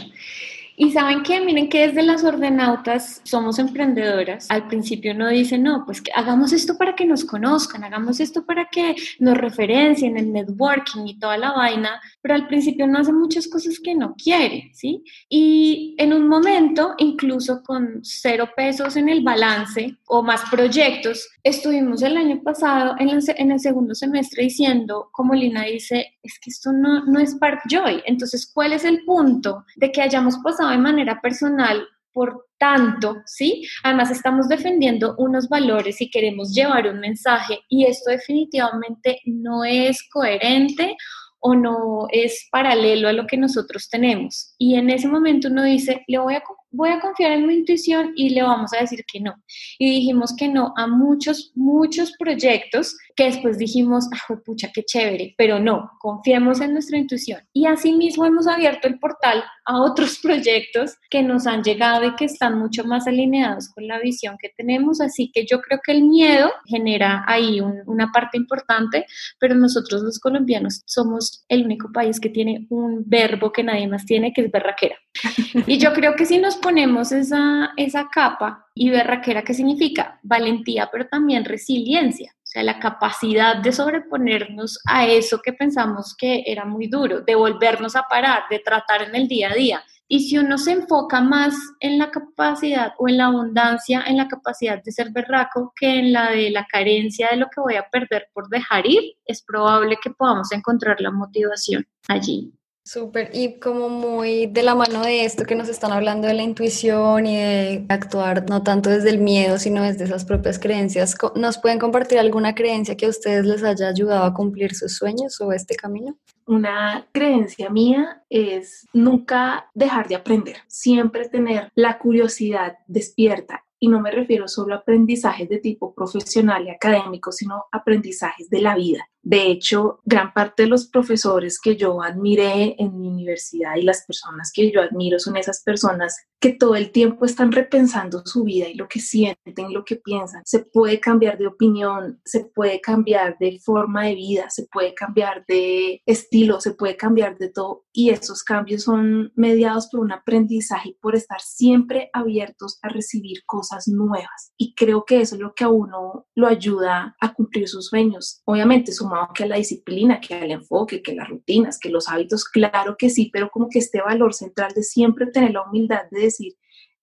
Y 0.77 0.91
saben 0.91 1.23
que, 1.23 1.41
miren 1.41 1.69
que 1.69 1.87
desde 1.87 2.03
las 2.03 2.25
ordenautas 2.25 3.21
somos 3.25 3.59
emprendedoras. 3.59 4.51
Al 4.51 4.67
principio 4.67 5.15
no 5.15 5.29
dicen, 5.29 5.63
no, 5.63 5.85
pues 5.85 6.01
que 6.01 6.11
hagamos 6.15 6.53
esto 6.53 6.77
para 6.77 6.97
que 6.97 7.05
nos 7.05 7.25
conozcan, 7.25 7.85
hagamos 7.85 8.19
esto 8.21 8.45
para 8.45 8.67
que 8.67 8.97
nos 9.21 9.37
referencien 9.37 10.17
el 10.17 10.33
networking 10.33 11.07
y 11.07 11.19
toda 11.19 11.39
la 11.39 11.53
vaina, 11.53 12.01
pero 12.21 12.35
al 12.35 12.49
principio 12.49 12.87
no 12.87 12.99
hace 12.99 13.13
muchas 13.13 13.47
cosas 13.47 13.79
que 13.79 13.95
no 13.95 14.15
quiere, 14.17 14.71
¿sí? 14.75 15.05
Y 15.29 15.95
en 15.99 16.13
un 16.13 16.27
momento, 16.27 16.95
incluso 16.99 17.63
con 17.63 18.01
cero 18.03 18.49
pesos 18.57 18.97
en 18.97 19.09
el 19.09 19.23
balance 19.23 19.97
o 20.07 20.23
más 20.23 20.43
proyectos, 20.51 21.29
estuvimos 21.43 22.03
el 22.03 22.17
año 22.17 22.43
pasado 22.43 22.97
en 22.99 23.11
el, 23.11 23.23
en 23.37 23.53
el 23.53 23.61
segundo 23.61 23.95
semestre 23.95 24.43
diciendo, 24.43 25.09
como 25.13 25.35
Lina 25.35 25.65
dice, 25.65 26.15
es 26.23 26.39
que 26.41 26.51
esto 26.51 26.73
no, 26.73 27.05
no 27.05 27.21
es 27.21 27.37
Park 27.37 27.63
Joy. 27.69 28.03
Entonces, 28.07 28.51
¿cuál 28.53 28.73
es 28.73 28.85
el 28.85 29.05
punto 29.05 29.65
de 29.77 29.93
que 29.93 30.03
hayamos 30.03 30.39
pasado 30.39 30.64
de 30.71 30.79
manera 30.79 31.21
personal 31.21 31.87
por 32.13 32.47
tanto, 32.59 33.17
¿sí? 33.27 33.67
Además 33.83 34.11
estamos 34.11 34.49
defendiendo 34.49 35.17
unos 35.19 35.49
valores 35.49 36.01
y 36.01 36.11
queremos 36.11 36.55
llevar 36.55 36.87
un 36.87 37.01
mensaje 37.01 37.59
y 37.69 37.85
esto 37.87 38.11
definitivamente 38.11 39.21
no 39.27 39.65
es 39.65 40.09
coherente 40.11 40.97
o 41.41 41.55
no 41.55 42.07
es 42.11 42.49
paralelo 42.51 43.09
a 43.09 43.13
lo 43.13 43.27
que 43.27 43.37
nosotros 43.37 43.91
tenemos. 43.91 44.55
Y 44.57 44.77
en 44.77 44.89
ese 44.89 45.09
momento 45.09 45.49
uno 45.49 45.65
dice, 45.65 46.03
le 46.07 46.19
voy 46.19 46.37
a, 46.37 46.43
voy 46.75 46.91
a 46.91 47.01
confiar 47.01 47.33
en 47.33 47.47
mi 47.47 47.55
intuición 47.55 48.13
y 48.17 48.31
le 48.31 48.43
vamos 48.43 48.73
a 48.73 48.81
decir 48.81 49.05
que 49.11 49.21
no. 49.21 49.35
Y 49.79 49.91
dijimos 49.91 50.35
que 50.37 50.49
no 50.49 50.73
a 50.77 50.87
muchos, 50.87 51.53
muchos 51.55 52.13
proyectos 52.19 52.97
que 53.17 53.25
después 53.25 53.59
dijimos, 53.59 54.09
ah, 54.13 54.35
pucha, 54.45 54.71
qué 54.75 54.83
chévere, 54.83 55.35
pero 55.39 55.61
no, 55.61 55.91
confiemos 56.01 56.61
en 56.61 56.73
nuestra 56.73 56.99
intuición. 56.99 57.41
Y 57.53 57.67
asimismo 57.67 58.27
hemos 58.27 58.47
abierto 58.47 58.89
el 58.89 58.99
portal 58.99 59.45
a 59.65 59.81
otros 59.81 60.19
proyectos 60.23 60.97
que 61.11 61.23
nos 61.23 61.47
han 61.47 61.63
llegado 61.63 62.05
y 62.05 62.15
que 62.17 62.25
están 62.25 62.59
mucho 62.59 62.85
más 62.85 63.07
alineados 63.07 63.69
con 63.69 63.87
la 63.87 63.99
visión 64.01 64.37
que 64.41 64.51
tenemos. 64.57 65.01
Así 65.01 65.31
que 65.33 65.47
yo 65.47 65.61
creo 65.61 65.81
que 65.85 65.93
el 65.93 66.05
miedo 66.05 66.51
genera 66.67 67.25
ahí 67.27 67.61
una 67.61 68.11
parte 68.13 68.37
importante, 68.37 69.07
pero 69.39 69.55
nosotros 69.55 70.03
los 70.03 70.19
colombianos 70.19 70.83
somos 70.87 71.45
el 71.49 71.65
único 71.65 71.93
país 71.93 72.21
que 72.21 72.31
tiene 72.31 72.67
un 72.71 73.05
verbo 73.07 73.53
que 73.53 73.63
nadie 73.63 73.87
más 73.87 74.05
tiene, 74.05 74.33
que 74.33 74.43
es 74.43 74.51
berraquera. 74.51 74.97
Y 75.67 75.79
yo 75.79 75.93
creo 75.93 76.15
que 76.15 76.27
si 76.27 76.39
nos 76.39 76.57
ponemos 76.65 77.13
esa, 77.13 77.75
esa 77.77 78.09
capa 78.09 78.67
y 78.75 78.91
berraquera, 78.91 79.45
¿qué 79.45 79.55
significa? 79.55 80.19
Valentía, 80.23 80.89
pero 80.91 81.07
también 81.07 81.45
resiliencia 81.45 82.35
sea, 82.55 82.63
la 82.63 82.79
capacidad 82.79 83.57
de 83.57 83.73
sobreponernos 83.73 84.79
a 84.87 85.07
eso 85.07 85.41
que 85.43 85.53
pensamos 85.53 86.15
que 86.17 86.45
era 86.47 86.65
muy 86.65 86.87
duro, 86.87 87.21
de 87.21 87.35
volvernos 87.35 87.97
a 87.97 88.05
parar, 88.09 88.45
de 88.49 88.61
tratar 88.61 89.03
en 89.03 89.15
el 89.15 89.29
día 89.29 89.51
a 89.51 89.55
día. 89.55 89.85
Y 90.07 90.29
si 90.29 90.39
uno 90.39 90.59
se 90.59 90.73
enfoca 90.73 91.21
más 91.21 91.55
en 91.81 91.99
la 91.99 92.11
capacidad 92.11 92.93
o 92.99 93.09
en 93.09 93.17
la 93.17 93.27
abundancia, 93.27 94.05
en 94.07 94.19
la 94.19 94.29
capacidad 94.29 94.83
de 94.83 94.93
ser 94.93 95.11
berraco, 95.11 95.73
que 95.75 95.99
en 95.99 96.13
la 96.13 96.31
de 96.31 96.51
la 96.51 96.67
carencia 96.67 97.29
de 97.31 97.39
lo 97.39 97.47
que 97.47 97.61
voy 97.61 97.77
a 97.77 97.89
perder 97.91 98.29
por 98.33 98.49
dejar 98.49 98.87
ir, 98.87 99.03
es 99.25 99.43
probable 99.43 99.99
que 100.03 100.11
podamos 100.11 100.53
encontrar 100.53 101.01
la 101.01 101.11
motivación 101.11 101.87
allí. 102.07 102.53
Súper, 102.87 103.31
y 103.33 103.59
como 103.61 103.89
muy 103.89 104.45
de 104.47 104.63
la 104.63 104.75
mano 104.75 105.01
de 105.03 105.25
esto 105.25 105.47
que 105.47 105.55
nos 105.55 105.71
están 105.71 105.91
hablando 105.91 106.29
de 106.29 106.35
la 106.35 106.43
intuición 106.43 107.27
y 107.27 107.35
de 107.35 107.87
actuar 107.89 108.45
no 108.51 108.63
tanto 108.63 108.91
desde 108.91 109.09
el 109.09 109.21
miedo, 109.21 109.59
sino 109.59 109.83
desde 109.83 110.05
esas 110.05 110.27
propias 110.27 110.59
creencias, 110.59 111.17
¿nos 111.35 111.57
pueden 111.57 111.79
compartir 111.79 112.19
alguna 112.19 112.55
creencia 112.55 112.95
que 112.95 113.07
a 113.07 113.09
ustedes 113.09 113.47
les 113.47 113.65
haya 113.65 113.89
ayudado 113.89 114.25
a 114.25 114.35
cumplir 114.35 114.75
sus 114.75 114.97
sueños 114.97 115.41
o 115.41 115.51
este 115.53 115.77
camino? 115.77 116.19
Una 116.47 117.09
creencia 117.11 117.71
mía 117.71 118.23
es 118.29 118.87
nunca 118.93 119.71
dejar 119.73 120.07
de 120.07 120.17
aprender, 120.17 120.57
siempre 120.67 121.27
tener 121.31 121.71
la 121.75 121.97
curiosidad 121.99 122.77
despierta 122.87 123.65
y 123.81 123.89
no 123.89 123.99
me 124.01 124.11
refiero 124.11 124.47
solo 124.47 124.75
a 124.75 124.79
aprendizajes 124.79 125.49
de 125.49 125.59
tipo 125.59 125.95
profesional 125.95 126.67
y 126.67 126.71
académico, 126.71 127.33
sino 127.33 127.65
aprendizajes 127.73 128.51
de 128.51 128.61
la 128.61 128.75
vida. 128.75 129.09
De 129.25 129.47
hecho, 129.47 130.01
gran 130.05 130.35
parte 130.35 130.65
de 130.65 130.69
los 130.69 130.87
profesores 130.87 131.59
que 131.59 131.77
yo 131.77 132.03
admiré 132.03 132.77
en 132.79 132.99
mi 132.99 133.09
universidad 133.09 133.77
y 133.77 133.83
las 133.83 134.05
personas 134.07 134.53
que 134.55 134.71
yo 134.71 134.83
admiro 134.83 135.19
son 135.19 135.39
esas 135.39 135.63
personas 135.63 136.15
que 136.39 136.53
todo 136.53 136.77
el 136.77 136.91
tiempo 136.91 137.25
están 137.25 137.53
repensando 137.53 138.23
su 138.27 138.45
vida 138.45 138.69
y 138.69 138.75
lo 138.75 138.87
que 138.87 139.01
sienten, 139.01 139.73
lo 139.73 139.83
que 139.83 139.97
piensan. 139.97 140.43
Se 140.45 140.59
puede 140.59 141.01
cambiar 141.01 141.39
de 141.39 141.47
opinión, 141.47 142.21
se 142.23 142.45
puede 142.45 142.83
cambiar 142.83 143.39
de 143.39 143.59
forma 143.65 144.05
de 144.05 144.15
vida, 144.15 144.51
se 144.51 144.67
puede 144.71 144.93
cambiar 144.93 145.47
de 145.49 146.03
estilo, 146.05 146.61
se 146.61 146.75
puede 146.75 146.97
cambiar 146.99 147.39
de 147.39 147.49
todo. 147.49 147.87
Y 147.95 148.11
esos 148.11 148.43
cambios 148.43 148.83
son 148.83 149.33
mediados 149.37 149.89
por 149.91 150.01
un 150.01 150.13
aprendizaje 150.13 150.91
y 150.91 150.99
por 151.01 151.17
estar 151.17 151.41
siempre 151.41 152.11
abiertos 152.13 152.79
a 152.83 152.91
recibir 152.91 153.43
cosas 153.47 153.89
nuevas. 153.89 154.53
Y 154.59 154.75
creo 154.75 155.07
que 155.07 155.23
eso 155.23 155.37
es 155.37 155.41
lo 155.41 155.55
que 155.55 155.65
a 155.65 155.69
uno 155.69 156.27
lo 156.35 156.47
ayuda 156.47 157.17
a 157.21 157.33
cumplir 157.33 157.69
sus 157.69 157.87
sueños. 157.87 158.43
Obviamente, 158.45 158.93
su 158.93 159.09
que 159.35 159.45
a 159.45 159.47
la 159.47 159.57
disciplina, 159.57 160.21
que 160.21 160.35
al 160.35 160.51
enfoque, 160.51 161.03
que 161.03 161.15
las 161.15 161.29
rutinas, 161.29 161.79
que 161.79 161.91
los 161.91 162.09
hábitos, 162.09 162.45
claro 162.45 162.97
que 162.99 163.11
sí, 163.11 163.31
pero 163.33 163.51
como 163.51 163.69
que 163.69 163.79
este 163.79 164.01
valor 164.01 164.35
central 164.35 164.73
de 164.75 164.83
siempre 164.83 165.27
tener 165.27 165.53
la 165.53 165.63
humildad 165.63 166.03
de 166.11 166.23
decir, 166.23 166.55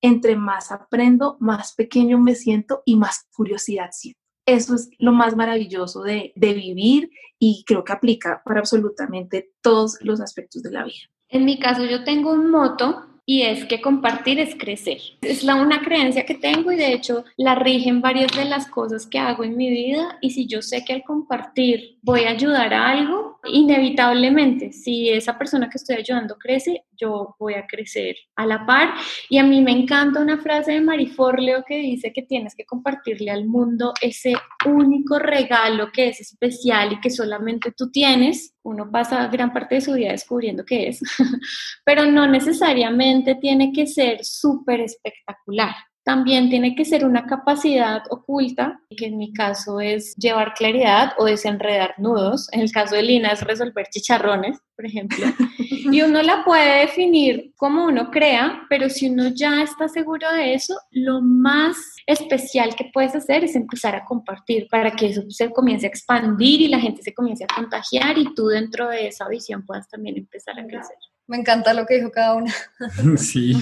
entre 0.01 0.35
más 0.35 0.71
aprendo, 0.71 1.37
más 1.39 1.73
pequeño 1.73 2.17
me 2.17 2.35
siento 2.35 2.81
y 2.85 2.95
más 2.95 3.27
curiosidad 3.33 3.89
siento. 3.91 4.19
Eso 4.45 4.75
es 4.75 4.89
lo 4.97 5.11
más 5.11 5.35
maravilloso 5.35 6.01
de, 6.01 6.33
de 6.35 6.53
vivir 6.53 7.11
y 7.37 7.63
creo 7.65 7.83
que 7.83 7.93
aplica 7.93 8.41
para 8.43 8.59
absolutamente 8.59 9.51
todos 9.61 9.97
los 10.01 10.19
aspectos 10.19 10.63
de 10.63 10.71
la 10.71 10.83
vida. 10.83 11.09
En 11.29 11.45
mi 11.45 11.59
caso, 11.59 11.85
yo 11.85 12.03
tengo 12.03 12.33
un 12.33 12.49
moto 12.49 13.10
y 13.25 13.43
es 13.43 13.65
que 13.65 13.81
compartir 13.81 14.39
es 14.39 14.55
crecer. 14.55 14.99
Es 15.21 15.43
la 15.43 15.55
una 15.55 15.81
creencia 15.81 16.25
que 16.25 16.35
tengo 16.35 16.71
y 16.71 16.75
de 16.75 16.93
hecho 16.93 17.23
la 17.37 17.55
rigen 17.55 18.01
varias 18.01 18.31
de 18.35 18.45
las 18.45 18.67
cosas 18.67 19.05
que 19.05 19.19
hago 19.19 19.43
en 19.43 19.55
mi 19.55 19.69
vida 19.69 20.17
y 20.21 20.31
si 20.31 20.47
yo 20.47 20.61
sé 20.61 20.83
que 20.83 20.93
al 20.93 21.03
compartir 21.03 21.97
voy 22.01 22.21
a 22.21 22.31
ayudar 22.31 22.73
a 22.73 22.89
algo, 22.89 23.30
inevitablemente, 23.45 24.71
si 24.71 25.09
esa 25.09 25.37
persona 25.37 25.69
que 25.69 25.77
estoy 25.77 25.97
ayudando 25.97 26.37
crece, 26.37 26.85
yo 26.97 27.35
voy 27.39 27.55
a 27.55 27.65
crecer 27.65 28.15
a 28.35 28.45
la 28.45 28.65
par. 28.65 28.93
Y 29.29 29.37
a 29.37 29.43
mí 29.43 29.61
me 29.61 29.71
encanta 29.71 30.19
una 30.19 30.37
frase 30.37 30.73
de 30.73 30.81
Mariforleo 30.81 31.63
que 31.65 31.77
dice 31.77 32.13
que 32.13 32.21
tienes 32.21 32.55
que 32.55 32.65
compartirle 32.65 33.31
al 33.31 33.45
mundo 33.45 33.93
ese 34.01 34.33
único 34.65 35.19
regalo 35.19 35.91
que 35.91 36.09
es 36.09 36.21
especial 36.21 36.93
y 36.93 36.99
que 36.99 37.09
solamente 37.09 37.71
tú 37.71 37.91
tienes. 37.91 38.55
Uno 38.63 38.89
pasa 38.91 39.27
gran 39.27 39.53
parte 39.53 39.75
de 39.75 39.81
su 39.81 39.93
vida 39.93 40.11
descubriendo 40.11 40.63
qué 40.65 40.89
es, 40.89 41.01
pero 41.85 42.05
no 42.05 42.27
necesariamente 42.27 43.35
tiene 43.35 43.71
que 43.71 43.87
ser 43.87 44.23
súper 44.23 44.81
espectacular 44.81 45.73
también 46.03 46.49
tiene 46.49 46.75
que 46.75 46.83
ser 46.83 47.05
una 47.05 47.25
capacidad 47.25 48.03
oculta, 48.09 48.79
que 48.89 49.05
en 49.05 49.17
mi 49.17 49.33
caso 49.33 49.79
es 49.79 50.15
llevar 50.15 50.53
claridad 50.53 51.13
o 51.17 51.25
desenredar 51.25 51.93
nudos. 51.97 52.47
En 52.51 52.61
el 52.61 52.71
caso 52.71 52.95
de 52.95 53.03
Lina 53.03 53.29
es 53.29 53.41
resolver 53.41 53.87
chicharrones, 53.89 54.59
por 54.75 54.85
ejemplo. 54.85 55.25
Y 55.83 56.03
uno 56.03 56.21
la 56.21 56.45
puede 56.45 56.81
definir 56.81 57.51
como 57.57 57.85
uno 57.85 58.11
crea, 58.11 58.61
pero 58.69 58.87
si 58.87 59.09
uno 59.09 59.29
ya 59.29 59.63
está 59.63 59.89
seguro 59.89 60.31
de 60.31 60.53
eso, 60.53 60.79
lo 60.91 61.21
más 61.21 61.75
especial 62.05 62.75
que 62.75 62.89
puedes 62.93 63.15
hacer 63.15 63.43
es 63.43 63.55
empezar 63.55 63.95
a 63.95 64.05
compartir 64.05 64.67
para 64.69 64.91
que 64.91 65.07
eso 65.07 65.23
se 65.29 65.49
comience 65.49 65.85
a 65.85 65.89
expandir 65.89 66.61
y 66.61 66.67
la 66.67 66.79
gente 66.79 67.01
se 67.01 67.13
comience 67.13 67.43
a 67.43 67.53
contagiar 67.53 68.17
y 68.17 68.33
tú 68.35 68.47
dentro 68.47 68.87
de 68.89 69.07
esa 69.07 69.27
visión 69.27 69.65
puedas 69.65 69.89
también 69.89 70.17
empezar 70.17 70.57
a 70.59 70.65
crecer. 70.65 70.95
Me 71.27 71.37
encanta 71.37 71.73
lo 71.73 71.85
que 71.85 71.95
dijo 71.95 72.11
cada 72.11 72.35
una. 72.35 72.53
Sí. 73.17 73.53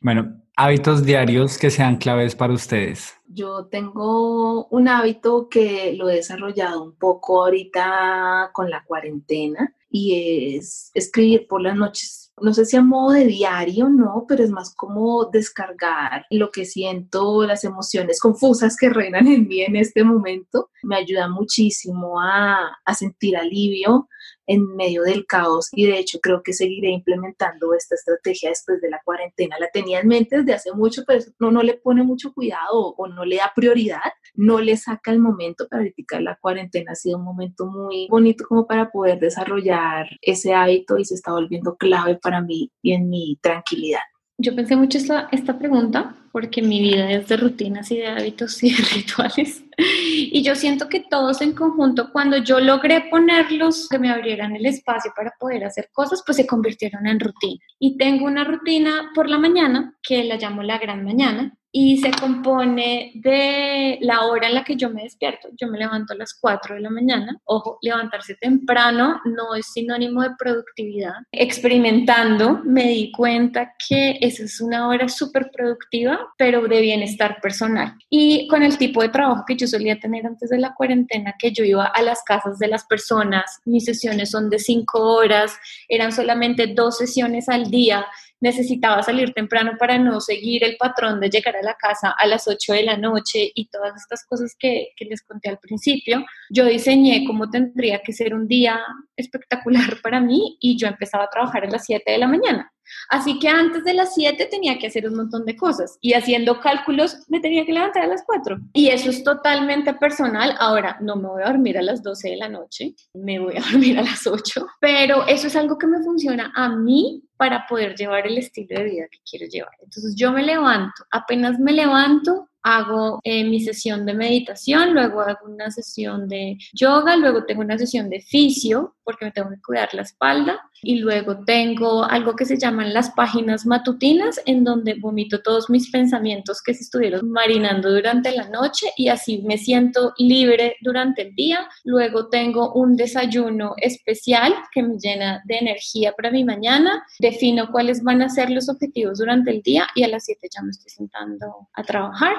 Bueno, 0.00 0.40
hábitos 0.56 1.04
diarios 1.04 1.58
que 1.58 1.70
sean 1.70 1.96
claves 1.96 2.34
para 2.34 2.52
ustedes. 2.52 3.14
Yo 3.26 3.66
tengo 3.66 4.66
un 4.66 4.88
hábito 4.88 5.48
que 5.48 5.94
lo 5.94 6.08
he 6.08 6.16
desarrollado 6.16 6.82
un 6.82 6.94
poco 6.96 7.44
ahorita 7.44 8.50
con 8.52 8.70
la 8.70 8.84
cuarentena 8.84 9.74
y 9.90 10.56
es 10.56 10.90
escribir 10.94 11.46
por 11.48 11.62
las 11.62 11.76
noches. 11.76 12.32
No 12.40 12.52
sé 12.52 12.64
si 12.64 12.76
a 12.76 12.82
modo 12.82 13.12
de 13.12 13.26
diario, 13.26 13.88
no, 13.88 14.24
pero 14.28 14.42
es 14.42 14.50
más 14.50 14.74
como 14.74 15.26
descargar 15.26 16.26
lo 16.30 16.50
que 16.50 16.64
siento, 16.64 17.46
las 17.46 17.62
emociones 17.62 18.20
confusas 18.20 18.76
que 18.76 18.90
reinan 18.90 19.28
en 19.28 19.46
mí 19.46 19.62
en 19.62 19.76
este 19.76 20.02
momento. 20.02 20.70
Me 20.82 20.96
ayuda 20.96 21.28
muchísimo 21.28 22.20
a, 22.20 22.76
a 22.84 22.94
sentir 22.94 23.36
alivio, 23.36 24.08
en 24.46 24.76
medio 24.76 25.02
del 25.02 25.26
caos 25.26 25.68
y 25.72 25.86
de 25.86 25.98
hecho 25.98 26.18
creo 26.20 26.42
que 26.42 26.52
seguiré 26.52 26.90
implementando 26.90 27.74
esta 27.74 27.94
estrategia 27.94 28.50
después 28.50 28.80
de 28.80 28.90
la 28.90 29.00
cuarentena. 29.04 29.56
La 29.58 29.68
tenía 29.72 30.00
en 30.00 30.08
mente 30.08 30.38
desde 30.38 30.54
hace 30.54 30.72
mucho, 30.72 31.02
pero 31.06 31.20
no, 31.38 31.50
no 31.50 31.62
le 31.62 31.74
pone 31.74 32.02
mucho 32.02 32.32
cuidado 32.32 32.94
o 32.96 33.06
no 33.08 33.24
le 33.24 33.36
da 33.36 33.52
prioridad, 33.54 34.12
no 34.34 34.60
le 34.60 34.76
saca 34.76 35.10
el 35.10 35.18
momento, 35.18 35.68
para 35.68 35.82
criticar 35.82 36.22
la 36.22 36.36
cuarentena 36.36 36.92
ha 36.92 36.94
sido 36.94 37.18
un 37.18 37.24
momento 37.24 37.66
muy 37.66 38.08
bonito 38.10 38.44
como 38.48 38.66
para 38.66 38.90
poder 38.90 39.18
desarrollar 39.18 40.08
ese 40.22 40.54
hábito 40.54 40.98
y 40.98 41.04
se 41.04 41.14
está 41.14 41.32
volviendo 41.32 41.76
clave 41.76 42.16
para 42.16 42.40
mí 42.40 42.70
y 42.82 42.92
en 42.92 43.08
mi 43.08 43.38
tranquilidad. 43.40 44.00
Yo 44.36 44.54
pensé 44.54 44.74
mucho 44.74 44.98
esta, 44.98 45.28
esta 45.30 45.58
pregunta 45.58 46.14
porque 46.32 46.62
mi 46.62 46.80
vida 46.80 47.08
es 47.12 47.28
de 47.28 47.36
rutinas 47.36 47.92
y 47.92 47.98
de 47.98 48.08
hábitos 48.08 48.60
y 48.64 48.70
de 48.70 48.82
rituales. 48.94 49.62
Y 49.78 50.42
yo 50.42 50.56
siento 50.56 50.88
que 50.88 51.04
todos 51.08 51.40
en 51.40 51.52
conjunto, 51.52 52.10
cuando 52.12 52.38
yo 52.38 52.58
logré 52.58 53.02
ponerlos, 53.08 53.88
que 53.88 54.00
me 54.00 54.10
abrieran 54.10 54.56
el 54.56 54.66
espacio 54.66 55.12
para 55.14 55.32
poder 55.38 55.64
hacer 55.64 55.90
cosas, 55.92 56.24
pues 56.26 56.36
se 56.36 56.46
convirtieron 56.46 57.06
en 57.06 57.20
rutina. 57.20 57.60
Y 57.78 57.96
tengo 57.96 58.26
una 58.26 58.42
rutina 58.42 59.12
por 59.14 59.30
la 59.30 59.38
mañana, 59.38 59.94
que 60.02 60.24
la 60.24 60.36
llamo 60.36 60.64
la 60.64 60.78
gran 60.78 61.04
mañana, 61.04 61.56
y 61.76 61.98
se 61.98 62.12
compone 62.12 63.10
de 63.16 63.98
la 64.00 64.26
hora 64.26 64.46
en 64.46 64.54
la 64.54 64.62
que 64.62 64.76
yo 64.76 64.90
me 64.90 65.02
despierto. 65.02 65.48
Yo 65.60 65.66
me 65.66 65.76
levanto 65.76 66.12
a 66.12 66.16
las 66.16 66.32
4 66.32 66.76
de 66.76 66.80
la 66.80 66.88
mañana. 66.88 67.36
Ojo, 67.46 67.78
levantarse 67.82 68.36
temprano 68.36 69.20
no 69.24 69.56
es 69.56 69.72
sinónimo 69.72 70.22
de 70.22 70.30
productividad. 70.38 71.14
Experimentando 71.32 72.60
me 72.64 72.84
di 72.90 73.10
cuenta 73.10 73.74
que 73.88 74.18
esa 74.20 74.44
es 74.44 74.60
una 74.60 74.86
hora 74.86 75.08
súper 75.08 75.50
productiva, 75.50 76.32
pero 76.38 76.62
de 76.68 76.80
bienestar 76.80 77.40
personal. 77.40 77.96
Y 78.08 78.46
con 78.46 78.62
el 78.62 78.78
tipo 78.78 79.02
de 79.02 79.08
trabajo 79.08 79.42
que 79.44 79.56
yo 79.56 79.66
solía 79.66 79.98
tener 79.98 80.24
antes 80.26 80.50
de 80.50 80.60
la 80.60 80.74
cuarentena, 80.74 81.34
que 81.36 81.50
yo 81.50 81.64
iba 81.64 81.86
a 81.86 82.02
las 82.02 82.22
casas 82.22 82.60
de 82.60 82.68
las 82.68 82.84
personas, 82.84 83.60
mis 83.64 83.84
sesiones 83.84 84.30
son 84.30 84.48
de 84.48 84.60
5 84.60 85.00
horas, 85.00 85.58
eran 85.88 86.12
solamente 86.12 86.68
dos 86.68 86.98
sesiones 86.98 87.48
al 87.48 87.68
día 87.68 88.06
necesitaba 88.44 89.02
salir 89.02 89.32
temprano 89.32 89.72
para 89.78 89.98
no 89.98 90.20
seguir 90.20 90.64
el 90.64 90.76
patrón 90.76 91.18
de 91.18 91.30
llegar 91.30 91.56
a 91.56 91.62
la 91.62 91.74
casa 91.74 92.14
a 92.16 92.26
las 92.26 92.46
8 92.46 92.74
de 92.74 92.82
la 92.82 92.98
noche 92.98 93.50
y 93.54 93.68
todas 93.68 93.96
estas 93.96 94.26
cosas 94.26 94.54
que, 94.58 94.88
que 94.96 95.06
les 95.06 95.22
conté 95.22 95.48
al 95.48 95.58
principio, 95.58 96.26
yo 96.50 96.66
diseñé 96.66 97.24
cómo 97.26 97.48
tendría 97.48 98.02
que 98.02 98.12
ser 98.12 98.34
un 98.34 98.46
día 98.46 98.78
espectacular 99.16 99.96
para 100.02 100.20
mí 100.20 100.58
y 100.60 100.76
yo 100.76 100.88
empezaba 100.88 101.24
a 101.24 101.30
trabajar 101.30 101.64
a 101.64 101.70
las 101.70 101.86
7 101.86 102.04
de 102.12 102.18
la 102.18 102.28
mañana. 102.28 102.70
Así 103.08 103.38
que 103.38 103.48
antes 103.48 103.84
de 103.84 103.94
las 103.94 104.14
7 104.14 104.48
tenía 104.50 104.78
que 104.78 104.86
hacer 104.88 105.06
un 105.08 105.16
montón 105.16 105.44
de 105.44 105.56
cosas 105.56 105.98
y 106.00 106.14
haciendo 106.14 106.60
cálculos 106.60 107.18
me 107.28 107.40
tenía 107.40 107.64
que 107.64 107.72
levantar 107.72 108.02
a 108.02 108.08
las 108.08 108.22
4. 108.24 108.58
Y 108.72 108.88
eso 108.88 109.10
es 109.10 109.22
totalmente 109.24 109.94
personal. 109.94 110.54
Ahora, 110.58 110.98
no 111.00 111.16
me 111.16 111.28
voy 111.28 111.42
a 111.42 111.48
dormir 111.48 111.78
a 111.78 111.82
las 111.82 112.02
12 112.02 112.30
de 112.30 112.36
la 112.36 112.48
noche, 112.48 112.94
me 113.14 113.38
voy 113.38 113.56
a 113.56 113.60
dormir 113.70 113.98
a 113.98 114.02
las 114.02 114.26
8, 114.26 114.66
pero 114.80 115.26
eso 115.26 115.46
es 115.46 115.56
algo 115.56 115.78
que 115.78 115.86
me 115.86 116.02
funciona 116.02 116.52
a 116.54 116.68
mí 116.68 117.22
para 117.36 117.66
poder 117.66 117.94
llevar 117.94 118.26
el 118.26 118.38
estilo 118.38 118.78
de 118.78 118.84
vida 118.84 119.04
que 119.10 119.18
quiero 119.28 119.46
llevar. 119.46 119.74
Entonces 119.82 120.14
yo 120.16 120.32
me 120.32 120.42
levanto, 120.42 121.04
apenas 121.10 121.58
me 121.58 121.72
levanto, 121.72 122.48
hago 122.62 123.20
eh, 123.24 123.44
mi 123.44 123.60
sesión 123.60 124.06
de 124.06 124.14
meditación, 124.14 124.94
luego 124.94 125.20
hago 125.20 125.46
una 125.46 125.70
sesión 125.70 126.28
de 126.28 126.56
yoga, 126.72 127.16
luego 127.16 127.44
tengo 127.44 127.60
una 127.60 127.78
sesión 127.78 128.08
de 128.08 128.20
fisio, 128.20 128.96
porque 129.04 129.26
me 129.26 129.32
tengo 129.32 129.50
que 129.50 129.60
cuidar 129.60 129.92
la 129.92 130.02
espalda, 130.02 130.70
y 130.84 130.96
luego 130.96 131.44
tengo 131.44 132.04
algo 132.04 132.36
que 132.36 132.44
se 132.44 132.58
llaman 132.58 132.92
las 132.92 133.10
páginas 133.10 133.66
matutinas, 133.66 134.40
en 134.46 134.64
donde 134.64 134.94
vomito 134.94 135.42
todos 135.42 135.70
mis 135.70 135.90
pensamientos 135.90 136.62
que 136.62 136.74
se 136.74 136.82
estuvieron 136.82 137.30
marinando 137.30 137.90
durante 137.90 138.32
la 138.32 138.48
noche 138.48 138.86
y 138.96 139.08
así 139.08 139.42
me 139.42 139.58
siento 139.58 140.12
libre 140.18 140.76
durante 140.80 141.22
el 141.22 141.34
día. 141.34 141.68
Luego 141.84 142.28
tengo 142.28 142.72
un 142.72 142.96
desayuno 142.96 143.74
especial 143.78 144.54
que 144.72 144.82
me 144.82 144.98
llena 144.98 145.42
de 145.46 145.58
energía 145.58 146.12
para 146.12 146.30
mi 146.30 146.44
mañana, 146.44 147.04
defino 147.18 147.70
cuáles 147.70 148.02
van 148.02 148.22
a 148.22 148.28
ser 148.28 148.50
los 148.50 148.68
objetivos 148.68 149.18
durante 149.18 149.50
el 149.50 149.62
día 149.62 149.86
y 149.94 150.02
a 150.02 150.08
las 150.08 150.24
7 150.24 150.48
ya 150.54 150.62
me 150.62 150.70
estoy 150.70 150.90
sentando 150.90 151.68
a 151.72 151.82
trabajar 151.82 152.34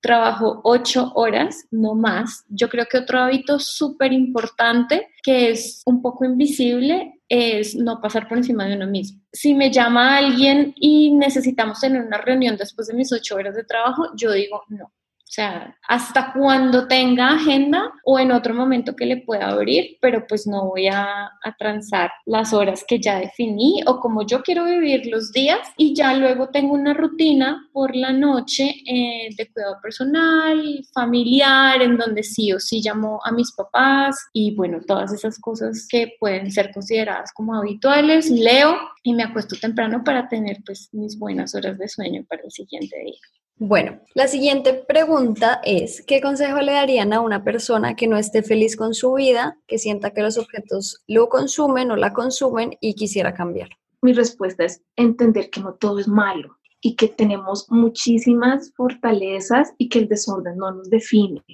trabajo 0.00 0.60
ocho 0.64 1.12
horas, 1.14 1.66
no 1.70 1.94
más. 1.94 2.44
Yo 2.48 2.68
creo 2.68 2.86
que 2.90 2.98
otro 2.98 3.20
hábito 3.20 3.58
súper 3.58 4.12
importante 4.12 5.08
que 5.22 5.50
es 5.50 5.82
un 5.86 6.02
poco 6.02 6.24
invisible 6.24 7.20
es 7.28 7.76
no 7.76 8.00
pasar 8.00 8.28
por 8.28 8.38
encima 8.38 8.66
de 8.66 8.74
uno 8.74 8.86
mismo. 8.86 9.20
Si 9.32 9.54
me 9.54 9.70
llama 9.70 10.16
alguien 10.16 10.74
y 10.76 11.12
necesitamos 11.12 11.80
tener 11.80 12.02
una 12.02 12.18
reunión 12.18 12.56
después 12.56 12.88
de 12.88 12.94
mis 12.94 13.12
ocho 13.12 13.36
horas 13.36 13.54
de 13.54 13.64
trabajo, 13.64 14.08
yo 14.16 14.32
digo 14.32 14.62
no. 14.68 14.90
O 15.30 15.32
sea, 15.32 15.78
hasta 15.86 16.32
cuando 16.32 16.88
tenga 16.88 17.28
agenda 17.28 17.92
o 18.04 18.18
en 18.18 18.32
otro 18.32 18.52
momento 18.52 18.96
que 18.96 19.06
le 19.06 19.18
pueda 19.18 19.50
abrir, 19.50 19.96
pero 20.00 20.26
pues 20.26 20.44
no 20.48 20.66
voy 20.66 20.88
a, 20.88 21.26
a 21.26 21.56
transar 21.56 22.10
las 22.26 22.52
horas 22.52 22.84
que 22.84 22.98
ya 22.98 23.20
definí 23.20 23.80
o 23.86 24.00
como 24.00 24.26
yo 24.26 24.42
quiero 24.42 24.64
vivir 24.64 25.06
los 25.06 25.30
días 25.30 25.60
y 25.76 25.94
ya 25.94 26.14
luego 26.14 26.48
tengo 26.48 26.74
una 26.74 26.94
rutina 26.94 27.68
por 27.72 27.94
la 27.94 28.12
noche 28.12 28.74
eh, 28.84 29.28
de 29.36 29.52
cuidado 29.52 29.76
personal, 29.80 30.80
familiar, 30.92 31.80
en 31.80 31.96
donde 31.96 32.24
sí 32.24 32.52
o 32.52 32.58
sí 32.58 32.80
llamo 32.84 33.20
a 33.24 33.30
mis 33.30 33.52
papás 33.52 34.16
y 34.32 34.56
bueno, 34.56 34.80
todas 34.84 35.12
esas 35.12 35.38
cosas 35.38 35.86
que 35.88 36.14
pueden 36.18 36.50
ser 36.50 36.72
consideradas 36.72 37.30
como 37.32 37.54
habituales, 37.54 38.28
leo 38.30 38.76
y 39.04 39.14
me 39.14 39.22
acuesto 39.22 39.54
temprano 39.54 40.02
para 40.02 40.28
tener 40.28 40.56
pues 40.66 40.88
mis 40.90 41.16
buenas 41.16 41.54
horas 41.54 41.78
de 41.78 41.86
sueño 41.86 42.24
para 42.28 42.42
el 42.42 42.50
siguiente 42.50 42.98
día. 43.04 43.39
Bueno, 43.62 44.00
la 44.14 44.26
siguiente 44.26 44.72
pregunta 44.72 45.60
es, 45.62 46.02
¿qué 46.06 46.22
consejo 46.22 46.62
le 46.62 46.72
darían 46.72 47.12
a 47.12 47.20
una 47.20 47.44
persona 47.44 47.94
que 47.94 48.06
no 48.06 48.16
esté 48.16 48.42
feliz 48.42 48.74
con 48.74 48.94
su 48.94 49.12
vida, 49.12 49.58
que 49.66 49.76
sienta 49.76 50.12
que 50.12 50.22
los 50.22 50.38
objetos 50.38 51.02
lo 51.06 51.28
consumen 51.28 51.90
o 51.90 51.96
la 51.96 52.14
consumen 52.14 52.78
y 52.80 52.94
quisiera 52.94 53.34
cambiar? 53.34 53.68
Mi 54.00 54.14
respuesta 54.14 54.64
es 54.64 54.82
entender 54.96 55.50
que 55.50 55.60
no 55.60 55.74
todo 55.74 55.98
es 55.98 56.08
malo 56.08 56.56
y 56.80 56.96
que 56.96 57.08
tenemos 57.08 57.66
muchísimas 57.68 58.72
fortalezas 58.74 59.74
y 59.76 59.90
que 59.90 59.98
el 59.98 60.08
desorden 60.08 60.56
no 60.56 60.70
nos 60.70 60.88
define. 60.88 61.44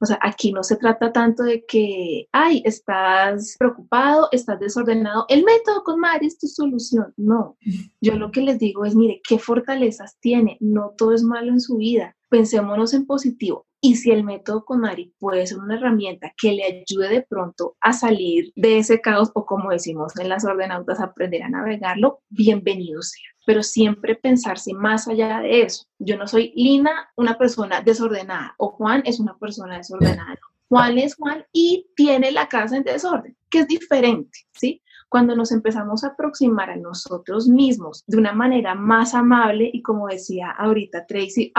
O 0.00 0.06
sea, 0.06 0.18
aquí 0.22 0.52
no 0.52 0.62
se 0.62 0.76
trata 0.76 1.12
tanto 1.12 1.42
de 1.42 1.64
que, 1.66 2.26
ay, 2.32 2.62
estás 2.64 3.56
preocupado, 3.58 4.28
estás 4.32 4.58
desordenado, 4.58 5.26
el 5.28 5.44
método 5.44 5.84
con 5.84 6.00
Mari 6.00 6.26
es 6.26 6.38
tu 6.38 6.46
solución. 6.46 7.12
No, 7.16 7.58
yo 8.00 8.16
lo 8.16 8.30
que 8.30 8.40
les 8.40 8.58
digo 8.58 8.84
es, 8.84 8.94
mire, 8.94 9.20
¿qué 9.26 9.38
fortalezas 9.38 10.18
tiene? 10.20 10.56
No 10.60 10.94
todo 10.96 11.12
es 11.12 11.22
malo 11.22 11.52
en 11.52 11.60
su 11.60 11.76
vida. 11.76 12.16
Pensémonos 12.30 12.94
en 12.94 13.06
positivo. 13.06 13.66
Y 13.82 13.96
si 13.96 14.10
el 14.10 14.24
método 14.24 14.66
con 14.66 14.80
Mari 14.80 15.14
puede 15.18 15.46
ser 15.46 15.58
una 15.58 15.76
herramienta 15.76 16.34
que 16.36 16.52
le 16.52 16.64
ayude 16.64 17.08
de 17.08 17.22
pronto 17.22 17.76
a 17.80 17.94
salir 17.94 18.52
de 18.54 18.78
ese 18.78 19.00
caos 19.00 19.30
o 19.34 19.46
como 19.46 19.70
decimos 19.70 20.18
en 20.18 20.28
las 20.28 20.44
ordenautas, 20.44 21.00
aprender 21.00 21.42
a 21.42 21.48
navegarlo, 21.48 22.20
bienvenido 22.28 23.00
sea. 23.00 23.22
pero 23.46 23.62
siempre 23.62 24.14
pensarse 24.14 24.74
más 24.74 25.08
allá 25.08 25.40
de 25.40 25.62
eso. 25.62 25.86
Yo 25.98 26.18
no 26.18 26.26
soy 26.28 26.52
Lina, 26.54 27.10
una 27.16 27.38
persona 27.38 27.80
desordenada, 27.80 28.54
o 28.58 28.68
Juan 28.68 29.02
es 29.06 29.18
una 29.18 29.36
persona 29.38 29.78
desordenada. 29.78 30.38
Juan 30.68 30.98
es 30.98 31.16
Juan 31.16 31.44
y 31.52 31.86
tiene 31.96 32.30
la 32.30 32.48
casa 32.48 32.76
en 32.76 32.84
desorden, 32.84 33.36
que 33.48 33.60
es 33.60 33.66
diferente, 33.66 34.40
¿sí? 34.52 34.82
Cuando 35.08 35.34
nos 35.34 35.50
empezamos 35.50 36.04
a 36.04 36.08
aproximar 36.08 36.70
a 36.70 36.76
nosotros 36.76 37.48
mismos 37.48 38.04
de 38.06 38.18
una 38.18 38.32
manera 38.32 38.76
más 38.76 39.14
amable 39.14 39.68
y 39.72 39.82
como 39.82 40.06
decía 40.06 40.50
ahorita 40.50 41.06
Tracy, 41.06 41.50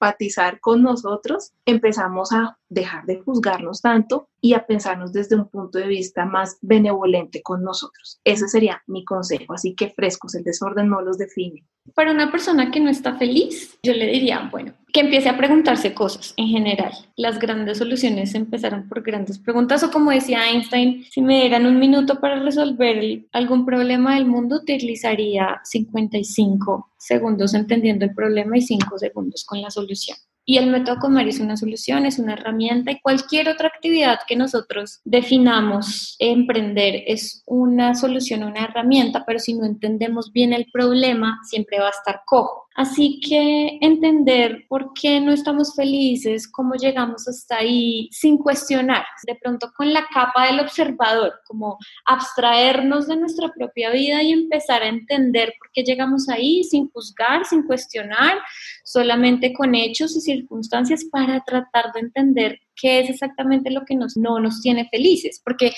autoempatizar 0.00 0.60
con 0.60 0.82
nosotros, 0.82 1.52
empezamos 1.66 2.32
a 2.32 2.58
dejar 2.68 3.04
de 3.04 3.20
juzgarnos 3.20 3.80
tanto 3.80 4.28
y 4.40 4.54
a 4.54 4.66
pensarnos 4.66 5.12
desde 5.12 5.36
un 5.36 5.48
punto 5.48 5.78
de 5.78 5.86
vista 5.86 6.24
más 6.24 6.58
benevolente 6.62 7.42
con 7.42 7.62
nosotros. 7.62 8.20
Ese 8.24 8.48
sería 8.48 8.82
mi 8.86 9.04
consejo. 9.04 9.52
Así 9.52 9.74
que 9.74 9.90
frescos, 9.90 10.34
el 10.34 10.44
desorden 10.44 10.88
no 10.88 11.00
los 11.02 11.18
define. 11.18 11.64
Para 11.94 12.12
una 12.12 12.30
persona 12.30 12.70
que 12.70 12.80
no 12.80 12.90
está 12.90 13.16
feliz, 13.16 13.78
yo 13.82 13.92
le 13.92 14.06
diría, 14.06 14.48
bueno, 14.50 14.74
que 14.92 15.00
empiece 15.00 15.28
a 15.28 15.36
preguntarse 15.36 15.94
cosas 15.94 16.34
en 16.36 16.48
general. 16.48 16.92
Las 17.16 17.38
grandes 17.38 17.78
soluciones 17.78 18.34
empezaron 18.34 18.88
por 18.88 19.02
grandes 19.02 19.38
preguntas 19.38 19.82
o 19.82 19.90
como 19.90 20.10
decía 20.10 20.48
Einstein, 20.48 21.04
si 21.10 21.20
me 21.22 21.40
dieran 21.40 21.66
un 21.66 21.78
minuto 21.78 22.20
para 22.20 22.40
resolver 22.40 23.26
algún 23.32 23.66
problema 23.66 24.14
del 24.14 24.26
mundo, 24.26 24.56
utilizaría 24.56 25.60
55 25.64 26.89
segundos 27.00 27.54
entendiendo 27.54 28.04
el 28.04 28.14
problema 28.14 28.58
y 28.58 28.62
5 28.62 28.98
segundos 28.98 29.44
con 29.44 29.62
la 29.62 29.70
solución. 29.70 30.16
Y 30.44 30.58
el 30.58 30.66
método 30.68 30.98
KonMari 30.98 31.30
es 31.30 31.40
una 31.40 31.56
solución, 31.56 32.06
es 32.06 32.18
una 32.18 32.32
herramienta 32.32 32.90
y 32.90 33.00
cualquier 33.00 33.48
otra 33.48 33.68
actividad 33.68 34.18
que 34.26 34.36
nosotros 34.36 35.00
definamos 35.04 36.16
emprender 36.18 37.04
es 37.06 37.42
una 37.46 37.94
solución, 37.94 38.42
una 38.42 38.64
herramienta, 38.64 39.24
pero 39.26 39.38
si 39.38 39.54
no 39.54 39.64
entendemos 39.64 40.32
bien 40.32 40.52
el 40.52 40.66
problema, 40.72 41.38
siempre 41.48 41.78
va 41.78 41.86
a 41.86 41.90
estar 41.90 42.22
cojo. 42.26 42.59
Así 42.80 43.20
que 43.20 43.76
entender 43.82 44.64
por 44.66 44.94
qué 44.94 45.20
no 45.20 45.32
estamos 45.32 45.74
felices, 45.74 46.48
cómo 46.50 46.76
llegamos 46.76 47.28
hasta 47.28 47.56
ahí, 47.56 48.08
sin 48.10 48.38
cuestionar, 48.38 49.04
de 49.26 49.34
pronto 49.34 49.70
con 49.76 49.92
la 49.92 50.06
capa 50.06 50.46
del 50.46 50.60
observador, 50.60 51.34
como 51.46 51.76
abstraernos 52.06 53.06
de 53.06 53.18
nuestra 53.18 53.52
propia 53.52 53.90
vida 53.90 54.22
y 54.22 54.32
empezar 54.32 54.82
a 54.82 54.88
entender 54.88 55.52
por 55.58 55.70
qué 55.74 55.82
llegamos 55.82 56.30
ahí 56.30 56.64
sin 56.64 56.90
juzgar, 56.90 57.44
sin 57.44 57.64
cuestionar, 57.64 58.38
solamente 58.82 59.52
con 59.52 59.74
hechos 59.74 60.16
y 60.16 60.22
circunstancias 60.22 61.04
para 61.12 61.40
tratar 61.40 61.92
de 61.92 62.00
entender 62.00 62.60
qué 62.74 63.00
es 63.00 63.10
exactamente 63.10 63.70
lo 63.70 63.84
que 63.84 63.94
nos, 63.94 64.16
no 64.16 64.40
nos 64.40 64.62
tiene 64.62 64.88
felices. 64.88 65.38
Porque 65.44 65.74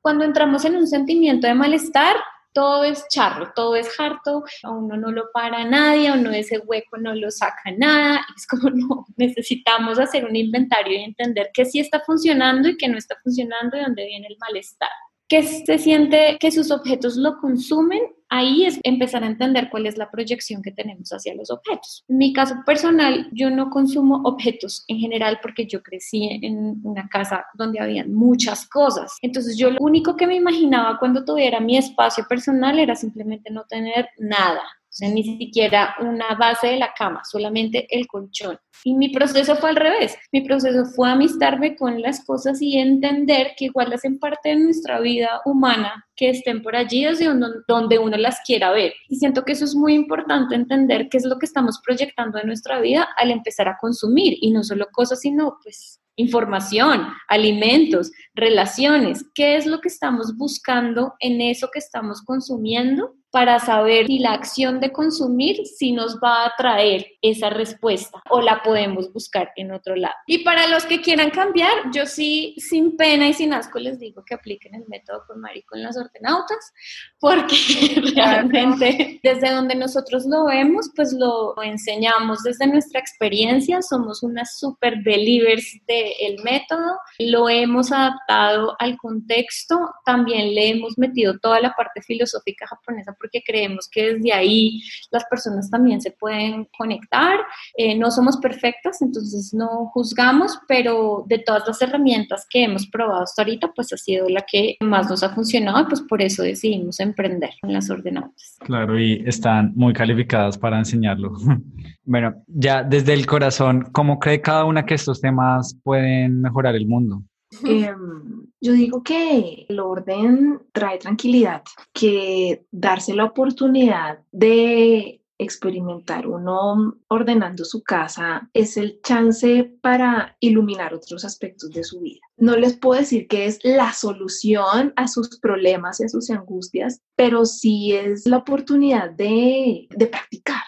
cuando 0.00 0.24
entramos 0.24 0.64
en 0.64 0.76
un 0.76 0.86
sentimiento 0.86 1.48
de 1.48 1.54
malestar, 1.54 2.14
todo 2.56 2.84
es 2.84 3.06
charro, 3.10 3.52
todo 3.54 3.76
es 3.76 4.00
harto, 4.00 4.42
a 4.62 4.70
uno 4.70 4.96
no 4.96 5.12
lo 5.12 5.30
para 5.30 5.62
nadie, 5.66 6.08
a 6.08 6.14
uno 6.14 6.30
ese 6.30 6.56
hueco 6.56 6.96
no 6.96 7.14
lo 7.14 7.30
saca 7.30 7.70
nada, 7.76 8.24
es 8.34 8.46
como 8.46 8.70
no, 8.74 9.06
necesitamos 9.18 9.98
hacer 9.98 10.24
un 10.24 10.34
inventario 10.34 10.94
y 10.94 11.04
entender 11.04 11.50
qué 11.52 11.66
sí 11.66 11.80
está 11.80 12.00
funcionando 12.00 12.70
y 12.70 12.78
qué 12.78 12.88
no 12.88 12.96
está 12.96 13.14
funcionando 13.22 13.76
y 13.76 13.80
dónde 13.80 14.06
viene 14.06 14.28
el 14.28 14.38
malestar. 14.38 14.88
Que 15.28 15.42
se 15.42 15.76
siente 15.76 16.38
que 16.40 16.50
sus 16.50 16.70
objetos 16.70 17.16
lo 17.16 17.36
consumen, 17.36 18.00
ahí 18.28 18.64
es 18.64 18.80
empezar 18.82 19.22
a 19.24 19.26
entender 19.26 19.68
cuál 19.70 19.86
es 19.86 19.96
la 19.96 20.10
proyección 20.10 20.62
que 20.62 20.72
tenemos 20.72 21.10
hacia 21.10 21.34
los 21.34 21.50
objetos. 21.50 22.04
En 22.08 22.18
mi 22.18 22.32
caso 22.32 22.56
personal, 22.64 23.28
yo 23.32 23.50
no 23.50 23.70
consumo 23.70 24.22
objetos 24.24 24.84
en 24.88 24.98
general 24.98 25.38
porque 25.42 25.66
yo 25.66 25.82
crecí 25.82 26.28
en 26.42 26.80
una 26.82 27.08
casa 27.08 27.44
donde 27.54 27.80
había 27.80 28.04
muchas 28.06 28.68
cosas. 28.68 29.16
Entonces 29.22 29.56
yo 29.56 29.70
lo 29.70 29.78
único 29.80 30.16
que 30.16 30.26
me 30.26 30.36
imaginaba 30.36 30.98
cuando 30.98 31.24
tuviera 31.24 31.60
mi 31.60 31.76
espacio 31.76 32.24
personal 32.28 32.78
era 32.78 32.94
simplemente 32.94 33.50
no 33.50 33.64
tener 33.64 34.08
nada 34.18 34.62
ni 35.00 35.22
siquiera 35.22 35.94
una 36.00 36.34
base 36.34 36.68
de 36.68 36.76
la 36.78 36.92
cama, 36.94 37.22
solamente 37.24 37.86
el 37.90 38.06
colchón. 38.06 38.58
Y 38.84 38.94
mi 38.94 39.08
proceso 39.08 39.56
fue 39.56 39.70
al 39.70 39.76
revés. 39.76 40.16
Mi 40.32 40.42
proceso 40.42 40.84
fue 40.84 41.10
amistarme 41.10 41.76
con 41.76 42.00
las 42.00 42.24
cosas 42.24 42.60
y 42.62 42.78
entender 42.78 43.52
que 43.56 43.66
igual 43.66 43.92
hacen 43.92 44.18
parte 44.18 44.50
de 44.50 44.56
nuestra 44.56 45.00
vida 45.00 45.40
humana, 45.44 46.06
que 46.14 46.30
estén 46.30 46.62
por 46.62 46.76
allí 46.76 47.04
desde 47.04 47.28
donde 47.68 47.98
uno 47.98 48.16
las 48.16 48.40
quiera 48.46 48.70
ver. 48.70 48.94
Y 49.08 49.16
siento 49.16 49.44
que 49.44 49.52
eso 49.52 49.64
es 49.64 49.74
muy 49.74 49.94
importante 49.94 50.54
entender 50.54 51.08
qué 51.08 51.18
es 51.18 51.24
lo 51.24 51.38
que 51.38 51.46
estamos 51.46 51.80
proyectando 51.84 52.38
en 52.38 52.46
nuestra 52.46 52.80
vida 52.80 53.08
al 53.16 53.30
empezar 53.30 53.68
a 53.68 53.78
consumir 53.80 54.36
y 54.40 54.50
no 54.50 54.62
solo 54.62 54.86
cosas, 54.92 55.20
sino 55.20 55.58
pues 55.62 56.00
información, 56.16 57.06
alimentos, 57.28 58.10
relaciones, 58.34 59.24
qué 59.34 59.56
es 59.56 59.66
lo 59.66 59.80
que 59.80 59.88
estamos 59.88 60.36
buscando 60.36 61.14
en 61.20 61.40
eso 61.40 61.68
que 61.72 61.78
estamos 61.78 62.22
consumiendo 62.22 63.14
para 63.36 63.58
saber 63.58 64.06
si 64.06 64.18
la 64.18 64.32
acción 64.32 64.80
de 64.80 64.90
consumir 64.90 65.66
si 65.66 65.92
nos 65.92 66.16
va 66.24 66.46
a 66.46 66.54
traer 66.56 67.06
esa 67.20 67.50
respuesta 67.50 68.22
o 68.30 68.40
la 68.40 68.62
podemos 68.62 69.12
buscar 69.12 69.52
en 69.56 69.72
otro 69.72 69.94
lado. 69.94 70.14
Y 70.26 70.38
para 70.38 70.66
los 70.68 70.86
que 70.86 71.02
quieran 71.02 71.28
cambiar, 71.28 71.90
yo 71.92 72.06
sí, 72.06 72.54
sin 72.56 72.96
pena 72.96 73.28
y 73.28 73.34
sin 73.34 73.52
asco, 73.52 73.78
les 73.78 74.00
digo 74.00 74.24
que 74.24 74.32
apliquen 74.32 74.74
el 74.74 74.84
método 74.88 75.22
con 75.26 75.42
Mari 75.42 75.64
con 75.64 75.82
las 75.82 75.98
ordenautas, 75.98 76.72
porque 77.20 77.56
realmente 78.16 79.20
desde 79.22 79.50
donde 79.50 79.74
nosotros 79.74 80.24
lo 80.24 80.46
vemos, 80.46 80.90
pues 80.96 81.12
lo 81.12 81.62
enseñamos 81.62 82.42
desde 82.42 82.66
nuestra 82.66 83.00
experiencia, 83.00 83.82
somos 83.82 84.22
unas 84.22 84.58
super 84.58 85.02
believers 85.04 85.76
del 85.86 86.42
método, 86.42 86.98
lo 87.18 87.50
hemos 87.50 87.92
adaptado 87.92 88.74
al 88.78 88.96
contexto, 88.96 89.78
también 90.06 90.54
le 90.54 90.70
hemos 90.70 90.96
metido 90.96 91.38
toda 91.38 91.60
la 91.60 91.74
parte 91.74 92.00
filosófica 92.00 92.66
japonesa 92.66 93.14
porque 93.26 93.42
creemos 93.44 93.88
que 93.90 94.14
desde 94.14 94.32
ahí 94.32 94.80
las 95.10 95.24
personas 95.24 95.68
también 95.68 96.00
se 96.00 96.12
pueden 96.12 96.68
conectar. 96.78 97.40
Eh, 97.76 97.98
no 97.98 98.10
somos 98.10 98.36
perfectas, 98.36 99.02
entonces 99.02 99.52
no 99.52 99.90
juzgamos, 99.92 100.58
pero 100.68 101.24
de 101.26 101.38
todas 101.40 101.64
las 101.66 101.82
herramientas 101.82 102.46
que 102.48 102.64
hemos 102.64 102.86
probado 102.86 103.22
hasta 103.22 103.42
ahorita, 103.42 103.72
pues 103.74 103.92
ha 103.92 103.96
sido 103.96 104.28
la 104.28 104.42
que 104.42 104.76
más 104.80 105.10
nos 105.10 105.22
ha 105.22 105.34
funcionado 105.34 105.86
pues 105.88 106.02
por 106.02 106.22
eso 106.22 106.42
decidimos 106.42 107.00
emprender 107.00 107.50
en 107.62 107.72
las 107.72 107.90
ordenanzas. 107.90 108.56
Claro, 108.60 108.98
y 108.98 109.22
están 109.26 109.72
muy 109.74 109.92
calificadas 109.92 110.56
para 110.56 110.78
enseñarlo. 110.78 111.32
bueno, 112.04 112.34
ya 112.46 112.82
desde 112.82 113.14
el 113.14 113.26
corazón, 113.26 113.88
¿cómo 113.92 114.18
cree 114.18 114.40
cada 114.40 114.64
una 114.64 114.84
que 114.84 114.94
estos 114.94 115.20
temas 115.20 115.76
pueden 115.82 116.40
mejorar 116.40 116.76
el 116.76 116.86
mundo? 116.86 117.22
Em, 117.64 118.46
yo 118.60 118.72
digo 118.72 119.02
que 119.02 119.66
el 119.68 119.80
orden 119.80 120.60
trae 120.72 120.98
tranquilidad, 120.98 121.62
que 121.92 122.66
darse 122.70 123.14
la 123.14 123.24
oportunidad 123.24 124.20
de 124.32 125.22
experimentar 125.38 126.26
uno 126.26 126.96
ordenando 127.08 127.64
su 127.64 127.82
casa 127.82 128.48
es 128.54 128.76
el 128.76 129.00
chance 129.02 129.64
para 129.82 130.36
iluminar 130.40 130.94
otros 130.94 131.24
aspectos 131.24 131.70
de 131.70 131.84
su 131.84 132.00
vida. 132.00 132.20
No 132.36 132.56
les 132.56 132.76
puedo 132.76 133.00
decir 133.00 133.28
que 133.28 133.46
es 133.46 133.58
la 133.62 133.92
solución 133.92 134.92
a 134.96 135.08
sus 135.08 135.38
problemas 135.38 136.00
y 136.00 136.04
a 136.04 136.08
sus 136.08 136.30
angustias, 136.30 137.00
pero 137.16 137.44
sí 137.44 137.92
es 137.92 138.26
la 138.26 138.38
oportunidad 138.38 139.10
de, 139.10 139.88
de 139.90 140.06
practicar 140.06 140.62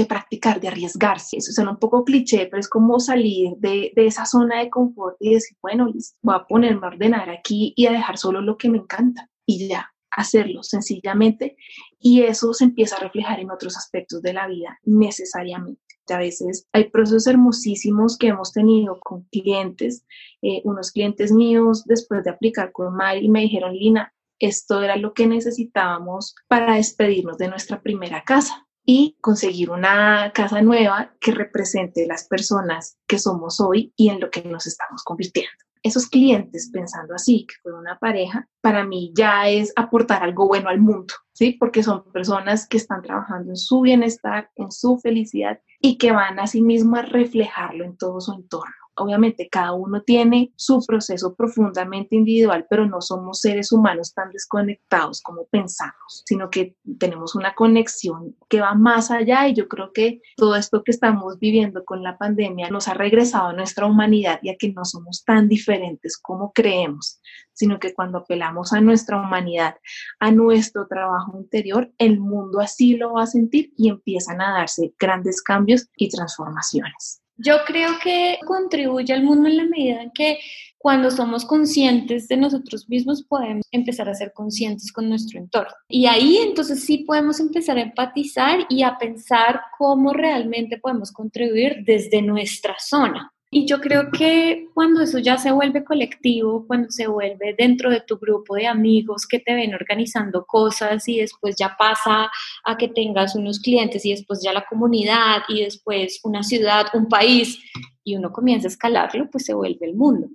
de 0.00 0.06
practicar, 0.06 0.60
de 0.60 0.68
arriesgarse. 0.68 1.36
Eso 1.36 1.52
suena 1.52 1.72
un 1.72 1.78
poco 1.78 2.04
cliché, 2.04 2.46
pero 2.46 2.60
es 2.60 2.68
como 2.68 2.98
salir 3.00 3.52
de, 3.58 3.92
de, 3.94 4.06
esa 4.06 4.24
zona 4.24 4.60
de 4.60 4.70
confort 4.70 5.16
y 5.20 5.34
decir, 5.34 5.56
bueno, 5.60 5.92
voy 6.22 6.34
a 6.34 6.46
ponerme 6.46 6.86
a 6.86 6.90
ordenar 6.90 7.28
aquí 7.30 7.74
y 7.76 7.86
a 7.86 7.92
dejar 7.92 8.16
solo 8.16 8.40
lo 8.40 8.56
que 8.56 8.70
me 8.70 8.78
encanta 8.78 9.28
y 9.46 9.68
ya, 9.68 9.92
hacerlo 10.10 10.62
sencillamente. 10.62 11.56
Y 11.98 12.22
eso 12.22 12.54
se 12.54 12.64
empieza 12.64 12.96
a 12.96 13.00
reflejar 13.00 13.40
en 13.40 13.50
otros 13.50 13.76
aspectos 13.76 14.22
de 14.22 14.32
la 14.32 14.46
vida 14.48 14.78
necesariamente. 14.84 15.82
A 16.08 16.18
veces 16.18 16.66
hay 16.72 16.88
procesos 16.88 17.28
hermosísimos 17.28 18.18
que 18.18 18.28
hemos 18.28 18.52
tenido 18.52 18.98
con 18.98 19.22
clientes, 19.30 20.04
eh, 20.42 20.60
unos 20.64 20.90
clientes 20.90 21.30
míos 21.30 21.84
después 21.84 22.24
de 22.24 22.30
aplicar 22.30 22.72
con 22.72 22.96
Mari 22.96 23.28
me 23.28 23.42
dijeron, 23.42 23.74
Lina, 23.74 24.12
esto 24.40 24.82
era 24.82 24.96
lo 24.96 25.12
que 25.12 25.28
necesitábamos 25.28 26.34
para 26.48 26.76
despedirnos 26.76 27.38
de 27.38 27.48
nuestra 27.48 27.80
primera 27.80 28.24
casa 28.24 28.66
y 28.84 29.16
conseguir 29.20 29.70
una 29.70 30.32
casa 30.32 30.62
nueva 30.62 31.14
que 31.20 31.32
represente 31.32 32.06
las 32.06 32.26
personas 32.26 32.98
que 33.06 33.18
somos 33.18 33.60
hoy 33.60 33.92
y 33.96 34.08
en 34.08 34.20
lo 34.20 34.30
que 34.30 34.42
nos 34.42 34.66
estamos 34.66 35.02
convirtiendo. 35.04 35.50
Esos 35.82 36.08
clientes 36.08 36.70
pensando 36.72 37.14
así, 37.14 37.46
que 37.46 37.54
fue 37.62 37.72
una 37.72 37.98
pareja, 37.98 38.46
para 38.60 38.84
mí 38.84 39.12
ya 39.16 39.48
es 39.48 39.72
aportar 39.76 40.22
algo 40.22 40.46
bueno 40.46 40.68
al 40.68 40.80
mundo, 40.80 41.14
¿sí? 41.32 41.56
Porque 41.58 41.82
son 41.82 42.04
personas 42.12 42.68
que 42.68 42.76
están 42.76 43.00
trabajando 43.00 43.50
en 43.50 43.56
su 43.56 43.80
bienestar, 43.80 44.50
en 44.56 44.70
su 44.70 44.98
felicidad 44.98 45.58
y 45.80 45.96
que 45.96 46.12
van 46.12 46.38
a 46.38 46.46
sí 46.46 46.60
mismas 46.60 47.04
a 47.04 47.06
reflejarlo 47.06 47.84
en 47.84 47.96
todo 47.96 48.20
su 48.20 48.32
entorno. 48.32 48.74
Obviamente 48.96 49.48
cada 49.50 49.72
uno 49.72 50.02
tiene 50.02 50.52
su 50.56 50.84
proceso 50.86 51.34
profundamente 51.34 52.16
individual, 52.16 52.66
pero 52.68 52.86
no 52.86 53.00
somos 53.00 53.40
seres 53.40 53.72
humanos 53.72 54.12
tan 54.12 54.30
desconectados 54.30 55.22
como 55.22 55.46
pensamos, 55.46 56.22
sino 56.26 56.50
que 56.50 56.76
tenemos 56.98 57.34
una 57.34 57.54
conexión 57.54 58.36
que 58.48 58.60
va 58.60 58.74
más 58.74 59.10
allá 59.10 59.48
y 59.48 59.54
yo 59.54 59.68
creo 59.68 59.92
que 59.92 60.20
todo 60.36 60.56
esto 60.56 60.82
que 60.84 60.90
estamos 60.90 61.38
viviendo 61.38 61.84
con 61.84 62.02
la 62.02 62.18
pandemia 62.18 62.68
nos 62.70 62.88
ha 62.88 62.94
regresado 62.94 63.48
a 63.48 63.52
nuestra 63.52 63.86
humanidad 63.86 64.40
ya 64.42 64.56
que 64.58 64.72
no 64.72 64.84
somos 64.84 65.24
tan 65.24 65.48
diferentes 65.48 66.18
como 66.18 66.52
creemos, 66.52 67.20
sino 67.52 67.78
que 67.78 67.94
cuando 67.94 68.18
apelamos 68.18 68.72
a 68.72 68.80
nuestra 68.80 69.20
humanidad, 69.20 69.76
a 70.18 70.30
nuestro 70.30 70.86
trabajo 70.86 71.38
interior, 71.38 71.92
el 71.98 72.18
mundo 72.18 72.60
así 72.60 72.96
lo 72.96 73.14
va 73.14 73.24
a 73.24 73.26
sentir 73.26 73.72
y 73.76 73.88
empiezan 73.88 74.40
a 74.40 74.52
darse 74.52 74.94
grandes 74.98 75.42
cambios 75.42 75.88
y 75.96 76.08
transformaciones. 76.08 77.22
Yo 77.42 77.56
creo 77.66 77.92
que 78.02 78.38
contribuye 78.46 79.12
al 79.14 79.22
mundo 79.22 79.48
en 79.48 79.56
la 79.56 79.64
medida 79.64 80.02
en 80.02 80.10
que 80.10 80.38
cuando 80.76 81.10
somos 81.10 81.44
conscientes 81.44 82.28
de 82.28 82.36
nosotros 82.36 82.88
mismos 82.88 83.22
podemos 83.22 83.66
empezar 83.70 84.08
a 84.08 84.14
ser 84.14 84.32
conscientes 84.32 84.92
con 84.92 85.08
nuestro 85.08 85.38
entorno. 85.38 85.74
Y 85.88 86.06
ahí 86.06 86.38
entonces 86.38 86.84
sí 86.84 86.98
podemos 86.98 87.40
empezar 87.40 87.76
a 87.76 87.82
empatizar 87.82 88.60
y 88.68 88.82
a 88.82 88.96
pensar 88.98 89.60
cómo 89.78 90.12
realmente 90.12 90.78
podemos 90.78 91.12
contribuir 91.12 91.84
desde 91.84 92.22
nuestra 92.22 92.76
zona. 92.78 93.32
Y 93.52 93.66
yo 93.66 93.80
creo 93.80 94.12
que 94.12 94.68
cuando 94.74 95.02
eso 95.02 95.18
ya 95.18 95.36
se 95.36 95.50
vuelve 95.50 95.82
colectivo, 95.82 96.64
cuando 96.68 96.90
se 96.90 97.08
vuelve 97.08 97.54
dentro 97.58 97.90
de 97.90 98.00
tu 98.00 98.16
grupo 98.16 98.54
de 98.54 98.68
amigos 98.68 99.26
que 99.26 99.40
te 99.40 99.54
ven 99.54 99.74
organizando 99.74 100.46
cosas 100.46 101.08
y 101.08 101.18
después 101.18 101.56
ya 101.58 101.74
pasa 101.76 102.30
a 102.64 102.76
que 102.76 102.86
tengas 102.86 103.34
unos 103.34 103.58
clientes 103.58 104.04
y 104.04 104.12
después 104.12 104.40
ya 104.40 104.52
la 104.52 104.66
comunidad 104.66 105.42
y 105.48 105.64
después 105.64 106.20
una 106.22 106.44
ciudad, 106.44 106.86
un 106.94 107.08
país 107.08 107.58
y 108.04 108.14
uno 108.14 108.30
comienza 108.30 108.68
a 108.68 108.70
escalarlo, 108.70 109.28
pues 109.30 109.46
se 109.46 109.54
vuelve 109.54 109.86
el 109.86 109.96
mundo 109.96 110.28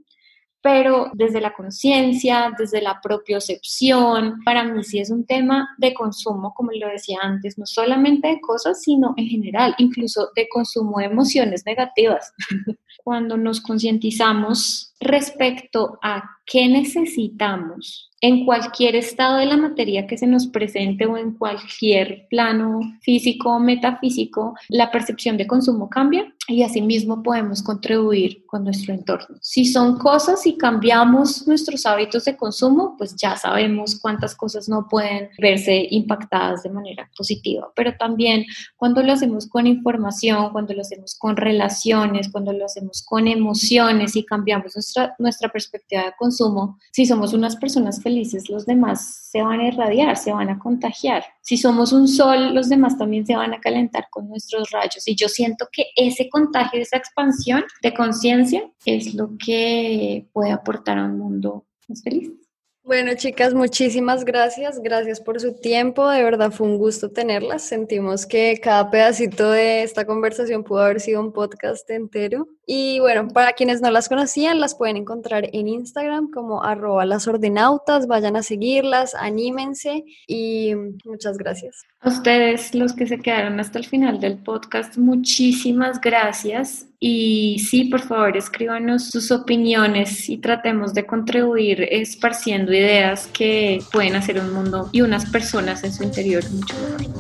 pero 0.66 1.12
desde 1.14 1.42
la 1.42 1.54
conciencia, 1.54 2.52
desde 2.58 2.82
la 2.82 3.00
propiocepción, 3.00 4.42
para 4.44 4.64
mí 4.64 4.84
sí 4.84 4.98
es 4.98 5.12
un 5.12 5.24
tema 5.24 5.70
de 5.78 5.94
consumo, 5.94 6.56
como 6.56 6.72
lo 6.72 6.88
decía 6.88 7.20
antes, 7.22 7.60
no 7.60 7.68
solamente 7.68 8.30
de 8.30 8.42
cosas, 8.42 8.82
sino 8.82 9.14
en 9.16 9.28
general, 9.28 9.76
incluso 9.78 10.32
de 10.36 10.50
consumo 10.50 10.98
de 10.98 11.06
emociones 11.06 11.68
negativas. 11.68 12.34
Cuando 13.04 13.38
nos 13.38 13.62
concientizamos 13.62 14.95
respecto 15.00 16.00
a 16.02 16.24
qué 16.46 16.68
necesitamos 16.68 18.12
en 18.22 18.46
cualquier 18.46 18.96
estado 18.96 19.38
de 19.38 19.46
la 19.46 19.58
materia 19.58 20.08
que 20.08 20.18
se 20.18 20.26
nos 20.26 20.48
presente 20.48 21.06
o 21.06 21.16
en 21.16 21.34
cualquier 21.34 22.28
plano 22.30 22.80
físico 23.02 23.52
o 23.52 23.60
metafísico, 23.60 24.56
la 24.70 24.90
percepción 24.90 25.38
de 25.38 25.46
consumo 25.46 25.90
cambia 25.90 26.34
y 26.48 26.64
asimismo 26.64 27.22
podemos 27.22 27.62
contribuir 27.62 28.44
con 28.48 28.64
nuestro 28.64 28.94
entorno. 28.94 29.38
Si 29.42 29.66
son 29.66 29.98
cosas 30.00 30.46
y 30.48 30.58
cambiamos 30.58 31.48
nuestros 31.48 31.86
hábitos 31.86 32.26
de 32.26 32.36
consumo, 32.36 32.96
pues 32.98 33.16
ya 33.16 33.36
sabemos 33.36 34.00
cuántas 34.00 34.34
cosas 34.36 34.70
no 34.70 34.88
pueden 34.88 35.30
verse 35.38 35.88
impactadas 35.92 36.64
de 36.64 36.70
manera 36.70 37.10
positiva, 37.16 37.72
pero 37.76 37.96
también 37.98 38.46
cuando 38.76 39.04
lo 39.04 39.14
hacemos 39.14 39.48
con 39.48 39.68
información, 39.68 40.50
cuando 40.52 40.74
lo 40.74 40.82
hacemos 40.82 41.16
con 41.16 41.38
relaciones, 41.38 42.30
cuando 42.32 42.54
lo 42.54 42.66
hacemos 42.66 43.04
con 43.04 43.28
emociones 43.28 44.16
y 44.16 44.26
cambiamos 44.26 44.76
nuestra, 45.20 45.50
perspectiva 45.50 46.04
de 46.04 46.14
consumo, 46.18 46.78
si 46.92 47.06
somos 47.06 47.34
unas 47.34 47.56
personas 47.56 48.02
felices, 48.02 48.50
los 48.50 48.66
demás 48.66 49.30
se 49.32 49.42
van 49.42 49.60
a 49.60 49.68
irradiar, 49.68 50.18
se 50.18 50.32
van 50.32 50.50
a 50.50 50.60
contagiar. 50.60 51.24
Si 51.42 51.58
somos 51.58 51.94
un 51.94 52.08
sol, 52.08 52.54
los 52.54 52.70
demás 52.70 52.98
también 52.98 53.26
se 53.26 53.36
van 53.36 53.54
a 53.54 53.60
calentar 53.60 54.08
con 54.10 54.28
nuestros 54.28 54.72
rayos. 54.72 55.08
Y 55.08 55.16
yo 55.16 55.28
siento 55.28 55.68
que 55.72 55.86
ese 55.96 56.30
contagio, 56.30 56.82
esa 56.82 56.98
expansión 56.98 57.64
de 57.82 57.94
conciencia 57.94 58.70
es 58.86 59.14
lo 59.14 59.32
que 59.38 60.28
puede 60.34 60.52
aportar 60.52 60.98
a 60.98 61.06
un 61.06 61.18
mundo 61.18 61.66
más 61.88 62.02
feliz. 62.04 62.45
Bueno, 62.86 63.16
chicas, 63.16 63.56
muchísimas 63.56 64.26
gracias. 64.26 64.80
Gracias 64.80 65.20
por 65.20 65.42
su 65.42 65.60
tiempo. 65.60 66.08
De 66.08 66.24
verdad 66.24 66.52
fue 66.52 66.68
un 66.68 66.78
gusto 66.78 67.10
tenerlas. 67.10 67.64
Sentimos 67.64 68.28
que 68.28 68.60
cada 68.62 68.92
pedacito 68.92 69.50
de 69.50 69.82
esta 69.82 70.06
conversación 70.06 70.64
pudo 70.64 70.82
haber 70.82 71.00
sido 71.02 71.20
un 71.20 71.34
podcast 71.34 71.90
entero. 71.90 72.48
Y 72.68 73.00
bueno, 73.00 73.28
para 73.30 73.54
quienes 73.54 73.82
no 73.82 73.90
las 73.90 74.08
conocían, 74.08 74.60
las 74.60 74.76
pueden 74.76 74.98
encontrar 74.98 75.50
en 75.52 75.68
Instagram 75.68 76.30
como 76.30 76.64
arroba 76.64 77.06
las 77.06 77.28
ordenautas. 77.28 78.06
Vayan 78.06 78.36
a 78.36 78.44
seguirlas, 78.44 79.16
anímense 79.16 80.04
y 80.28 80.76
muchas 81.06 81.40
gracias. 81.40 81.82
Ustedes, 82.06 82.76
los 82.76 82.94
que 82.94 83.08
se 83.08 83.18
quedaron 83.18 83.60
hasta 83.60 83.80
el 83.80 83.86
final 83.86 84.20
del 84.20 84.38
podcast, 84.38 84.96
muchísimas 84.96 86.00
gracias. 86.00 86.86
Y 87.00 87.58
sí, 87.68 87.86
por 87.86 88.02
favor, 88.02 88.38
escríbanos 88.38 89.10
sus 89.10 89.32
opiniones 89.32 90.30
y 90.30 90.38
tratemos 90.38 90.94
de 90.94 91.08
contribuir 91.08 91.82
esparciendo 91.90 92.72
ideas 92.72 93.26
que 93.34 93.80
pueden 93.92 94.16
hacer 94.16 94.40
un 94.40 94.54
mundo 94.54 94.90
y 94.92 95.02
unas 95.02 95.26
personas 95.32 95.84
en 95.84 95.94
su 95.94 96.04
interior 96.04 96.44
mucho 96.52 96.76
mejor. 96.76 97.16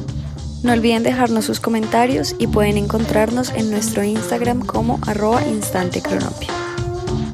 No 0.63 0.73
olviden 0.73 1.01
dejarnos 1.01 1.45
sus 1.45 1.59
comentarios 1.59 2.35
y 2.37 2.45
pueden 2.45 2.77
encontrarnos 2.77 3.51
en 3.53 3.71
nuestro 3.71 4.03
Instagram 4.03 4.65
como 4.65 4.99
arroba 5.07 5.43
instantecronopio. 5.47 6.49